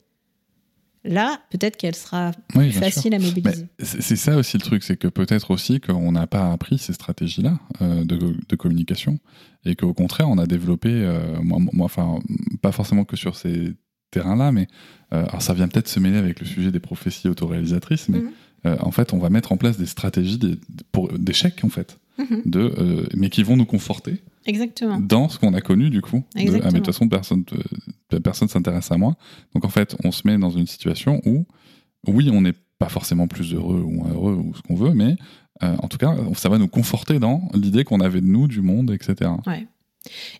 Là, 1.07 1.40
peut-être 1.50 1.76
qu'elle 1.76 1.94
sera 1.94 2.32
Oui, 2.54 2.72
facile 2.72 3.14
à 3.14 3.18
mobiliser. 3.18 3.66
c'est 3.80 4.16
ça 4.16 4.36
aussi 4.36 4.57
le 4.59 4.62
truc, 4.62 4.82
c'est 4.82 4.96
que 4.96 5.09
peut-être 5.09 5.50
aussi 5.52 5.80
qu'on 5.80 6.12
n'a 6.12 6.26
pas 6.26 6.52
appris 6.52 6.78
ces 6.78 6.92
stratégies-là 6.92 7.59
euh, 7.82 8.04
de, 8.04 8.16
de 8.48 8.57
communication 8.57 9.18
et 9.64 9.76
qu'au 9.76 9.94
contraire, 9.94 10.28
on 10.28 10.38
a 10.38 10.46
développé, 10.46 10.88
euh, 10.90 11.38
moi, 11.42 11.59
moi, 11.72 11.84
enfin, 11.86 12.18
pas 12.62 12.72
forcément 12.72 13.04
que 13.04 13.16
sur 13.16 13.36
ces 13.36 13.74
terrains-là, 14.11 14.52
mais 14.52 14.66
euh, 15.14 15.24
alors 15.26 15.42
ça 15.42 15.54
vient 15.54 15.68
peut-être 15.68 15.88
se 15.88 16.00
mêler 16.00 16.16
avec 16.18 16.40
le 16.40 16.46
sujet 16.46 16.70
des 16.70 16.80
prophéties 16.80 17.28
autoréalisatrices, 17.28 18.09
mais 18.09 18.20
Mhm. 18.20 18.76
en 18.80 18.90
fait, 18.90 19.12
on 19.12 19.18
va 19.18 19.30
mettre 19.30 19.52
en 19.52 19.57
place 19.57 19.78
des 19.78 19.86
stratégies 19.86 20.40
d'échecs, 21.18 21.61
en 21.62 21.68
fait, 21.68 21.98
Mhm. 22.18 22.42
de, 22.46 23.09
mais 23.14 23.30
qui 23.30 23.42
vont 23.44 23.57
nous 23.57 23.66
conforter 23.66 24.22
Exactement. 24.47 25.01
dans 25.01 25.28
ce 25.28 25.38
qu'on 25.38 25.55
a 25.55 25.61
connu 25.61 25.90
du 25.90 26.01
coup. 26.01 26.18
De, 26.18 26.22
ah, 26.24 26.28
mais 26.36 26.44
de 26.44 26.49
Exactement. 26.49 26.72
toute 26.72 26.86
façon, 26.86 27.09
personne 27.09 27.44
euh, 28.12 28.20
personne 28.20 28.49
s'intéresse 28.49 28.90
à 28.90 28.97
moi. 28.97 29.16
Donc 29.55 29.64
en 29.64 29.68
fait, 29.68 29.97
on 30.05 30.12
se 30.12 30.26
met 30.26 30.38
dans 30.38 30.51
une 30.51 30.66
situation 30.66 31.20
où, 31.26 31.47
oui, 32.07 32.30
on 32.32 32.40
n'est 32.40 32.55
pas 32.78 32.88
forcément 32.88 33.26
plus 33.26 33.55
heureux 33.55 33.80
ou 33.80 33.90
moins 33.90 34.11
heureux 34.11 34.34
ou 34.34 34.55
ce 34.55 34.62
qu'on 34.62 34.74
veut, 34.74 34.94
mais 34.94 35.16
euh, 35.62 35.76
en 35.82 35.88
tout 35.88 35.99
cas, 35.99 36.14
ça 36.34 36.49
va 36.49 36.59
nous 36.59 36.68
conforter 36.68 37.18
dans 37.18 37.49
l'idée 37.55 37.84
qu'on 37.84 38.01
avait 38.01 38.20
de 38.20 38.26
nous, 38.26 38.49
du 38.49 38.61
monde, 38.61 38.90
etc. 38.90 39.30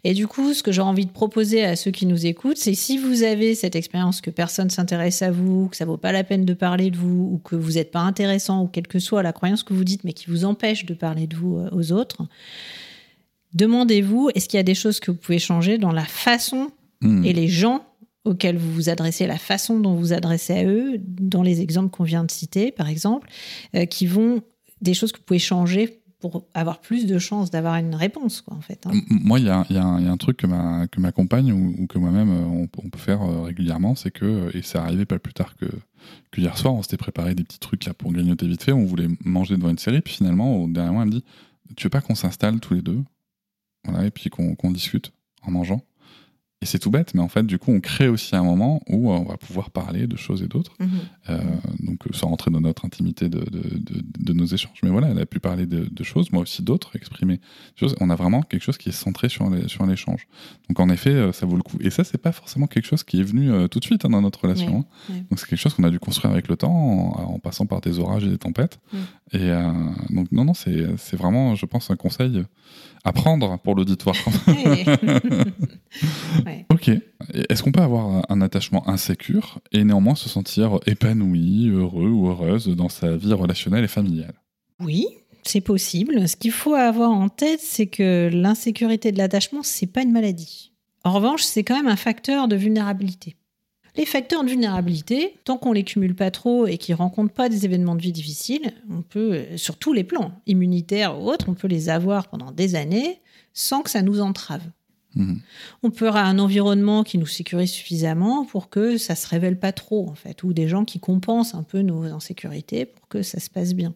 Et 0.04 0.14
du 0.14 0.26
coup, 0.26 0.54
ce 0.54 0.62
que 0.62 0.72
j'aurais 0.72 0.90
envie 0.90 1.07
de 1.07 1.11
proposer 1.11 1.64
à 1.64 1.76
ceux 1.76 1.90
qui 1.90 2.07
nous 2.07 2.26
écoutent, 2.26 2.57
c'est 2.57 2.74
si 2.74 2.98
vous 2.98 3.22
avez 3.22 3.54
cette 3.54 3.76
expérience 3.76 4.20
que 4.20 4.30
personne 4.30 4.70
s'intéresse 4.70 5.22
à 5.22 5.30
vous, 5.30 5.68
que 5.68 5.76
ça 5.76 5.84
vaut 5.84 5.96
pas 5.96 6.12
la 6.12 6.24
peine 6.24 6.44
de 6.44 6.54
parler 6.54 6.90
de 6.90 6.96
vous, 6.96 7.30
ou 7.32 7.38
que 7.38 7.57
vous 7.57 7.72
n'êtes 7.72 7.90
pas 7.90 8.00
intéressant, 8.00 8.62
ou 8.62 8.68
quelle 8.68 8.86
que 8.86 8.98
soit 8.98 9.22
la 9.22 9.32
croyance 9.32 9.62
que 9.62 9.74
vous 9.74 9.84
dites, 9.84 10.04
mais 10.04 10.12
qui 10.12 10.26
vous 10.30 10.44
empêche 10.44 10.86
de 10.86 10.94
parler 10.94 11.26
de 11.26 11.36
vous 11.36 11.57
euh, 11.57 11.68
aux 11.72 11.92
autres, 11.92 12.22
demandez-vous 13.55 14.30
est-ce 14.34 14.49
qu'il 14.49 14.57
y 14.59 14.61
a 14.61 14.64
des 14.64 14.74
choses 14.74 15.01
que 15.01 15.11
vous 15.11 15.16
pouvez 15.16 15.38
changer 15.38 15.78
dans 15.78 15.92
la 15.92 16.05
façon 16.05 16.70
Hmm. 17.03 17.22
et 17.26 17.34
les 17.34 17.47
gens 17.47 17.84
auxquels 18.24 18.57
vous 18.57 18.72
vous 18.72 18.88
adressez, 18.88 19.26
la 19.26 19.36
façon 19.36 19.78
dont 19.78 19.92
vous 19.92 19.99
vous 20.01 20.12
adressez 20.14 20.55
à 20.55 20.64
eux, 20.64 20.94
dans 20.99 21.42
les 21.42 21.61
exemples 21.61 21.90
qu'on 21.90 22.05
vient 22.05 22.24
de 22.24 22.30
citer, 22.30 22.72
par 22.72 22.88
exemple, 22.88 23.28
euh, 23.74 23.84
qui 23.84 24.07
vont 24.07 24.40
des 24.80 24.94
choses 24.94 25.12
que 25.12 25.18
vous 25.18 25.24
pouvez 25.24 25.38
changer 25.38 26.01
pour 26.20 26.47
avoir 26.55 26.80
plus 26.80 27.05
de 27.05 27.18
chances 27.18 27.51
d'avoir 27.51 27.74
une 27.76 27.94
réponse, 27.94 28.40
quoi, 28.40 28.57
en 28.57 28.62
fait. 28.62 28.86
hein. 28.86 28.92
Moi, 29.11 29.40
il 29.40 29.44
y 29.44 29.51
a, 29.51 29.66
y 29.68 29.76
un 29.76 29.99
il 29.99 30.07
y 30.07 30.09
a 30.09 30.11
un 30.11 30.16
truc 30.16 30.38
que 30.38 30.47
ma, 30.47 30.86
que 30.88 30.99
ma 31.03 31.12
compagne 31.12 31.53
ou, 31.53 31.74
ou 31.82 31.86
que 31.86 31.99
moi-même, 31.99 32.30
euh, 32.30 32.44
on, 32.47 32.62
on 32.82 32.88
peut 32.88 32.99
faire 32.99 33.20
euh, 33.20 33.42
régulièrement, 33.42 33.94
c'est 33.94 34.11
que, 34.11 34.51
et 34.57 34.62
c'est 34.62 34.78
arrivé 34.78 35.05
pas 35.05 35.18
plus 35.18 35.34
tard 35.34 35.55
que, 35.57 35.66
que 36.30 36.40
hier 36.40 36.57
soir, 36.57 36.72
on 36.74 36.82
s'était 36.82 36.97
préparé 36.97 37.34
des 37.34 37.44
petits 37.44 37.61
trucs 37.61 37.84
là 37.84 37.92
pour 37.92 38.11
grignoter 38.11 38.49
vite 38.49 38.62
fait, 38.62 38.72
on 38.72 38.86
voulait 38.86 39.09
manger 39.22 39.57
devant 39.59 39.68
une 39.68 39.76
série, 39.78 40.01
puis 40.01 40.14
finalement, 40.14 40.57
au 40.62 40.66
dernier 40.66 40.88
moment, 40.88 41.03
elle 41.03 41.09
me 41.09 41.12
dit, 41.12 41.24
tu 41.76 41.84
veux 41.84 41.90
pas 41.90 42.01
qu'on 42.01 42.14
s'installe 42.14 42.59
tous 42.59 42.72
les 42.72 42.80
deux? 42.82 43.03
Voilà, 43.87 44.07
et 44.07 44.11
puis 44.11 44.30
qu'on 44.30 44.70
discute 44.70 45.12
en 45.43 45.51
mangeant 45.51 45.82
Et 46.62 46.66
c'est 46.66 46.78
tout 46.78 46.90
bête, 46.90 47.12
mais 47.14 47.20
en 47.20 47.28
fait, 47.28 47.42
du 47.46 47.59
coup, 47.59 47.70
on 47.70 47.80
crée 47.80 48.09
aussi 48.09 48.34
un 48.34 48.42
moment 48.42 48.80
où 48.88 49.11
on 49.12 49.24
va 49.24 49.36
pouvoir 49.36 49.70
parler 49.70 50.07
de 50.07 50.16
choses 50.16 50.42
et 50.42 50.48
d'autres, 50.48 50.72
Mhm. 50.80 50.88
euh, 51.28 51.38
donc 51.80 51.98
sans 52.12 52.28
rentrer 52.28 52.50
dans 52.50 52.62
notre 52.62 52.86
intimité 52.86 53.28
de, 53.28 53.40
de, 53.40 53.61
de- 53.78 54.02
de 54.18 54.32
nos 54.32 54.46
échanges. 54.46 54.78
Mais 54.82 54.88
voilà, 54.88 55.09
elle 55.11 55.18
a 55.18 55.26
pu 55.26 55.38
parler 55.38 55.66
de, 55.66 55.86
choses, 56.02 56.32
moi 56.32 56.40
aussi 56.40 56.62
d'autres, 56.62 56.96
exprimer 56.96 57.36
des 57.36 57.42
choses. 57.78 57.94
On 58.00 58.09
a 58.09 58.16
vraiment 58.16 58.40
quelque 58.40 58.62
chose 58.62 58.78
qui 58.78 58.88
est 58.88 58.92
centré 58.92 59.28
sur 59.28 59.50
les- 59.50 59.68
sur 59.68 59.84
l'échange. 59.84 60.26
Donc 60.70 60.80
en 60.80 60.88
effet, 60.88 61.11
euh, 61.11 61.30
ça 61.30 61.44
vaut 61.44 61.57
le 61.57 61.62
coup. 61.62 61.76
Et 61.80 61.90
ça, 61.90 62.04
c'est 62.04 62.16
pas 62.16 62.32
forcément 62.32 62.66
quelque 62.66 62.86
chose 62.86 63.04
qui 63.04 63.20
est 63.20 63.24
venu 63.24 63.50
euh, 63.52 63.68
tout 63.68 63.78
de 63.78 63.84
suite 63.84 64.07
hein, 64.07 64.11
dans 64.11 64.22
notre 64.22 64.40
relation. 64.40 64.86
Hein. 65.11 65.14
Donc 65.30 65.38
c'est 65.38 65.46
quelque 65.46 65.59
chose 65.61 65.74
qu'on 65.74 65.84
a 65.84 65.90
dû 65.90 65.98
construire 65.98 66.32
avec 66.32 66.48
le 66.48 66.57
temps, 66.57 66.72
en, 66.72 67.34
en 67.34 67.38
passant 67.38 67.66
par 67.66 67.82
des 67.82 67.98
orages 67.98 68.24
et 68.24 68.30
des 68.30 68.38
tempêtes. 68.38 68.80
Mm. 68.94 68.96
Et 69.32 69.50
euh, 69.50 69.72
donc 70.09 70.32
non, 70.32 70.46
non, 70.46 70.54
c'est 70.54 70.86
c'est 70.96 71.16
vraiment, 71.18 71.54
je 71.54 71.66
pense, 71.66 71.90
un 71.90 71.96
conseil 71.96 72.44
à 73.04 73.12
prendre 73.12 73.59
pour 73.59 73.74
l'auditoire. 73.74 74.16
Ouais. 76.47 76.64
Ok. 76.72 76.90
Est-ce 77.51 77.62
qu'on 77.62 77.72
peut 77.72 77.82
avoir 77.82 78.24
un 78.30 78.40
attachement 78.40 78.88
insécure 78.88 79.59
et 79.72 79.82
néanmoins 79.84 80.14
se 80.14 80.28
sentir 80.28 80.78
épanoui, 80.86 81.68
heureux 81.68 82.09
ou 82.09 82.28
heureuse 82.28 82.68
dans 82.68 82.88
sa 82.88 83.16
vie 83.16 83.32
relationnelle 83.32 83.84
et 83.84 83.88
familiale? 83.88 84.34
Oui, 84.80 85.07
c'est 85.42 85.61
possible. 85.61 86.28
Ce 86.28 86.36
qu'il 86.36 86.53
faut 86.53 86.74
avoir 86.74 87.11
en 87.11 87.28
tête, 87.28 87.61
c'est 87.61 87.86
que 87.86 88.30
l'insécurité 88.32 89.12
de 89.12 89.18
l'attachement, 89.18 89.62
c'est 89.62 89.86
pas 89.86 90.03
une 90.03 90.12
maladie. 90.12 90.72
En 91.05 91.12
revanche, 91.12 91.42
c'est 91.42 91.64
quand 91.64 91.76
même 91.76 91.88
un 91.88 91.97
facteur 91.97 92.49
de 92.49 92.57
vulnérabilité. 92.57 93.36
Les 93.97 94.05
facteurs 94.05 94.44
de 94.44 94.51
vulnérabilité, 94.51 95.36
tant 95.44 95.57
qu'on 95.57 95.72
les 95.72 95.84
cumule 95.84 96.14
pas 96.14 96.30
trop 96.30 96.66
et 96.66 96.76
qu'ils 96.76 96.94
rencontrent 96.94 97.32
pas 97.32 97.49
des 97.49 97.64
événements 97.64 97.94
de 97.94 98.03
vie 98.03 98.12
difficiles, 98.12 98.74
on 98.90 99.01
peut, 99.01 99.44
sur 99.57 99.78
tous 99.78 99.94
les 99.94 100.05
plans, 100.05 100.32
immunitaires 100.47 101.18
ou 101.18 101.30
autres, 101.30 101.49
on 101.49 101.55
peut 101.55 101.68
les 101.68 101.88
avoir 101.88 102.28
pendant 102.28 102.53
des 102.53 102.74
années 102.74 103.20
sans 103.55 103.80
que 103.80 103.88
ça 103.88 104.03
nous 104.03 104.20
entrave. 104.20 104.62
Mhm. 105.16 105.40
On 105.82 105.90
peut 105.90 106.08
avoir 106.08 106.26
un 106.26 106.38
environnement 106.38 107.02
qui 107.02 107.18
nous 107.18 107.26
sécurise 107.26 107.70
suffisamment 107.70 108.44
pour 108.44 108.68
que 108.68 108.98
ça 108.98 109.14
se 109.16 109.26
révèle 109.26 109.58
pas 109.58 109.72
trop, 109.72 110.08
en 110.08 110.14
fait, 110.14 110.42
ou 110.42 110.52
des 110.52 110.68
gens 110.68 110.84
qui 110.84 111.00
compensent 111.00 111.54
un 111.56 111.62
peu 111.62 111.80
nos 111.80 112.04
insécurités 112.04 112.86
pour 112.86 113.08
que 113.08 113.22
ça 113.22 113.40
se 113.40 113.50
passe 113.50 113.74
bien. 113.74 113.94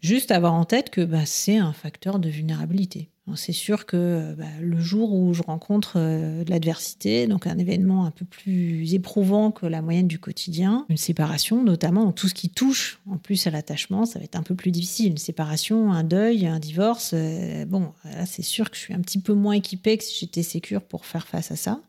Juste 0.00 0.32
avoir 0.32 0.54
en 0.54 0.64
tête 0.64 0.90
que 0.90 1.02
bah, 1.02 1.24
c'est 1.26 1.58
un 1.58 1.72
facteur 1.72 2.18
de 2.18 2.28
vulnérabilité. 2.28 3.11
C'est 3.36 3.52
sûr 3.52 3.86
que 3.86 4.34
bah, 4.36 4.44
le 4.60 4.80
jour 4.80 5.14
où 5.14 5.32
je 5.32 5.42
rencontre 5.42 5.92
euh, 5.96 6.44
l'adversité, 6.48 7.28
donc 7.28 7.46
un 7.46 7.56
événement 7.56 8.04
un 8.04 8.10
peu 8.10 8.24
plus 8.24 8.94
éprouvant 8.94 9.52
que 9.52 9.64
la 9.64 9.80
moyenne 9.80 10.08
du 10.08 10.18
quotidien, 10.18 10.86
une 10.88 10.96
séparation 10.96 11.62
notamment, 11.62 12.10
tout 12.10 12.28
ce 12.28 12.34
qui 12.34 12.50
touche 12.50 13.00
en 13.08 13.18
plus 13.18 13.46
à 13.46 13.50
l'attachement, 13.50 14.06
ça 14.06 14.18
va 14.18 14.24
être 14.24 14.34
un 14.34 14.42
peu 14.42 14.56
plus 14.56 14.72
difficile. 14.72 15.12
Une 15.12 15.18
séparation, 15.18 15.92
un 15.92 16.02
deuil, 16.02 16.46
un 16.46 16.58
divorce, 16.58 17.12
euh, 17.14 17.64
bon, 17.64 17.92
là 18.04 18.26
c'est 18.26 18.42
sûr 18.42 18.70
que 18.70 18.76
je 18.76 18.82
suis 18.82 18.94
un 18.94 19.00
petit 19.00 19.20
peu 19.20 19.34
moins 19.34 19.54
équipée 19.54 19.96
que 19.98 20.04
si 20.04 20.18
j'étais 20.18 20.42
sécure 20.42 20.82
pour 20.82 21.06
faire 21.06 21.28
face 21.28 21.52
à 21.52 21.56
ça. 21.56 21.80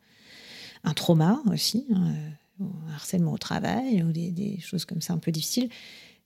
Un 0.83 0.93
trauma 0.93 1.41
aussi, 1.51 1.87
hein, 1.95 2.13
euh, 2.61 2.65
un 2.87 2.93
harcèlement 2.93 3.33
au 3.33 3.39
travail, 3.39 4.03
ou 4.03 4.11
des, 4.11 4.29
des 4.29 4.59
choses 4.59 4.85
comme 4.85 5.01
ça 5.01 5.13
un 5.13 5.17
peu 5.17 5.31
difficiles. 5.31 5.69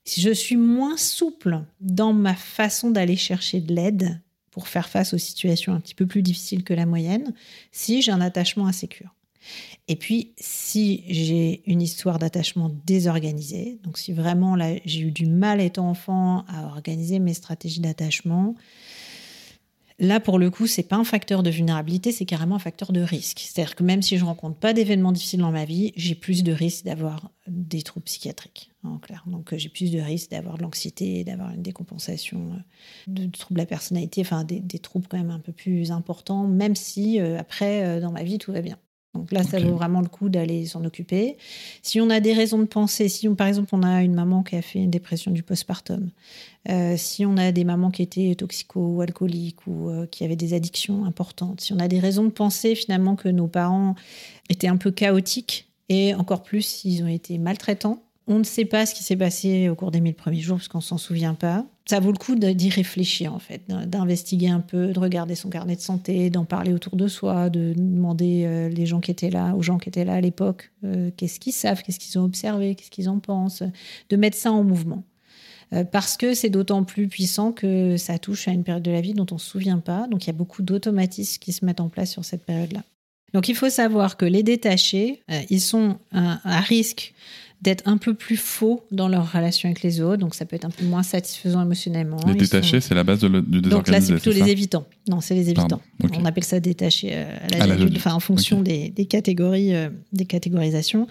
Si 0.03 0.19
je 0.19 0.31
suis 0.31 0.57
moins 0.57 0.97
souple 0.97 1.63
dans 1.79 2.11
ma 2.11 2.35
façon 2.35 2.91
d'aller 2.91 3.15
chercher 3.15 3.61
de 3.61 3.73
l'aide 3.73 4.19
pour 4.57 4.67
faire 4.67 4.89
face 4.89 5.13
aux 5.13 5.19
situations 5.19 5.73
un 5.73 5.79
petit 5.79 5.93
peu 5.93 6.07
plus 6.07 6.23
difficiles 6.23 6.63
que 6.63 6.73
la 6.73 6.87
moyenne, 6.87 7.35
si 7.71 8.01
j'ai 8.01 8.11
un 8.11 8.21
attachement 8.21 8.65
insécure. 8.65 9.13
Et 9.87 9.95
puis, 9.95 10.31
si 10.35 11.03
j'ai 11.07 11.61
une 11.67 11.79
histoire 11.79 12.17
d'attachement 12.17 12.71
désorganisée, 12.87 13.77
donc 13.83 13.99
si 13.99 14.13
vraiment 14.13 14.57
j'ai 14.83 15.01
eu 15.01 15.11
du 15.11 15.27
mal 15.27 15.61
étant 15.61 15.87
enfant 15.87 16.43
à 16.47 16.65
organiser 16.65 17.19
mes 17.19 17.35
stratégies 17.35 17.81
d'attachement, 17.81 18.55
Là, 19.99 20.19
pour 20.19 20.37
le 20.37 20.51
coup, 20.51 20.67
c'est 20.67 20.83
pas 20.83 20.95
un 20.95 21.03
facteur 21.03 21.41
de 21.41 21.49
vulnérabilité, 21.49 22.11
c'est 22.11 22.25
carrément 22.25 22.55
un 22.55 22.59
facteur 22.59 22.91
de 22.91 23.01
risque. 23.01 23.39
C'est-à-dire 23.39 23.75
que 23.75 23.83
même 23.83 24.03
si 24.03 24.17
je 24.17 24.25
rencontre 24.25 24.57
pas 24.57 24.73
d'événements 24.73 25.11
difficiles 25.11 25.39
dans 25.39 25.51
ma 25.51 25.65
vie, 25.65 25.91
j'ai 25.95 26.13
plus 26.13 26.43
de 26.43 26.51
risques 26.51 26.85
d'avoir 26.85 27.31
des 27.47 27.81
troubles 27.81 28.03
psychiatriques, 28.03 28.71
en 28.83 28.99
clair. 28.99 29.23
Donc, 29.25 29.53
euh, 29.53 29.57
j'ai 29.57 29.69
plus 29.69 29.91
de 29.91 29.99
risques 29.99 30.29
d'avoir 30.29 30.57
de 30.57 30.61
l'anxiété, 30.61 31.23
d'avoir 31.23 31.51
une 31.51 31.63
décompensation, 31.63 32.51
euh, 32.53 32.59
de, 33.07 33.25
troubles 33.31 33.57
de 33.57 33.63
la 33.63 33.65
personnalité, 33.65 34.21
enfin, 34.21 34.43
des, 34.43 34.59
des 34.59 34.79
troubles 34.79 35.07
quand 35.07 35.17
même 35.17 35.31
un 35.31 35.39
peu 35.39 35.51
plus 35.51 35.91
importants, 35.91 36.47
même 36.47 36.75
si 36.75 37.19
euh, 37.19 37.39
après, 37.39 37.83
euh, 37.83 37.99
dans 37.99 38.11
ma 38.11 38.21
vie, 38.21 38.37
tout 38.37 38.51
va 38.51 38.61
bien. 38.61 38.77
Donc 39.17 39.31
là, 39.31 39.43
ça 39.43 39.59
vaut 39.59 39.75
vraiment 39.75 40.01
le 40.01 40.07
coup 40.07 40.29
d'aller 40.29 40.65
s'en 40.65 40.83
occuper. 40.85 41.37
Si 41.81 41.99
on 42.01 42.09
a 42.09 42.19
des 42.19 42.33
raisons 42.33 42.59
de 42.59 42.65
penser, 42.65 43.09
si 43.09 43.27
on- 43.27 43.35
par 43.35 43.47
exemple 43.47 43.69
on 43.73 43.83
a 43.83 44.03
une 44.03 44.13
maman 44.13 44.43
qui 44.43 44.55
a 44.55 44.61
fait 44.61 44.79
une 44.79 44.91
dépression 44.91 45.31
du 45.31 45.43
postpartum, 45.43 46.09
euh, 46.69 46.95
si 46.97 47.25
on 47.25 47.37
a 47.37 47.51
des 47.51 47.63
mamans 47.63 47.91
qui 47.91 48.01
étaient 48.01 48.35
toxico 48.35 48.79
ou 48.79 49.01
alcooliques 49.01 49.65
ou 49.67 49.89
euh, 49.89 50.05
qui 50.05 50.23
avaient 50.23 50.35
des 50.35 50.53
addictions 50.53 51.05
importantes, 51.05 51.61
si 51.61 51.73
on 51.73 51.79
a 51.79 51.87
des 51.87 51.99
raisons 51.99 52.23
de 52.23 52.29
penser 52.29 52.75
finalement 52.75 53.15
que 53.15 53.29
nos 53.29 53.47
parents 53.47 53.95
étaient 54.49 54.67
un 54.67 54.77
peu 54.77 54.91
chaotiques 54.91 55.67
et 55.89 56.13
encore 56.15 56.43
plus 56.43 56.61
s'ils 56.63 57.03
ont 57.03 57.07
été 57.07 57.37
maltraitants, 57.37 58.01
on 58.27 58.39
ne 58.39 58.43
sait 58.43 58.65
pas 58.65 58.85
ce 58.85 58.93
qui 58.93 59.03
s'est 59.03 59.15
passé 59.15 59.69
au 59.69 59.75
cours 59.75 59.91
des 59.91 60.01
mille 60.01 60.13
premiers 60.13 60.41
jours 60.41 60.57
parce 60.57 60.67
qu'on 60.67 60.81
s'en 60.81 60.97
souvient 60.97 61.33
pas. 61.33 61.65
Ça 61.89 62.01
vaut 62.01 62.11
le 62.11 62.17
coup 62.17 62.35
d'y 62.35 62.69
réfléchir 62.69 63.33
en 63.33 63.39
fait, 63.39 63.61
d'in- 63.69 63.85
d'investiguer 63.85 64.49
un 64.49 64.59
peu, 64.59 64.87
de 64.87 64.99
regarder 64.99 65.35
son 65.35 65.49
carnet 65.49 65.77
de 65.77 65.81
santé, 65.81 66.29
d'en 66.29 66.43
parler 66.43 66.73
autour 66.73 66.97
de 66.97 67.07
soi, 67.07 67.49
de 67.49 67.73
demander 67.77 68.43
euh, 68.45 68.67
les 68.67 68.85
gens 68.85 68.99
qui 68.99 69.09
étaient 69.09 69.29
là, 69.29 69.55
aux 69.55 69.61
gens 69.61 69.77
qui 69.77 69.87
étaient 69.87 70.03
là 70.03 70.15
à 70.15 70.21
l'époque, 70.21 70.71
euh, 70.83 71.11
qu'est-ce 71.15 71.39
qu'ils 71.39 71.53
savent, 71.53 71.81
qu'est-ce 71.81 71.99
qu'ils 71.99 72.19
ont 72.19 72.25
observé, 72.25 72.75
qu'est-ce 72.75 72.91
qu'ils 72.91 73.07
en 73.07 73.19
pensent, 73.19 73.63
de 74.09 74.15
mettre 74.17 74.35
ça 74.35 74.51
en 74.51 74.63
mouvement. 74.63 75.03
Euh, 75.71 75.85
parce 75.85 76.17
que 76.17 76.33
c'est 76.33 76.49
d'autant 76.49 76.83
plus 76.83 77.07
puissant 77.07 77.53
que 77.53 77.95
ça 77.95 78.17
touche 78.19 78.49
à 78.49 78.51
une 78.51 78.65
période 78.65 78.83
de 78.83 78.91
la 78.91 78.99
vie 78.99 79.13
dont 79.13 79.25
on 79.31 79.35
ne 79.35 79.39
se 79.39 79.49
souvient 79.49 79.79
pas. 79.79 80.07
Donc 80.07 80.25
il 80.25 80.27
y 80.27 80.31
a 80.31 80.33
beaucoup 80.33 80.63
d'automatismes 80.63 81.39
qui 81.39 81.53
se 81.53 81.63
mettent 81.63 81.79
en 81.79 81.87
place 81.89 82.11
sur 82.11 82.25
cette 82.25 82.45
période-là. 82.45 82.83
Donc 83.33 83.47
il 83.47 83.55
faut 83.55 83.69
savoir 83.69 84.17
que 84.17 84.25
les 84.25 84.43
détachés, 84.43 85.21
ils 85.49 85.59
sont 85.59 85.97
à 86.13 86.61
risque 86.61 87.13
d'être 87.61 87.83
un 87.87 87.97
peu 87.97 88.13
plus 88.13 88.37
faux 88.37 88.85
dans 88.91 89.07
leur 89.07 89.31
relation 89.31 89.67
avec 89.67 89.81
les 89.81 89.99
autres. 90.01 90.17
Donc 90.17 90.35
ça 90.35 90.45
peut 90.45 90.55
être 90.55 90.65
un 90.65 90.69
peu 90.69 90.85
moins 90.85 91.01
satisfaisant 91.03 91.61
émotionnellement. 91.61 92.17
Les 92.27 92.33
détachés, 92.35 92.79
sont- 92.81 92.87
c'est 92.89 92.95
la 92.95 93.03
base 93.03 93.19
de 93.19 93.27
le- 93.27 93.41
du 93.41 93.61
donc 93.61 93.87
là, 93.87 93.99
c'est 93.99 94.13
plutôt 94.13 94.31
les 94.31 94.51
évitants. 94.51 94.85
Non, 95.09 95.21
c'est 95.21 95.33
les 95.35 95.49
évitants. 95.49 95.81
On 96.19 96.25
appelle 96.25 96.43
ça 96.43 96.59
détachés 96.59 97.09
euh, 97.13 97.25
à 97.53 97.57
l'âge 97.57 97.71
adulte, 97.71 97.93
enfin 97.97 98.13
en 98.13 98.19
fonction 98.19 98.61
des 98.61 99.05
catégories, 99.05 99.73
euh, 99.75 99.89
des 100.13 100.25
catégorisations. 100.25 101.07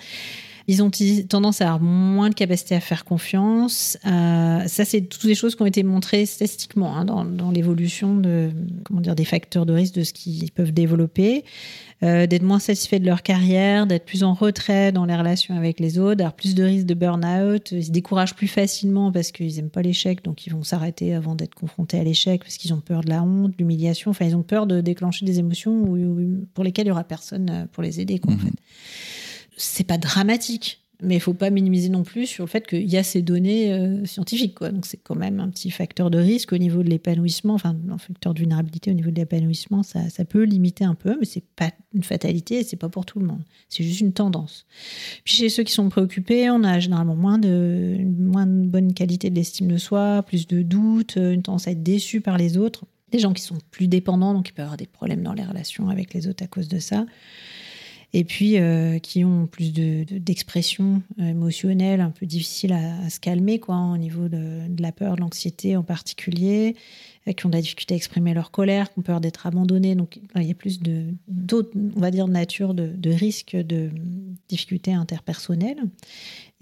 Ils 0.68 0.82
ont 0.82 0.90
tendance 1.28 1.60
à 1.60 1.66
avoir 1.66 1.80
moins 1.80 2.28
de 2.28 2.34
capacité 2.34 2.74
à 2.74 2.80
faire 2.80 3.04
confiance. 3.04 3.96
à- 4.04 4.66
Ça, 4.68 4.84
c'est 4.84 5.02
toutes 5.02 5.26
des 5.26 5.34
choses 5.34 5.54
qui 5.54 5.62
ont 5.62 5.66
été 5.66 5.82
montrées 5.82 6.26
statistiquement 6.26 6.96
hein, 6.96 7.04
dans, 7.04 7.24
dans 7.24 7.50
l'évolution 7.50 8.16
de, 8.16 8.50
comment 8.84 9.00
dire, 9.00 9.14
des 9.14 9.24
facteurs 9.24 9.64
de 9.66 9.72
risque 9.72 9.94
de 9.94 10.02
ce 10.02 10.12
qu'ils 10.12 10.50
peuvent 10.50 10.72
développer. 10.72 11.44
Euh, 12.02 12.26
d'être 12.26 12.42
moins 12.42 12.58
satisfaits 12.58 12.96
de 12.98 13.06
leur 13.06 13.22
carrière, 13.22 13.86
d'être 13.86 14.04
plus 14.04 14.22
en 14.22 14.34
retrait 14.34 14.92
dans 14.92 15.06
les 15.06 15.16
relations 15.16 15.56
avec 15.56 15.80
les 15.80 15.98
autres, 15.98 16.16
d'avoir 16.16 16.34
plus 16.34 16.54
de 16.54 16.62
risques 16.62 16.84
de 16.86 16.92
burn-out. 16.92 17.72
Ils 17.72 17.86
se 17.86 17.90
découragent 17.90 18.34
plus 18.34 18.48
facilement 18.48 19.10
parce 19.10 19.32
qu'ils 19.32 19.54
n'aiment 19.56 19.70
pas 19.70 19.80
l'échec, 19.80 20.22
donc 20.22 20.46
ils 20.46 20.52
vont 20.52 20.62
s'arrêter 20.62 21.14
avant 21.14 21.34
d'être 21.34 21.54
confrontés 21.54 21.98
à 21.98 22.04
l'échec 22.04 22.42
parce 22.42 22.58
qu'ils 22.58 22.74
ont 22.74 22.80
peur 22.80 23.00
de 23.00 23.08
la 23.08 23.22
honte, 23.22 23.52
de 23.52 23.56
l'humiliation. 23.58 24.10
Enfin, 24.10 24.26
ils 24.26 24.36
ont 24.36 24.42
peur 24.42 24.66
de 24.66 24.82
déclencher 24.82 25.24
des 25.24 25.38
émotions 25.38 25.72
où- 25.72 25.96
où- 25.96 26.46
pour 26.52 26.64
lesquelles 26.64 26.84
il 26.84 26.88
n'y 26.88 26.92
aura 26.92 27.04
personne 27.04 27.48
euh, 27.50 27.64
pour 27.72 27.82
les 27.82 27.98
aider. 27.98 28.18
Quoi, 28.18 28.34
en 28.34 28.36
Mhm. 28.36 28.42
fait. 28.42 28.52
C'est 29.57 29.84
pas 29.84 29.98
dramatique. 29.98 30.80
Mais 31.02 31.16
il 31.16 31.20
faut 31.20 31.34
pas 31.34 31.50
minimiser 31.50 31.90
non 31.90 32.04
plus 32.04 32.26
sur 32.26 32.44
le 32.44 32.48
fait 32.48 32.66
qu'il 32.66 32.88
y 32.88 32.96
a 32.96 33.02
ces 33.02 33.20
données 33.20 33.70
euh, 33.72 34.07
scientifiques. 34.07 34.54
Quoi. 34.54 34.70
Donc 34.70 34.86
c'est 34.86 34.96
quand 34.96 35.14
même 35.14 35.40
un 35.40 35.50
petit 35.50 35.70
facteur 35.70 36.11
de 36.11 36.18
risque 36.18 36.54
au 36.54 36.59
niveau 36.59 36.82
de 36.82 36.88
l'épanouissement, 36.88 37.52
enfin 37.52 37.76
un 37.90 37.98
facteur 37.98 38.32
de 38.32 38.38
vulnérabilité 38.38 38.90
au 38.90 38.94
niveau 38.94 39.11
de 39.11 39.16
l'épanouissement, 39.16 39.82
ça, 39.82 40.09
ça 40.09 40.24
peut 40.24 40.44
limiter 40.44 40.84
un 40.84 40.94
peu, 40.94 41.16
mais 41.20 41.26
c'est 41.26 41.44
pas 41.54 41.70
une 41.92 42.02
fatalité 42.02 42.61
et 42.61 42.64
c'est 42.64 42.76
pas 42.76 42.88
pour 42.88 43.04
tout 43.04 43.18
le 43.18 43.26
monde. 43.26 43.42
C'est 43.68 43.84
juste 43.84 44.00
une 44.00 44.14
tendance. 44.14 44.64
Puis 45.24 45.34
chez 45.34 45.48
ceux 45.50 45.64
qui 45.64 45.72
sont 45.72 45.88
préoccupés, 45.90 46.48
on 46.48 46.64
a 46.64 46.80
généralement 46.80 47.16
moins 47.16 47.38
de, 47.38 47.98
moins 48.18 48.46
de 48.46 48.66
bonne 48.66 48.94
qualité 48.94 49.28
de 49.28 49.34
l'estime 49.34 49.68
de 49.68 49.76
soi, 49.76 50.22
plus 50.26 50.46
de 50.46 50.62
doutes, 50.62 51.18
euh, 51.18 51.32
une 51.32 51.42
tendance 51.42 51.68
à 51.68 51.72
être 51.72 51.82
déçu 51.82 52.22
par 52.22 52.38
les 52.38 52.57
autres. 52.57 52.86
Des 53.12 53.18
gens 53.18 53.34
qui 53.34 53.42
sont 53.42 53.59
plus 53.70 53.86
dépendants, 53.86 54.32
donc 54.32 54.48
ils 54.48 54.52
peuvent 54.52 54.64
avoir 54.64 54.78
des 54.78 54.86
problèmes 54.86 55.22
dans 55.22 55.34
les 55.34 55.44
relations 55.44 55.90
avec 55.90 56.14
les 56.14 56.26
autres 56.26 56.42
à 56.42 56.46
cause 56.46 56.68
de 56.68 56.78
ça 56.78 57.04
et 58.18 58.24
puis 58.24 58.58
euh, 58.58 58.98
qui 58.98 59.26
ont 59.26 59.46
plus 59.46 59.74
de, 59.74 60.04
de- 60.04 60.16
d'expression 60.16 61.02
euh, 61.20 61.28
émotionnelle, 61.28 62.00
un 62.00 62.10
peu 62.10 62.24
difficile 62.24 62.72
à, 62.72 63.10
se 63.10 63.20
calmer, 63.20 63.60
quoi, 63.60 63.76
au 63.92 63.98
niveau 63.98 64.28
de, 64.28 64.66
de 64.68 64.82
la 64.82 64.90
peur, 64.90 65.16
de 65.16 65.20
l'anxiété 65.20 65.76
en 65.76 65.82
particulier, 65.82 66.76
euh, 67.28 67.32
qui 67.32 67.44
ont 67.44 67.50
de 67.50 67.56
la 67.56 67.60
difficulté 67.60 67.92
à 67.92 67.98
exprimer 67.98 68.32
leur 68.32 68.50
colère, 68.50 68.90
qui 68.90 69.00
ont 69.00 69.02
peur 69.02 69.20
d'être 69.20 69.46
abandonnés. 69.46 69.94
Donc 69.94 70.18
il 70.34 70.42
y 70.44 70.50
a 70.50 70.54
plus 70.54 70.80
de, 70.80 71.12
d'autres, 71.28 71.72
on 71.94 72.00
va 72.00 72.10
dire, 72.10 72.26
nature 72.26 72.72
de, 72.72 72.86
de 72.86 73.10
risques 73.10 73.54
de 73.54 73.90
difficultés 74.48 74.94
interpersonnelles, 74.94 75.82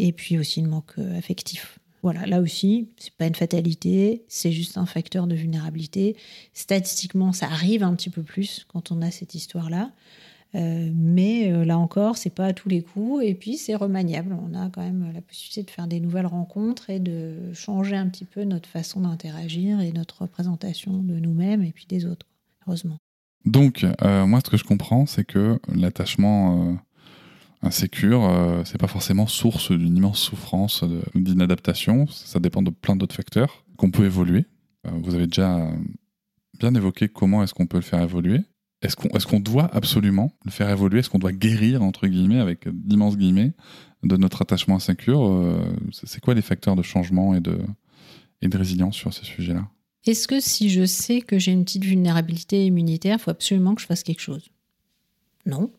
et 0.01 0.11
puis 0.11 0.37
aussi 0.39 0.61
le 0.61 0.69
manque 0.69 0.99
affectif. 1.17 1.79
Voilà, 2.03 2.27
là 2.27 2.41
aussi, 2.41 2.89
c'est 2.99 3.15
pas 3.15 3.29
une 3.29 3.37
fatalité, 3.37 4.25
c'est 4.27 4.51
juste 4.51 4.77
un 4.77 4.87
facteur 4.87 5.29
de 5.29 5.37
vulnérabilité. 5.37 6.17
Statistiquement, 6.53 7.33
ça 7.33 7.47
arrive 7.47 7.85
un 7.85 7.95
petit 7.95 8.11
peu 8.11 8.25
plus 8.25 8.67
quand 8.67 8.91
on 8.91 9.01
a 9.03 9.13
cette 9.13 9.37
histoire-là. 9.37 9.93
Euh, 10.55 10.91
mais 10.95 11.53
euh, 11.53 11.65
là 11.65 11.79
encore, 11.79 12.17
c'est 12.17 12.31
pas 12.31 12.47
à 12.47 12.53
tous 12.53 12.69
les 12.69 12.83
coups. 12.83 13.25
Et 13.25 13.35
puis, 13.35 13.57
c'est 13.57 13.75
remaniable. 13.75 14.37
On 14.41 14.55
a 14.55 14.69
quand 14.71 14.83
même 14.83 15.11
la 15.13 15.21
possibilité 15.21 15.63
de 15.65 15.71
faire 15.71 15.87
des 15.87 16.01
nouvelles 16.01 16.27
rencontres 16.27 16.91
et 16.91 17.01
de 17.01 17.53
changer 17.53 17.97
un 17.97 18.09
petit 18.09 18.25
peu 18.25 18.45
notre 18.45 18.69
façon 18.69 19.01
d'interagir 19.01 19.81
et 19.81 19.93
notre 19.93 20.23
représentation 20.23 21.03
de 21.03 21.15
nous-mêmes 21.15 21.63
et 21.63 21.73
puis 21.73 21.87
des 21.89 22.07
autres, 22.07 22.27
heureusement. 22.67 22.99
Donc, 23.45 23.85
euh, 24.03 24.27
moi, 24.27 24.41
ce 24.45 24.51
que 24.51 24.57
je 24.57 24.65
comprends, 24.65 25.07
c'est 25.07 25.25
que 25.25 25.59
l'attachement 25.75 26.79
insécure, 27.61 28.63
c'est 28.65 28.79
pas 28.79 28.87
forcément 28.87 29.27
source 29.27 29.73
d'une 29.73 29.97
immense 29.97 30.19
souffrance, 30.19 30.85
d'inadaptation. 31.15 32.07
Ça 32.07 32.39
dépend 32.39 32.63
de 32.63 32.71
plein 32.71 32.97
d'autres 32.97 33.15
facteurs 33.15 33.65
qu'on 33.77 33.91
peut 33.91 34.05
évoluer. 34.05 34.47
Vous 34.85 35.15
avez 35.15 35.27
déjà 35.27 35.71
bien 36.59 36.75
évoqué 36.75 37.09
comment 37.09 37.43
est-ce 37.43 37.55
qu'on 37.55 37.67
peut 37.67 37.79
le 37.79 37.83
faire 37.83 38.03
évoluer. 38.03 38.41
Est-ce 38.85 39.27
qu'on 39.27 39.37
est 39.37 39.41
doit 39.41 39.75
absolument 39.75 40.33
le 40.45 40.51
faire 40.51 40.69
évoluer? 40.69 41.01
Est-ce 41.01 41.11
qu'on 41.11 41.19
doit 41.19 41.33
guérir, 41.33 41.83
entre 41.83 42.07
guillemets, 42.07 42.41
avec 42.41 42.69
d'immenses 42.69 43.17
guillemets, 43.17 43.53
de 44.03 44.17
notre 44.17 44.43
attachement 44.43 44.77
insécure 44.77 45.25
Euh, 45.25 45.59
c'est 45.93 46.21
quoi 46.21 46.35
les 46.35 46.43
facteurs 46.43 46.77
de 46.77 46.83
changement 46.83 47.35
et 47.35 47.41
de, 47.41 47.59
et 48.43 48.49
de 48.49 48.59
résilience 48.59 48.97
sur 48.97 49.13
ces 49.13 49.25
sujets-là? 49.25 49.69
Est-ce 50.07 50.29
que 50.29 50.39
si 50.39 50.69
je 50.69 50.85
sais 50.85 51.23
que 51.23 51.39
j'ai 51.39 51.53
une 51.53 51.65
petite 51.65 51.85
vulnérabilité 51.85 52.67
immunitaire, 52.67 53.17
il 53.19 53.23
faut 53.23 53.31
absolument 53.31 53.75
que 53.75 53.81
je 53.81 53.87
fasse 53.87 54.03
quelque 54.03 54.21
chose? 54.21 54.51
Non. 55.47 55.71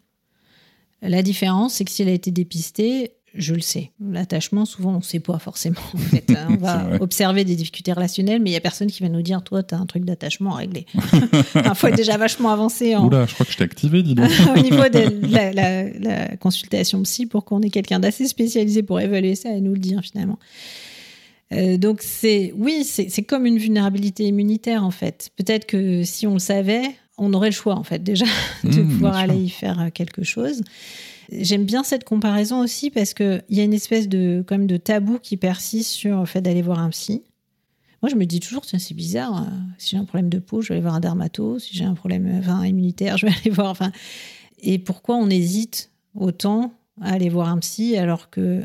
La 1.02 1.22
différence, 1.22 1.76
c'est 1.76 1.86
que 1.86 1.92
si 1.92 2.02
elle 2.02 2.10
a 2.10 2.14
été 2.14 2.32
dépistée, 2.32 3.12
je 3.38 3.54
le 3.54 3.60
sais. 3.62 3.92
L'attachement, 4.00 4.66
souvent, 4.66 4.94
on 4.94 4.98
ne 4.98 5.02
sait 5.04 5.20
pas 5.20 5.38
forcément. 5.40 5.80
En 5.94 5.98
fait. 5.98 6.24
On 6.48 6.52
C'est 6.54 6.58
va 6.58 6.90
observer 7.02 7.44
des 7.44 7.56
difficultés 7.56 7.92
relationnelles, 7.94 8.42
mais 8.42 8.50
il 8.50 8.54
n'y 8.54 8.58
a 8.58 8.62
personne 8.62 8.88
qui 8.90 9.04
va 9.04 9.10
nous 9.10 9.22
dire 9.22 9.44
Toi, 9.44 9.62
tu 9.64 9.76
as 9.76 9.78
un 9.78 9.86
truc 9.86 10.06
d'attachement 10.06 10.54
à 10.56 10.60
régler. 10.60 10.86
Il 11.56 11.76
faut 11.76 11.88
être 11.88 11.96
déjà 11.98 12.18
vachement 12.18 12.50
avancé 12.50 12.96
en, 12.96 13.06
Oula, 13.08 13.26
je 13.26 13.34
crois 13.34 13.46
que 13.46 13.52
je 13.52 13.58
t'ai 13.58 13.64
activé, 13.64 14.04
dis 14.04 14.16
donc. 14.16 14.30
au 14.56 14.60
niveau 14.60 14.84
de 14.90 15.28
la, 15.32 15.52
la- 15.54 15.90
la 16.00 16.38
consultation 16.38 17.02
psy 17.04 17.26
pour 17.26 17.46
qu'on 17.46 17.62
ait 17.62 17.70
quelqu'un 17.70 18.00
d'assez 18.00 18.28
spécialisé 18.28 18.84
pour 18.84 19.00
évaluer 19.00 19.36
ça 19.36 19.50
et 19.52 19.62
nous 19.62 19.74
le 19.74 19.80
dire 19.80 20.02
finalement. 20.02 20.40
Euh, 21.52 21.78
donc 21.78 22.02
c'est 22.02 22.54
oui, 22.58 22.84
c'est 22.84 23.22
comme 23.24 23.46
une 23.46 23.58
vulnérabilité 23.60 24.24
immunitaire 24.24 24.84
en 24.84 24.92
fait. 24.92 25.30
Peut-être 25.38 25.66
que 25.68 26.04
si 26.04 26.26
on 26.26 26.34
le 26.34 26.40
savait, 26.40 26.82
on 27.20 27.34
aurait 27.34 27.50
le 27.50 27.54
choix 27.56 27.76
en 27.76 27.84
fait 27.84 28.04
déjà 28.04 28.26
de 28.64 28.82
Mmh, 28.82 28.90
pouvoir 28.90 29.16
aller 29.16 29.38
y 29.38 29.50
faire 29.50 29.80
euh, 29.80 29.90
quelque 29.94 30.24
chose. 30.24 30.64
J'aime 31.32 31.66
bien 31.66 31.84
cette 31.84 32.04
comparaison 32.04 32.60
aussi 32.60 32.92
parce 32.92 33.14
que 33.14 33.42
il 33.50 33.58
y 33.58 33.62
a 33.62 33.64
une 33.64 33.74
espèce 33.74 34.08
de 34.08 34.44
comme 34.48 34.68
de 34.68 34.78
tabou 34.78 35.20
qui 35.20 35.38
persiste 35.38 35.92
sur 35.92 36.20
le 36.20 36.26
fait 36.26 36.42
d'aller 36.42 36.62
voir 36.62 36.80
un 36.80 36.90
psy. 36.90 37.24
Moi, 38.02 38.10
je 38.12 38.16
me 38.16 38.26
dis 38.26 38.40
toujours, 38.40 38.66
tiens, 38.66 38.78
c'est 38.78 38.94
bizarre. 38.94 39.44
euh, 39.44 39.50
Si 39.78 39.92
j'ai 39.92 39.98
un 39.98 40.06
problème 40.06 40.30
de 40.30 40.38
peau, 40.38 40.62
je 40.62 40.70
vais 40.70 40.76
aller 40.76 40.82
voir 40.82 40.94
un 40.96 41.00
dermato. 41.00 41.58
Si 41.58 41.74
j'ai 41.76 41.86
un 41.86 41.96
problème 41.96 42.28
euh, 42.28 42.68
immunitaire, 42.68 43.18
je 43.20 43.26
vais 43.26 43.34
aller 43.42 43.50
voir. 43.50 43.70
Enfin, 43.72 43.92
et 44.60 44.78
pourquoi 44.78 45.16
on 45.16 45.30
hésite 45.30 45.92
autant 46.14 46.74
à 47.02 47.14
aller 47.14 47.30
voir 47.30 47.50
un 47.50 47.58
psy 47.60 47.98
alors 47.98 48.30
que 48.30 48.64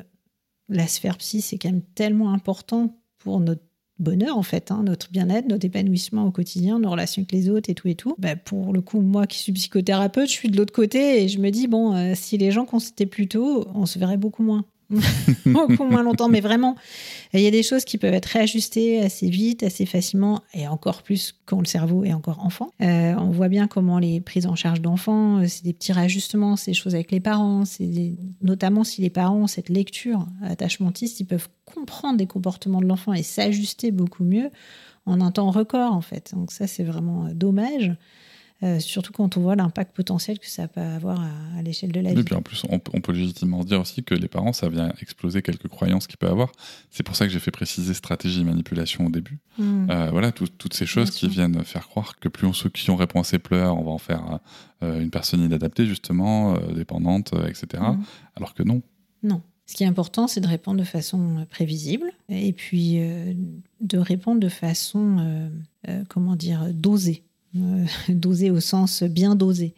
la 0.69 0.87
sphère 0.87 1.17
psy, 1.19 1.41
c'est 1.41 1.59
quand 1.59 1.71
même 1.71 1.83
tellement 1.95 2.33
important 2.33 2.95
pour 3.19 3.41
notre 3.41 3.63
bonheur, 4.01 4.37
en 4.37 4.43
fait, 4.43 4.71
hein, 4.71 4.83
notre 4.85 5.11
bien-être, 5.11 5.47
notre 5.49 5.67
épanouissement 5.67 6.27
au 6.27 6.31
quotidien, 6.31 6.79
nos 6.79 6.91
relations 6.91 7.21
avec 7.21 7.33
les 7.33 7.49
autres 7.51 7.71
et 7.71 7.75
tout 7.75 7.89
et 7.89 7.95
tout. 7.95 8.15
Bah, 8.19 8.37
pour 8.37 8.73
le 8.73 8.81
coup, 8.81 9.01
moi 9.01 9.27
qui 9.27 9.39
suis 9.39 9.53
psychothérapeute, 9.53 10.27
je 10.27 10.33
suis 10.33 10.49
de 10.49 10.57
l'autre 10.57 10.73
côté 10.73 11.23
et 11.23 11.29
je 11.29 11.39
me 11.39 11.51
dis, 11.51 11.69
bon, 11.69 11.95
euh, 11.95 12.13
si 12.15 12.39
les 12.39 12.51
gens 12.51 12.65
consultaient 12.65 13.07
plus 13.07 13.29
tôt, 13.29 13.67
on 13.75 13.87
se 13.87 13.99
verrait 13.99 14.17
beaucoup 14.17 14.43
moins. 14.43 14.65
beaucoup 15.47 15.85
moins 15.85 16.03
longtemps, 16.03 16.29
mais 16.29 16.41
vraiment, 16.41 16.75
il 17.33 17.41
y 17.41 17.47
a 17.47 17.51
des 17.51 17.63
choses 17.63 17.85
qui 17.85 17.97
peuvent 17.99 18.13
être 18.15 18.27
réajustées 18.27 19.01
assez 19.01 19.29
vite, 19.31 19.63
assez 19.63 19.87
facilement, 19.87 20.43
et 20.53 20.67
encore 20.67 21.03
plus 21.03 21.35
quand 21.47 21.61
le 21.61 21.67
cerveau 21.67 22.05
est 22.05 22.13
encore 22.13 22.45
enfant. 22.45 22.71
Euh, 22.81 23.15
on 23.19 23.31
voit 23.31 23.49
bien 23.49 23.69
comment 23.69 23.99
les 23.99 24.21
prises 24.21 24.47
en 24.47 24.57
charge 24.57 24.81
d'enfants, 24.81 25.39
euh, 25.39 25.47
c'est 25.47 25.63
des 25.65 25.73
petits 25.73 25.93
réajustements, 25.93 26.57
c'est 26.57 26.73
des 26.73 26.77
choses 26.77 26.95
avec 26.95 27.13
les 27.13 27.21
parents, 27.21 27.63
des- 27.79 28.17
notamment 28.43 28.83
si 28.85 29.01
les 29.01 29.11
parents 29.11 29.37
ont 29.43 29.47
cette 29.47 29.69
lecture 29.69 30.27
attachementiste, 30.43 31.21
ils 31.21 31.27
peuvent 31.27 31.49
comprendre 31.65 32.17
des 32.19 32.27
comportements 32.27 32.81
de 32.81 32.87
l'enfant 32.87 33.13
et 33.13 33.23
s'ajuster 33.23 33.93
beaucoup 33.93 34.25
mieux 34.25 34.51
en 35.07 35.21
un 35.21 35.31
temps 35.31 35.51
record, 35.51 35.93
en 35.93 36.01
fait. 36.03 36.33
Donc 36.35 36.51
ça, 36.53 36.67
c'est 36.67 36.85
vraiment 36.85 37.27
euh, 37.27 37.33
dommage. 37.35 37.93
Euh, 38.63 38.79
surtout 38.79 39.11
quand 39.13 39.39
on 39.39 39.41
voit 39.41 39.57
l'impact 39.57 39.97
potentiel 39.97 40.39
que 40.39 40.47
ça 40.47 40.69
peut 40.69 40.83
avoir 40.83 41.19
à, 41.19 41.31
à 41.59 41.63
l'échelle 41.63 41.93
de 41.93 42.01
la 42.01 42.11
Et 42.11 42.15
vie. 42.15 42.25
puis 42.25 42.35
en 42.35 42.43
plus, 42.43 42.63
on, 42.69 42.79
peut- 42.79 42.91
on 42.93 43.01
peut 43.01 43.13
légitimement 43.13 43.65
dire 43.65 43.81
aussi 43.81 44.03
que 44.05 44.15
les 44.15 44.29
parents, 44.29 44.53
ça 44.53 44.69
vient 44.69 44.93
exploser 45.01 45.41
quelques 45.41 45.69
croyances 45.69 46.07
qu'il 46.07 46.19
peut 46.19 46.29
avoir. 46.29 46.53
C'est 46.91 47.03
pour 47.03 47.17
ça 47.17 47.27
que 47.27 47.33
j'ai 47.33 47.39
fait 47.39 47.51
préciser 47.51 47.95
stratégie 47.95 48.43
et 48.43 48.45
manipulation 48.45 49.07
au 49.07 49.09
début. 49.09 49.39
Hmm. 49.57 49.87
Euh, 49.91 50.11
voilà, 50.11 50.31
tout- 50.31 50.47
toutes 50.47 50.75
ces 50.75 50.85
choses 50.85 51.11
qui 51.11 51.27
viennent 51.27 51.65
faire 51.65 51.89
croire 51.89 52.19
que 52.19 52.29
plus 52.29 52.47
on 52.47 52.53
ceux 52.53 52.69
qui 52.69 52.91
ont 52.91 52.97
répond 52.97 53.21
à 53.21 53.25
ses 53.25 53.39
pleurs, 53.39 53.79
on 53.79 53.83
va 53.85 53.93
en 53.93 53.99
faire 53.99 54.41
euh, 54.83 55.01
une 55.01 55.11
personne 55.11 55.41
inadaptée, 55.41 55.87
justement, 55.87 56.55
dépendante, 56.75 57.33
etc. 57.49 57.83
Mhm. 57.83 58.05
Alors 58.37 58.53
que 58.53 58.63
non. 58.63 58.83
Non. 59.23 59.41
Ce 59.65 59.75
qui 59.75 59.85
est 59.85 59.87
important, 59.87 60.27
c'est 60.29 60.41
de 60.41 60.49
répondre 60.49 60.79
de 60.81 60.85
façon 60.85 61.47
prévisible 61.49 62.11
et 62.29 62.53
puis 62.53 62.99
de 63.81 63.99
répondre 63.99 64.41
de 64.41 64.49
façon, 64.49 65.49
comment 66.09 66.35
dire, 66.37 66.67
dosée. 66.75 67.23
Euh, 67.57 67.85
dosée 68.09 68.51
au 68.51 68.61
sens 68.61 69.03
bien 69.03 69.35
dosée. 69.35 69.75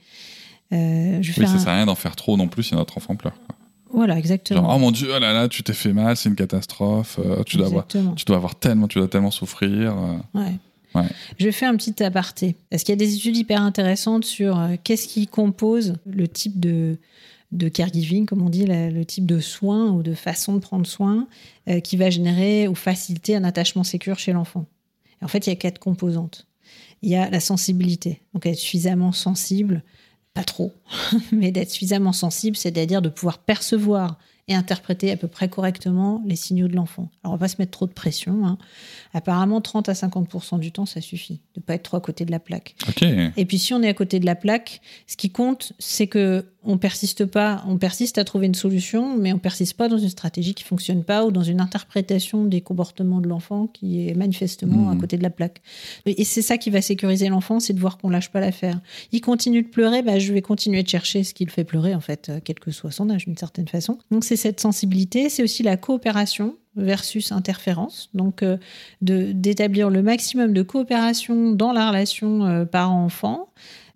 Euh, 0.73 1.19
je 1.23 1.33
Oui, 1.41 1.47
ça 1.47 1.53
un- 1.55 1.59
sert 1.59 1.69
à 1.69 1.77
rien 1.77 1.87
d'en 1.87 1.95
faire 1.95 2.17
trop 2.17 2.37
non 2.37 2.49
plus 2.49 2.63
si 2.65 2.75
notre 2.75 2.97
enfant 2.99 3.17
pleure. 3.17 3.35
quoi. 3.47 3.57
Voilà, 3.95 4.19
exactement. 4.19 4.63
Genre, 4.63 4.73
oh 4.75 4.79
mon 4.79 4.91
dieu, 4.91 5.09
oh 5.15 5.19
là 5.19 5.33
là, 5.35 5.49
tu 5.49 5.63
t'es 5.63 5.75
fait 5.75 5.93
mal, 5.93 6.17
c'est 6.17 6.29
une 6.31 6.35
catastrophe, 6.35 7.19
euh, 7.23 7.43
tu, 7.45 7.59
dois 7.59 7.67
avoir, 7.67 7.87
tu 7.87 8.25
dois 8.27 8.37
avoir 8.37 8.55
tellement, 8.55 8.89
tu 8.89 8.99
dois 8.99 9.09
tellement 9.09 9.31
souffrir. 9.31 9.97
euh. 9.99 10.17
Ouais. 10.35 10.53
Ouais. 10.95 11.09
Je 11.39 11.51
faire 11.51 11.71
un 11.71 11.77
petit 11.77 12.03
aparté. 12.03 12.57
Parce 12.71 12.83
qu'il 12.85 12.93
y 12.93 12.97
a 12.97 12.97
des 12.97 13.15
études 13.15 13.37
hyper 13.37 13.63
intéressantes 13.63 14.25
sur 14.25 14.59
euh, 14.59 14.77
qu'est-ce 14.83 15.09
qui 15.09 15.27
compose 15.27 15.95
le 16.07 16.27
type 16.29 16.59
de, 16.61 16.97
de 17.53 17.69
caregiving, 17.69 18.25
comme 18.27 18.41
on 18.43 18.49
dit, 18.51 18.65
la- 18.67 18.91
le 18.91 19.05
type 19.05 19.27
de 19.27 19.41
soins 19.41 19.91
ou 19.91 20.03
de 20.03 20.15
façon 20.15 20.55
de 20.55 20.59
prendre 20.61 20.87
soin 20.87 21.27
qui 21.85 21.97
va 21.97 22.11
générer 22.11 22.67
ou 22.69 22.75
faciliter 22.75 23.37
un 23.37 23.45
attachement 23.45 23.85
sécure 23.85 24.19
chez 24.19 24.33
l'enfant? 24.33 24.67
En 25.23 25.29
fait, 25.29 25.47
il 25.47 25.51
y 25.51 25.53
a 25.53 25.57
quatre 25.57 25.79
composantes. 25.79 26.47
Il 27.03 27.11
y 27.11 27.17
a 27.17 27.29
la 27.31 27.41
sensibilité, 27.41 28.23
donc 28.33 28.47
être 28.47 28.57
suffisamment 28.59 29.13
sensible, 29.13 29.83
pas 30.35 30.45
trop, 30.45 30.73
mais 31.33 31.51
d'être 31.51 31.71
suffisamment 31.71 32.13
sensible, 32.13 32.57
c'est-à-dire 32.57 33.03
de 33.03 33.09
pouvoir 33.09 33.39
percevoir 33.39 34.19
et 34.49 34.55
interpréter 34.55 35.13
à 35.13 35.17
peu 35.17 35.29
près 35.29 35.49
correctement 35.49 36.21
les 36.27 36.35
signaux 36.35 36.67
de 36.67 36.75
l'enfant. 36.75 37.09
Alors, 37.23 37.35
on 37.35 37.37
va 37.37 37.45
pas 37.45 37.49
se 37.49 37.57
mettre 37.61 37.71
trop 37.71 37.87
de 37.87 37.93
pression. 37.93 38.45
hein. 38.45 38.59
Apparemment, 39.15 39.61
30 39.61 39.89
à 39.89 39.93
50% 39.93 40.59
du 40.59 40.73
temps, 40.73 40.85
ça 40.85 41.01
suffit 41.01 41.43
de 41.55 41.61
pas 41.61 41.75
être 41.75 41.85
trop 41.85 41.97
à 41.97 42.01
côté 42.01 42.25
de 42.25 42.33
la 42.33 42.41
plaque. 42.41 42.75
Et 43.37 43.45
puis, 43.45 43.59
si 43.59 43.73
on 43.73 43.83
est 43.83 43.89
à 43.89 43.95
côté 43.95 44.19
de 44.19 44.27
la 44.27 44.35
plaque, 44.35 44.81
ce 45.07 45.17
qui 45.17 45.31
compte, 45.31 45.75
c'est 45.79 46.09
que 46.09 46.45
on 46.65 46.79
persiste 46.79 47.25
pas, 47.27 47.65
on 47.67 47.77
persiste 47.77 48.19
à 48.19 48.25
trouver 48.25 48.47
une 48.47 48.55
solution, 48.55 49.17
mais 49.17 49.33
on 49.33 49.39
persiste 49.39 49.77
pas 49.77 49.89
dans 49.89 49.99
une 49.99 50.09
stratégie 50.09 50.55
qui 50.55 50.65
fonctionne 50.65 51.03
pas 51.05 51.25
ou 51.25 51.31
dans 51.33 51.43
une 51.43 51.61
interprétation 51.61 52.45
des 52.45 52.61
comportements 52.61 53.21
de 53.21 53.29
l'enfant 53.29 53.67
qui 53.67 54.09
est 54.09 54.15
manifestement 54.15 54.91
à 54.91 54.95
Mhm. 54.95 55.01
côté 55.01 55.17
de 55.19 55.23
la 55.23 55.31
plaque. 55.31 55.61
Et 56.07 56.25
c'est 56.25 56.43
ça 56.43 56.59
qui 56.59 56.71
va 56.71 56.81
sécuriser 56.81 57.29
l'enfant, 57.29 57.59
c'est 57.61 57.73
de 57.73 57.81
voir 57.81 57.99
qu'on 57.99 58.11
lâche 58.11 58.31
pas 58.31 58.41
l'affaire. 58.41 58.81
Il 59.13 59.21
continue 59.21 59.63
de 59.63 59.69
pleurer, 59.69 60.03
bah, 60.03 60.19
je 60.19 60.33
vais 60.33 60.43
continuer 60.43 60.83
de 60.83 60.89
chercher 60.89 61.25
ce 61.25 61.35
qui 61.35 61.45
le 61.45 61.51
fait 61.51 61.65
pleurer, 61.65 61.95
en 61.95 62.01
fait, 62.01 62.29
euh, 62.29 62.41
quel 62.45 62.59
que 62.61 62.71
soit 62.71 62.91
son 62.91 63.11
âge, 63.11 63.25
d'une 63.27 63.37
certaine 63.37 63.69
façon. 63.69 63.99
Donc, 64.11 64.25
c'est 64.25 64.37
cette 64.37 64.61
sensibilité, 64.61 65.29
c'est 65.29 65.43
aussi 65.43 65.63
la 65.63 65.77
coopération 65.77 66.57
versus 66.77 67.33
interférence. 67.33 68.09
Donc, 68.15 68.43
euh, 68.43 68.57
d'établir 69.01 69.91
le 69.91 70.03
maximum 70.03 70.53
de 70.53 70.63
coopération 70.63 71.53
dans 71.53 71.73
la 71.73 71.89
relation 71.89 72.45
euh, 72.45 72.65
parent-enfant. 72.65 73.49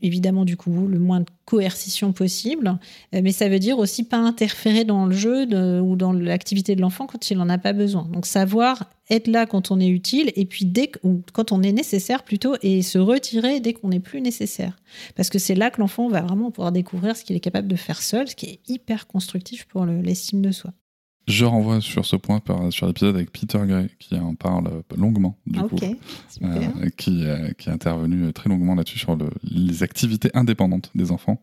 Évidemment, 0.03 0.45
du 0.45 0.59
coup, 0.59 0.87
le 0.87 0.99
moins 0.99 1.21
de 1.21 1.27
coercition 1.47 2.13
possible. 2.13 2.79
Euh, 3.15 3.21
mais 3.25 3.33
ça 3.33 3.49
veut 3.49 3.59
dire 3.59 3.79
aussi 3.79 4.05
pas 4.05 4.19
interférer 4.19 4.85
dans 4.85 5.07
le 5.07 5.15
jeu 5.17 5.47
ou 5.81 5.97
dans 5.97 6.13
l'activité 6.13 6.77
de 6.77 6.83
l'enfant 6.83 7.07
quand 7.07 7.31
il 7.31 7.39
n'en 7.39 7.49
a 7.49 7.57
pas 7.57 7.73
besoin. 7.73 8.07
Donc, 8.13 8.27
savoir 8.27 8.91
être 9.09 9.27
là 9.29 9.47
quand 9.47 9.71
on 9.71 9.81
est 9.81 9.89
utile 9.89 10.33
et 10.37 10.45
puis 10.45 10.67
dès 10.67 10.91
quand 11.33 11.53
on 11.53 11.63
est 11.63 11.73
nécessaire 11.73 12.25
plutôt 12.25 12.57
et 12.61 12.83
se 12.83 12.99
retirer 12.99 13.61
dès 13.61 13.73
qu'on 13.73 13.89
n'est 13.89 14.01
plus 14.01 14.21
nécessaire. 14.21 14.77
Parce 15.15 15.31
que 15.31 15.39
c'est 15.39 15.55
là 15.55 15.71
que 15.71 15.81
l'enfant 15.81 16.09
va 16.09 16.21
vraiment 16.21 16.51
pouvoir 16.51 16.73
découvrir 16.73 17.17
ce 17.17 17.25
qu'il 17.25 17.37
est 17.37 17.41
capable 17.41 17.69
de 17.69 17.77
faire 17.77 18.03
seul, 18.03 18.29
ce 18.29 18.35
qui 18.37 18.47
est 18.47 18.61
hyper 18.69 19.07
constructif 19.07 19.65
pour 19.67 19.87
le- 19.87 20.03
l'estime 20.03 20.43
de 20.43 20.51
soi. 20.51 20.73
Je 21.29 21.45
renvoie 21.45 21.81
sur 21.81 22.07
ce 22.07 22.15
point 22.15 22.39
par- 22.39 22.73
sur 22.73 22.87
l'épisode 22.87 23.17
avec 23.17 23.33
Peter 23.33 23.59
Gray 23.67 23.89
qui 23.99 24.15
en 24.17 24.35
parle 24.37 24.69
euh, 24.69 24.97
longuement 24.97 25.37
du 25.47 25.59
coup. 25.61 25.75
ok, 25.77 25.85
super. 26.29 26.51
Euh, 26.57 26.89
qui, 26.97 27.25
euh, 27.25 27.51
qui 27.59 27.69
est 27.69 27.73
intervenu 27.73 28.33
très 28.33 28.49
longuement 28.49 28.75
là-dessus 28.77 28.99
sur 29.01 29.17
le- 29.17 29.31
les 29.43 29.83
activités 29.83 30.31
indépendantes 30.35 30.91
des 30.95 31.11
enfants, 31.11 31.41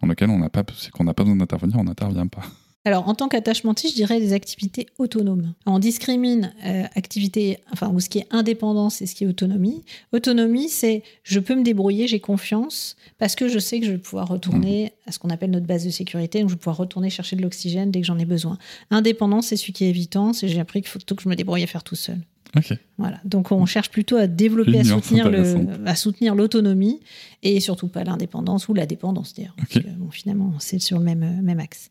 dans 0.00 0.08
lesquelles 0.08 0.30
on 0.30 0.38
n'a 0.38 0.48
pas, 0.48 0.64
c'est 0.76 0.90
qu'on 0.90 1.04
n'a 1.04 1.12
pas 1.14 1.22
besoin 1.24 1.36
d'intervenir, 1.36 1.76
on 1.78 1.84
n'intervient 1.84 2.26
pas. 2.26 2.42
Alors, 2.86 3.08
en 3.08 3.16
tant 3.16 3.26
qu'attachementiste, 3.26 3.94
je 3.94 3.96
dirais 3.96 4.20
des 4.20 4.32
activités 4.32 4.86
autonomes. 4.98 5.54
On 5.66 5.80
discrimine 5.80 6.52
euh, 6.64 6.84
activité, 6.94 7.58
enfin, 7.72 7.90
ou 7.92 7.98
ce 7.98 8.08
qui 8.08 8.20
est 8.20 8.28
indépendance 8.30 9.02
et 9.02 9.06
ce 9.06 9.16
qui 9.16 9.24
est 9.24 9.26
autonomie. 9.26 9.82
Autonomie, 10.12 10.68
c'est 10.68 11.02
je 11.24 11.40
peux 11.40 11.56
me 11.56 11.64
débrouiller, 11.64 12.06
j'ai 12.06 12.20
confiance, 12.20 12.94
parce 13.18 13.34
que 13.34 13.48
je 13.48 13.58
sais 13.58 13.80
que 13.80 13.86
je 13.86 13.90
vais 13.90 13.98
pouvoir 13.98 14.28
retourner 14.28 14.92
à 15.04 15.10
ce 15.10 15.18
qu'on 15.18 15.30
appelle 15.30 15.50
notre 15.50 15.66
base 15.66 15.84
de 15.84 15.90
sécurité, 15.90 16.38
donc 16.38 16.50
je 16.50 16.54
vais 16.54 16.60
pouvoir 16.60 16.76
retourner 16.76 17.10
chercher 17.10 17.34
de 17.34 17.42
l'oxygène 17.42 17.90
dès 17.90 18.02
que 18.02 18.06
j'en 18.06 18.20
ai 18.20 18.24
besoin. 18.24 18.56
Indépendance, 18.92 19.48
c'est 19.48 19.56
celui 19.56 19.72
qui 19.72 19.84
est 19.84 19.88
évitant, 19.88 20.32
c'est 20.32 20.46
j'ai 20.46 20.60
appris 20.60 20.80
qu'il 20.80 20.88
faut 20.88 21.00
tout 21.00 21.16
que 21.16 21.24
je 21.24 21.28
me 21.28 21.34
débrouille 21.34 21.64
à 21.64 21.66
faire 21.66 21.82
tout 21.82 21.96
seul. 21.96 22.20
Voilà. 22.98 23.20
Donc 23.24 23.52
on 23.52 23.66
cherche 23.66 23.90
plutôt 23.90 24.16
à 24.16 24.26
développer, 24.26 24.78
à 24.78 24.84
soutenir, 24.84 25.28
le, 25.28 25.68
à 25.84 25.94
soutenir 25.94 26.34
l'autonomie 26.34 27.00
et 27.42 27.60
surtout 27.60 27.88
pas 27.88 28.04
l'indépendance 28.04 28.68
ou 28.68 28.74
la 28.74 28.86
dépendance 28.86 29.34
d'ailleurs. 29.34 29.54
Bon, 29.98 30.10
finalement, 30.10 30.54
c'est 30.58 30.78
sur 30.78 30.98
le 30.98 31.04
même, 31.04 31.22
euh, 31.22 31.42
même 31.42 31.60
axe. 31.60 31.90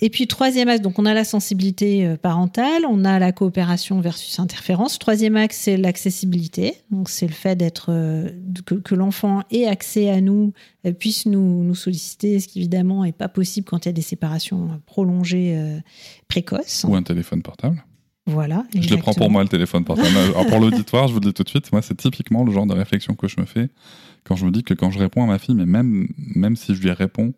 Et 0.00 0.08
puis 0.08 0.26
troisième 0.26 0.68
axe, 0.68 0.82
donc 0.82 0.98
on 0.98 1.06
a 1.06 1.14
la 1.14 1.24
sensibilité 1.24 2.06
euh, 2.06 2.16
parentale, 2.16 2.82
on 2.88 3.04
a 3.04 3.18
la 3.18 3.32
coopération 3.32 4.00
versus 4.00 4.38
interférence. 4.38 4.98
Troisième 4.98 5.36
axe, 5.36 5.58
c'est 5.58 5.76
l'accessibilité. 5.76 6.74
Donc 6.90 7.08
c'est 7.08 7.26
le 7.26 7.32
fait 7.32 7.56
d'être 7.56 7.86
euh, 7.90 8.30
que, 8.64 8.76
que 8.76 8.94
l'enfant 8.94 9.42
ait 9.50 9.66
accès 9.66 10.10
à 10.10 10.20
nous, 10.20 10.52
puisse 10.98 11.26
nous, 11.26 11.64
nous 11.64 11.74
solliciter, 11.74 12.40
ce 12.40 12.48
qui 12.48 12.60
évidemment 12.60 13.04
est 13.04 13.12
pas 13.12 13.28
possible 13.28 13.66
quand 13.68 13.84
il 13.84 13.88
y 13.88 13.90
a 13.90 13.92
des 13.92 14.00
séparations 14.02 14.80
prolongées 14.86 15.54
euh, 15.56 15.78
précoces. 16.28 16.84
Ou 16.88 16.94
un 16.94 17.02
téléphone 17.02 17.42
portable. 17.42 17.84
Voilà. 18.30 18.64
Je 18.74 18.88
le 18.90 18.96
prends 18.98 19.14
pour 19.14 19.30
moi, 19.30 19.42
le 19.42 19.48
téléphone 19.48 19.84
portable. 19.84 20.16
Alors, 20.16 20.46
pour 20.46 20.58
l'auditoire, 20.60 21.08
je 21.08 21.12
vous 21.14 21.20
le 21.20 21.26
dis 21.26 21.34
tout 21.34 21.42
de 21.44 21.48
suite, 21.48 21.70
moi, 21.72 21.82
c'est 21.82 21.96
typiquement 21.96 22.44
le 22.44 22.52
genre 22.52 22.66
de 22.66 22.74
réflexion 22.74 23.14
que 23.14 23.28
je 23.28 23.40
me 23.40 23.46
fais 23.46 23.68
quand 24.24 24.36
je 24.36 24.44
me 24.44 24.50
dis 24.50 24.62
que 24.62 24.74
quand 24.74 24.90
je 24.90 24.98
réponds 24.98 25.22
à 25.22 25.26
ma 25.26 25.38
fille, 25.38 25.54
mais 25.54 25.66
même, 25.66 26.06
même 26.16 26.56
si 26.56 26.74
je 26.74 26.80
lui 26.82 26.90
réponds 26.92 27.32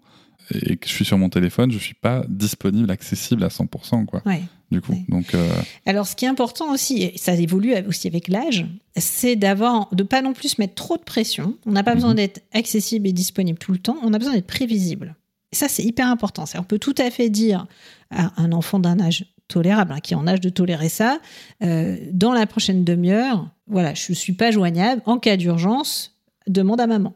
et 0.52 0.76
que 0.76 0.88
je 0.88 0.92
suis 0.92 1.04
sur 1.04 1.16
mon 1.18 1.28
téléphone, 1.28 1.70
je 1.70 1.78
suis 1.78 1.94
pas 1.94 2.24
disponible, 2.28 2.90
accessible 2.90 3.44
à 3.44 3.48
100%, 3.48 4.04
quoi. 4.04 4.20
Ouais. 4.26 4.42
Du 4.72 4.80
coup, 4.80 4.92
Ouais. 4.92 5.04
donc, 5.08 5.34
euh, 5.34 5.48
Alors, 5.86 6.06
ce 6.06 6.16
qui 6.16 6.24
est 6.24 6.28
important 6.28 6.72
aussi, 6.72 7.02
et 7.02 7.12
ça 7.16 7.34
évolue 7.34 7.74
aussi 7.86 8.08
avec 8.08 8.26
l'âge, 8.28 8.66
c'est 8.96 9.36
d'avoir, 9.36 9.88
de 9.94 10.02
pas 10.02 10.20
non 10.20 10.32
plus 10.32 10.58
mettre 10.58 10.74
trop 10.74 10.96
de 10.96 11.02
pression. 11.02 11.56
On 11.66 11.70
n'a 11.72 11.84
pas 11.84 11.94
besoin 11.94 12.10
Mhm. 12.10 12.16
d'être 12.16 12.42
accessible 12.52 13.06
et 13.06 13.12
disponible 13.12 13.58
tout 13.58 13.70
le 13.72 13.78
temps. 13.78 13.96
On 14.02 14.12
a 14.12 14.18
besoin 14.18 14.32
d'être 14.34 14.46
prévisible. 14.48 15.14
Et 15.52 15.56
ça, 15.56 15.68
c'est 15.68 15.84
hyper 15.84 16.08
important. 16.08 16.44
On 16.58 16.62
peut 16.64 16.78
tout 16.78 16.94
à 16.98 17.10
fait 17.10 17.28
dire 17.30 17.66
à 18.10 18.32
un 18.42 18.50
enfant 18.52 18.78
d'un 18.80 18.98
âge 19.00 19.26
tolérable, 19.52 19.92
hein, 19.92 20.00
qui 20.00 20.14
est 20.14 20.16
en 20.16 20.26
âge 20.26 20.40
de 20.40 20.48
tolérer 20.48 20.88
ça, 20.88 21.20
euh, 21.62 21.96
dans 22.12 22.32
la 22.32 22.46
prochaine 22.46 22.84
demi-heure, 22.84 23.48
voilà, 23.66 23.94
je 23.94 24.12
suis 24.12 24.32
pas 24.32 24.50
joignable. 24.50 25.02
En 25.06 25.18
cas 25.18 25.36
d'urgence, 25.36 26.16
demande 26.46 26.80
à 26.80 26.86
maman. 26.86 27.14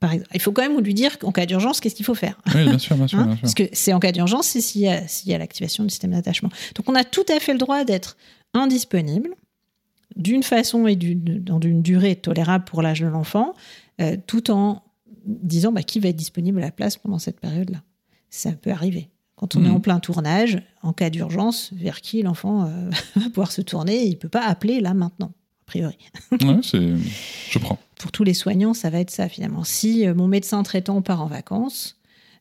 Par 0.00 0.12
exemple. 0.12 0.30
Il 0.34 0.40
faut 0.40 0.52
quand 0.52 0.62
même 0.62 0.78
lui 0.80 0.94
dire 0.94 1.18
qu'en 1.18 1.32
cas 1.32 1.46
d'urgence, 1.46 1.80
qu'est-ce 1.80 1.94
qu'il 1.94 2.04
faut 2.04 2.14
faire? 2.14 2.38
Oui, 2.54 2.64
bien 2.64 2.78
sûr, 2.78 2.96
bien 2.96 3.06
sûr, 3.06 3.18
Hein, 3.20 3.26
bien 3.26 3.34
sûr. 3.34 3.40
Parce 3.42 3.54
que 3.54 3.64
c'est 3.72 3.92
en 3.92 4.00
cas 4.00 4.12
d'urgence, 4.12 4.48
c'est 4.48 4.60
s'il 4.60 4.82
y 4.82 4.88
a, 4.88 5.02
a 5.02 5.38
l'activation 5.38 5.84
du 5.84 5.90
système 5.90 6.10
d'attachement. 6.10 6.50
Donc 6.74 6.88
on 6.88 6.94
a 6.94 7.04
tout 7.04 7.24
à 7.34 7.40
fait 7.40 7.52
le 7.52 7.58
droit 7.58 7.84
d'être 7.84 8.16
indisponible 8.52 9.30
d'une 10.16 10.42
façon 10.42 10.86
et 10.86 10.96
dans 10.96 11.60
une 11.60 11.82
durée 11.82 12.16
tolérable 12.16 12.64
pour 12.64 12.82
l'âge 12.82 13.00
de 13.00 13.06
l'enfant, 13.06 13.54
euh, 14.00 14.16
tout 14.26 14.50
en 14.50 14.82
disant 15.24 15.72
bah, 15.72 15.82
qui 15.82 16.00
va 16.00 16.10
être 16.10 16.16
disponible 16.16 16.58
à 16.58 16.66
la 16.66 16.70
place 16.70 16.96
pendant 16.96 17.18
cette 17.18 17.40
période-là. 17.40 17.82
Ça 18.30 18.52
peut 18.52 18.70
arriver. 18.70 19.08
Quand 19.44 19.56
on 19.56 19.64
est 19.66 19.68
en 19.68 19.78
plein 19.78 20.00
tournage, 20.00 20.62
en 20.82 20.94
cas 20.94 21.10
d'urgence, 21.10 21.68
vers 21.74 22.00
qui 22.00 22.22
l'enfant 22.22 22.64
euh, 22.64 22.88
va 23.16 23.28
pouvoir 23.28 23.52
se 23.52 23.60
tourner, 23.60 24.02
il 24.02 24.12
ne 24.12 24.16
peut 24.16 24.30
pas 24.30 24.42
appeler 24.42 24.80
là 24.80 24.94
maintenant, 24.94 25.26
a 25.26 25.66
priori. 25.66 25.98
Ouais, 26.32 26.60
je 26.62 27.58
prends. 27.58 27.78
Pour 27.98 28.10
tous 28.10 28.24
les 28.24 28.32
soignants, 28.32 28.72
ça 28.72 28.88
va 28.88 29.00
être 29.00 29.10
ça 29.10 29.28
finalement. 29.28 29.62
Si 29.62 30.06
euh, 30.06 30.14
mon 30.14 30.28
médecin 30.28 30.62
traitant 30.62 31.02
part 31.02 31.20
en 31.20 31.26
vacances, 31.26 31.98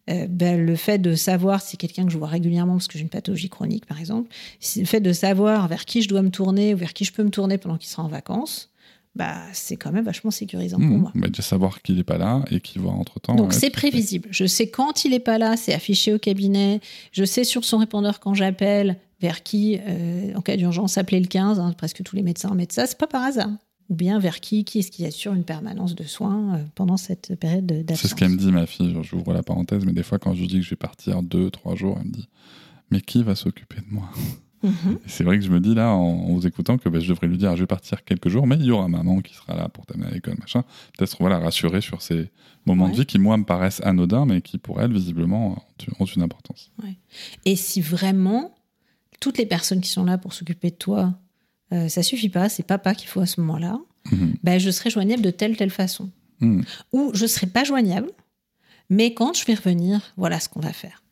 euh, 0.10 0.28
ben, 0.30 0.66
le 0.66 0.76
fait 0.78 0.98
de 0.98 1.14
savoir 1.14 1.62
si 1.62 1.72
c'est 1.72 1.78
quelqu'un 1.78 2.06
que 2.06 2.12
je 2.14 2.18
vois 2.18 2.30
régulièrement 2.30 2.76
parce 2.76 2.88
que 2.88 2.98
j'ai 2.98 3.04
une 3.04 3.10
pathologie 3.10 3.50
chronique 3.50 3.86
par 3.86 4.00
exemple, 4.00 4.30
le 4.78 4.86
fait 4.86 5.02
de 5.02 5.12
savoir 5.12 5.68
vers 5.68 5.84
qui 5.84 6.04
je 6.04 6.08
dois 6.08 6.22
me 6.22 6.32
tourner 6.32 6.74
ou 6.74 6.78
vers 6.78 6.94
qui 6.94 7.04
je 7.04 7.12
peux 7.12 7.24
me 7.24 7.32
tourner 7.32 7.58
pendant 7.58 7.76
qu'il 7.76 7.90
sera 7.90 8.04
en 8.04 8.08
vacances, 8.08 8.70
bah, 9.16 9.36
c'est 9.54 9.76
quand 9.78 9.92
même 9.92 10.06
vachement 10.06 10.32
sécurisant 10.32 10.78
pour 10.78 10.88
Mmh. 10.88 10.98
moi. 11.02 11.12
Bah, 11.16 11.28
déjà 11.28 11.44
savoir 11.44 11.82
qu'il 11.82 11.96
n'est 11.98 12.04
pas 12.04 12.18
là 12.18 12.44
et 12.50 12.60
qu'il 12.60 12.82
va 12.82 12.90
entre 12.90 13.20
temps. 13.20 13.36
Donc 13.36 13.54
c'est 13.54 13.70
prévisible. 13.70 14.28
Je 14.32 14.46
sais 14.46 14.68
quand 14.70 15.06
il 15.06 15.14
est 15.14 15.20
pas 15.20 15.38
là, 15.38 15.56
c'est 15.58 15.74
affiché 15.74 16.14
au 16.14 16.20
cabinet. 16.20 16.82
Je 17.12 17.24
sais 17.24 17.44
sur 17.44 17.64
son 17.66 17.78
répondeur 17.78 18.20
quand 18.20 18.34
j'appelle 18.34 18.98
vers 19.22 19.44
qui, 19.44 19.80
euh, 19.88 20.34
en 20.36 20.42
cas 20.42 20.58
d'urgence, 20.58 20.98
appeler 20.98 21.20
le 21.20 21.28
15. 21.28 21.60
hein, 21.60 21.74
presque 21.78 22.02
tous 22.04 22.16
les 22.16 22.24
médecins 22.24 22.54
mettent 22.56 22.74
ça. 22.74 22.88
C'est 22.88 22.98
pas 22.98 23.08
par 23.08 23.24
hasard. 23.24 23.50
Ou 23.90 23.96
bien 23.96 24.18
vers 24.18 24.40
qui, 24.40 24.64
qui 24.64 24.80
est-ce 24.80 24.90
qui 24.92 25.06
assure 25.06 25.34
une 25.34 25.44
permanence 25.44 25.94
de 25.94 26.04
soins 26.06 26.56
euh, 26.56 26.64
pendant 26.74 26.98
cette 26.98 27.36
période 27.40 27.66
de- 27.66 27.82
d'absence. 27.84 28.00
C'est 28.02 28.08
ce 28.08 28.16
qu'elle 28.16 28.30
me 28.30 28.38
dit, 28.38 28.52
ma 28.52 28.66
fille. 28.66 28.96
J'ouvre 29.04 29.34
la 29.34 29.44
parenthèse, 29.44 29.86
mais 29.86 29.94
des 29.94 30.04
fois, 30.04 30.20
quand 30.20 30.34
je 30.34 30.40
lui 30.42 30.48
dis 30.48 30.56
que 30.60 30.62
je 30.66 30.70
vais 30.72 30.76
partir 30.76 31.22
deux, 31.22 31.52
trois 31.52 31.76
jours, 31.76 31.98
elle 32.02 32.08
me 32.08 32.14
dit 32.14 32.28
Mais 32.92 33.02
qui 33.02 33.22
va 33.24 33.36
s'occuper 33.36 33.78
de 33.82 33.94
moi? 33.94 34.10
Mhm. 34.64 35.00
C'est 35.06 35.24
vrai 35.24 35.38
que 35.38 35.46
je 35.46 35.52
me 35.52 35.60
dis 35.60 35.76
là, 35.76 35.90
en, 35.90 36.02
en 36.02 36.34
vous 36.34 36.48
écoutant, 36.48 36.78
que 36.78 36.88
bah, 36.90 37.00
je 37.00 37.08
devrais 37.10 37.28
lui 37.28 37.38
dire 37.38 37.56
Je 37.56 37.62
vais 37.62 37.68
partir 37.68 38.04
quelques 38.06 38.30
jours, 38.30 38.48
mais 38.48 38.56
il 38.56 38.66
y 38.66 38.72
aura 38.72 38.88
maman 38.88 39.20
qui 39.22 39.34
sera 39.34 39.56
là 39.56 39.68
pour 39.70 39.86
t'amener 39.86 40.08
à 40.08 40.12
l'école, 40.12 40.36
machin. 40.40 40.64
Peut-être 40.98 41.18
voilà, 41.20 41.40
rassurer 41.40 41.82
sur 41.82 42.02
ces 42.02 42.30
moments 42.66 42.90
de 42.90 42.96
vie 42.96 43.06
qui, 43.06 43.20
moi, 43.20 43.38
me 43.38 43.44
paraissent 43.44 43.82
anodins, 43.84 44.26
mais 44.26 44.42
qui, 44.42 44.58
pour 44.58 44.82
elle, 44.82 44.94
visiblement, 44.94 45.64
ont, 46.00 46.06
une 46.06 46.22
importance. 46.22 46.72
Et 47.46 47.56
si 47.56 47.82
vraiment 47.82 48.56
toutes 49.20 49.38
les 49.38 49.46
personnes 49.46 49.82
qui 49.82 49.90
sont 49.90 50.06
là 50.06 50.18
pour 50.18 50.34
s'occuper 50.34 50.70
de 50.70 50.76
toi, 50.76 51.14
euh, 51.74 51.90
ça 51.90 52.04
suffit 52.04 52.30
pas, 52.30 52.50
c'est 52.50 52.64
papa 52.64 52.96
qu'il 52.96 53.10
faut 53.10 53.22
à 53.22 53.26
ce 53.26 53.42
moment-là, 53.42 53.80
ben, 54.44 54.60
je 54.60 54.70
serai 54.70 54.90
joignable 54.90 55.22
de 55.22 55.32
telle 55.32 55.56
telle 55.56 55.70
façon. 55.70 56.10
Mhm. 56.42 56.64
Ou 56.92 57.12
je 57.14 57.26
serai 57.26 57.48
pas 57.48 57.64
joignable, 57.64 58.12
mais 58.90 59.14
quand 59.14 59.34
je 59.34 59.46
vais 59.46 59.56
revenir, 59.56 60.14
voilà 60.18 60.40
ce 60.40 60.50
qu'on 60.50 60.60
va 60.60 60.74
faire. 60.74 61.04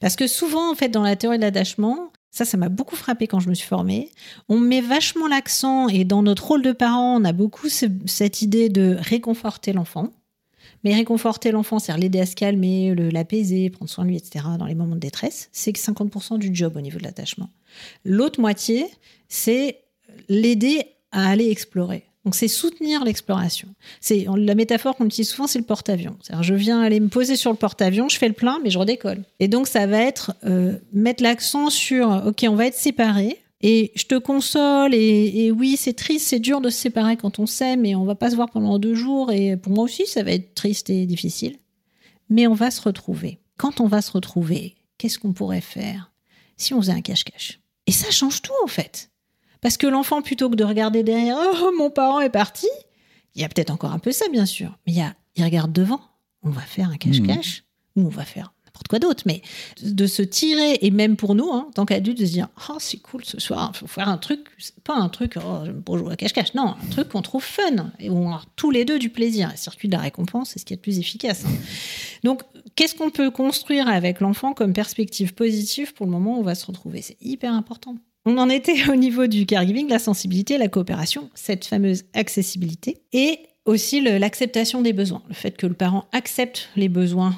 Parce 0.00 0.16
que 0.16 0.26
souvent, 0.26 0.70
en 0.70 0.74
fait, 0.74 0.88
dans 0.88 1.02
la 1.02 1.16
théorie 1.16 1.36
de 1.36 1.42
l'attachement, 1.42 2.10
ça, 2.34 2.44
ça 2.44 2.56
m'a 2.56 2.68
beaucoup 2.68 2.96
frappé 2.96 3.28
quand 3.28 3.38
je 3.40 3.48
me 3.48 3.54
suis 3.54 3.68
formée. 3.68 4.10
On 4.48 4.58
met 4.58 4.80
vachement 4.80 5.28
l'accent, 5.28 5.88
et 5.88 6.04
dans 6.04 6.22
notre 6.22 6.44
rôle 6.48 6.62
de 6.62 6.72
parent, 6.72 7.16
on 7.20 7.24
a 7.24 7.32
beaucoup 7.32 7.68
ce- 7.68 7.86
cette 8.06 8.42
idée 8.42 8.68
de 8.68 8.96
réconforter 8.98 9.72
l'enfant. 9.72 10.08
Mais 10.82 10.94
réconforter 10.94 11.50
l'enfant, 11.52 11.78
c'est-à-dire 11.78 12.02
l'aider 12.02 12.20
à 12.20 12.26
se 12.26 12.34
calmer, 12.34 12.94
l'apaiser, 12.94 13.70
prendre 13.70 13.88
soin 13.90 14.04
de 14.04 14.10
lui, 14.10 14.16
etc., 14.16 14.44
dans 14.58 14.66
les 14.66 14.74
moments 14.74 14.96
de 14.96 15.00
détresse, 15.00 15.48
c'est 15.52 15.72
que 15.72 15.78
50% 15.78 16.36
du 16.38 16.50
job 16.52 16.76
au 16.76 16.80
niveau 16.80 16.98
de 16.98 17.04
l'attachement. 17.04 17.48
L'autre 18.04 18.40
moitié, 18.40 18.86
c'est 19.28 19.80
l'aider 20.28 20.82
à 21.12 21.28
aller 21.30 21.48
explorer. 21.50 22.04
Donc, 22.24 22.34
c'est 22.34 22.48
soutenir 22.48 23.04
l'exploration. 23.04 23.68
C'est 24.00 24.26
la 24.34 24.54
métaphore 24.54 24.96
qu'on 24.96 25.06
utilise 25.06 25.28
souvent, 25.28 25.46
c'est 25.46 25.58
le 25.58 25.64
porte-avions. 25.64 26.16
Je 26.40 26.54
viens 26.54 26.80
aller 26.80 27.00
me 27.00 27.08
poser 27.08 27.36
sur 27.36 27.50
le 27.50 27.56
porte-avions, 27.56 28.08
je 28.08 28.16
fais 28.16 28.28
le 28.28 28.34
plein, 28.34 28.60
mais 28.62 28.70
je 28.70 28.78
redécolle. 28.78 29.24
Et 29.40 29.48
donc, 29.48 29.68
ça 29.68 29.86
va 29.86 30.00
être 30.00 30.34
euh, 30.44 30.78
mettre 30.92 31.22
l'accent 31.22 31.68
sur, 31.68 32.24
ok, 32.26 32.46
on 32.48 32.54
va 32.54 32.66
être 32.66 32.76
séparés. 32.76 33.38
Et 33.60 33.92
je 33.94 34.04
te 34.04 34.16
console, 34.16 34.94
et, 34.94 35.46
et 35.46 35.50
oui, 35.50 35.76
c'est 35.78 35.94
triste, 35.94 36.26
c'est 36.28 36.38
dur 36.38 36.60
de 36.60 36.68
se 36.68 36.78
séparer 36.78 37.16
quand 37.16 37.38
on 37.38 37.46
s'aime, 37.46 37.86
et 37.86 37.94
on 37.94 38.04
va 38.04 38.14
pas 38.14 38.28
se 38.30 38.36
voir 38.36 38.50
pendant 38.50 38.78
deux 38.78 38.94
jours, 38.94 39.32
et 39.32 39.56
pour 39.56 39.72
moi 39.72 39.84
aussi, 39.84 40.06
ça 40.06 40.22
va 40.22 40.32
être 40.32 40.54
triste 40.54 40.90
et 40.90 41.06
difficile. 41.06 41.56
Mais 42.28 42.46
on 42.46 42.52
va 42.52 42.70
se 42.70 42.82
retrouver. 42.82 43.38
Quand 43.56 43.80
on 43.80 43.86
va 43.86 44.02
se 44.02 44.12
retrouver, 44.12 44.74
qu'est-ce 44.98 45.18
qu'on 45.18 45.32
pourrait 45.32 45.62
faire 45.62 46.12
si 46.56 46.74
on 46.74 46.80
faisait 46.80 46.92
un 46.92 47.00
cache-cache? 47.00 47.60
Et 47.86 47.92
ça 47.92 48.10
change 48.10 48.42
tout, 48.42 48.52
en 48.62 48.66
fait. 48.66 49.10
Parce 49.64 49.78
que 49.78 49.86
l'enfant, 49.86 50.20
plutôt 50.20 50.50
que 50.50 50.56
de 50.56 50.62
regarder 50.64 51.02
derrière, 51.02 51.38
oh, 51.40 51.70
mon 51.78 51.88
parent 51.88 52.20
est 52.20 52.28
parti, 52.28 52.68
il 53.34 53.40
y 53.40 53.44
a 53.46 53.48
peut-être 53.48 53.70
encore 53.70 53.92
un 53.92 53.98
peu 53.98 54.12
ça, 54.12 54.26
bien 54.30 54.44
sûr, 54.44 54.76
mais 54.86 54.92
il, 54.92 54.98
y 54.98 55.00
a, 55.00 55.14
il 55.36 55.42
regarde 55.42 55.72
devant. 55.72 56.02
On 56.42 56.50
va 56.50 56.60
faire 56.60 56.90
un 56.90 56.98
cache-cache, 56.98 57.64
ou 57.96 58.02
on 58.02 58.10
va 58.10 58.26
faire 58.26 58.52
n'importe 58.66 58.88
quoi 58.88 58.98
d'autre, 58.98 59.22
mais 59.24 59.40
de 59.82 60.06
se 60.06 60.20
tirer, 60.20 60.78
et 60.82 60.90
même 60.90 61.16
pour 61.16 61.34
nous, 61.34 61.50
hein, 61.50 61.64
en 61.68 61.72
tant 61.72 61.86
qu'adultes, 61.86 62.18
de 62.18 62.26
se 62.26 62.32
dire 62.32 62.48
Oh, 62.68 62.76
c'est 62.78 62.98
cool 62.98 63.24
ce 63.24 63.40
soir, 63.40 63.70
il 63.74 63.78
faut 63.78 63.86
faire 63.86 64.08
un 64.10 64.18
truc, 64.18 64.48
pas 64.84 64.96
un 64.96 65.08
truc 65.08 65.36
oh, 65.38 65.64
pas 65.82 65.96
jouer 65.96 66.12
à 66.12 66.16
cache-cache, 66.16 66.52
non, 66.52 66.74
un 66.78 66.90
truc 66.90 67.08
qu'on 67.08 67.22
trouve 67.22 67.42
fun, 67.42 67.90
et 67.98 68.10
où 68.10 68.18
on 68.18 68.32
a 68.34 68.42
tous 68.56 68.70
les 68.70 68.84
deux 68.84 68.98
du 68.98 69.08
plaisir. 69.08 69.48
Le 69.50 69.56
circuit 69.56 69.88
de 69.88 69.94
la 69.94 70.02
récompense, 70.02 70.50
c'est 70.50 70.58
ce 70.58 70.66
qui 70.66 70.74
est 70.74 70.76
le 70.76 70.82
plus 70.82 70.98
efficace. 70.98 71.46
hein. 71.46 71.50
Donc, 72.22 72.42
qu'est-ce 72.76 72.94
qu'on 72.94 73.10
peut 73.10 73.30
construire 73.30 73.88
avec 73.88 74.20
l'enfant 74.20 74.52
comme 74.52 74.74
perspective 74.74 75.32
positive 75.32 75.94
pour 75.94 76.04
le 76.04 76.12
moment 76.12 76.36
où 76.36 76.40
on 76.40 76.44
va 76.44 76.54
se 76.54 76.66
retrouver? 76.66 77.00
C'est 77.00 77.16
hyper 77.22 77.54
important. 77.54 77.96
On 78.26 78.38
en 78.38 78.48
était 78.48 78.88
au 78.90 78.96
niveau 78.96 79.26
du 79.26 79.46
caregiving, 79.46 79.88
la 79.88 79.98
sensibilité, 79.98 80.58
la 80.58 80.68
coopération, 80.68 81.30
cette 81.34 81.64
fameuse 81.64 82.04
accessibilité, 82.14 83.02
et 83.12 83.38
aussi 83.64 84.00
l'acceptation 84.00 84.82
des 84.82 84.92
besoins, 84.92 85.22
le 85.28 85.34
fait 85.34 85.56
que 85.56 85.66
le 85.66 85.74
parent 85.74 86.06
accepte 86.12 86.68
les 86.76 86.88
besoins, 86.88 87.34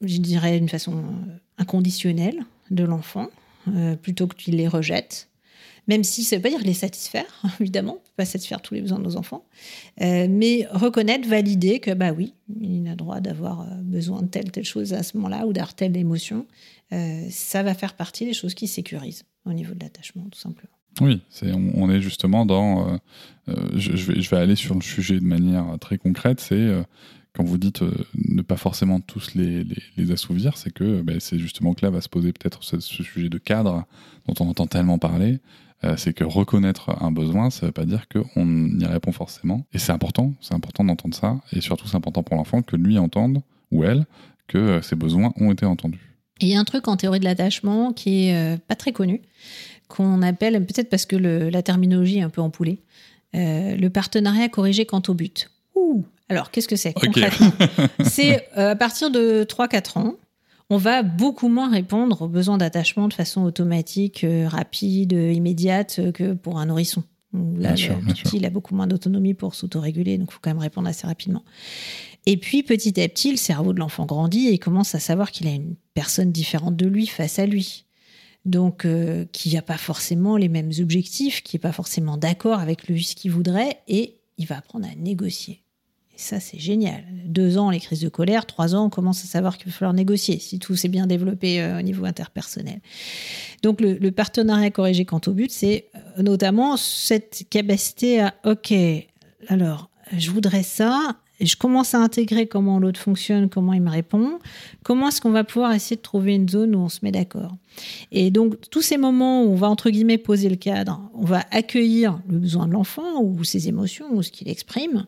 je 0.00 0.18
dirais 0.18 0.58
d'une 0.58 0.68
façon 0.68 0.98
euh, 0.98 1.36
inconditionnelle 1.58 2.40
de 2.70 2.84
l'enfant, 2.84 3.28
euh, 3.68 3.94
plutôt 3.96 4.26
que 4.26 4.34
qu'il 4.34 4.56
les 4.56 4.68
rejette, 4.68 5.28
même 5.86 6.04
si 6.04 6.22
ça 6.22 6.36
ne 6.36 6.38
veut 6.38 6.42
pas 6.42 6.56
dire 6.56 6.66
les 6.66 6.74
satisfaire, 6.74 7.26
évidemment, 7.60 7.94
on 7.94 7.96
peut 7.96 8.12
pas 8.16 8.24
satisfaire 8.24 8.60
tous 8.60 8.74
les 8.74 8.80
besoins 8.80 8.98
de 8.98 9.04
nos 9.04 9.16
enfants, 9.16 9.44
euh, 10.00 10.26
mais 10.28 10.66
reconnaître, 10.70 11.28
valider 11.28 11.78
que 11.78 11.92
bah 11.92 12.12
oui, 12.12 12.34
il 12.60 12.88
a 12.88 12.96
droit 12.96 13.20
d'avoir 13.20 13.64
besoin 13.82 14.22
de 14.22 14.28
telle 14.28 14.50
telle 14.50 14.64
chose 14.64 14.92
à 14.92 15.02
ce 15.02 15.16
moment-là 15.16 15.46
ou 15.46 15.52
d'avoir 15.52 15.74
telle 15.74 15.96
émotion, 15.96 16.46
ça 17.30 17.62
va 17.62 17.74
faire 17.74 17.92
partie 17.92 18.24
des 18.24 18.32
choses 18.32 18.54
qui 18.54 18.66
sécurisent 18.66 19.24
au 19.48 19.54
niveau 19.54 19.74
de 19.74 19.80
l'attachement, 19.80 20.24
tout 20.30 20.38
simplement. 20.38 20.78
Oui, 21.00 21.22
on, 21.74 21.90
est 21.90 22.00
justement 22.00 22.44
dans. 22.44 22.88
euh, 22.88 22.96
euh, 23.48 23.68
je, 23.76 24.30
vais, 24.30 24.36
aller 24.36 24.56
sur 24.56 24.74
le 24.74 24.80
sujet 24.80 25.20
de 25.20 25.24
manière 25.24 25.78
très 25.80 25.96
concrète. 25.96 26.40
C'est 26.40 26.56
euh, 26.56 26.82
quand 27.34 27.44
vous 27.44 27.58
dites 27.58 27.82
ne 28.14 28.42
pas 28.42 28.56
forcément 28.56 29.00
tous 29.00 29.34
les, 29.34 29.64
assouvir, 30.10 30.56
c'est 30.56 30.72
que 30.72 31.02
ben, 31.02 31.20
c'est 31.20 31.38
justement 31.38 31.74
que 31.74 31.84
là 31.84 31.90
va 31.90 32.00
se 32.00 32.08
poser 32.08 32.32
peut-être 32.32 32.64
ce, 32.64 32.80
sujet 32.80 33.28
de 33.28 33.38
cadre 33.38 33.84
dont 34.26 34.34
on 34.40 34.48
entend 34.48 34.66
tellement 34.66 34.98
parler. 34.98 35.38
C'est 35.96 36.12
que 36.12 36.24
reconnaître 36.24 37.00
un 37.00 37.12
besoin, 37.12 37.50
ça 37.50 37.66
ne 37.66 37.68
veut 37.68 37.72
pas 37.72 37.84
dire 37.84 38.08
qu'on 38.08 38.66
y 38.80 38.84
répond 38.84 39.12
forcément. 39.12 39.64
Et 39.72 39.78
c'est 39.78 39.92
important, 39.92 40.34
c'est 40.40 40.54
important 40.54 40.82
d'entendre 40.82 41.14
ça. 41.14 41.40
Et 41.52 41.60
surtout, 41.60 41.86
c'est 41.86 41.96
important 41.96 42.24
pour 42.24 42.34
l'enfant 42.34 42.62
que 42.62 42.74
lui 42.74 42.98
entende, 42.98 43.42
ou 43.70 43.84
elle, 43.84 44.04
que 44.48 44.80
ses 44.82 44.96
besoins 44.96 45.32
ont 45.36 45.52
été 45.52 45.66
entendus. 45.66 46.07
Et 46.40 46.46
il 46.46 46.48
y 46.48 46.56
a 46.56 46.60
un 46.60 46.64
truc 46.64 46.88
en 46.88 46.96
théorie 46.96 47.18
de 47.20 47.24
l'attachement 47.24 47.92
qui 47.92 48.26
est 48.28 48.34
euh, 48.36 48.56
pas 48.68 48.74
très 48.76 48.92
connu, 48.92 49.22
qu'on 49.88 50.22
appelle, 50.22 50.64
peut-être 50.64 50.90
parce 50.90 51.06
que 51.06 51.16
le- 51.16 51.48
la 51.50 51.62
terminologie 51.62 52.18
est 52.18 52.22
un 52.22 52.30
peu 52.30 52.40
empoulée, 52.40 52.78
euh, 53.34 53.74
le 53.76 53.90
partenariat 53.90 54.48
corrigé 54.48 54.86
quant 54.86 55.02
au 55.08 55.14
but. 55.14 55.50
Ouh 55.74 56.04
Alors, 56.28 56.50
qu'est-ce 56.50 56.68
que 56.68 56.76
c'est 56.76 56.92
concrètement? 56.92 57.52
C'est 58.04 58.46
euh, 58.56 58.70
à 58.72 58.76
partir 58.76 59.10
de 59.10 59.44
3-4 59.44 59.98
ans, 59.98 60.14
on 60.70 60.76
va 60.76 61.02
beaucoup 61.02 61.48
moins 61.48 61.70
répondre 61.70 62.22
aux 62.22 62.28
besoins 62.28 62.58
d'attachement 62.58 63.08
de 63.08 63.14
façon 63.14 63.42
automatique, 63.42 64.22
euh, 64.24 64.46
rapide, 64.48 65.12
immédiate 65.12 66.12
que 66.12 66.34
pour 66.34 66.58
un 66.58 66.66
nourrisson. 66.66 67.02
Là, 67.32 67.72
Bien 67.72 67.76
sûr, 67.76 67.96
le 67.96 68.04
bien 68.04 68.14
petit, 68.14 68.28
sûr. 68.28 68.34
il 68.38 68.46
a 68.46 68.50
beaucoup 68.50 68.74
moins 68.74 68.86
d'autonomie 68.86 69.34
pour 69.34 69.54
s'autoréguler, 69.54 70.16
donc 70.18 70.28
il 70.30 70.34
faut 70.34 70.40
quand 70.42 70.50
même 70.50 70.58
répondre 70.58 70.88
assez 70.88 71.06
rapidement. 71.06 71.42
Et 72.30 72.36
puis, 72.36 72.62
petit 72.62 73.00
à 73.00 73.08
petit, 73.08 73.30
le 73.30 73.38
cerveau 73.38 73.72
de 73.72 73.78
l'enfant 73.78 74.04
grandit 74.04 74.48
et 74.48 74.58
commence 74.58 74.94
à 74.94 74.98
savoir 74.98 75.30
qu'il 75.30 75.46
a 75.46 75.50
une 75.50 75.76
personne 75.94 76.30
différente 76.30 76.76
de 76.76 76.86
lui 76.86 77.06
face 77.06 77.38
à 77.38 77.46
lui. 77.46 77.86
Donc, 78.44 78.84
euh, 78.84 79.24
qui 79.32 79.54
n'a 79.54 79.62
pas 79.62 79.78
forcément 79.78 80.36
les 80.36 80.50
mêmes 80.50 80.70
objectifs, 80.78 81.42
qui 81.42 81.56
n'est 81.56 81.60
pas 81.60 81.72
forcément 81.72 82.18
d'accord 82.18 82.60
avec 82.60 82.86
lui 82.86 83.02
ce 83.02 83.16
qu'il 83.16 83.30
voudrait, 83.30 83.78
et 83.88 84.18
il 84.36 84.46
va 84.46 84.58
apprendre 84.58 84.86
à 84.86 84.94
négocier. 84.94 85.62
Et 86.14 86.18
ça, 86.18 86.38
c'est 86.38 86.58
génial. 86.58 87.02
Deux 87.24 87.56
ans, 87.56 87.70
les 87.70 87.80
crises 87.80 88.02
de 88.02 88.10
colère. 88.10 88.44
Trois 88.44 88.74
ans, 88.74 88.84
on 88.84 88.90
commence 88.90 89.24
à 89.24 89.26
savoir 89.26 89.56
qu'il 89.56 89.68
va 89.68 89.72
falloir 89.72 89.94
négocier 89.94 90.38
si 90.38 90.58
tout 90.58 90.76
s'est 90.76 90.88
bien 90.88 91.06
développé 91.06 91.62
euh, 91.62 91.78
au 91.78 91.82
niveau 91.82 92.04
interpersonnel. 92.04 92.80
Donc, 93.62 93.80
le, 93.80 93.94
le 93.94 94.10
partenariat 94.10 94.70
corrigé 94.70 95.06
quant 95.06 95.22
au 95.26 95.32
but, 95.32 95.50
c'est 95.50 95.86
euh, 96.18 96.22
notamment 96.22 96.76
cette 96.76 97.46
capacité 97.48 98.20
à, 98.20 98.34
OK, 98.44 98.74
alors, 99.48 99.88
je 100.14 100.30
voudrais 100.30 100.62
ça. 100.62 101.16
Je 101.40 101.56
commence 101.56 101.94
à 101.94 101.98
intégrer 101.98 102.46
comment 102.46 102.78
l'autre 102.78 103.00
fonctionne, 103.00 103.48
comment 103.48 103.72
il 103.72 103.82
me 103.82 103.90
répond. 103.90 104.38
Comment 104.82 105.08
est-ce 105.08 105.20
qu'on 105.20 105.30
va 105.30 105.44
pouvoir 105.44 105.72
essayer 105.72 105.96
de 105.96 106.02
trouver 106.02 106.34
une 106.34 106.48
zone 106.48 106.74
où 106.74 106.80
on 106.80 106.88
se 106.88 107.00
met 107.02 107.12
d'accord 107.12 107.56
Et 108.10 108.30
donc, 108.30 108.56
tous 108.70 108.82
ces 108.82 108.96
moments 108.96 109.44
où 109.44 109.50
on 109.50 109.54
va, 109.54 109.68
entre 109.68 109.90
guillemets, 109.90 110.18
poser 110.18 110.48
le 110.48 110.56
cadre, 110.56 111.00
on 111.14 111.24
va 111.24 111.44
accueillir 111.50 112.20
le 112.28 112.38
besoin 112.38 112.66
de 112.66 112.72
l'enfant 112.72 113.22
ou 113.22 113.44
ses 113.44 113.68
émotions 113.68 114.06
ou 114.12 114.22
ce 114.22 114.30
qu'il 114.30 114.48
exprime. 114.48 115.06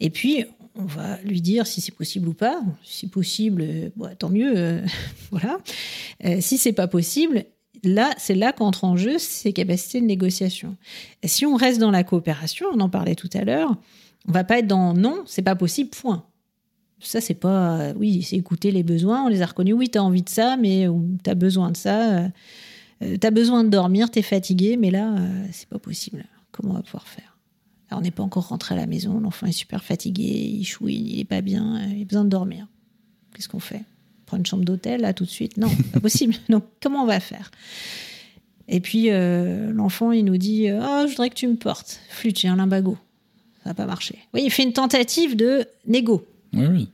Et 0.00 0.10
puis, 0.10 0.44
on 0.74 0.84
va 0.84 1.18
lui 1.24 1.40
dire 1.40 1.66
si 1.66 1.80
c'est 1.80 1.94
possible 1.94 2.28
ou 2.28 2.34
pas. 2.34 2.60
Si 2.84 3.08
possible, 3.08 3.62
euh, 3.62 3.90
tant 4.18 4.30
mieux. 4.30 4.52
euh, 4.56 4.80
voilà. 5.30 5.58
Euh, 6.24 6.38
si 6.40 6.58
c'est 6.58 6.72
pas 6.72 6.88
possible, 6.88 7.44
là, 7.84 8.12
c'est 8.18 8.34
là 8.34 8.52
qu'entrent 8.52 8.84
en 8.84 8.96
jeu 8.96 9.18
ces 9.18 9.52
capacités 9.52 10.00
de 10.00 10.06
négociation. 10.06 10.76
Et 11.22 11.28
si 11.28 11.46
on 11.46 11.56
reste 11.56 11.78
dans 11.80 11.90
la 11.90 12.04
coopération, 12.04 12.66
on 12.72 12.80
en 12.80 12.88
parlait 12.88 13.14
tout 13.16 13.30
à 13.34 13.44
l'heure, 13.44 13.76
on 14.28 14.32
va 14.32 14.44
pas 14.44 14.58
être 14.58 14.66
dans 14.66 14.94
non, 14.94 15.22
c'est 15.26 15.42
pas 15.42 15.56
possible, 15.56 15.90
point. 15.90 16.24
Ça, 17.00 17.20
c'est 17.20 17.34
pas. 17.34 17.78
euh, 17.80 17.94
oui, 17.96 18.22
c'est 18.22 18.36
écouter 18.36 18.70
les 18.70 18.82
besoins, 18.82 19.24
on 19.24 19.28
les 19.28 19.40
a 19.42 19.46
reconnus. 19.46 19.74
Oui, 19.74 19.88
tu 19.88 19.98
as 19.98 20.02
envie 20.02 20.22
de 20.22 20.28
ça, 20.28 20.56
mais 20.56 20.86
tu 21.24 21.30
as 21.30 21.34
besoin 21.34 21.70
de 21.70 21.76
ça. 21.76 22.28
tu 23.00 23.26
as 23.26 23.30
besoin 23.30 23.64
de 23.64 23.68
dormir, 23.68 24.10
tu 24.10 24.18
es 24.18 24.22
fatigué, 24.22 24.76
mais 24.76 24.90
là, 24.90 25.14
euh, 25.16 25.46
c'est 25.52 25.68
pas 25.68 25.78
possible. 25.78 26.24
Comment 26.50 26.72
on 26.72 26.76
va 26.76 26.82
pouvoir 26.82 27.06
faire? 27.06 27.38
On 27.90 28.00
n'est 28.02 28.10
pas 28.10 28.22
encore 28.22 28.48
rentré 28.48 28.74
à 28.74 28.78
la 28.78 28.86
maison, 28.86 29.18
l'enfant 29.18 29.46
est 29.46 29.52
super 29.52 29.82
fatigué, 29.82 30.24
il 30.24 30.64
chouine, 30.64 31.06
il 31.06 31.20
est 31.20 31.24
pas 31.24 31.40
bien, 31.40 31.76
euh, 31.76 31.94
il 31.94 32.02
a 32.02 32.04
besoin 32.04 32.24
de 32.24 32.28
dormir. 32.28 32.66
Qu'est-ce 33.34 33.48
qu'on 33.48 33.60
fait? 33.60 33.84
Prendre 34.26 34.40
une 34.40 34.46
chambre 34.46 34.64
d'hôtel, 34.64 35.00
là, 35.00 35.14
tout 35.14 35.24
de 35.24 35.30
suite? 35.30 35.56
Non, 35.56 35.70
pas 35.92 36.00
possible. 36.08 36.34
Donc, 36.50 36.64
comment 36.82 37.04
on 37.04 37.06
va 37.06 37.20
faire? 37.20 37.50
Et 38.66 38.80
puis, 38.80 39.10
euh, 39.10 39.72
l'enfant, 39.72 40.12
il 40.12 40.24
nous 40.26 40.36
dit 40.36 40.68
Ah, 40.68 41.04
je 41.06 41.12
voudrais 41.12 41.30
que 41.30 41.34
tu 41.34 41.46
me 41.46 41.56
portes. 41.56 42.00
Flûte, 42.10 42.38
j'ai 42.38 42.48
un 42.48 42.56
limbago. 42.56 42.98
Ça 43.68 43.74
va 43.74 43.82
pas 43.82 43.86
marcher. 43.86 44.18
Oui, 44.32 44.44
il 44.46 44.50
fait 44.50 44.62
une 44.62 44.72
tentative 44.72 45.36
de 45.36 45.66
négo. 45.86 46.26
Oui, 46.54 46.64
oui. 46.70 46.88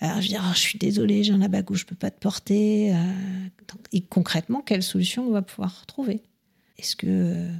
Alors, 0.00 0.22
je 0.22 0.28
dis 0.28 0.36
Ah, 0.38 0.52
Je 0.54 0.58
suis 0.58 0.78
désolée, 0.78 1.22
j'ai 1.22 1.34
un 1.34 1.38
limbago, 1.38 1.74
je 1.74 1.84
peux 1.84 1.94
pas 1.94 2.10
te 2.10 2.18
porter. 2.18 2.94
Euh, 2.94 2.96
Et 3.92 4.00
concrètement, 4.00 4.62
quelle 4.62 4.82
solution 4.82 5.28
on 5.28 5.32
va 5.32 5.42
pouvoir 5.42 5.84
trouver? 5.84 6.22
Est-ce 6.78 6.96
que 6.96 7.06
euh, 7.06 7.50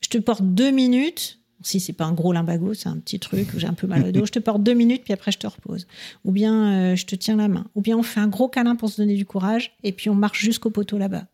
je 0.00 0.08
te 0.08 0.18
porte 0.18 0.44
deux 0.44 0.70
minutes 0.70 1.38
si 1.62 1.80
c'est 1.80 1.92
pas 1.92 2.04
un 2.04 2.12
gros 2.12 2.32
limbago, 2.32 2.74
c'est 2.74 2.88
un 2.88 2.96
petit 2.96 3.18
truc 3.18 3.52
où 3.54 3.58
j'ai 3.58 3.66
un 3.66 3.74
peu 3.74 3.88
mal 3.88 4.06
au 4.06 4.12
dos, 4.12 4.24
je 4.24 4.30
te 4.30 4.38
porte 4.38 4.62
deux 4.62 4.72
minutes 4.72 5.02
puis 5.02 5.12
après 5.12 5.32
je 5.32 5.38
te 5.38 5.46
repose. 5.48 5.88
Ou 6.24 6.30
bien 6.30 6.92
euh, 6.92 6.96
je 6.96 7.06
te 7.06 7.16
tiens 7.16 7.36
la 7.36 7.48
main. 7.48 7.66
Ou 7.74 7.80
bien 7.80 7.98
on 7.98 8.04
fait 8.04 8.20
un 8.20 8.28
gros 8.28 8.48
câlin 8.48 8.76
pour 8.76 8.88
se 8.88 8.98
donner 8.98 9.16
du 9.16 9.26
courage 9.26 9.76
et 9.82 9.90
puis 9.90 10.08
on 10.10 10.14
marche 10.14 10.40
jusqu'au 10.40 10.70
poteau 10.70 10.96
là-bas. 10.96 11.26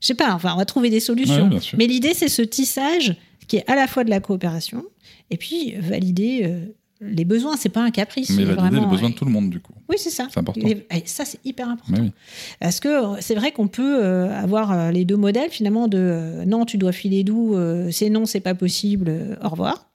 Je 0.00 0.06
sais 0.06 0.14
pas, 0.14 0.32
enfin 0.34 0.52
on 0.54 0.56
va 0.56 0.64
trouver 0.64 0.88
des 0.88 1.00
solutions. 1.00 1.50
Ouais. 1.50 1.58
Mais 1.76 1.86
l'idée 1.88 2.14
c'est 2.14 2.28
ce 2.28 2.42
tissage 2.42 3.16
qui 3.48 3.56
est 3.56 3.70
à 3.70 3.74
la 3.76 3.86
fois 3.86 4.04
de 4.04 4.10
la 4.10 4.20
coopération 4.20 4.84
et 5.30 5.36
puis 5.36 5.74
valider 5.78 6.42
euh, 6.44 6.66
les 7.00 7.24
besoins. 7.24 7.56
C'est 7.56 7.68
pas 7.68 7.82
un 7.82 7.90
caprice. 7.90 8.30
Mais 8.30 8.44
valider 8.44 8.54
vraiment- 8.54 8.80
les 8.82 8.86
besoins 8.90 9.10
de 9.10 9.14
tout 9.14 9.24
le 9.24 9.30
monde, 9.30 9.50
du 9.50 9.60
coup. 9.60 9.72
Oui, 9.88 9.96
c'est 9.98 10.10
ça. 10.10 10.28
C'est 10.30 10.38
important. 10.40 10.66
Et- 10.66 10.86
et 10.90 11.02
ça, 11.04 11.24
c'est 11.24 11.40
hyper 11.44 11.68
important. 11.68 12.00
Oui. 12.02 12.12
Parce 12.60 12.80
que 12.80 12.88
euh, 12.88 13.16
c'est 13.20 13.34
vrai 13.34 13.52
qu'on 13.52 13.68
peut 13.68 14.02
euh, 14.04 14.30
avoir 14.38 14.90
les 14.92 15.04
deux 15.04 15.16
modèles 15.16 15.50
finalement 15.50 15.88
de 15.88 16.44
non, 16.46 16.64
tu 16.64 16.78
dois 16.78 16.92
filer 16.92 17.24
doux, 17.24 17.54
euh, 17.54 17.90
c'est 17.90 18.10
non, 18.10 18.26
c'est 18.26 18.40
pas 18.40 18.54
possible, 18.54 19.12
au 19.42 19.48
revoir. 19.48 19.90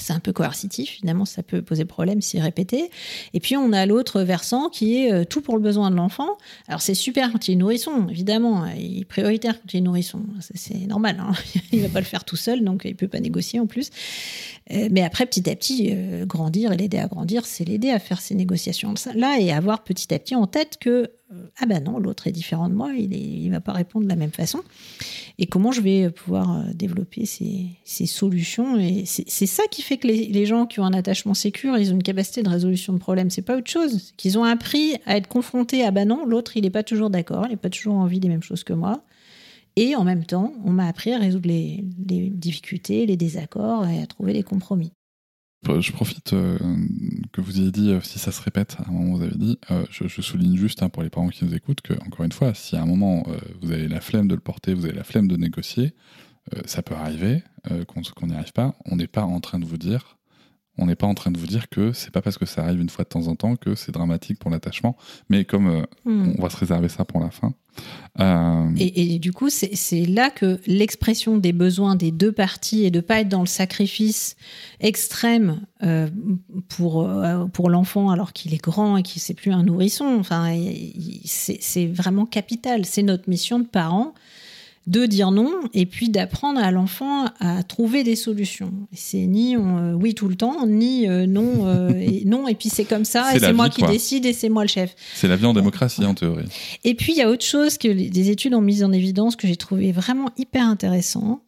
C'est 0.00 0.12
un 0.12 0.20
peu 0.20 0.32
coercitif, 0.32 0.90
finalement, 0.90 1.24
ça 1.24 1.42
peut 1.42 1.62
poser 1.62 1.84
problème 1.84 2.20
si 2.20 2.40
répété. 2.40 2.90
Et 3.32 3.40
puis, 3.40 3.56
on 3.56 3.72
a 3.72 3.86
l'autre 3.86 4.22
versant 4.22 4.68
qui 4.68 4.96
est 4.98 5.12
euh, 5.12 5.24
tout 5.24 5.40
pour 5.40 5.56
le 5.56 5.62
besoin 5.62 5.90
de 5.90 5.96
l'enfant. 5.96 6.36
Alors, 6.68 6.82
c'est 6.82 6.94
super 6.94 7.30
quand 7.32 7.48
il 7.48 7.52
est 7.52 7.56
nourrisson, 7.56 8.08
évidemment. 8.08 8.66
Il 8.66 9.00
est 9.00 9.04
prioritaire 9.04 9.60
quand 9.60 9.72
il 9.72 9.78
est 9.78 9.80
nourrisson. 9.80 10.22
Ça, 10.40 10.52
C'est 10.54 10.86
normal. 10.86 11.16
hein. 11.20 11.32
Il 11.72 11.80
va 11.80 11.88
pas 11.88 12.00
le 12.00 12.06
faire 12.06 12.24
tout 12.24 12.36
seul, 12.36 12.62
donc 12.64 12.82
il 12.84 12.94
peut 12.96 13.08
pas 13.08 13.20
négocier 13.20 13.60
en 13.60 13.66
plus. 13.66 13.90
Euh, 14.72 14.88
Mais 14.90 15.02
après, 15.02 15.26
petit 15.26 15.48
à 15.50 15.56
petit, 15.56 15.90
euh, 15.92 16.24
grandir 16.26 16.72
et 16.72 16.76
l'aider 16.76 16.98
à 16.98 17.06
grandir, 17.06 17.46
c'est 17.46 17.64
l'aider 17.64 17.90
à 17.90 17.98
faire 17.98 18.20
ces 18.20 18.34
négociations-là 18.34 19.38
et 19.40 19.52
avoir 19.52 19.84
petit 19.84 20.12
à 20.14 20.18
petit 20.18 20.34
en 20.34 20.46
tête 20.46 20.78
que, 20.80 21.10
ah 21.58 21.66
ben 21.66 21.82
non, 21.82 21.98
l'autre 21.98 22.26
est 22.26 22.32
différent 22.32 22.68
de 22.68 22.74
moi, 22.74 22.92
il 22.92 23.46
ne 23.46 23.52
va 23.52 23.60
pas 23.60 23.72
répondre 23.72 24.04
de 24.04 24.08
la 24.08 24.16
même 24.16 24.32
façon. 24.32 24.60
Et 25.38 25.46
comment 25.46 25.72
je 25.72 25.80
vais 25.80 26.10
pouvoir 26.10 26.58
euh, 26.58 26.62
développer 26.74 27.26
ces, 27.26 28.06
solutions. 28.06 28.78
Et 28.78 29.04
c'est 29.06 29.46
ça 29.46 29.64
qui 29.70 29.82
fait 29.82 29.98
que 29.98 30.06
les, 30.06 30.46
gens 30.46 30.66
qui 30.66 30.80
ont 30.80 30.84
un 30.84 30.92
attachement 30.92 31.34
sécure, 31.34 31.78
ils 31.78 31.90
ont 31.90 31.94
une 31.94 32.02
capacité 32.02 32.42
de 32.42 32.48
résolution 32.48 32.92
de 32.92 32.98
problèmes. 32.98 33.30
C'est 33.30 33.42
pas 33.42 33.56
autre 33.56 33.70
chose. 33.70 34.12
Qu'ils 34.16 34.38
ont 34.38 34.44
appris 34.44 34.96
à 35.06 35.16
être 35.16 35.28
confrontés 35.28 35.84
à, 35.84 35.90
ben 35.90 36.08
non, 36.08 36.24
l'autre, 36.26 36.56
il 36.56 36.62
n'est 36.62 36.70
pas 36.70 36.82
toujours 36.82 37.10
d'accord, 37.10 37.46
il 37.46 37.52
n'a 37.52 37.56
pas 37.56 37.70
toujours 37.70 37.94
envie 37.94 38.20
des 38.20 38.28
mêmes 38.28 38.42
choses 38.42 38.64
que 38.64 38.72
moi. 38.72 39.02
Et 39.76 39.96
en 39.96 40.04
même 40.04 40.24
temps, 40.24 40.52
on 40.64 40.70
m'a 40.70 40.86
appris 40.86 41.12
à 41.12 41.18
résoudre 41.18 41.48
les, 41.48 41.84
les 42.08 42.30
difficultés, 42.30 43.06
les 43.06 43.16
désaccords 43.16 43.86
et 43.86 44.00
à 44.00 44.06
trouver 44.06 44.32
les 44.32 44.44
compromis. 44.44 44.92
Je 45.66 45.92
profite 45.92 46.34
euh, 46.34 46.58
que 47.32 47.40
vous 47.40 47.58
ayez 47.58 47.70
dit, 47.70 47.90
euh, 47.90 48.00
si 48.02 48.18
ça 48.18 48.32
se 48.32 48.42
répète, 48.42 48.76
à 48.84 48.88
un 48.88 48.92
moment 48.92 49.16
vous 49.16 49.22
avez 49.22 49.34
dit, 49.34 49.58
euh, 49.70 49.84
je, 49.90 50.20
souligne 50.20 50.56
juste 50.56 50.82
hein, 50.82 50.90
pour 50.90 51.02
les 51.02 51.08
parents 51.08 51.28
qui 51.28 51.44
nous 51.44 51.54
écoutent 51.54 51.80
que, 51.80 51.94
encore 52.06 52.24
une 52.24 52.32
fois, 52.32 52.52
si 52.54 52.76
à 52.76 52.82
un 52.82 52.86
moment 52.86 53.26
vous 53.62 53.72
avez 53.72 53.88
la 53.88 54.00
flemme 54.00 54.28
de 54.28 54.34
le 54.34 54.40
porter, 54.40 54.74
vous 54.74 54.84
avez 54.84 54.94
la 54.94 55.04
flemme 55.04 55.28
de 55.28 55.36
négocier, 55.36 55.94
ça 56.66 56.82
peut 56.82 56.94
arriver 56.94 57.42
qu'on 57.86 58.26
n'y 58.26 58.34
arrive 58.34 58.52
pas. 58.52 58.74
On 58.84 58.96
n'est 58.96 59.06
pas 59.06 59.22
en 59.22 59.40
train 59.40 59.58
de 59.58 59.64
vous 59.64 59.78
dire, 59.78 60.18
on 60.78 60.86
n'est 60.86 60.96
pas 60.96 61.06
en 61.06 61.14
train 61.14 61.30
de 61.30 61.38
vous 61.38 61.46
dire 61.46 61.68
que 61.68 61.92
c'est 61.92 62.10
pas 62.10 62.20
parce 62.22 62.36
que 62.38 62.46
ça 62.46 62.64
arrive 62.64 62.80
une 62.80 62.88
fois 62.88 63.04
de 63.04 63.08
temps 63.08 63.28
en 63.28 63.36
temps 63.36 63.54
que 63.56 63.74
c'est 63.74 63.92
dramatique 63.92 64.38
pour 64.38 64.50
l'attachement. 64.50 64.96
Mais 65.28 65.44
comme 65.44 65.68
euh, 65.68 65.82
Hmm. 66.04 66.32
on 66.38 66.42
va 66.42 66.50
se 66.50 66.56
réserver 66.56 66.88
ça 66.88 67.04
pour 67.04 67.20
la 67.20 67.30
fin. 67.30 67.54
euh, 68.20 68.68
Et, 68.76 69.14
et 69.14 69.18
du 69.18 69.32
coup, 69.32 69.48
c'est 69.50 70.06
là 70.06 70.30
que 70.30 70.60
l'expression 70.66 71.38
des 71.38 71.52
besoins 71.52 71.96
des 71.96 72.10
deux 72.10 72.32
parties 72.32 72.84
et 72.84 72.90
de 72.90 73.00
pas 73.00 73.20
être 73.20 73.28
dans 73.28 73.40
le 73.40 73.46
sacrifice 73.46 74.36
extrême 74.80 75.62
euh, 75.82 76.08
pour, 76.68 77.08
pour 77.52 77.70
l'enfant 77.70 78.10
alors 78.10 78.32
qu'il 78.32 78.52
est 78.54 78.62
grand 78.62 78.96
et 78.96 79.02
qu'il 79.02 79.22
c'est 79.22 79.34
plus 79.34 79.52
un 79.52 79.62
nourrisson. 79.62 80.16
Enfin, 80.18 80.54
c'est 81.24 81.86
vraiment 81.86 82.26
capital. 82.26 82.84
C'est 82.84 83.02
notre 83.02 83.28
mission 83.30 83.58
de 83.58 83.64
parents 83.66 84.12
de 84.86 85.06
dire 85.06 85.30
non 85.30 85.50
et 85.72 85.86
puis 85.86 86.10
d'apprendre 86.10 86.60
à 86.62 86.70
l'enfant 86.70 87.24
à 87.40 87.62
trouver 87.62 88.04
des 88.04 88.16
solutions. 88.16 88.70
C'est 88.92 89.24
ni 89.26 89.56
on, 89.56 89.78
euh, 89.78 89.92
oui 89.94 90.14
tout 90.14 90.28
le 90.28 90.34
temps, 90.36 90.66
ni 90.66 91.08
euh, 91.08 91.26
non 91.26 91.66
euh, 91.66 91.90
et 91.98 92.24
non 92.26 92.46
et 92.48 92.54
puis 92.54 92.68
c'est 92.68 92.84
comme 92.84 93.04
ça 93.06 93.28
C'est 93.30 93.36
et 93.38 93.40
c'est 93.40 93.52
moi 93.54 93.66
vie, 93.68 93.74
qui 93.74 93.80
quoi. 93.82 93.90
décide 93.90 94.26
et 94.26 94.32
c'est 94.34 94.50
moi 94.50 94.62
le 94.62 94.68
chef. 94.68 94.94
c'est 95.14 95.28
la 95.28 95.36
vie 95.36 95.46
en 95.46 95.54
démocratie, 95.54 96.04
en 96.04 96.14
théorie. 96.14 96.44
Et 96.84 96.94
puis, 96.94 97.12
il 97.12 97.18
y 97.18 97.22
a 97.22 97.30
autre 97.30 97.44
chose 97.44 97.78
que 97.78 97.88
les- 97.88 98.10
des 98.10 98.28
études 98.30 98.52
ont 98.54 98.60
mis 98.60 98.84
en 98.84 98.92
évidence 98.92 99.36
que 99.36 99.46
j'ai 99.48 99.56
trouvé 99.56 99.90
vraiment 99.92 100.28
hyper 100.36 100.66
intéressant. 100.68 101.40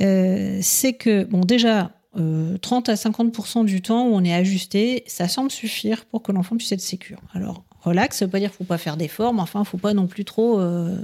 Euh, 0.00 0.58
c'est 0.62 0.94
que, 0.94 1.24
bon, 1.24 1.40
déjà, 1.40 1.92
euh, 2.18 2.56
30 2.58 2.88
à 2.88 2.94
50% 2.96 3.64
du 3.64 3.82
temps 3.82 4.06
où 4.08 4.14
on 4.14 4.24
est 4.24 4.32
ajusté, 4.32 5.04
ça 5.06 5.28
semble 5.28 5.50
suffire 5.50 6.04
pour 6.06 6.22
que 6.22 6.32
l'enfant 6.32 6.56
puisse 6.56 6.72
être 6.72 6.80
sécure. 6.80 7.20
Alors, 7.34 7.64
relax, 7.80 8.18
ça 8.18 8.24
veut 8.24 8.30
pas 8.30 8.40
dire 8.40 8.50
qu'il 8.50 8.58
faut 8.58 8.64
pas 8.64 8.78
faire 8.78 8.96
d'efforts, 8.96 9.32
mais 9.32 9.40
enfin, 9.40 9.62
faut 9.64 9.78
pas 9.78 9.94
non 9.94 10.06
plus 10.06 10.24
trop 10.24 10.58
euh, 10.60 10.96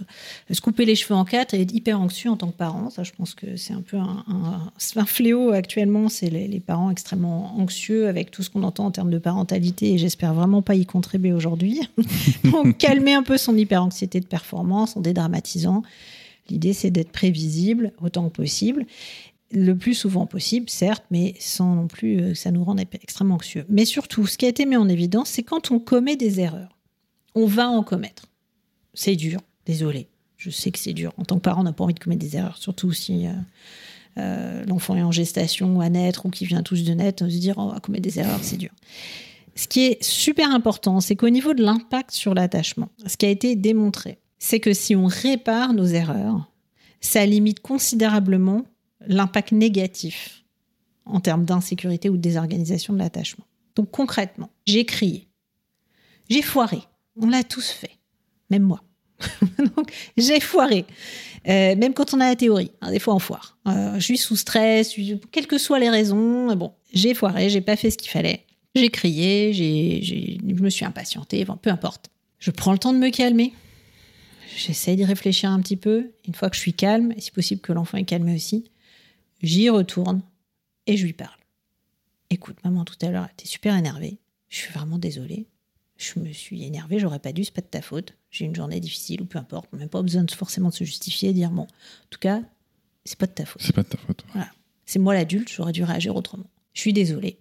se 0.51 0.61
couper 0.61 0.85
les 0.85 0.95
cheveux 0.97 1.15
en 1.15 1.25
quatre 1.25 1.55
et 1.55 1.61
être 1.63 1.73
hyper 1.75 2.01
anxieux 2.01 2.31
en 2.31 2.37
tant 2.37 2.49
que 2.49 2.57
parent. 2.57 2.91
Ça, 2.91 3.03
je 3.05 3.13
pense 3.13 3.35
que 3.35 3.57
c'est 3.57 3.73
un 3.73 3.81
peu 3.81 3.97
un, 3.97 4.25
un- 4.29 4.73
un 4.97 5.05
fléau 5.07 5.51
actuellement, 5.53 6.09
c'est 6.09 6.31
les, 6.31 6.49
les 6.49 6.61
parents 6.61 6.91
extrêmement 6.91 7.57
anxieux 7.59 8.09
avec 8.09 8.31
tout 8.31 8.43
ce 8.43 8.51
qu'on 8.51 8.63
entend 8.65 8.87
en 8.87 8.91
termes 8.91 9.11
de 9.11 9.19
parentalité 9.19 9.93
et 9.93 9.99
j'espère 9.99 10.35
vraiment 10.35 10.63
pas 10.63 10.75
y 10.75 10.85
contribuer 10.87 11.33
aujourd'hui. 11.33 11.81
Donc, 12.45 12.77
calmer 12.79 13.15
un 13.15 13.23
peu 13.23 13.39
son 13.39 13.57
hyper-anxiété 13.57 14.21
de 14.21 14.27
performance 14.27 14.97
en 14.97 15.01
dédramatisant. 15.01 15.83
L'idée, 16.51 16.75
c'est 16.75 16.91
d'être 16.91 17.11
prévisible 17.11 17.93
autant 18.03 18.29
que 18.29 18.35
possible. 18.35 18.85
Le 19.55 19.75
plus 19.75 19.95
souvent 19.95 20.27
possible, 20.27 20.69
certes, 20.69 21.05
mais 21.11 21.35
sans 21.39 21.77
non 21.77 21.87
plus 21.87 22.21
euh, 22.21 22.29
que 22.31 22.35
ça 22.35 22.51
nous 22.51 22.65
rende 22.65 22.81
extrêmement 22.81 23.37
anxieux. 23.37 23.65
Mais 23.69 23.85
surtout, 23.85 24.27
ce 24.27 24.37
qui 24.37 24.47
a 24.47 24.49
été 24.49 24.67
mis 24.67 24.77
en 24.77 24.89
évidence, 24.89 25.31
c'est 25.31 25.45
quand 25.45 25.71
on 25.71 25.79
commet 25.79 26.17
des 26.17 26.41
erreurs. 26.41 26.77
On 27.35 27.47
va 27.47 27.69
en 27.69 27.83
commettre. 27.83 28.27
c'est 28.95 29.17
dur, 29.17 29.41
désolé. 29.67 30.09
Je 30.37 30.51
sais 30.51 30.71
que 30.71 30.79
c'est 30.79 30.93
dur. 30.93 31.13
En 31.17 31.25
tant 31.25 31.37
que 31.37 31.41
parent, 31.41 31.63
on 31.63 31.65
n'a 31.65 31.73
pas 31.73 31.85
envie 31.85 31.95
de 31.95 32.01
commettre 32.01 32.21
des 32.21 32.37
erreurs, 32.37 32.59
surtout 32.59 32.93
si 32.93 33.27
euh, 33.27 33.33
euh, 34.19 34.65
l'enfant 34.67 34.97
est 34.97 35.03
en 35.03 35.13
gestation 35.13 35.77
ou 35.77 35.81
à 35.81 35.89
naître 35.89 36.27
ou 36.27 36.31
qui 36.31 36.47
vient 36.47 36.63
tous 36.63 36.85
de 36.85 36.93
naître, 36.93 37.25
on 37.25 37.31
se 37.31 37.37
dire 37.37 37.59
on 37.59 37.69
va 37.69 37.81
commettre 37.81 38.03
des 38.03 38.19
erreurs, 38.19 38.41
c'est 38.43 38.57
dur. 38.57 38.71
Ce 39.55 39.69
qui 39.69 39.87
est 39.87 40.03
super 40.03 40.51
important, 40.51 41.01
c'est 41.01 41.17
qu'au 41.17 41.31
niveau 41.31 41.55
de 41.55 41.63
l'impact 41.63 42.11
sur 42.11 42.35
l'attachement, 42.35 42.89
ce 43.07 43.17
qui 43.17 43.27
a 43.27 43.31
été 43.31 43.55
démontré, 43.57 44.19
c'est 44.39 44.61
que 44.61 44.73
si 44.73 44.97
on 44.97 45.07
répare 45.07 45.73
nos 45.75 45.87
erreurs, 45.87 46.51
ça 47.01 47.25
limite 47.25 47.61
considérablement 47.61 48.65
l'impact 49.09 49.53
négatif 49.53 50.45
en 51.07 51.21
termes 51.21 51.45
d'insécurité 51.45 52.09
ou 52.09 52.17
de 52.17 52.23
désorganisation 52.23 52.93
de 52.95 52.99
l'attachement. 52.99 53.45
Donc 53.77 53.91
concrètement, 53.91 54.51
j'ai 54.67 54.85
crié, 54.85 55.29
j'ai 56.31 56.43
foiré, 56.43 56.79
on 57.21 57.29
l'a 57.29 57.43
tous 57.45 57.71
fait, 57.71 57.99
même 58.51 58.63
moi. 58.63 58.83
Donc 59.77 59.91
j'ai 60.17 60.41
foiré, 60.41 60.85
Euh, 61.47 61.77
même 61.77 61.93
quand 61.93 62.15
on 62.15 62.21
a 62.21 62.29
la 62.31 62.37
théorie, 62.37 62.71
hein, 62.81 62.91
des 62.91 62.99
fois 62.99 63.15
on 63.15 63.19
foire. 63.19 63.59
Euh, 63.69 63.95
je 63.97 64.01
suis 64.01 64.17
sous 64.17 64.35
stress, 64.37 64.95
quelles 65.31 65.47
que 65.47 65.59
soient 65.59 65.79
les 65.79 65.91
raisons, 65.91 66.55
bon, 66.57 66.73
j'ai 66.93 67.13
foiré, 67.13 67.51
j'ai 67.51 67.61
pas 67.61 67.77
fait 67.77 67.91
ce 67.91 67.99
qu'il 67.99 68.11
fallait. 68.11 68.45
J'ai 68.75 68.89
crié, 68.89 69.53
j'ai- 69.53 70.03
je 70.03 70.63
me 70.63 70.71
suis 70.71 70.87
impatientée, 70.87 71.45
bon, 71.45 71.57
peu 71.59 71.69
importe. 71.71 72.09
Je 72.39 72.51
prends 72.51 72.73
le 72.73 72.79
temps 72.79 72.95
de 72.95 72.99
me 72.99 73.11
calmer. 73.11 73.53
J'essaie 74.57 74.97
d'y 74.97 75.05
réfléchir 75.05 75.51
un 75.51 75.61
petit 75.61 75.77
peu. 75.77 76.11
Une 76.27 76.35
fois 76.35 76.49
que 76.49 76.57
je 76.57 76.61
suis 76.61 76.73
calme, 76.75 77.13
et 77.17 77.21
si 77.21 77.31
possible 77.31 77.61
que 77.61 77.73
l'enfant 77.73 77.99
est 77.99 78.05
calmé 78.05 78.35
aussi, 78.35 78.65
j'y 79.45 79.69
retourne 79.71 80.23
et 80.87 80.97
je 80.97 81.05
lui 81.05 81.13
parle. 81.13 81.39
Écoute, 82.31 82.57
maman, 82.65 82.85
tout 82.85 82.97
à 83.03 83.11
l'heure, 83.11 83.29
était 83.33 83.47
super 83.47 83.77
énervée. 83.77 84.19
Je 84.49 84.57
suis 84.57 84.73
vraiment 84.73 84.99
désolée. 84.99 85.47
Je 85.97 86.19
me 86.19 86.33
suis 86.33 86.65
énervée, 86.65 86.99
j'aurais 86.99 87.21
pas 87.21 87.33
dû, 87.33 87.45
c'est 87.45 87.55
pas 87.55 87.61
de 87.61 87.67
ta 87.67 87.81
faute. 87.81 88.15
J'ai 88.31 88.45
une 88.45 88.55
journée 88.55 88.81
difficile 88.81 89.23
ou 89.23 89.27
peu 89.27 89.39
importe. 89.39 89.73
Même 89.73 89.89
pas 89.89 90.03
besoin 90.03 90.25
de 90.25 90.31
forcément 90.31 90.71
de 90.71 90.75
se 90.75 90.85
justifier 90.85 91.31
et 91.31 91.33
dire 91.33 91.51
bon, 91.51 91.63
en 91.63 92.09
tout 92.11 92.19
cas, 92.19 92.43
c'est 93.05 93.19
pas 93.19 93.27
de 93.27 93.33
ta 93.33 93.45
faute. 93.45 93.63
C'est 93.63 93.75
pas 93.75 93.85
de 93.85 93.89
ta 93.89 93.99
faute. 93.99 94.25
C'est 94.87 94.99
moi 94.99 95.15
l'adulte, 95.15 95.49
j'aurais 95.49 95.73
dû 95.73 95.85
réagir 95.85 96.17
autrement. 96.17 96.51
Je 96.73 96.81
suis 96.81 96.93
désolée. 96.93 97.39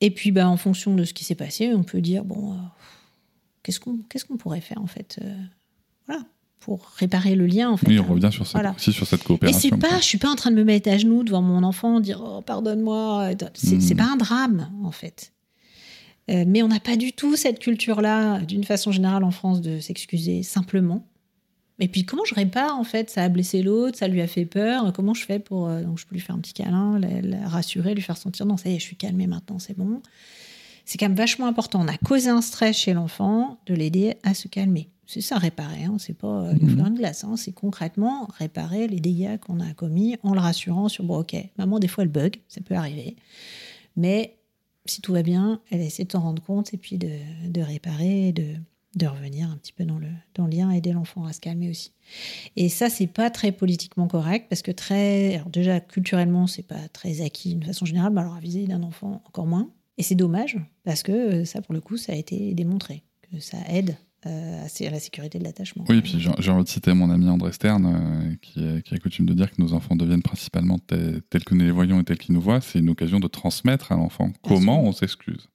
Et 0.00 0.10
puis, 0.10 0.30
bah, 0.30 0.48
en 0.48 0.56
fonction 0.56 0.94
de 0.94 1.04
ce 1.04 1.12
qui 1.14 1.24
s'est 1.24 1.34
passé, 1.34 1.72
on 1.74 1.82
peut 1.82 2.00
dire 2.00 2.24
bon, 2.24 2.54
euh, 2.54 2.56
qu'est-ce 3.62 3.80
qu'on 3.80 3.98
qu'est-ce 4.08 4.24
qu'on 4.24 4.36
pourrait 4.36 4.60
faire 4.60 4.80
en 4.80 4.86
fait, 4.86 5.18
euh, 5.22 5.36
voilà, 6.06 6.24
pour 6.60 6.84
réparer 6.96 7.34
le 7.34 7.46
lien 7.46 7.70
en 7.70 7.76
fait. 7.76 7.86
Oui, 7.88 7.98
on 7.98 8.04
revient 8.04 8.28
sur 8.30 8.46
cette, 8.46 8.52
Voilà. 8.54 8.74
aussi 8.76 8.92
sur 8.92 9.06
cette 9.06 9.22
Et 9.22 9.24
coopération. 9.24 9.58
c'est 9.60 9.76
pas, 9.76 9.88
quoi. 9.88 9.98
je 9.98 10.04
suis 10.04 10.18
pas 10.18 10.28
en 10.30 10.34
train 10.36 10.50
de 10.50 10.56
me 10.56 10.64
mettre 10.64 10.90
à 10.90 10.98
genoux 10.98 11.22
devant 11.24 11.42
mon 11.42 11.62
enfant, 11.62 12.00
dire 12.00 12.22
oh, 12.24 12.42
pardonne-moi. 12.42 13.30
C'est 13.54 13.76
Mm. 13.76 13.80
c'est 13.80 13.94
pas 13.94 14.04
un 14.12 14.16
drame 14.16 14.70
en 14.84 14.90
fait. 14.92 15.32
Euh, 16.30 16.44
mais 16.46 16.62
on 16.62 16.68
n'a 16.68 16.78
pas 16.80 16.96
du 16.96 17.12
tout 17.12 17.34
cette 17.34 17.58
culture-là, 17.58 18.40
d'une 18.40 18.62
façon 18.64 18.92
générale 18.92 19.24
en 19.24 19.30
France, 19.32 19.60
de 19.60 19.80
s'excuser 19.80 20.42
simplement. 20.42 21.04
Et 21.80 21.88
puis 21.88 22.04
comment 22.04 22.24
je 22.26 22.34
répare 22.34 22.78
en 22.78 22.84
fait? 22.84 23.08
Ça 23.08 23.24
a 23.24 23.28
blessé 23.30 23.62
l'autre, 23.62 23.96
ça 23.98 24.06
lui 24.06 24.20
a 24.20 24.26
fait 24.26 24.44
peur. 24.44 24.92
Comment 24.92 25.14
je 25.14 25.24
fais 25.24 25.38
pour 25.38 25.66
euh, 25.68 25.82
donc 25.82 25.98
je 25.98 26.06
peux 26.06 26.14
lui 26.14 26.20
faire 26.20 26.36
un 26.36 26.40
petit 26.40 26.52
câlin, 26.52 26.98
la, 26.98 27.22
la 27.22 27.48
rassurer, 27.48 27.94
lui 27.94 28.02
faire 28.02 28.18
sentir 28.18 28.44
non 28.44 28.58
ça 28.58 28.68
y 28.68 28.74
est, 28.74 28.78
je 28.78 28.84
suis 28.84 28.96
calmée 28.96 29.26
maintenant, 29.26 29.58
c'est 29.58 29.76
bon. 29.76 30.02
C'est 30.84 30.98
quand 30.98 31.06
même 31.06 31.16
vachement 31.16 31.46
important. 31.46 31.80
On 31.82 31.88
a 31.88 31.96
causé 31.96 32.28
un 32.28 32.42
stress 32.42 32.76
chez 32.76 32.92
l'enfant, 32.92 33.58
de 33.66 33.74
l'aider 33.74 34.14
à 34.24 34.34
se 34.34 34.46
calmer. 34.48 34.88
C'est 35.12 35.20
ça 35.22 35.38
réparer, 35.38 35.84
hein. 35.84 35.96
c'est 35.98 36.12
pas 36.16 36.44
euh, 36.44 36.52
lui 36.52 36.66
Mhm. 36.66 36.76
faire 36.76 36.86
une 36.86 36.94
glace, 36.94 37.24
hein. 37.24 37.36
c'est 37.36 37.50
concrètement 37.52 38.28
réparer 38.38 38.86
les 38.86 39.00
dégâts 39.00 39.38
qu'on 39.38 39.58
a 39.58 39.72
commis 39.74 40.16
en 40.22 40.34
le 40.34 40.40
rassurant 40.40 40.88
sur 40.88 41.02
bon 41.02 41.18
ok, 41.18 41.34
maman 41.58 41.80
des 41.80 41.88
fois 41.88 42.04
elle 42.04 42.10
bug, 42.10 42.36
ça 42.46 42.60
peut 42.60 42.74
arriver, 42.76 43.16
mais 43.96 44.36
si 44.86 45.00
tout 45.00 45.12
va 45.12 45.22
bien, 45.22 45.60
elle 45.72 45.80
essaie 45.80 46.04
de 46.04 46.12
s'en 46.12 46.20
rendre 46.20 46.40
compte 46.42 46.72
et 46.74 46.76
puis 46.76 46.96
de, 46.96 47.10
de 47.48 47.60
réparer, 47.60 48.30
de, 48.32 48.54
de 48.96 49.06
revenir 49.06 49.50
un 49.50 49.56
petit 49.56 49.72
peu 49.72 49.84
dans 49.84 49.98
le, 49.98 50.06
dans 50.34 50.46
le 50.46 50.52
lien, 50.52 50.70
aider 50.70 50.92
l'enfant 50.92 51.24
à 51.24 51.32
se 51.32 51.40
calmer 51.40 51.68
aussi. 51.70 51.92
Et 52.56 52.68
ça, 52.68 52.88
c'est 52.88 53.06
pas 53.06 53.30
très 53.30 53.52
politiquement 53.52 54.06
correct 54.08 54.46
parce 54.48 54.62
que 54.62 54.70
très, 54.72 55.34
alors 55.36 55.50
déjà 55.50 55.80
culturellement, 55.80 56.46
c'est 56.46 56.62
pas 56.66 56.88
très 56.92 57.20
acquis 57.20 57.50
d'une 57.54 57.64
façon 57.64 57.84
générale, 57.84 58.12
mais 58.12 58.20
alors 58.20 58.34
à 58.36 58.40
viser 58.40 58.66
d'un 58.66 58.82
enfant 58.82 59.22
encore 59.26 59.46
moins. 59.46 59.70
Et 59.98 60.02
c'est 60.02 60.14
dommage 60.14 60.56
parce 60.84 61.02
que 61.02 61.12
euh, 61.12 61.44
ça, 61.44 61.60
pour 61.62 61.74
le 61.74 61.80
coup, 61.80 61.96
ça 61.96 62.12
a 62.12 62.16
été 62.16 62.54
démontré 62.54 63.02
que 63.30 63.38
ça 63.40 63.58
aide 63.68 63.96
euh, 64.26 64.64
à 64.64 64.90
la 64.90 65.00
sécurité 65.00 65.38
de 65.38 65.44
l'attachement. 65.44 65.84
Oui, 65.88 66.00
puis 66.02 66.18
j'ai 66.18 66.50
envie 66.50 66.64
de 66.64 66.68
citer 66.68 66.92
mon 66.94 67.10
ami 67.10 67.28
André 67.28 67.52
Stern, 67.52 67.86
euh, 67.86 68.34
qui, 68.42 68.62
est- 68.64 68.82
qui 68.82 68.94
a 68.94 68.98
coutume 68.98 69.26
de 69.26 69.34
dire 69.34 69.50
que 69.50 69.60
nos 69.62 69.72
enfants 69.72 69.96
deviennent 69.96 70.22
principalement 70.22 70.78
tels, 70.78 71.22
tels 71.30 71.44
que 71.44 71.54
nous 71.54 71.64
les 71.64 71.70
voyons 71.70 72.00
et 72.00 72.04
tels 72.04 72.18
qu'ils 72.18 72.34
nous 72.34 72.40
voient. 72.40 72.60
C'est 72.60 72.78
une 72.80 72.90
occasion 72.90 73.20
de 73.20 73.28
transmettre 73.28 73.92
à 73.92 73.96
l'enfant 73.96 74.30
comment 74.42 74.82
on 74.82 74.92
s'excuse. 74.92 75.48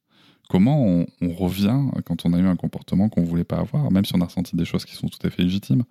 Comment 0.49 0.83
on, 0.85 1.05
on 1.21 1.33
revient 1.33 1.79
quand 2.05 2.25
on 2.25 2.33
a 2.33 2.39
eu 2.39 2.45
un 2.45 2.55
comportement 2.55 3.09
qu'on 3.09 3.23
voulait 3.23 3.43
pas 3.43 3.57
avoir, 3.57 3.91
même 3.91 4.05
si 4.05 4.13
on 4.15 4.21
a 4.21 4.25
ressenti 4.25 4.55
des 4.55 4.65
choses 4.65 4.85
qui 4.85 4.95
sont 4.95 5.07
tout 5.07 5.25
à 5.25 5.29
fait 5.31 5.41
légitimes. 5.43 5.83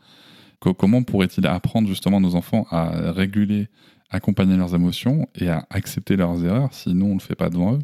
Co- 0.60 0.74
comment 0.74 1.02
pourrait-il 1.02 1.44
apprendre 1.46 1.88
justement 1.88 2.20
nos 2.20 2.36
enfants 2.36 2.64
à 2.70 3.10
réguler, 3.12 3.66
accompagner 4.10 4.56
leurs 4.56 4.74
émotions 4.74 5.26
et 5.34 5.48
à 5.48 5.66
accepter 5.70 6.14
leurs 6.16 6.44
erreurs 6.44 6.72
si 6.72 6.94
nous 6.94 7.06
on 7.06 7.14
le 7.14 7.20
fait 7.20 7.34
pas 7.34 7.50
devant 7.50 7.74
eux? 7.74 7.80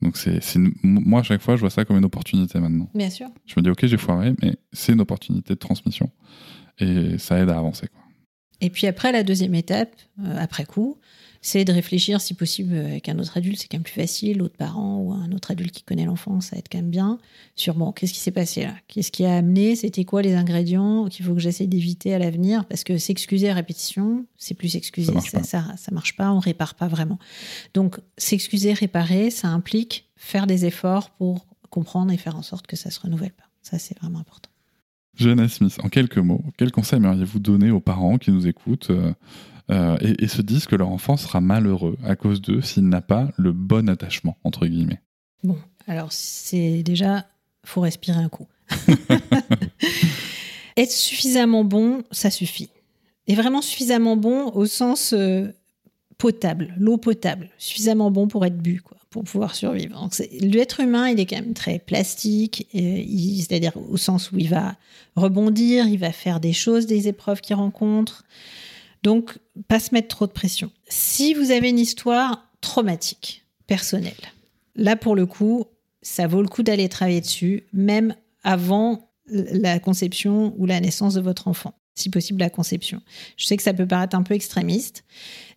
Donc 0.00 0.16
c'est, 0.16 0.40
moi 0.82 1.20
à 1.20 1.22
chaque 1.22 1.42
fois 1.42 1.56
je 1.56 1.60
vois 1.60 1.70
ça 1.70 1.84
comme 1.84 1.96
une 1.96 2.04
opportunité 2.04 2.60
maintenant. 2.60 2.88
Bien 2.94 3.10
sûr. 3.10 3.28
Je 3.46 3.54
me 3.56 3.62
dis, 3.62 3.70
ok, 3.70 3.86
j'ai 3.86 3.96
foiré, 3.96 4.34
mais 4.42 4.56
c'est 4.72 4.92
une 4.92 5.00
opportunité 5.00 5.54
de 5.54 5.58
transmission. 5.58 6.10
Et 6.78 7.18
ça 7.18 7.38
aide 7.38 7.50
à 7.50 7.58
avancer. 7.58 7.88
Quoi. 7.88 8.00
Et 8.60 8.70
puis 8.70 8.86
après, 8.86 9.12
la 9.12 9.22
deuxième 9.22 9.54
étape, 9.54 9.94
euh, 10.24 10.36
après 10.38 10.64
coup, 10.64 10.98
c'est 11.40 11.64
de 11.64 11.72
réfléchir, 11.72 12.20
si 12.20 12.34
possible, 12.34 12.76
avec 12.76 13.08
un 13.08 13.18
autre 13.18 13.36
adulte, 13.36 13.58
c'est 13.60 13.68
quand 13.68 13.76
même 13.76 13.84
plus 13.84 13.92
facile, 13.92 14.38
l'autre 14.38 14.56
parent 14.56 14.98
ou 14.98 15.12
un 15.12 15.30
autre 15.32 15.50
adulte 15.50 15.72
qui 15.72 15.82
connaît 15.82 16.04
l'enfant, 16.04 16.40
ça 16.40 16.56
aide 16.56 16.66
quand 16.70 16.78
même 16.78 16.90
bien, 16.90 17.18
sur 17.54 17.74
bon, 17.74 17.92
qu'est-ce 17.92 18.12
qui 18.12 18.20
s'est 18.20 18.32
passé 18.32 18.64
là? 18.64 18.74
Qu'est-ce 18.88 19.12
qui 19.12 19.24
a 19.24 19.36
amené? 19.36 19.76
C'était 19.76 20.04
quoi 20.04 20.22
les 20.22 20.34
ingrédients 20.34 21.06
qu'il 21.06 21.24
faut 21.24 21.34
que 21.34 21.40
j'essaie 21.40 21.66
d'éviter 21.66 22.14
à 22.14 22.18
l'avenir? 22.18 22.64
Parce 22.64 22.84
que 22.84 22.98
s'excuser 22.98 23.48
à 23.50 23.54
répétition, 23.54 24.26
c'est 24.36 24.54
plus 24.54 24.68
s'excuser, 24.68 25.12
Ça 25.20 25.42
ça 25.76 25.92
marche 25.92 26.16
pas, 26.16 26.32
on 26.32 26.38
répare 26.38 26.74
pas 26.74 26.88
vraiment. 26.88 27.18
Donc, 27.74 28.00
s'excuser, 28.16 28.72
réparer, 28.72 29.30
ça 29.30 29.48
implique 29.48 30.08
faire 30.16 30.46
des 30.46 30.64
efforts 30.64 31.10
pour 31.10 31.46
comprendre 31.70 32.12
et 32.12 32.16
faire 32.16 32.36
en 32.36 32.42
sorte 32.42 32.66
que 32.66 32.76
ça 32.76 32.90
se 32.90 33.00
renouvelle 33.00 33.32
pas. 33.32 33.44
Ça, 33.62 33.78
c'est 33.78 33.98
vraiment 33.98 34.18
important. 34.18 34.50
Johanna 35.14 35.48
Smith, 35.48 35.78
en 35.82 35.88
quelques 35.88 36.18
mots, 36.18 36.42
quel 36.56 36.70
conseil 36.70 36.98
aimeriez-vous 36.98 37.40
donner 37.40 37.70
aux 37.70 37.80
parents 37.80 38.18
qui 38.18 38.30
nous 38.30 38.46
écoutent 38.46 38.90
euh, 38.90 39.12
euh, 39.70 39.96
et, 40.00 40.24
et 40.24 40.28
se 40.28 40.42
disent 40.42 40.66
que 40.66 40.76
leur 40.76 40.88
enfant 40.88 41.16
sera 41.16 41.40
malheureux 41.40 41.96
à 42.04 42.16
cause 42.16 42.40
d'eux 42.40 42.60
s'il 42.60 42.88
n'a 42.88 43.00
pas 43.00 43.28
le 43.36 43.52
bon 43.52 43.88
attachement, 43.88 44.36
entre 44.44 44.66
guillemets 44.66 45.00
Bon, 45.44 45.58
alors 45.86 46.12
c'est 46.12 46.82
déjà, 46.82 47.26
faut 47.64 47.82
respirer 47.82 48.18
un 48.18 48.28
coup. 48.28 48.46
Être 50.76 50.92
suffisamment 50.92 51.64
bon, 51.64 52.02
ça 52.12 52.30
suffit. 52.30 52.70
Et 53.26 53.34
vraiment 53.34 53.62
suffisamment 53.62 54.16
bon 54.16 54.50
au 54.52 54.64
sens 54.66 55.12
euh, 55.12 55.48
potable, 56.18 56.74
l'eau 56.78 56.96
potable, 56.96 57.50
suffisamment 57.58 58.10
bon 58.10 58.26
pour 58.26 58.44
être 58.44 58.56
bu, 58.56 58.80
quoi, 58.80 58.96
pour 59.10 59.24
pouvoir 59.24 59.54
survivre. 59.54 60.00
Donc, 60.00 60.16
L'être 60.40 60.80
humain, 60.80 61.08
il 61.08 61.20
est 61.20 61.26
quand 61.26 61.36
même 61.36 61.54
très 61.54 61.78
plastique, 61.78 62.66
c'est-à-dire 62.72 63.72
au 63.76 63.96
sens 63.96 64.32
où 64.32 64.38
il 64.38 64.48
va 64.48 64.76
rebondir, 65.14 65.86
il 65.86 65.98
va 65.98 66.12
faire 66.12 66.40
des 66.40 66.52
choses, 66.52 66.86
des 66.86 67.08
épreuves 67.08 67.40
qu'il 67.40 67.56
rencontre. 67.56 68.24
Donc, 69.02 69.38
pas 69.66 69.80
se 69.80 69.94
mettre 69.94 70.08
trop 70.08 70.26
de 70.26 70.32
pression. 70.32 70.70
Si 70.88 71.34
vous 71.34 71.50
avez 71.50 71.70
une 71.70 71.78
histoire 71.78 72.46
traumatique, 72.60 73.44
personnelle, 73.66 74.14
là 74.76 74.96
pour 74.96 75.14
le 75.14 75.26
coup, 75.26 75.66
ça 76.02 76.26
vaut 76.26 76.42
le 76.42 76.48
coup 76.48 76.62
d'aller 76.62 76.88
travailler 76.88 77.20
dessus, 77.20 77.64
même 77.72 78.14
avant 78.42 79.10
la 79.30 79.78
conception 79.78 80.54
ou 80.56 80.66
la 80.66 80.80
naissance 80.80 81.14
de 81.14 81.20
votre 81.20 81.48
enfant, 81.48 81.74
si 81.94 82.08
possible 82.08 82.40
la 82.40 82.50
conception. 82.50 83.02
Je 83.36 83.46
sais 83.46 83.56
que 83.56 83.62
ça 83.62 83.74
peut 83.74 83.86
paraître 83.86 84.16
un 84.16 84.22
peu 84.22 84.34
extrémiste, 84.34 85.04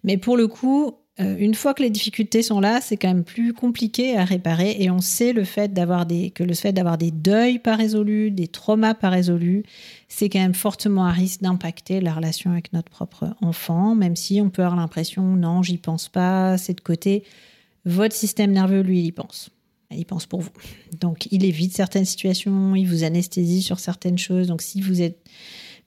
mais 0.04 0.18
pour 0.18 0.36
le 0.36 0.48
coup, 0.48 0.98
euh, 1.22 1.36
une 1.38 1.56
fois 1.56 1.74
que 1.74 1.84
les 1.84 1.90
difficultés 1.90 2.42
sont 2.42 2.60
là, 2.60 2.82
c'est 2.82 2.98
quand 2.98 3.08
même 3.08 3.24
plus 3.24 3.54
compliqué 3.54 4.18
à 4.18 4.26
réparer 4.26 4.76
et 4.80 4.90
on 4.90 5.02
sait 5.02 5.34
le 5.34 5.44
fait 5.44 5.74
d'avoir 5.74 6.06
des 6.06 6.32
que 6.32 6.44
le 6.44 6.54
fait 6.54 6.74
d'avoir 6.74 6.98
des 6.98 7.12
deuils 7.12 7.60
pas 7.60 7.76
résolus, 7.76 8.32
des 8.32 8.48
traumas 8.48 8.94
pas 8.94 9.10
résolus, 9.10 9.64
c'est 10.08 10.30
quand 10.30 10.40
même 10.40 10.54
fortement 10.54 11.06
à 11.06 11.12
risque 11.12 11.42
d'impacter 11.42 12.02
la 12.02 12.14
relation 12.14 12.52
avec 12.52 12.74
notre 12.74 12.90
propre 12.90 13.36
enfant, 13.42 13.96
même 13.96 14.16
si 14.16 14.42
on 14.42 14.50
peut 14.50 14.64
avoir 14.64 14.78
l'impression 14.78 15.24
non, 15.24 15.64
j'y 15.64 15.78
pense 15.78 16.10
pas, 16.10 16.58
c'est 16.58 16.74
de 16.74 16.82
côté. 16.82 17.24
Votre 17.86 18.16
système 18.16 18.52
nerveux, 18.52 18.82
lui, 18.82 19.00
il 19.00 19.06
y 19.06 19.12
pense. 19.12 19.50
Il 19.90 20.06
pense 20.06 20.26
pour 20.26 20.42
vous. 20.42 20.52
Donc, 21.00 21.28
il 21.32 21.44
évite 21.44 21.76
certaines 21.76 22.06
situations, 22.06 22.76
il 22.76 22.86
vous 22.86 23.04
anesthésie 23.04 23.62
sur 23.62 23.80
certaines 23.80 24.18
choses. 24.18 24.48
Donc, 24.48 24.62
si 24.62 24.82
vous 24.82 25.02
êtes 25.02 25.18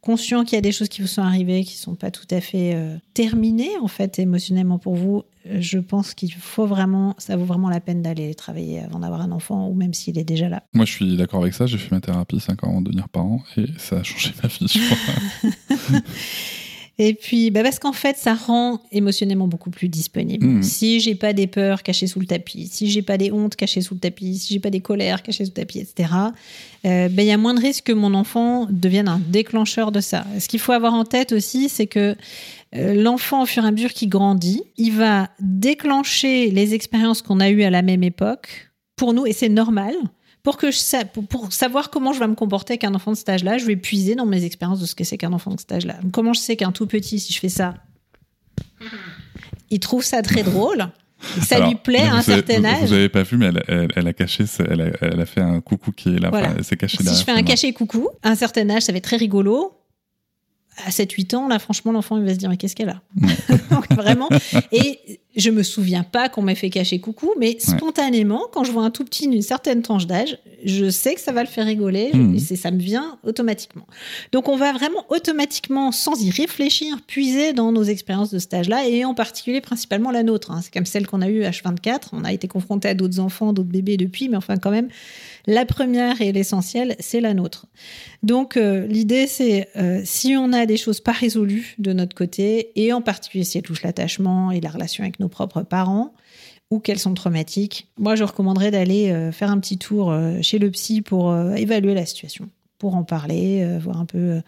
conscient 0.04 0.44
qu'il 0.44 0.56
y 0.56 0.58
a 0.58 0.62
des 0.62 0.70
choses 0.70 0.88
qui 0.88 1.00
vous 1.00 1.08
sont 1.08 1.22
arrivées, 1.22 1.64
qui 1.64 1.76
sont 1.76 1.94
pas 1.94 2.10
tout 2.10 2.26
à 2.30 2.40
fait 2.42 2.74
euh, 2.74 2.96
terminées, 3.14 3.70
en 3.80 3.88
fait, 3.88 4.18
émotionnellement 4.18 4.78
pour 4.78 4.94
vous, 4.94 5.22
euh, 5.46 5.56
je 5.60 5.78
pense 5.78 6.12
qu'il 6.12 6.32
faut 6.34 6.66
vraiment, 6.66 7.14
ça 7.16 7.36
vaut 7.36 7.46
vraiment 7.46 7.70
la 7.70 7.80
peine 7.80 8.02
d'aller 8.02 8.34
travailler 8.34 8.80
avant 8.80 8.98
d'avoir 8.98 9.22
un 9.22 9.32
enfant, 9.32 9.66
ou 9.68 9.74
même 9.74 9.94
s'il 9.94 10.18
est 10.18 10.24
déjà 10.24 10.50
là. 10.50 10.62
Moi, 10.74 10.84
je 10.84 10.92
suis 10.92 11.16
d'accord 11.16 11.40
avec 11.40 11.54
ça. 11.54 11.66
J'ai 11.66 11.78
fait 11.78 11.90
ma 11.90 12.02
thérapie 12.02 12.38
5 12.38 12.64
ans 12.64 12.68
avant 12.68 12.80
de 12.82 12.86
devenir 12.86 13.08
parent 13.08 13.42
et 13.56 13.64
ça 13.78 13.96
a 13.96 14.02
changé 14.02 14.32
ma 14.42 14.48
vie, 14.48 14.68
je 14.68 15.78
crois. 15.88 16.00
Et 16.98 17.14
puis, 17.14 17.50
bah 17.50 17.64
parce 17.64 17.80
qu'en 17.80 17.92
fait, 17.92 18.16
ça 18.16 18.34
rend 18.34 18.80
émotionnellement 18.92 19.48
beaucoup 19.48 19.70
plus 19.70 19.88
disponible. 19.88 20.46
Mhm. 20.46 20.62
Si 20.62 21.00
j'ai 21.00 21.16
pas 21.16 21.32
des 21.32 21.48
peurs 21.48 21.82
cachées 21.82 22.06
sous 22.06 22.20
le 22.20 22.26
tapis, 22.26 22.68
si 22.68 22.88
j'ai 22.88 23.02
pas 23.02 23.18
des 23.18 23.32
hontes 23.32 23.56
cachées 23.56 23.80
sous 23.80 23.94
le 23.94 24.00
tapis, 24.00 24.38
si 24.38 24.54
j'ai 24.54 24.60
pas 24.60 24.70
des 24.70 24.80
colères 24.80 25.22
cachées 25.22 25.44
sous 25.44 25.50
le 25.50 25.54
tapis, 25.54 25.80
etc., 25.80 26.12
euh, 26.86 27.08
bah, 27.08 27.22
il 27.22 27.26
y 27.26 27.32
a 27.32 27.36
moins 27.36 27.54
de 27.54 27.60
risques 27.60 27.86
que 27.86 27.92
mon 27.92 28.14
enfant 28.14 28.68
devienne 28.70 29.08
un 29.08 29.20
déclencheur 29.28 29.90
de 29.90 30.00
ça. 30.00 30.24
Ce 30.38 30.46
qu'il 30.46 30.60
faut 30.60 30.72
avoir 30.72 30.94
en 30.94 31.04
tête 31.04 31.32
aussi, 31.32 31.68
c'est 31.68 31.88
que 31.88 32.14
euh, 32.76 32.94
l'enfant, 32.94 33.42
au 33.42 33.46
fur 33.46 33.64
et 33.64 33.68
à 33.68 33.72
mesure 33.72 33.92
qu'il 33.92 34.08
grandit, 34.08 34.62
il 34.76 34.92
va 34.92 35.30
déclencher 35.40 36.50
les 36.50 36.74
expériences 36.74 37.22
qu'on 37.22 37.40
a 37.40 37.50
eues 37.50 37.64
à 37.64 37.70
la 37.70 37.82
même 37.82 38.04
époque 38.04 38.70
pour 38.94 39.14
nous, 39.14 39.26
et 39.26 39.32
c'est 39.32 39.48
normal. 39.48 39.94
Pour, 40.44 40.56
que 40.58 40.70
je 40.70 40.76
sa- 40.78 41.04
pour, 41.04 41.26
pour 41.26 41.52
savoir 41.52 41.90
comment 41.90 42.12
je 42.12 42.20
vais 42.20 42.28
me 42.28 42.34
comporter 42.36 42.74
avec 42.74 42.84
un 42.84 42.94
enfant 42.94 43.10
de 43.10 43.16
cet 43.16 43.28
âge-là, 43.30 43.58
je 43.58 43.64
vais 43.64 43.74
puiser 43.76 44.14
dans 44.14 44.26
mes 44.26 44.44
expériences 44.44 44.78
de 44.80 44.86
ce 44.86 44.94
que 44.94 45.02
c'est 45.02 45.18
qu'un 45.18 45.32
enfant 45.32 45.50
de 45.52 45.58
cet 45.58 45.72
âge-là. 45.72 45.96
Comment 46.12 46.32
je 46.34 46.40
sais 46.40 46.54
qu'un 46.56 46.70
tout 46.70 46.86
petit, 46.86 47.18
si 47.18 47.32
je 47.32 47.40
fais 47.40 47.48
ça, 47.48 47.74
il 49.70 49.80
trouve 49.80 50.04
ça 50.04 50.22
très 50.22 50.42
drôle, 50.42 50.86
ça 51.42 51.56
Alors, 51.56 51.68
lui 51.70 51.76
plaît 51.76 52.02
à 52.02 52.14
un 52.16 52.22
certain 52.22 52.60
vous- 52.60 52.66
âge. 52.66 52.88
Vous 52.88 52.92
avez 52.92 53.08
pas 53.08 53.22
vu, 53.22 53.36
mais 53.38 53.46
elle, 53.46 53.62
elle- 53.68 53.88
elle 53.96 54.06
a 54.08 54.12
caché, 54.12 54.44
elle 54.58 54.80
a, 54.82 54.86
elle 55.00 55.20
a 55.20 55.26
fait 55.26 55.40
un 55.40 55.60
coucou 55.60 55.90
qui 55.92 56.10
est 56.14 56.18
là. 56.18 56.28
Voilà. 56.30 56.48
enfin, 56.48 56.56
elle 56.58 56.64
s'est 56.64 56.76
cachée 56.76 56.98
Si 56.98 57.02
derrière 57.02 57.20
je 57.20 57.24
fais 57.24 57.32
un 57.32 57.42
cachet 57.42 57.72
coucou, 57.72 58.08
à 58.22 58.28
un 58.30 58.34
certain 58.34 58.68
âge, 58.70 58.82
ça 58.82 58.92
va 58.92 58.98
être 58.98 59.04
très 59.04 59.16
rigolo. 59.16 59.72
À 60.84 60.90
7-8 60.90 61.34
ans, 61.36 61.48
là, 61.48 61.58
franchement, 61.60 61.92
l'enfant, 61.92 62.18
il 62.18 62.24
va 62.24 62.34
se 62.34 62.38
dire, 62.38 62.50
mais 62.50 62.56
qu'est-ce 62.56 62.74
qu'elle 62.76 62.88
a? 62.90 63.00
Donc, 63.70 63.90
Vraiment. 63.94 64.28
Et 64.72 65.20
je 65.36 65.50
me 65.50 65.62
souviens 65.62 66.02
pas 66.04 66.28
qu'on 66.28 66.42
m'ait 66.42 66.54
fait 66.54 66.70
cacher 66.70 67.00
coucou, 67.00 67.30
mais 67.38 67.56
spontanément, 67.58 68.42
quand 68.52 68.64
je 68.64 68.72
vois 68.72 68.84
un 68.84 68.90
tout 68.90 69.04
petit 69.04 69.26
d'une 69.28 69.42
certaine 69.42 69.82
tranche 69.82 70.06
d'âge, 70.06 70.38
je 70.64 70.88
sais 70.88 71.14
que 71.14 71.20
ça 71.20 71.32
va 71.32 71.42
le 71.42 71.48
faire 71.48 71.66
rigoler. 71.66 72.10
je- 72.12 72.18
Mhm. 72.18 72.34
et 72.36 72.38
c'est- 72.38 72.56
ça 72.56 72.70
me 72.70 72.78
vient 72.78 73.18
automatiquement. 73.24 73.86
Donc, 74.32 74.48
on 74.48 74.56
va 74.56 74.72
vraiment 74.72 75.04
automatiquement, 75.08 75.92
sans 75.92 76.20
y 76.22 76.30
réfléchir, 76.30 76.96
puiser 77.06 77.52
dans 77.52 77.72
nos 77.72 77.82
expériences 77.82 78.30
de 78.30 78.38
cet 78.38 78.54
âge-là, 78.54 78.86
et 78.88 79.04
en 79.04 79.14
particulier, 79.14 79.60
principalement 79.60 80.10
la 80.10 80.22
nôtre. 80.22 80.50
hein. 80.50 80.60
C'est 80.62 80.72
comme 80.72 80.86
celle 80.86 81.06
qu'on 81.06 81.20
a 81.22 81.28
eue 81.28 81.42
H24. 81.42 82.10
On 82.12 82.24
a 82.24 82.32
été 82.32 82.48
confronté 82.48 82.88
à 82.88 82.94
d'autres 82.94 83.20
enfants, 83.20 83.52
d'autres 83.52 83.68
bébés 83.68 83.96
depuis, 83.96 84.28
mais 84.28 84.36
enfin, 84.36 84.56
quand 84.56 84.70
même, 84.70 84.88
la 85.46 85.66
première 85.66 86.20
et 86.20 86.32
l'essentiel, 86.32 86.96
c'est 87.00 87.20
la 87.20 87.34
nôtre. 87.34 87.66
Donc, 88.22 88.56
euh, 88.56 88.86
l'idée, 88.86 89.26
c'est 89.26 89.68
euh, 89.76 90.00
si 90.04 90.36
on 90.36 90.52
a 90.52 90.66
des 90.66 90.76
choses 90.76 91.00
pas 91.00 91.12
résolues 91.12 91.74
de 91.78 91.92
notre 91.92 92.14
côté, 92.14 92.72
et 92.76 92.92
en 92.92 93.02
particulier 93.02 93.44
si 93.44 93.58
elles 93.58 93.64
touchent 93.64 93.82
l'attachement 93.82 94.50
et 94.50 94.60
la 94.60 94.70
relation 94.70 95.04
avec 95.04 95.20
nos 95.20 95.28
propres 95.28 95.62
parents, 95.62 96.14
ou 96.70 96.78
qu'elles 96.78 96.98
sont 96.98 97.14
traumatiques, 97.14 97.88
moi, 97.98 98.16
je 98.16 98.24
recommanderais 98.24 98.70
d'aller 98.70 99.10
euh, 99.10 99.32
faire 99.32 99.50
un 99.50 99.60
petit 99.60 99.78
tour 99.78 100.14
chez 100.42 100.58
le 100.58 100.70
psy 100.70 101.02
pour 101.02 101.36
évaluer 101.56 101.94
la 101.94 102.06
situation, 102.06 102.48
pour 102.78 102.94
en 102.94 103.04
parler, 103.04 103.78
voir 103.78 104.00
un 104.00 104.06
peu 104.06 104.40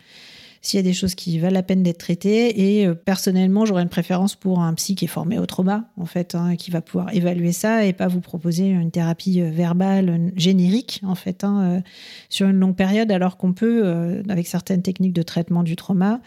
s'il 0.66 0.78
y 0.78 0.80
a 0.80 0.82
des 0.82 0.92
choses 0.92 1.14
qui 1.14 1.38
valent 1.38 1.54
la 1.54 1.62
peine 1.62 1.82
d'être 1.82 1.98
traitées. 1.98 2.78
Et 2.78 2.86
euh, 2.86 2.94
personnellement, 2.94 3.64
j'aurais 3.64 3.82
une 3.82 3.88
préférence 3.88 4.34
pour 4.34 4.60
un 4.60 4.74
psy 4.74 4.94
qui 4.96 5.04
est 5.04 5.08
formé 5.08 5.38
au 5.38 5.46
trauma, 5.46 5.90
en 5.96 6.06
fait, 6.06 6.34
hein, 6.34 6.56
qui 6.56 6.70
va 6.70 6.80
pouvoir 6.80 7.14
évaluer 7.14 7.52
ça 7.52 7.84
et 7.86 7.92
pas 7.92 8.08
vous 8.08 8.20
proposer 8.20 8.68
une 8.68 8.90
thérapie 8.90 9.40
euh, 9.40 9.50
verbale 9.50 10.32
générique, 10.36 11.00
en 11.04 11.14
fait, 11.14 11.44
hein, 11.44 11.62
euh, 11.62 11.80
sur 12.28 12.48
une 12.48 12.58
longue 12.58 12.74
période, 12.76 13.12
alors 13.12 13.36
qu'on 13.36 13.52
peut, 13.52 14.22
avec 14.28 14.46
certaines 14.46 14.82
techniques 14.82 15.12
de 15.12 15.22
traitement 15.22 15.62
du 15.62 15.76
trauma, 15.76 16.20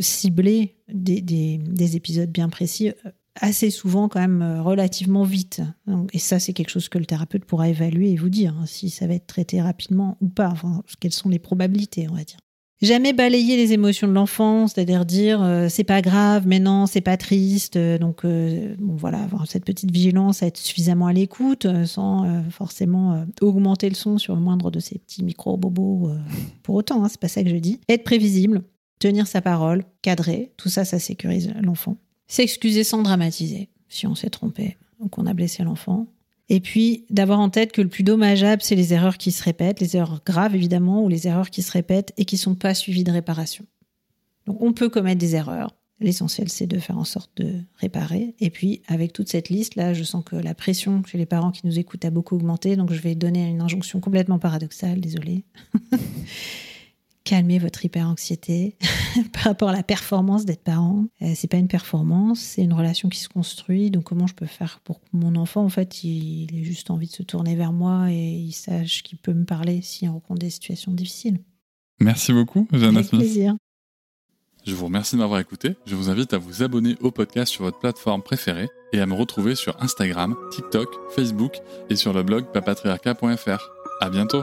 cibler 0.00 0.76
des, 0.92 1.20
des- 1.20 1.58
des 1.58 1.96
épisodes 1.96 2.30
bien 2.30 2.48
précis 2.48 2.92
assez 3.40 3.70
souvent 3.70 4.08
quand 4.08 4.20
même 4.20 4.60
relativement 4.60 5.24
vite. 5.24 5.62
Et 6.12 6.18
ça, 6.18 6.38
c'est 6.38 6.52
quelque 6.52 6.70
chose 6.70 6.88
que 6.88 6.98
le 6.98 7.06
thérapeute 7.06 7.44
pourra 7.44 7.68
évaluer 7.68 8.12
et 8.12 8.16
vous 8.16 8.28
dire 8.28 8.54
hein, 8.60 8.66
si 8.66 8.90
ça 8.90 9.06
va 9.06 9.14
être 9.14 9.26
traité 9.26 9.60
rapidement 9.60 10.16
ou 10.20 10.28
pas, 10.28 10.54
quelles 11.00 11.12
sont 11.12 11.28
les 11.28 11.40
probabilités, 11.40 12.06
on 12.08 12.14
va 12.14 12.24
dire. 12.24 12.38
Jamais 12.82 13.12
balayer 13.12 13.56
les 13.56 13.72
émotions 13.72 14.06
de 14.08 14.12
l'enfant, 14.12 14.66
c'est-à-dire 14.66 15.06
dire 15.06 15.42
euh, 15.42 15.68
c'est 15.70 15.84
pas 15.84 16.02
grave, 16.02 16.44
mais 16.46 16.58
non, 16.58 16.86
c'est 16.86 17.00
pas 17.00 17.16
triste. 17.16 17.76
euh, 17.76 17.98
donc 17.98 18.24
euh, 18.24 18.74
bon, 18.78 18.94
voilà, 18.96 19.22
avoir 19.22 19.46
cette 19.46 19.64
petite 19.64 19.90
vigilance, 19.90 20.42
être 20.42 20.58
suffisamment 20.58 21.06
à 21.06 21.12
l'écoute, 21.12 21.66
sans 21.86 22.24
euh, 22.26 22.42
forcément 22.50 23.24
augmenter 23.40 23.88
le 23.88 23.94
son 23.94 24.18
sur 24.18 24.34
le 24.34 24.40
moindre 24.40 24.70
de 24.70 24.80
ces 24.80 24.98
petits 24.98 25.24
micro 25.24 25.56
bobos. 25.56 26.10
euh, 26.10 26.18
pour 26.62 26.74
autant, 26.74 27.02
hein, 27.04 27.08
c'est 27.08 27.20
pas 27.20 27.28
ça 27.28 27.42
que 27.42 27.48
je 27.48 27.56
dis. 27.56 27.80
Être 27.88 28.04
prévisible, 28.04 28.62
tenir 28.98 29.26
sa 29.26 29.40
parole, 29.40 29.84
cadrer, 30.02 30.52
tout 30.56 30.68
ça, 30.68 30.84
ça 30.84 30.98
sécurise 30.98 31.52
l'enfant. 31.62 31.96
S'excuser 32.26 32.84
sans 32.84 33.02
dramatiser 33.02 33.68
si 33.88 34.06
on 34.06 34.14
s'est 34.14 34.30
trompé 34.30 34.76
ou 34.98 35.08
qu'on 35.08 35.26
a 35.26 35.32
blessé 35.32 35.62
l'enfant. 35.62 36.06
Et 36.48 36.60
puis 36.60 37.06
d'avoir 37.10 37.40
en 37.40 37.48
tête 37.48 37.72
que 37.72 37.80
le 37.80 37.88
plus 37.88 38.02
dommageable, 38.02 38.62
c'est 38.62 38.74
les 38.74 38.92
erreurs 38.92 39.16
qui 39.16 39.32
se 39.32 39.42
répètent, 39.42 39.80
les 39.80 39.96
erreurs 39.96 40.22
graves 40.24 40.54
évidemment, 40.54 41.02
ou 41.02 41.08
les 41.08 41.26
erreurs 41.26 41.50
qui 41.50 41.62
se 41.62 41.72
répètent 41.72 42.12
et 42.16 42.24
qui 42.24 42.36
sont 42.36 42.54
pas 42.54 42.74
suivies 42.74 43.04
de 43.04 43.12
réparation. 43.12 43.64
Donc 44.46 44.60
on 44.60 44.72
peut 44.72 44.88
commettre 44.88 45.20
des 45.20 45.36
erreurs. 45.36 45.74
L'essentiel, 46.00 46.48
c'est 46.48 46.66
de 46.66 46.78
faire 46.80 46.98
en 46.98 47.04
sorte 47.04 47.30
de 47.36 47.60
réparer. 47.76 48.34
Et 48.40 48.50
puis, 48.50 48.82
avec 48.88 49.12
toute 49.12 49.28
cette 49.28 49.48
liste, 49.48 49.76
là, 49.76 49.94
je 49.94 50.02
sens 50.02 50.24
que 50.24 50.34
la 50.34 50.52
pression 50.52 51.02
chez 51.04 51.18
les 51.18 51.24
parents 51.24 51.52
qui 51.52 51.64
nous 51.64 51.78
écoutent 51.78 52.04
a 52.04 52.10
beaucoup 52.10 52.34
augmenté. 52.34 52.74
Donc, 52.74 52.92
je 52.92 53.00
vais 53.00 53.14
donner 53.14 53.48
une 53.48 53.60
injonction 53.60 54.00
complètement 54.00 54.40
paradoxale, 54.40 55.00
désolé. 55.00 55.44
Calmez 57.24 57.58
votre 57.58 57.82
hyper-anxiété 57.84 58.76
par 59.32 59.44
rapport 59.44 59.70
à 59.70 59.72
la 59.72 59.82
performance 59.82 60.44
d'être 60.44 60.62
parent. 60.62 61.06
Euh, 61.22 61.32
c'est 61.34 61.48
pas 61.48 61.56
une 61.56 61.68
performance, 61.68 62.38
c'est 62.38 62.62
une 62.62 62.74
relation 62.74 63.08
qui 63.08 63.18
se 63.18 63.30
construit. 63.30 63.90
Donc, 63.90 64.04
comment 64.04 64.26
je 64.26 64.34
peux 64.34 64.44
faire 64.46 64.80
pour 64.84 65.00
que 65.00 65.06
mon 65.14 65.34
enfant, 65.36 65.64
en 65.64 65.70
fait, 65.70 66.04
il, 66.04 66.50
il 66.50 66.58
ait 66.60 66.64
juste 66.64 66.90
envie 66.90 67.06
de 67.06 67.12
se 67.12 67.22
tourner 67.22 67.56
vers 67.56 67.72
moi 67.72 68.10
et 68.10 68.14
il 68.34 68.52
sache 68.52 69.02
qu'il 69.02 69.16
peut 69.16 69.32
me 69.32 69.46
parler 69.46 69.80
s'il 69.80 70.10
rencontre 70.10 70.40
des 70.40 70.50
situations 70.50 70.92
difficiles? 70.92 71.40
Merci 71.98 72.34
beaucoup, 72.34 72.68
Jeanne 72.72 72.96
Avec 72.96 73.06
Smith. 73.08 73.20
plaisir. 73.22 73.56
Je 74.66 74.74
vous 74.74 74.86
remercie 74.86 75.16
de 75.16 75.20
m'avoir 75.20 75.40
écouté. 75.40 75.76
Je 75.86 75.94
vous 75.94 76.10
invite 76.10 76.32
à 76.34 76.38
vous 76.38 76.62
abonner 76.62 76.96
au 77.00 77.10
podcast 77.10 77.52
sur 77.52 77.64
votre 77.64 77.78
plateforme 77.78 78.22
préférée 78.22 78.68
et 78.92 79.00
à 79.00 79.06
me 79.06 79.14
retrouver 79.14 79.54
sur 79.54 79.82
Instagram, 79.82 80.34
TikTok, 80.52 80.88
Facebook 81.14 81.56
et 81.88 81.96
sur 81.96 82.12
le 82.12 82.22
blog 82.22 82.46
papatriarca.fr. 82.52 83.70
À 84.00 84.10
bientôt. 84.10 84.42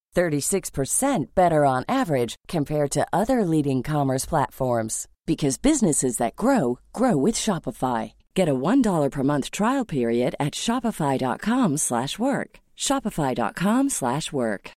36% 0.15 1.25
better 1.33 1.65
on 1.65 1.83
average 1.87 2.35
compared 2.47 2.91
to 2.91 3.07
other 3.11 3.43
leading 3.43 3.81
commerce 3.83 4.25
platforms 4.25 5.07
because 5.25 5.57
businesses 5.57 6.17
that 6.17 6.35
grow 6.35 6.79
grow 6.93 7.17
with 7.17 7.35
Shopify. 7.35 8.13
Get 8.35 8.47
a 8.47 8.53
$1 8.53 9.11
per 9.11 9.23
month 9.23 9.51
trial 9.51 9.85
period 9.85 10.35
at 10.39 10.53
shopify.com/work. 10.53 12.59
shopify.com/work. 12.77 14.71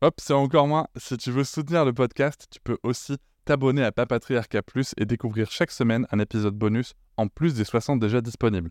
Hop, 0.00 0.20
c'est 0.20 0.32
encore 0.32 0.68
moins. 0.68 0.86
Si 0.96 1.16
tu 1.16 1.32
veux 1.32 1.42
soutenir 1.42 1.84
le 1.84 1.92
podcast, 1.92 2.46
tu 2.52 2.60
peux 2.62 2.78
aussi 2.84 3.16
t'abonner 3.44 3.82
à 3.82 3.90
Papatriarca 3.90 4.62
Plus 4.62 4.94
et 4.96 5.06
découvrir 5.06 5.50
chaque 5.50 5.72
semaine 5.72 6.06
un 6.12 6.20
épisode 6.20 6.54
bonus 6.54 6.94
en 7.16 7.26
plus 7.26 7.54
des 7.54 7.64
60 7.64 7.98
déjà 7.98 8.20
disponibles. 8.20 8.70